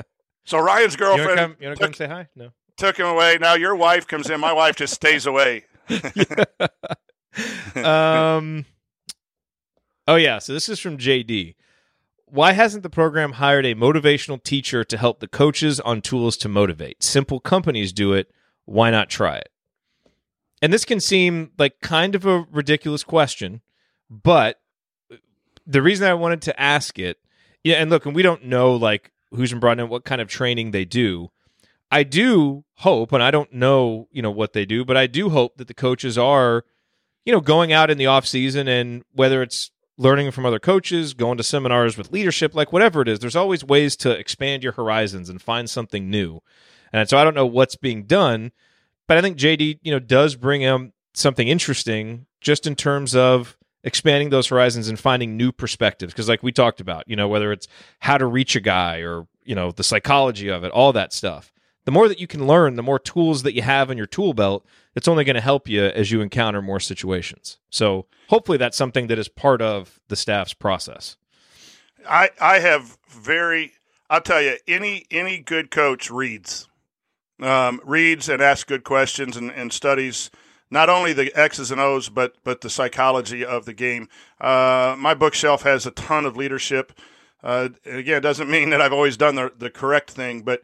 So 0.50 0.58
Ryan's 0.58 0.98
You 0.98 1.06
want 1.06 1.18
to 1.20 1.24
girlfriend? 1.24 1.56
You 1.60 1.68
want 1.68 1.78
to 1.78 1.84
come 1.84 1.92
took, 1.92 1.96
say 1.96 2.08
hi? 2.08 2.26
No. 2.34 2.50
took 2.76 2.96
him 2.96 3.06
away. 3.06 3.38
Now 3.40 3.54
your 3.54 3.76
wife 3.76 4.08
comes 4.08 4.28
in. 4.28 4.40
My 4.40 4.52
wife 4.52 4.74
just 4.74 4.92
stays 4.94 5.24
away. 5.26 5.64
um. 7.76 8.64
Oh 10.08 10.16
yeah. 10.16 10.40
So 10.40 10.52
this 10.52 10.68
is 10.68 10.80
from 10.80 10.98
JD. 10.98 11.54
Why 12.26 12.50
hasn't 12.52 12.82
the 12.82 12.90
program 12.90 13.34
hired 13.34 13.64
a 13.64 13.76
motivational 13.76 14.42
teacher 14.42 14.82
to 14.82 14.98
help 14.98 15.20
the 15.20 15.28
coaches 15.28 15.78
on 15.78 16.00
tools 16.00 16.36
to 16.38 16.48
motivate? 16.48 17.04
Simple 17.04 17.38
companies 17.38 17.92
do 17.92 18.12
it. 18.12 18.28
Why 18.70 18.92
not 18.92 19.10
try 19.10 19.36
it? 19.36 19.48
And 20.62 20.72
this 20.72 20.84
can 20.84 21.00
seem 21.00 21.50
like 21.58 21.80
kind 21.80 22.14
of 22.14 22.24
a 22.24 22.46
ridiculous 22.52 23.02
question, 23.02 23.62
but 24.08 24.60
the 25.66 25.82
reason 25.82 26.06
I 26.06 26.14
wanted 26.14 26.40
to 26.42 26.60
ask 26.60 26.96
it, 26.96 27.18
yeah, 27.64 27.76
and 27.78 27.90
look, 27.90 28.06
and 28.06 28.14
we 28.14 28.22
don't 28.22 28.44
know 28.44 28.76
like 28.76 29.10
who's 29.32 29.50
been 29.50 29.58
brought 29.58 29.80
in, 29.80 29.88
what 29.88 30.04
kind 30.04 30.20
of 30.20 30.28
training 30.28 30.70
they 30.70 30.84
do. 30.84 31.32
I 31.90 32.04
do 32.04 32.62
hope, 32.76 33.12
and 33.12 33.24
I 33.24 33.32
don't 33.32 33.52
know, 33.52 34.06
you 34.12 34.22
know, 34.22 34.30
what 34.30 34.52
they 34.52 34.64
do, 34.64 34.84
but 34.84 34.96
I 34.96 35.08
do 35.08 35.30
hope 35.30 35.56
that 35.56 35.66
the 35.66 35.74
coaches 35.74 36.16
are, 36.16 36.64
you 37.24 37.32
know, 37.32 37.40
going 37.40 37.72
out 37.72 37.90
in 37.90 37.98
the 37.98 38.06
off 38.06 38.24
season 38.24 38.68
and 38.68 39.02
whether 39.12 39.42
it's 39.42 39.72
learning 39.98 40.30
from 40.30 40.46
other 40.46 40.60
coaches, 40.60 41.12
going 41.12 41.38
to 41.38 41.42
seminars 41.42 41.98
with 41.98 42.12
leadership, 42.12 42.54
like 42.54 42.72
whatever 42.72 43.02
it 43.02 43.08
is, 43.08 43.18
there's 43.18 43.34
always 43.34 43.64
ways 43.64 43.96
to 43.96 44.12
expand 44.12 44.62
your 44.62 44.74
horizons 44.74 45.28
and 45.28 45.42
find 45.42 45.68
something 45.68 46.08
new. 46.08 46.40
And 46.92 47.08
so 47.08 47.18
I 47.18 47.24
don't 47.24 47.34
know 47.34 47.46
what's 47.46 47.76
being 47.76 48.04
done, 48.04 48.52
but 49.06 49.16
I 49.16 49.22
think 49.22 49.38
JD, 49.38 49.80
you 49.82 49.92
know, 49.92 49.98
does 49.98 50.36
bring 50.36 50.60
him 50.60 50.92
something 51.14 51.48
interesting 51.48 52.26
just 52.40 52.66
in 52.66 52.74
terms 52.74 53.14
of 53.14 53.56
expanding 53.82 54.30
those 54.30 54.48
horizons 54.48 54.88
and 54.88 54.98
finding 54.98 55.36
new 55.36 55.52
perspectives. 55.52 56.12
Because, 56.12 56.28
like 56.28 56.42
we 56.42 56.52
talked 56.52 56.80
about, 56.80 57.04
you 57.08 57.16
know, 57.16 57.28
whether 57.28 57.52
it's 57.52 57.68
how 58.00 58.18
to 58.18 58.26
reach 58.26 58.56
a 58.56 58.60
guy 58.60 58.98
or, 58.98 59.26
you 59.44 59.54
know, 59.54 59.70
the 59.72 59.84
psychology 59.84 60.48
of 60.48 60.64
it, 60.64 60.72
all 60.72 60.92
that 60.92 61.12
stuff. 61.12 61.52
The 61.86 61.92
more 61.92 62.08
that 62.08 62.20
you 62.20 62.26
can 62.26 62.46
learn, 62.46 62.76
the 62.76 62.82
more 62.82 62.98
tools 62.98 63.42
that 63.42 63.54
you 63.54 63.62
have 63.62 63.90
in 63.90 63.96
your 63.96 64.06
tool 64.06 64.34
belt, 64.34 64.66
it's 64.94 65.08
only 65.08 65.24
going 65.24 65.34
to 65.34 65.40
help 65.40 65.66
you 65.66 65.84
as 65.84 66.10
you 66.10 66.20
encounter 66.20 66.60
more 66.60 66.78
situations. 66.78 67.58
So, 67.70 68.06
hopefully, 68.28 68.58
that's 68.58 68.76
something 68.76 69.06
that 69.06 69.18
is 69.18 69.28
part 69.28 69.62
of 69.62 70.00
the 70.08 70.16
staff's 70.16 70.54
process. 70.54 71.16
I 72.08 72.30
I 72.40 72.58
have 72.60 72.98
very. 73.08 73.72
I'll 74.08 74.20
tell 74.20 74.42
you, 74.42 74.56
any 74.66 75.06
any 75.10 75.38
good 75.38 75.70
coach 75.70 76.10
reads, 76.10 76.68
um, 77.42 77.80
reads 77.84 78.28
and 78.28 78.42
asks 78.42 78.64
good 78.64 78.84
questions 78.84 79.36
and, 79.36 79.50
and 79.50 79.72
studies 79.72 80.30
not 80.70 80.88
only 80.88 81.12
the 81.12 81.36
X's 81.38 81.70
and 81.70 81.80
O's 81.80 82.08
but 82.08 82.36
but 82.44 82.60
the 82.60 82.70
psychology 82.70 83.44
of 83.44 83.64
the 83.64 83.74
game. 83.74 84.08
Uh, 84.40 84.94
my 84.98 85.14
bookshelf 85.14 85.62
has 85.62 85.86
a 85.86 85.90
ton 85.90 86.26
of 86.26 86.36
leadership. 86.36 86.92
Uh, 87.42 87.70
again, 87.84 88.18
it 88.18 88.20
doesn't 88.20 88.50
mean 88.50 88.70
that 88.70 88.80
I've 88.80 88.92
always 88.92 89.16
done 89.16 89.34
the 89.34 89.52
the 89.56 89.70
correct 89.70 90.10
thing, 90.10 90.42
but 90.42 90.62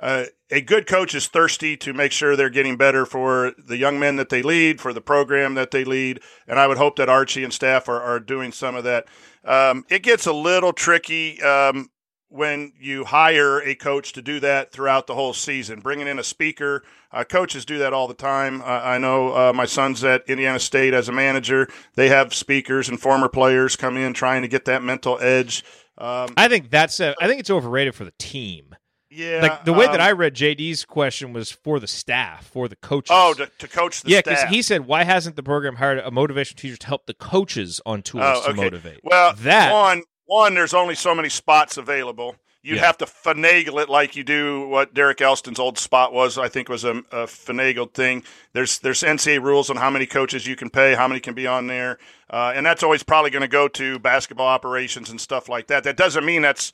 uh, 0.00 0.26
a 0.50 0.60
good 0.60 0.86
coach 0.86 1.14
is 1.14 1.26
thirsty 1.26 1.76
to 1.76 1.92
make 1.92 2.12
sure 2.12 2.36
they're 2.36 2.50
getting 2.50 2.76
better 2.76 3.04
for 3.04 3.52
the 3.58 3.76
young 3.76 3.98
men 3.98 4.16
that 4.16 4.28
they 4.28 4.42
lead, 4.42 4.80
for 4.80 4.92
the 4.92 5.00
program 5.00 5.54
that 5.54 5.72
they 5.72 5.84
lead, 5.84 6.20
and 6.46 6.58
I 6.58 6.66
would 6.66 6.78
hope 6.78 6.96
that 6.96 7.08
Archie 7.08 7.44
and 7.44 7.52
staff 7.52 7.88
are, 7.88 8.00
are 8.00 8.20
doing 8.20 8.52
some 8.52 8.76
of 8.76 8.84
that. 8.84 9.06
Um, 9.44 9.84
it 9.88 10.02
gets 10.02 10.26
a 10.26 10.32
little 10.32 10.72
tricky 10.72 11.42
um, 11.42 11.90
when 12.28 12.72
you 12.78 13.04
hire 13.04 13.60
a 13.62 13.74
coach 13.74 14.12
to 14.12 14.22
do 14.22 14.38
that 14.40 14.70
throughout 14.72 15.06
the 15.06 15.14
whole 15.14 15.32
season, 15.32 15.80
bringing 15.80 16.06
in 16.06 16.18
a 16.18 16.24
speaker. 16.24 16.82
Uh, 17.10 17.24
coaches 17.24 17.64
do 17.64 17.78
that 17.78 17.94
all 17.94 18.06
the 18.06 18.12
time. 18.12 18.60
Uh, 18.60 18.64
I 18.64 18.98
know 18.98 19.34
uh, 19.34 19.52
my 19.54 19.64
son's 19.64 20.04
at 20.04 20.28
Indiana 20.28 20.58
State 20.58 20.92
as 20.92 21.08
a 21.08 21.12
manager. 21.12 21.66
They 21.94 22.10
have 22.10 22.34
speakers 22.34 22.88
and 22.88 23.00
former 23.00 23.28
players 23.30 23.76
come 23.76 23.96
in 23.96 24.12
trying 24.12 24.42
to 24.42 24.48
get 24.48 24.66
that 24.66 24.82
mental 24.82 25.18
edge. 25.20 25.64
Um, 25.96 26.28
I 26.36 26.48
think 26.48 26.70
that's 26.70 27.00
a, 27.00 27.14
I 27.20 27.26
think 27.26 27.40
it's 27.40 27.48
overrated 27.50 27.94
for 27.94 28.04
the 28.04 28.12
team. 28.18 28.76
yeah, 29.10 29.40
like 29.40 29.64
the 29.64 29.72
way 29.72 29.86
that 29.86 30.00
um, 30.00 30.06
I 30.06 30.12
read 30.12 30.34
JD's 30.34 30.84
question 30.84 31.32
was 31.32 31.50
for 31.50 31.80
the 31.80 31.86
staff, 31.86 32.46
for 32.46 32.68
the 32.68 32.76
coaches. 32.76 33.10
oh 33.10 33.32
to, 33.34 33.50
to 33.58 33.66
coach 33.68 34.02
the 34.02 34.10
yeah, 34.10 34.20
because 34.20 34.42
he 34.44 34.60
said, 34.60 34.86
"Why 34.86 35.04
hasn't 35.04 35.34
the 35.34 35.42
program 35.42 35.76
hired 35.76 35.98
a 35.98 36.10
motivational 36.10 36.56
teacher 36.56 36.76
to 36.76 36.86
help 36.86 37.06
the 37.06 37.14
coaches 37.14 37.80
on 37.86 38.02
tools 38.02 38.22
Oh, 38.26 38.48
to 38.48 38.52
motivate?" 38.54 39.00
Well, 39.02 39.32
that 39.38 39.72
one 39.72 40.02
one 40.28 40.54
there's 40.54 40.74
only 40.74 40.94
so 40.94 41.14
many 41.14 41.28
spots 41.28 41.76
available. 41.76 42.36
You'd 42.62 42.76
Yeah. 42.76 42.86
have 42.86 42.98
to 42.98 43.06
finagle 43.06 43.80
it 43.82 43.88
like 43.88 44.14
you 44.16 44.24
do 44.24 44.66
what 44.68 44.92
Derek 44.92 45.20
Elston's 45.20 45.58
old 45.60 45.78
spot 45.78 46.12
was. 46.12 46.36
I 46.36 46.48
think 46.48 46.68
was 46.68 46.84
a, 46.84 46.96
a 47.12 47.26
finagled 47.26 47.94
thing. 47.94 48.24
There's 48.52 48.78
there's 48.80 49.02
NCAA 49.02 49.42
rules 49.42 49.70
on 49.70 49.76
how 49.76 49.90
many 49.90 50.06
coaches 50.06 50.46
you 50.46 50.54
can 50.56 50.68
pay, 50.68 50.94
how 50.94 51.08
many 51.08 51.20
can 51.20 51.34
be 51.34 51.46
on 51.46 51.66
there, 51.66 51.98
uh, 52.30 52.52
and 52.54 52.66
that's 52.66 52.82
always 52.82 53.02
probably 53.02 53.30
going 53.30 53.42
to 53.42 53.48
go 53.48 53.68
to 53.68 53.98
basketball 54.00 54.48
operations 54.48 55.08
and 55.08 55.20
stuff 55.20 55.48
like 55.48 55.68
that. 55.68 55.84
That 55.84 55.96
doesn't 55.96 56.24
mean 56.24 56.42
that's 56.42 56.72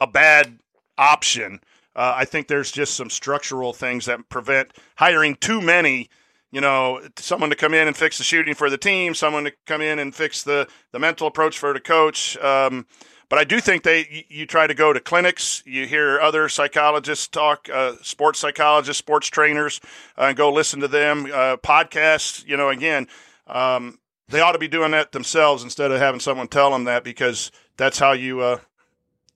a 0.00 0.06
bad 0.06 0.58
option. 0.98 1.60
Uh, 1.96 2.12
I 2.16 2.24
think 2.24 2.48
there's 2.48 2.70
just 2.70 2.94
some 2.94 3.08
structural 3.10 3.72
things 3.72 4.06
that 4.06 4.28
prevent 4.28 4.72
hiring 4.96 5.36
too 5.36 5.60
many. 5.60 6.08
You 6.50 6.60
know, 6.60 7.00
someone 7.16 7.50
to 7.50 7.56
come 7.56 7.74
in 7.74 7.86
and 7.86 7.96
fix 7.96 8.18
the 8.18 8.24
shooting 8.24 8.54
for 8.54 8.68
the 8.68 8.78
team, 8.78 9.14
someone 9.14 9.44
to 9.44 9.52
come 9.66 9.80
in 9.80 9.98
and 9.98 10.14
fix 10.14 10.42
the 10.42 10.68
the 10.92 10.98
mental 10.98 11.26
approach 11.26 11.58
for 11.58 11.72
the 11.72 11.80
coach. 11.80 12.36
Um, 12.38 12.86
but 13.28 13.38
I 13.38 13.44
do 13.44 13.60
think 13.60 13.84
they 13.84 14.08
you, 14.10 14.40
you 14.40 14.46
try 14.46 14.66
to 14.66 14.74
go 14.74 14.92
to 14.92 15.00
clinics. 15.00 15.62
You 15.64 15.86
hear 15.86 16.20
other 16.20 16.48
psychologists 16.48 17.28
talk, 17.28 17.68
uh, 17.72 17.94
sports 18.02 18.40
psychologists, 18.40 18.98
sports 18.98 19.28
trainers, 19.28 19.80
uh, 20.18 20.24
and 20.24 20.36
go 20.36 20.52
listen 20.52 20.80
to 20.80 20.88
them. 20.88 21.26
Uh, 21.26 21.56
podcasts. 21.56 22.44
You 22.46 22.56
know, 22.56 22.68
again, 22.68 23.06
um, 23.46 23.98
they 24.28 24.40
ought 24.40 24.52
to 24.52 24.58
be 24.58 24.68
doing 24.68 24.90
that 24.90 25.12
themselves 25.12 25.62
instead 25.62 25.92
of 25.92 26.00
having 26.00 26.20
someone 26.20 26.48
tell 26.48 26.70
them 26.70 26.84
that 26.84 27.04
because 27.04 27.52
that's 27.76 27.98
how 27.98 28.12
you 28.12 28.40
uh, 28.40 28.58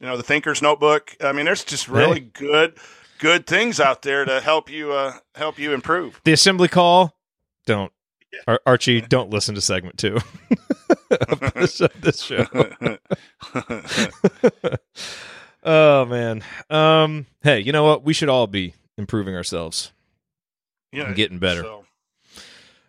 you 0.01 0.07
know 0.07 0.17
the 0.17 0.23
thinker's 0.23 0.61
notebook 0.61 1.17
i 1.23 1.33
mean 1.33 1.45
there's 1.45 1.65
just 1.65 1.89
really 1.89 2.21
good 2.21 2.77
good 3.19 3.47
things 3.47 3.81
out 3.81 4.03
there 4.03 4.25
to 4.25 4.41
help 4.41 4.71
you 4.71 4.93
uh 4.93 5.15
help 5.35 5.59
you 5.59 5.73
improve 5.73 6.21
the 6.25 6.33
assembly 6.33 6.69
call. 6.69 7.15
Don't 7.67 7.93
Ar- 8.49 8.61
Archie. 8.67 9.01
Don't 9.01 9.31
listen 9.31 9.55
to 9.55 9.61
segment 9.61 9.97
two 9.99 10.17
of 11.31 11.53
this, 11.55 11.81
of 11.81 11.93
this 12.01 12.23
show. 12.23 12.47
oh 15.63 16.05
man. 16.07 16.43
Um. 16.71 17.27
Hey, 17.43 17.61
you 17.61 17.73
know 17.73 17.85
what? 17.85 18.05
We 18.05 18.13
should 18.13 18.29
all 18.29 18.47
be 18.47 18.75
improving 18.99 19.35
ourselves. 19.35 19.93
yeah 20.93 21.07
and 21.07 21.17
getting 21.17 21.39
better. 21.39 21.63
so, 21.63 21.85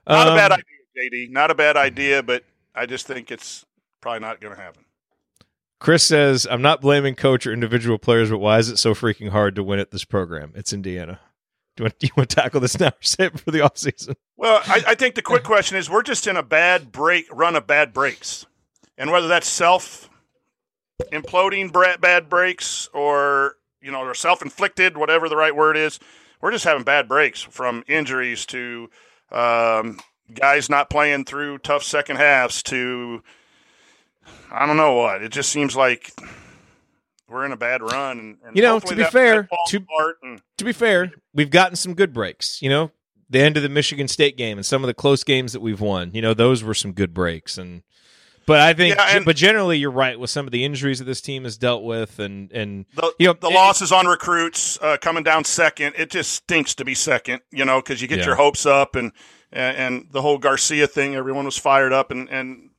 not 0.08 0.28
a 0.28 0.36
bad 0.36 0.52
Um, 0.52 0.60
idea 0.60 1.28
jd 1.28 1.32
not 1.32 1.52
a 1.52 1.56
bad 1.56 1.76
idea 1.76 2.24
but 2.24 2.44
i 2.74 2.86
just 2.86 3.06
think 3.08 3.32
it's 3.32 3.66
probably 4.02 4.20
not 4.22 4.40
going 4.40 4.56
to 4.56 4.62
happen 4.62 4.85
Chris 5.80 6.04
says, 6.04 6.48
"I'm 6.50 6.62
not 6.62 6.82
blaming 6.82 7.16
coach 7.16 7.46
or 7.46 7.54
individual 7.54 7.98
players, 7.98 8.30
but 8.30 8.40
why 8.40 8.60
is 8.60 8.70
it 8.70 8.78
so 8.78 8.94
freaking 8.94 9.30
hard 9.30 9.56
to 9.56 9.64
win 9.64 9.80
at 9.80 9.92
this 9.92 10.06
program? 10.06 10.54
It's 10.56 10.74
Indiana." 10.74 11.20
Do 11.76 11.82
you 11.82 11.86
want, 11.86 12.00
do 12.00 12.08
you 12.08 12.14
want 12.16 12.30
to 12.30 12.36
tackle 12.36 12.62
this 12.62 12.80
now 12.80 12.88
or 12.88 12.94
save 13.02 13.40
for 13.40 13.52
the 13.52 13.60
offseason? 13.60 14.16
well 14.38 14.62
I, 14.66 14.84
I 14.88 14.96
think 14.96 15.16
the 15.16 15.22
quick 15.22 15.44
question 15.44 15.78
is 15.78 15.90
we're 15.90 16.04
just 16.04 16.28
in 16.28 16.38
a 16.38 16.44
bad 16.44 16.92
break 16.92 17.26
run 17.32 17.56
of 17.56 17.68
bad 17.68 17.94
breaks 17.94 18.46
and 18.98 19.12
whether 19.12 19.28
that's 19.28 19.48
self 19.48 20.10
imploding 21.12 21.74
bad 22.00 22.30
breaks 22.30 22.88
or 22.94 23.56
you 23.82 23.92
know 23.92 24.00
or 24.00 24.14
self-inflicted 24.14 24.98
whatever 24.98 25.28
the 25.28 25.36
right 25.36 25.56
word 25.56 25.76
is 25.76 26.00
we're 26.42 26.52
just 26.52 26.64
having 26.64 26.84
bad 26.84 27.08
breaks 27.08 27.42
from 27.42 27.84
injuries 27.88 28.46
to 28.46 28.90
um, 29.32 30.00
guys 30.34 30.70
not 30.70 30.90
playing 30.90 31.26
through 31.26 31.58
tough 31.58 31.84
second 31.84 32.16
halves 32.18 32.64
to 32.64 33.22
I 34.52 34.66
don't 34.66 34.78
know 34.78 34.94
what. 34.96 35.22
It 35.22 35.32
just 35.32 35.50
seems 35.52 35.76
like 35.76 36.12
we're 37.28 37.46
in 37.46 37.52
a 37.52 37.58
bad 37.58 37.82
run. 37.82 38.20
And, 38.20 38.38
and 38.46 38.56
You 38.56 38.62
know, 38.62 38.80
to 38.80 38.96
be 38.96 39.04
fair, 39.06 39.48
to- 39.70 39.86
and- 40.24 40.42
To 40.58 40.64
be 40.66 40.72
fair, 40.74 41.12
we've 41.34 41.50
gotten 41.50 41.76
some 41.76 41.94
good 41.94 42.14
breaks. 42.14 42.62
You 42.62 42.70
know, 42.70 42.92
the 43.30 43.42
end 43.42 43.58
of 43.58 43.64
the 43.64 43.70
Michigan 43.70 44.08
State 44.08 44.38
game 44.38 44.58
and 44.58 44.66
some 44.66 44.84
of 44.84 44.88
the 44.88 44.94
close 44.94 45.24
games 45.24 45.54
that 45.54 45.62
we've 45.62 45.82
won. 45.82 46.12
You 46.14 46.22
know, 46.22 46.34
those 46.34 46.64
were 46.64 46.74
some 46.76 46.92
good 46.94 47.14
breaks. 47.14 47.58
And 47.58 47.82
but 48.46 48.60
I 48.62 48.74
think, 48.74 48.96
Yeah, 48.96 49.16
and- 49.16 49.26
but 49.26 49.36
generally, 49.36 49.78
you're 49.80 49.90
right 49.90 50.20
with 50.20 50.30
some 50.30 50.46
of 50.46 50.52
the 50.52 50.64
injuries 50.64 51.00
that 51.00 51.06
this 51.06 51.20
team 51.22 51.44
has 51.46 51.58
dealt 51.58 51.84
with, 51.84 52.20
and 52.20 52.52
and 52.52 52.86
the, 52.94 53.12
you 53.18 53.26
know 53.28 53.34
the 53.34 53.50
it- 53.50 53.54
losses 53.56 53.92
on 53.92 54.06
recruits 54.06 54.78
uh, 54.82 54.98
coming 55.02 55.24
down 55.24 55.44
second. 55.46 55.96
It 55.98 56.12
just 56.12 56.32
stinks 56.32 56.76
to 56.76 56.86
be 56.86 56.94
second, 56.94 57.42
you 57.52 57.66
know, 57.66 57.82
because 57.82 58.02
you 58.04 58.08
get 58.08 58.20
Yeah. 58.20 58.26
your 58.28 58.36
hopes 58.36 58.68
up 58.68 58.96
and, 58.96 59.12
and 59.52 59.76
and 59.78 60.08
the 60.12 60.22
whole 60.22 60.38
Garcia 60.38 60.86
thing. 60.86 61.16
Everyone 61.16 61.46
was 61.46 61.58
fired 61.58 61.92
up, 61.92 62.12
and 62.12 62.30
and 62.30 62.70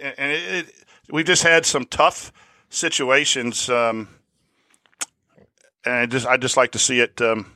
and 0.00 0.32
it, 0.32 0.54
it, 0.66 0.74
we've 1.10 1.26
just 1.26 1.42
had 1.42 1.66
some 1.66 1.84
tough 1.86 2.32
situations. 2.68 3.68
Um, 3.68 4.08
and 5.84 5.94
I 5.94 6.06
just 6.06 6.26
I 6.26 6.36
just 6.36 6.56
like 6.56 6.72
to 6.72 6.78
see 6.78 7.00
it 7.00 7.20
um, 7.20 7.52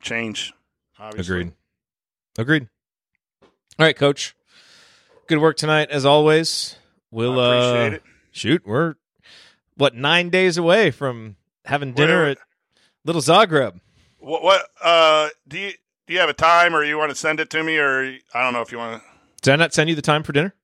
change. 0.00 0.52
Obviously. 0.98 1.34
Agreed. 1.34 1.52
Agreed. 2.38 2.68
All 3.78 3.86
right, 3.86 3.96
coach. 3.96 4.34
Good 5.26 5.38
work 5.38 5.56
tonight 5.56 5.90
as 5.90 6.04
always. 6.04 6.76
We'll 7.10 7.38
uh, 7.38 7.90
it. 7.90 8.02
shoot. 8.30 8.62
We're 8.66 8.94
what 9.76 9.94
nine 9.94 10.28
days 10.28 10.58
away 10.58 10.90
from 10.90 11.36
having 11.64 11.92
dinner 11.92 12.22
Where- 12.22 12.30
at 12.32 12.38
Little 13.04 13.22
Zagreb. 13.22 13.80
What, 14.18 14.42
what 14.42 14.66
uh, 14.82 15.30
do 15.48 15.58
you 15.58 15.72
do 16.06 16.12
you 16.12 16.20
have 16.20 16.28
a 16.28 16.34
time, 16.34 16.74
or 16.74 16.84
you 16.84 16.98
want 16.98 17.10
to 17.10 17.16
send 17.16 17.40
it 17.40 17.48
to 17.50 17.62
me, 17.62 17.78
or 17.78 18.16
I 18.34 18.42
don't 18.42 18.52
know 18.52 18.60
if 18.60 18.70
you 18.70 18.78
want 18.78 19.02
to. 19.02 19.08
Did 19.40 19.52
I 19.52 19.56
not 19.56 19.72
send 19.72 19.88
you 19.88 19.96
the 19.96 20.02
time 20.02 20.22
for 20.22 20.32
dinner? 20.32 20.54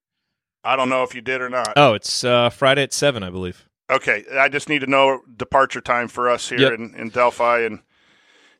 I 0.67 0.77
don't 0.77 0.89
know 0.89 1.03
if 1.03 1.15
you 1.15 1.21
did 1.21 1.41
or 1.41 1.49
not. 1.49 1.73
Oh, 1.77 1.95
it's 1.95 2.25
uh, 2.25 2.51
Friday 2.51 2.83
at 2.83 2.93
seven, 2.93 3.23
I 3.23 3.31
believe. 3.31 3.69
Okay, 3.91 4.25
I 4.37 4.49
just 4.49 4.69
need 4.69 4.81
to 4.81 4.87
know 4.89 5.21
departure 5.37 5.81
time 5.81 6.09
for 6.09 6.29
us 6.29 6.49
here 6.49 6.59
Yep. 6.59 6.73
in, 6.73 6.95
in 6.97 7.09
Delphi 7.11 7.61
and 7.61 7.79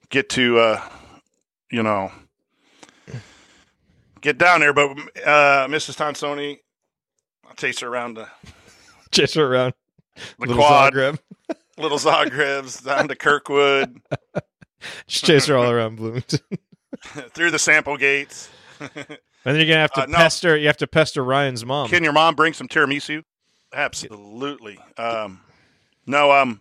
get 0.09 0.29
to, 0.31 0.59
uh, 0.59 0.81
you 1.71 1.83
know, 1.83 2.13
get 4.21 4.39
down 4.39 4.61
there. 4.61 4.73
But 4.73 4.91
uh, 5.25 5.67
Mrs. 5.69 5.97
Tonsoni, 5.97 6.59
I'll 7.47 7.55
chase 7.55 7.81
her 7.81 7.89
around 7.89 8.15
the, 8.15 8.29
Chase 9.11 9.35
her 9.35 9.45
around. 9.53 9.75
the 10.15 10.23
Little 10.47 10.57
quad, 10.57 10.93
Zagreb. 10.95 11.19
little 11.79 11.99
Zagrebs, 11.99 12.85
down 12.85 13.09
to 13.09 13.17
Kirkwood, 13.17 14.01
Just 15.09 15.25
chase 15.25 15.47
her 15.47 15.57
all 15.57 15.71
around 15.71 15.97
Bloomington. 15.97 16.41
through 17.35 17.51
the 17.51 17.59
sample 17.59 17.97
gates. 17.97 18.49
And 19.47 19.55
then 19.55 19.61
you're 19.61 19.69
gonna 19.69 19.81
have 19.81 19.93
to 19.93 20.03
Uh, 20.03 20.07
no. 20.07 20.19
pester. 20.19 20.57
You 20.57 20.67
have 20.67 20.77
to 20.79 20.89
pester 20.89 21.23
Ryan's 21.25 21.65
mom. 21.65 21.89
Can 21.89 22.03
your 22.03 22.13
mom 22.13 22.35
bring 22.35 22.53
some 22.53 22.67
tiramisu? 22.67 23.23
Absolutely. 23.73 24.79
Um, 24.99 25.41
no, 26.05 26.33
um, 26.33 26.61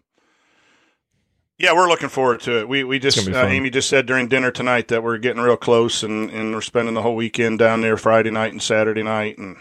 yeah, 1.58 1.74
we're 1.74 1.88
looking 1.88 2.10
forward 2.10 2.42
to 2.42 2.60
it. 2.60 2.70
We 2.70 2.84
we 2.84 3.00
just 3.00 3.28
uh. 3.28 3.46
Amy 3.48 3.70
just 3.72 3.90
said 3.90 4.06
during 4.06 4.28
dinner 4.28 4.52
tonight 4.52 4.88
that 4.90 5.02
we're 5.02 5.18
getting 5.18 5.42
real 5.42 5.58
close 5.58 6.04
and 6.04 6.30
and 6.30 6.54
we're 6.54 6.62
spending 6.62 6.94
the 6.94 7.02
whole 7.02 7.16
weekend 7.16 7.58
down 7.60 7.82
there 7.82 7.98
Friday 7.98 8.30
night 8.30 8.52
and 8.52 8.62
Saturday 8.62 9.04
night 9.04 9.38
and 9.38 9.58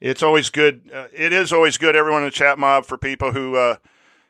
it's 0.00 0.22
always 0.22 0.50
good. 0.50 0.90
Uh, 0.92 1.06
it 1.12 1.32
is 1.32 1.52
always 1.52 1.78
good. 1.78 1.94
Everyone 1.94 2.22
in 2.22 2.26
the 2.26 2.32
chat 2.32 2.58
mob 2.58 2.86
for 2.86 2.98
people 2.98 3.32
who 3.32 3.56
uh, 3.56 3.76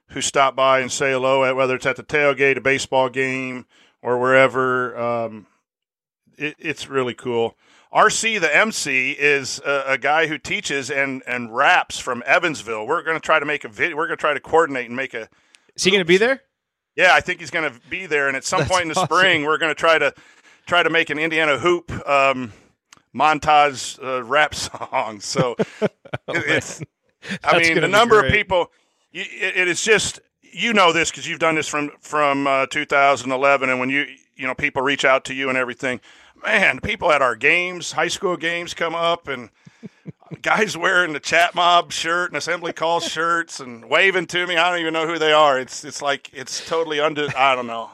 who 0.08 0.20
stop 0.20 0.54
by 0.54 0.80
and 0.80 0.92
say 0.92 1.12
hello, 1.12 1.44
at 1.44 1.56
whether 1.56 1.74
it's 1.76 1.86
at 1.86 1.96
the 1.96 2.04
tailgate, 2.04 2.58
a 2.58 2.60
baseball 2.60 3.08
game, 3.08 3.64
or 4.02 4.18
wherever. 4.18 4.96
Um, 4.98 5.46
it, 6.36 6.56
it's 6.58 6.88
really 6.88 7.14
cool. 7.14 7.56
RC 7.94 8.40
the 8.40 8.54
MC 8.54 9.12
is 9.12 9.60
a, 9.64 9.84
a 9.88 9.98
guy 9.98 10.26
who 10.26 10.36
teaches 10.38 10.90
and 10.90 11.22
and 11.26 11.54
raps 11.54 11.98
from 11.98 12.22
Evansville. 12.26 12.86
We're 12.86 13.02
going 13.02 13.16
to 13.16 13.20
try 13.20 13.38
to 13.38 13.46
make 13.46 13.64
a 13.64 13.68
video. 13.68 13.96
We're 13.96 14.06
going 14.06 14.16
to 14.16 14.20
try 14.20 14.34
to 14.34 14.40
coordinate 14.40 14.86
and 14.86 14.96
make 14.96 15.14
a. 15.14 15.28
Is 15.76 15.84
he 15.84 15.90
gonna 15.90 16.04
be 16.04 16.16
there? 16.16 16.42
Yeah, 16.96 17.10
I 17.12 17.20
think 17.20 17.40
he's 17.40 17.50
going 17.50 17.72
to 17.72 17.80
be 17.90 18.06
there, 18.06 18.28
and 18.28 18.36
at 18.36 18.44
some 18.44 18.60
That's 18.60 18.70
point 18.70 18.82
in 18.82 18.88
the 18.88 18.94
awesome. 18.94 19.06
spring, 19.16 19.44
we're 19.44 19.58
going 19.58 19.70
to 19.70 19.74
try 19.78 19.98
to 19.98 20.12
try 20.66 20.82
to 20.82 20.90
make 20.90 21.10
an 21.10 21.18
Indiana 21.18 21.58
hoop 21.58 21.90
um, 22.08 22.52
montage 23.14 24.02
uh, 24.02 24.22
rap 24.24 24.54
song. 24.56 25.20
So 25.20 25.54
it- 25.80 25.92
it's. 26.28 26.82
I 27.42 27.56
Oh, 27.56 27.58
mean, 27.58 27.74
the 27.76 27.80
be 27.82 27.88
number 27.88 28.22
of 28.24 28.30
people. 28.30 28.70
It, 29.12 29.56
it 29.56 29.68
is 29.68 29.82
just 29.82 30.20
you 30.42 30.72
know 30.74 30.92
this 30.92 31.10
because 31.10 31.26
you've 31.26 31.38
done 31.38 31.54
this 31.54 31.66
from 31.68 31.90
from 32.00 32.46
uh, 32.46 32.66
2011, 32.66 33.70
and 33.70 33.80
when 33.80 33.88
you 33.88 34.04
you 34.36 34.46
know 34.46 34.54
people 34.54 34.82
reach 34.82 35.04
out 35.04 35.24
to 35.26 35.34
you 35.34 35.48
and 35.48 35.56
everything. 35.56 36.00
Man, 36.44 36.80
people 36.80 37.10
at 37.10 37.22
our 37.22 37.36
games, 37.36 37.92
high 37.92 38.08
school 38.08 38.36
games, 38.36 38.74
come 38.74 38.94
up 38.94 39.28
and 39.28 39.48
guys 40.42 40.76
wearing 40.76 41.14
the 41.14 41.20
chat 41.20 41.54
mob 41.54 41.90
shirt 41.90 42.30
and 42.30 42.36
assembly 42.36 42.72
call 42.72 43.00
shirts 43.00 43.60
and 43.60 43.88
waving 43.88 44.26
to 44.26 44.46
me. 44.46 44.56
I 44.56 44.70
don't 44.70 44.80
even 44.80 44.92
know 44.92 45.06
who 45.06 45.18
they 45.18 45.32
are. 45.32 45.58
It's 45.58 45.84
it's 45.84 46.02
like 46.02 46.30
it's 46.34 46.66
totally 46.68 47.00
under. 47.00 47.28
I 47.36 47.54
don't 47.54 47.66
know. 47.66 47.90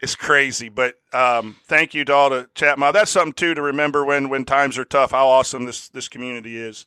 It's 0.00 0.16
crazy, 0.16 0.68
but 0.68 0.96
um, 1.12 1.56
thank 1.66 1.94
you 1.94 2.04
to 2.06 2.12
all 2.12 2.30
the 2.30 2.48
chat 2.54 2.78
mob. 2.78 2.94
That's 2.94 3.10
something 3.10 3.34
too 3.34 3.54
to 3.54 3.62
remember 3.62 4.04
when 4.04 4.28
when 4.28 4.44
times 4.44 4.78
are 4.78 4.84
tough. 4.84 5.12
How 5.12 5.28
awesome 5.28 5.64
this 5.64 5.88
this 5.88 6.08
community 6.08 6.56
is, 6.56 6.84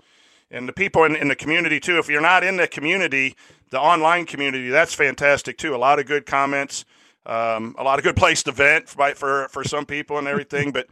and 0.49 0.67
the 0.67 0.73
people 0.73 1.03
in, 1.03 1.15
in 1.15 1.27
the 1.27 1.35
community 1.35 1.79
too. 1.79 1.97
If 1.97 2.09
you're 2.09 2.19
not 2.19 2.43
in 2.43 2.57
the 2.57 2.67
community, 2.67 3.35
the 3.69 3.79
online 3.79 4.25
community, 4.25 4.69
that's 4.69 4.93
fantastic 4.93 5.57
too. 5.57 5.75
A 5.75 5.77
lot 5.77 5.99
of 5.99 6.07
good 6.07 6.25
comments. 6.25 6.83
Um, 7.25 7.75
a 7.77 7.83
lot 7.83 7.97
of 7.97 8.03
good 8.03 8.15
place 8.15 8.43
to 8.43 8.51
vent 8.51 8.87
for, 8.87 9.13
for 9.15 9.47
for 9.49 9.63
some 9.63 9.85
people 9.85 10.17
and 10.17 10.27
everything, 10.27 10.71
but 10.71 10.87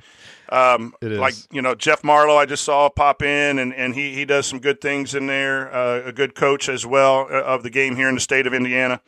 um, 0.50 0.96
like 1.02 1.36
you 1.52 1.62
know 1.62 1.76
Jeff 1.76 2.04
Marlowe, 2.04 2.38
I 2.38 2.46
just 2.46 2.64
saw 2.64 2.90
pop 2.90 3.22
in, 3.22 3.60
and, 3.60 3.74
and 3.74 3.94
he 3.94 4.14
he 4.14 4.26
does 4.26 4.46
some 4.46 4.60
good 4.60 4.82
things 4.82 5.16
in 5.16 5.28
there. 5.28 5.74
Uh, 5.74 6.02
a 6.06 6.12
good 6.12 6.36
coach 6.36 6.70
as 6.70 6.86
well 6.86 7.28
uh, 7.30 7.44
of 7.44 7.64
the 7.64 7.70
game 7.70 7.96
here 7.96 8.10
in 8.10 8.16
the 8.16 8.22
state 8.22 8.48
of 8.48 8.54
Indiana. 8.54 9.02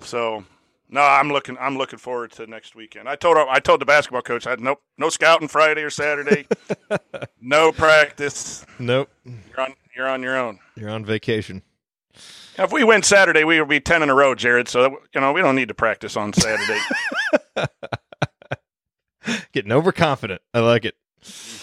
So 0.00 0.44
no, 0.90 1.02
I'm 1.02 1.28
looking 1.28 1.56
I'm 1.58 1.76
looking 1.76 1.98
forward 1.98 2.32
to 2.32 2.46
next 2.46 2.74
weekend. 2.74 3.08
I 3.08 3.16
told 3.16 3.36
I 3.36 3.60
told 3.60 3.80
the 3.80 3.86
basketball 3.86 4.22
coach 4.22 4.46
I 4.46 4.50
had 4.50 4.60
nope 4.60 4.82
no 4.96 5.10
scouting 5.10 5.48
Friday 5.48 5.82
or 5.82 5.90
Saturday, 5.90 6.46
no 7.40 7.72
practice. 7.72 8.64
Nope. 8.78 9.10
You're 9.24 9.60
on 9.60 9.74
you're 9.94 10.08
on 10.08 10.22
your 10.22 10.36
own. 10.36 10.58
You're 10.76 10.90
on 10.90 11.04
vacation. 11.04 11.62
If 12.58 12.72
we 12.72 12.82
win 12.84 13.02
Saturday, 13.02 13.44
we 13.44 13.60
would 13.60 13.68
be 13.68 13.80
ten 13.80 14.02
in 14.02 14.10
a 14.10 14.14
row, 14.14 14.34
Jerod. 14.34 14.68
So 14.68 14.98
you 15.14 15.20
know 15.20 15.32
we 15.32 15.40
don't 15.40 15.54
need 15.54 15.68
to 15.68 15.74
practice 15.74 16.16
on 16.16 16.32
Saturday. 16.32 16.80
Getting 19.52 19.72
overconfident. 19.72 20.40
I 20.54 20.60
like 20.60 20.84
it. 20.84 20.94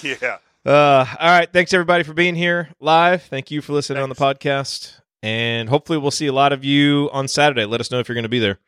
yeah. 0.01 0.37
Uh, 0.65 1.05
all 1.19 1.29
right. 1.29 1.51
Thanks 1.51 1.73
everybody 1.73 2.03
for 2.03 2.13
being 2.13 2.35
here 2.35 2.69
live. 2.79 3.23
Thank 3.23 3.51
you 3.51 3.61
for 3.61 3.73
listening 3.73 4.01
on 4.01 4.09
the 4.09 4.15
podcast, 4.15 4.99
and 5.21 5.69
hopefully 5.69 5.97
we'll 5.97 6.11
see 6.11 6.27
a 6.27 6.33
lot 6.33 6.53
of 6.53 6.63
you 6.63 7.09
on 7.11 7.27
Saturday. 7.27 7.65
Let 7.65 7.81
us 7.81 7.91
know 7.91 7.99
if 7.99 8.07
you're 8.07 8.15
going 8.15 8.23
to 8.23 8.29
be 8.29 8.39
there. 8.39 8.59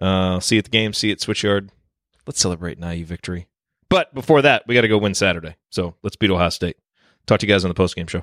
Uh, 0.00 0.40
see 0.40 0.56
you 0.56 0.58
at 0.60 0.64
the 0.64 0.70
game. 0.70 0.92
See 0.92 1.08
you 1.08 1.12
at 1.12 1.20
Switchyard. 1.20 1.70
Let's 2.26 2.40
celebrate 2.40 2.78
an 2.78 2.90
IU 2.90 3.04
victory. 3.04 3.46
But 3.88 4.12
before 4.14 4.42
that, 4.42 4.64
we 4.66 4.74
got 4.74 4.80
to 4.82 4.88
go 4.88 4.98
win 4.98 5.14
Saturday. 5.14 5.56
So 5.70 5.94
let's 6.02 6.16
beat 6.16 6.30
Ohio 6.30 6.48
State. 6.48 6.76
Talk 7.26 7.40
to 7.40 7.46
you 7.46 7.52
guys 7.52 7.64
on 7.64 7.68
the 7.72 7.74
postgame 7.74 8.08
show. 8.08 8.22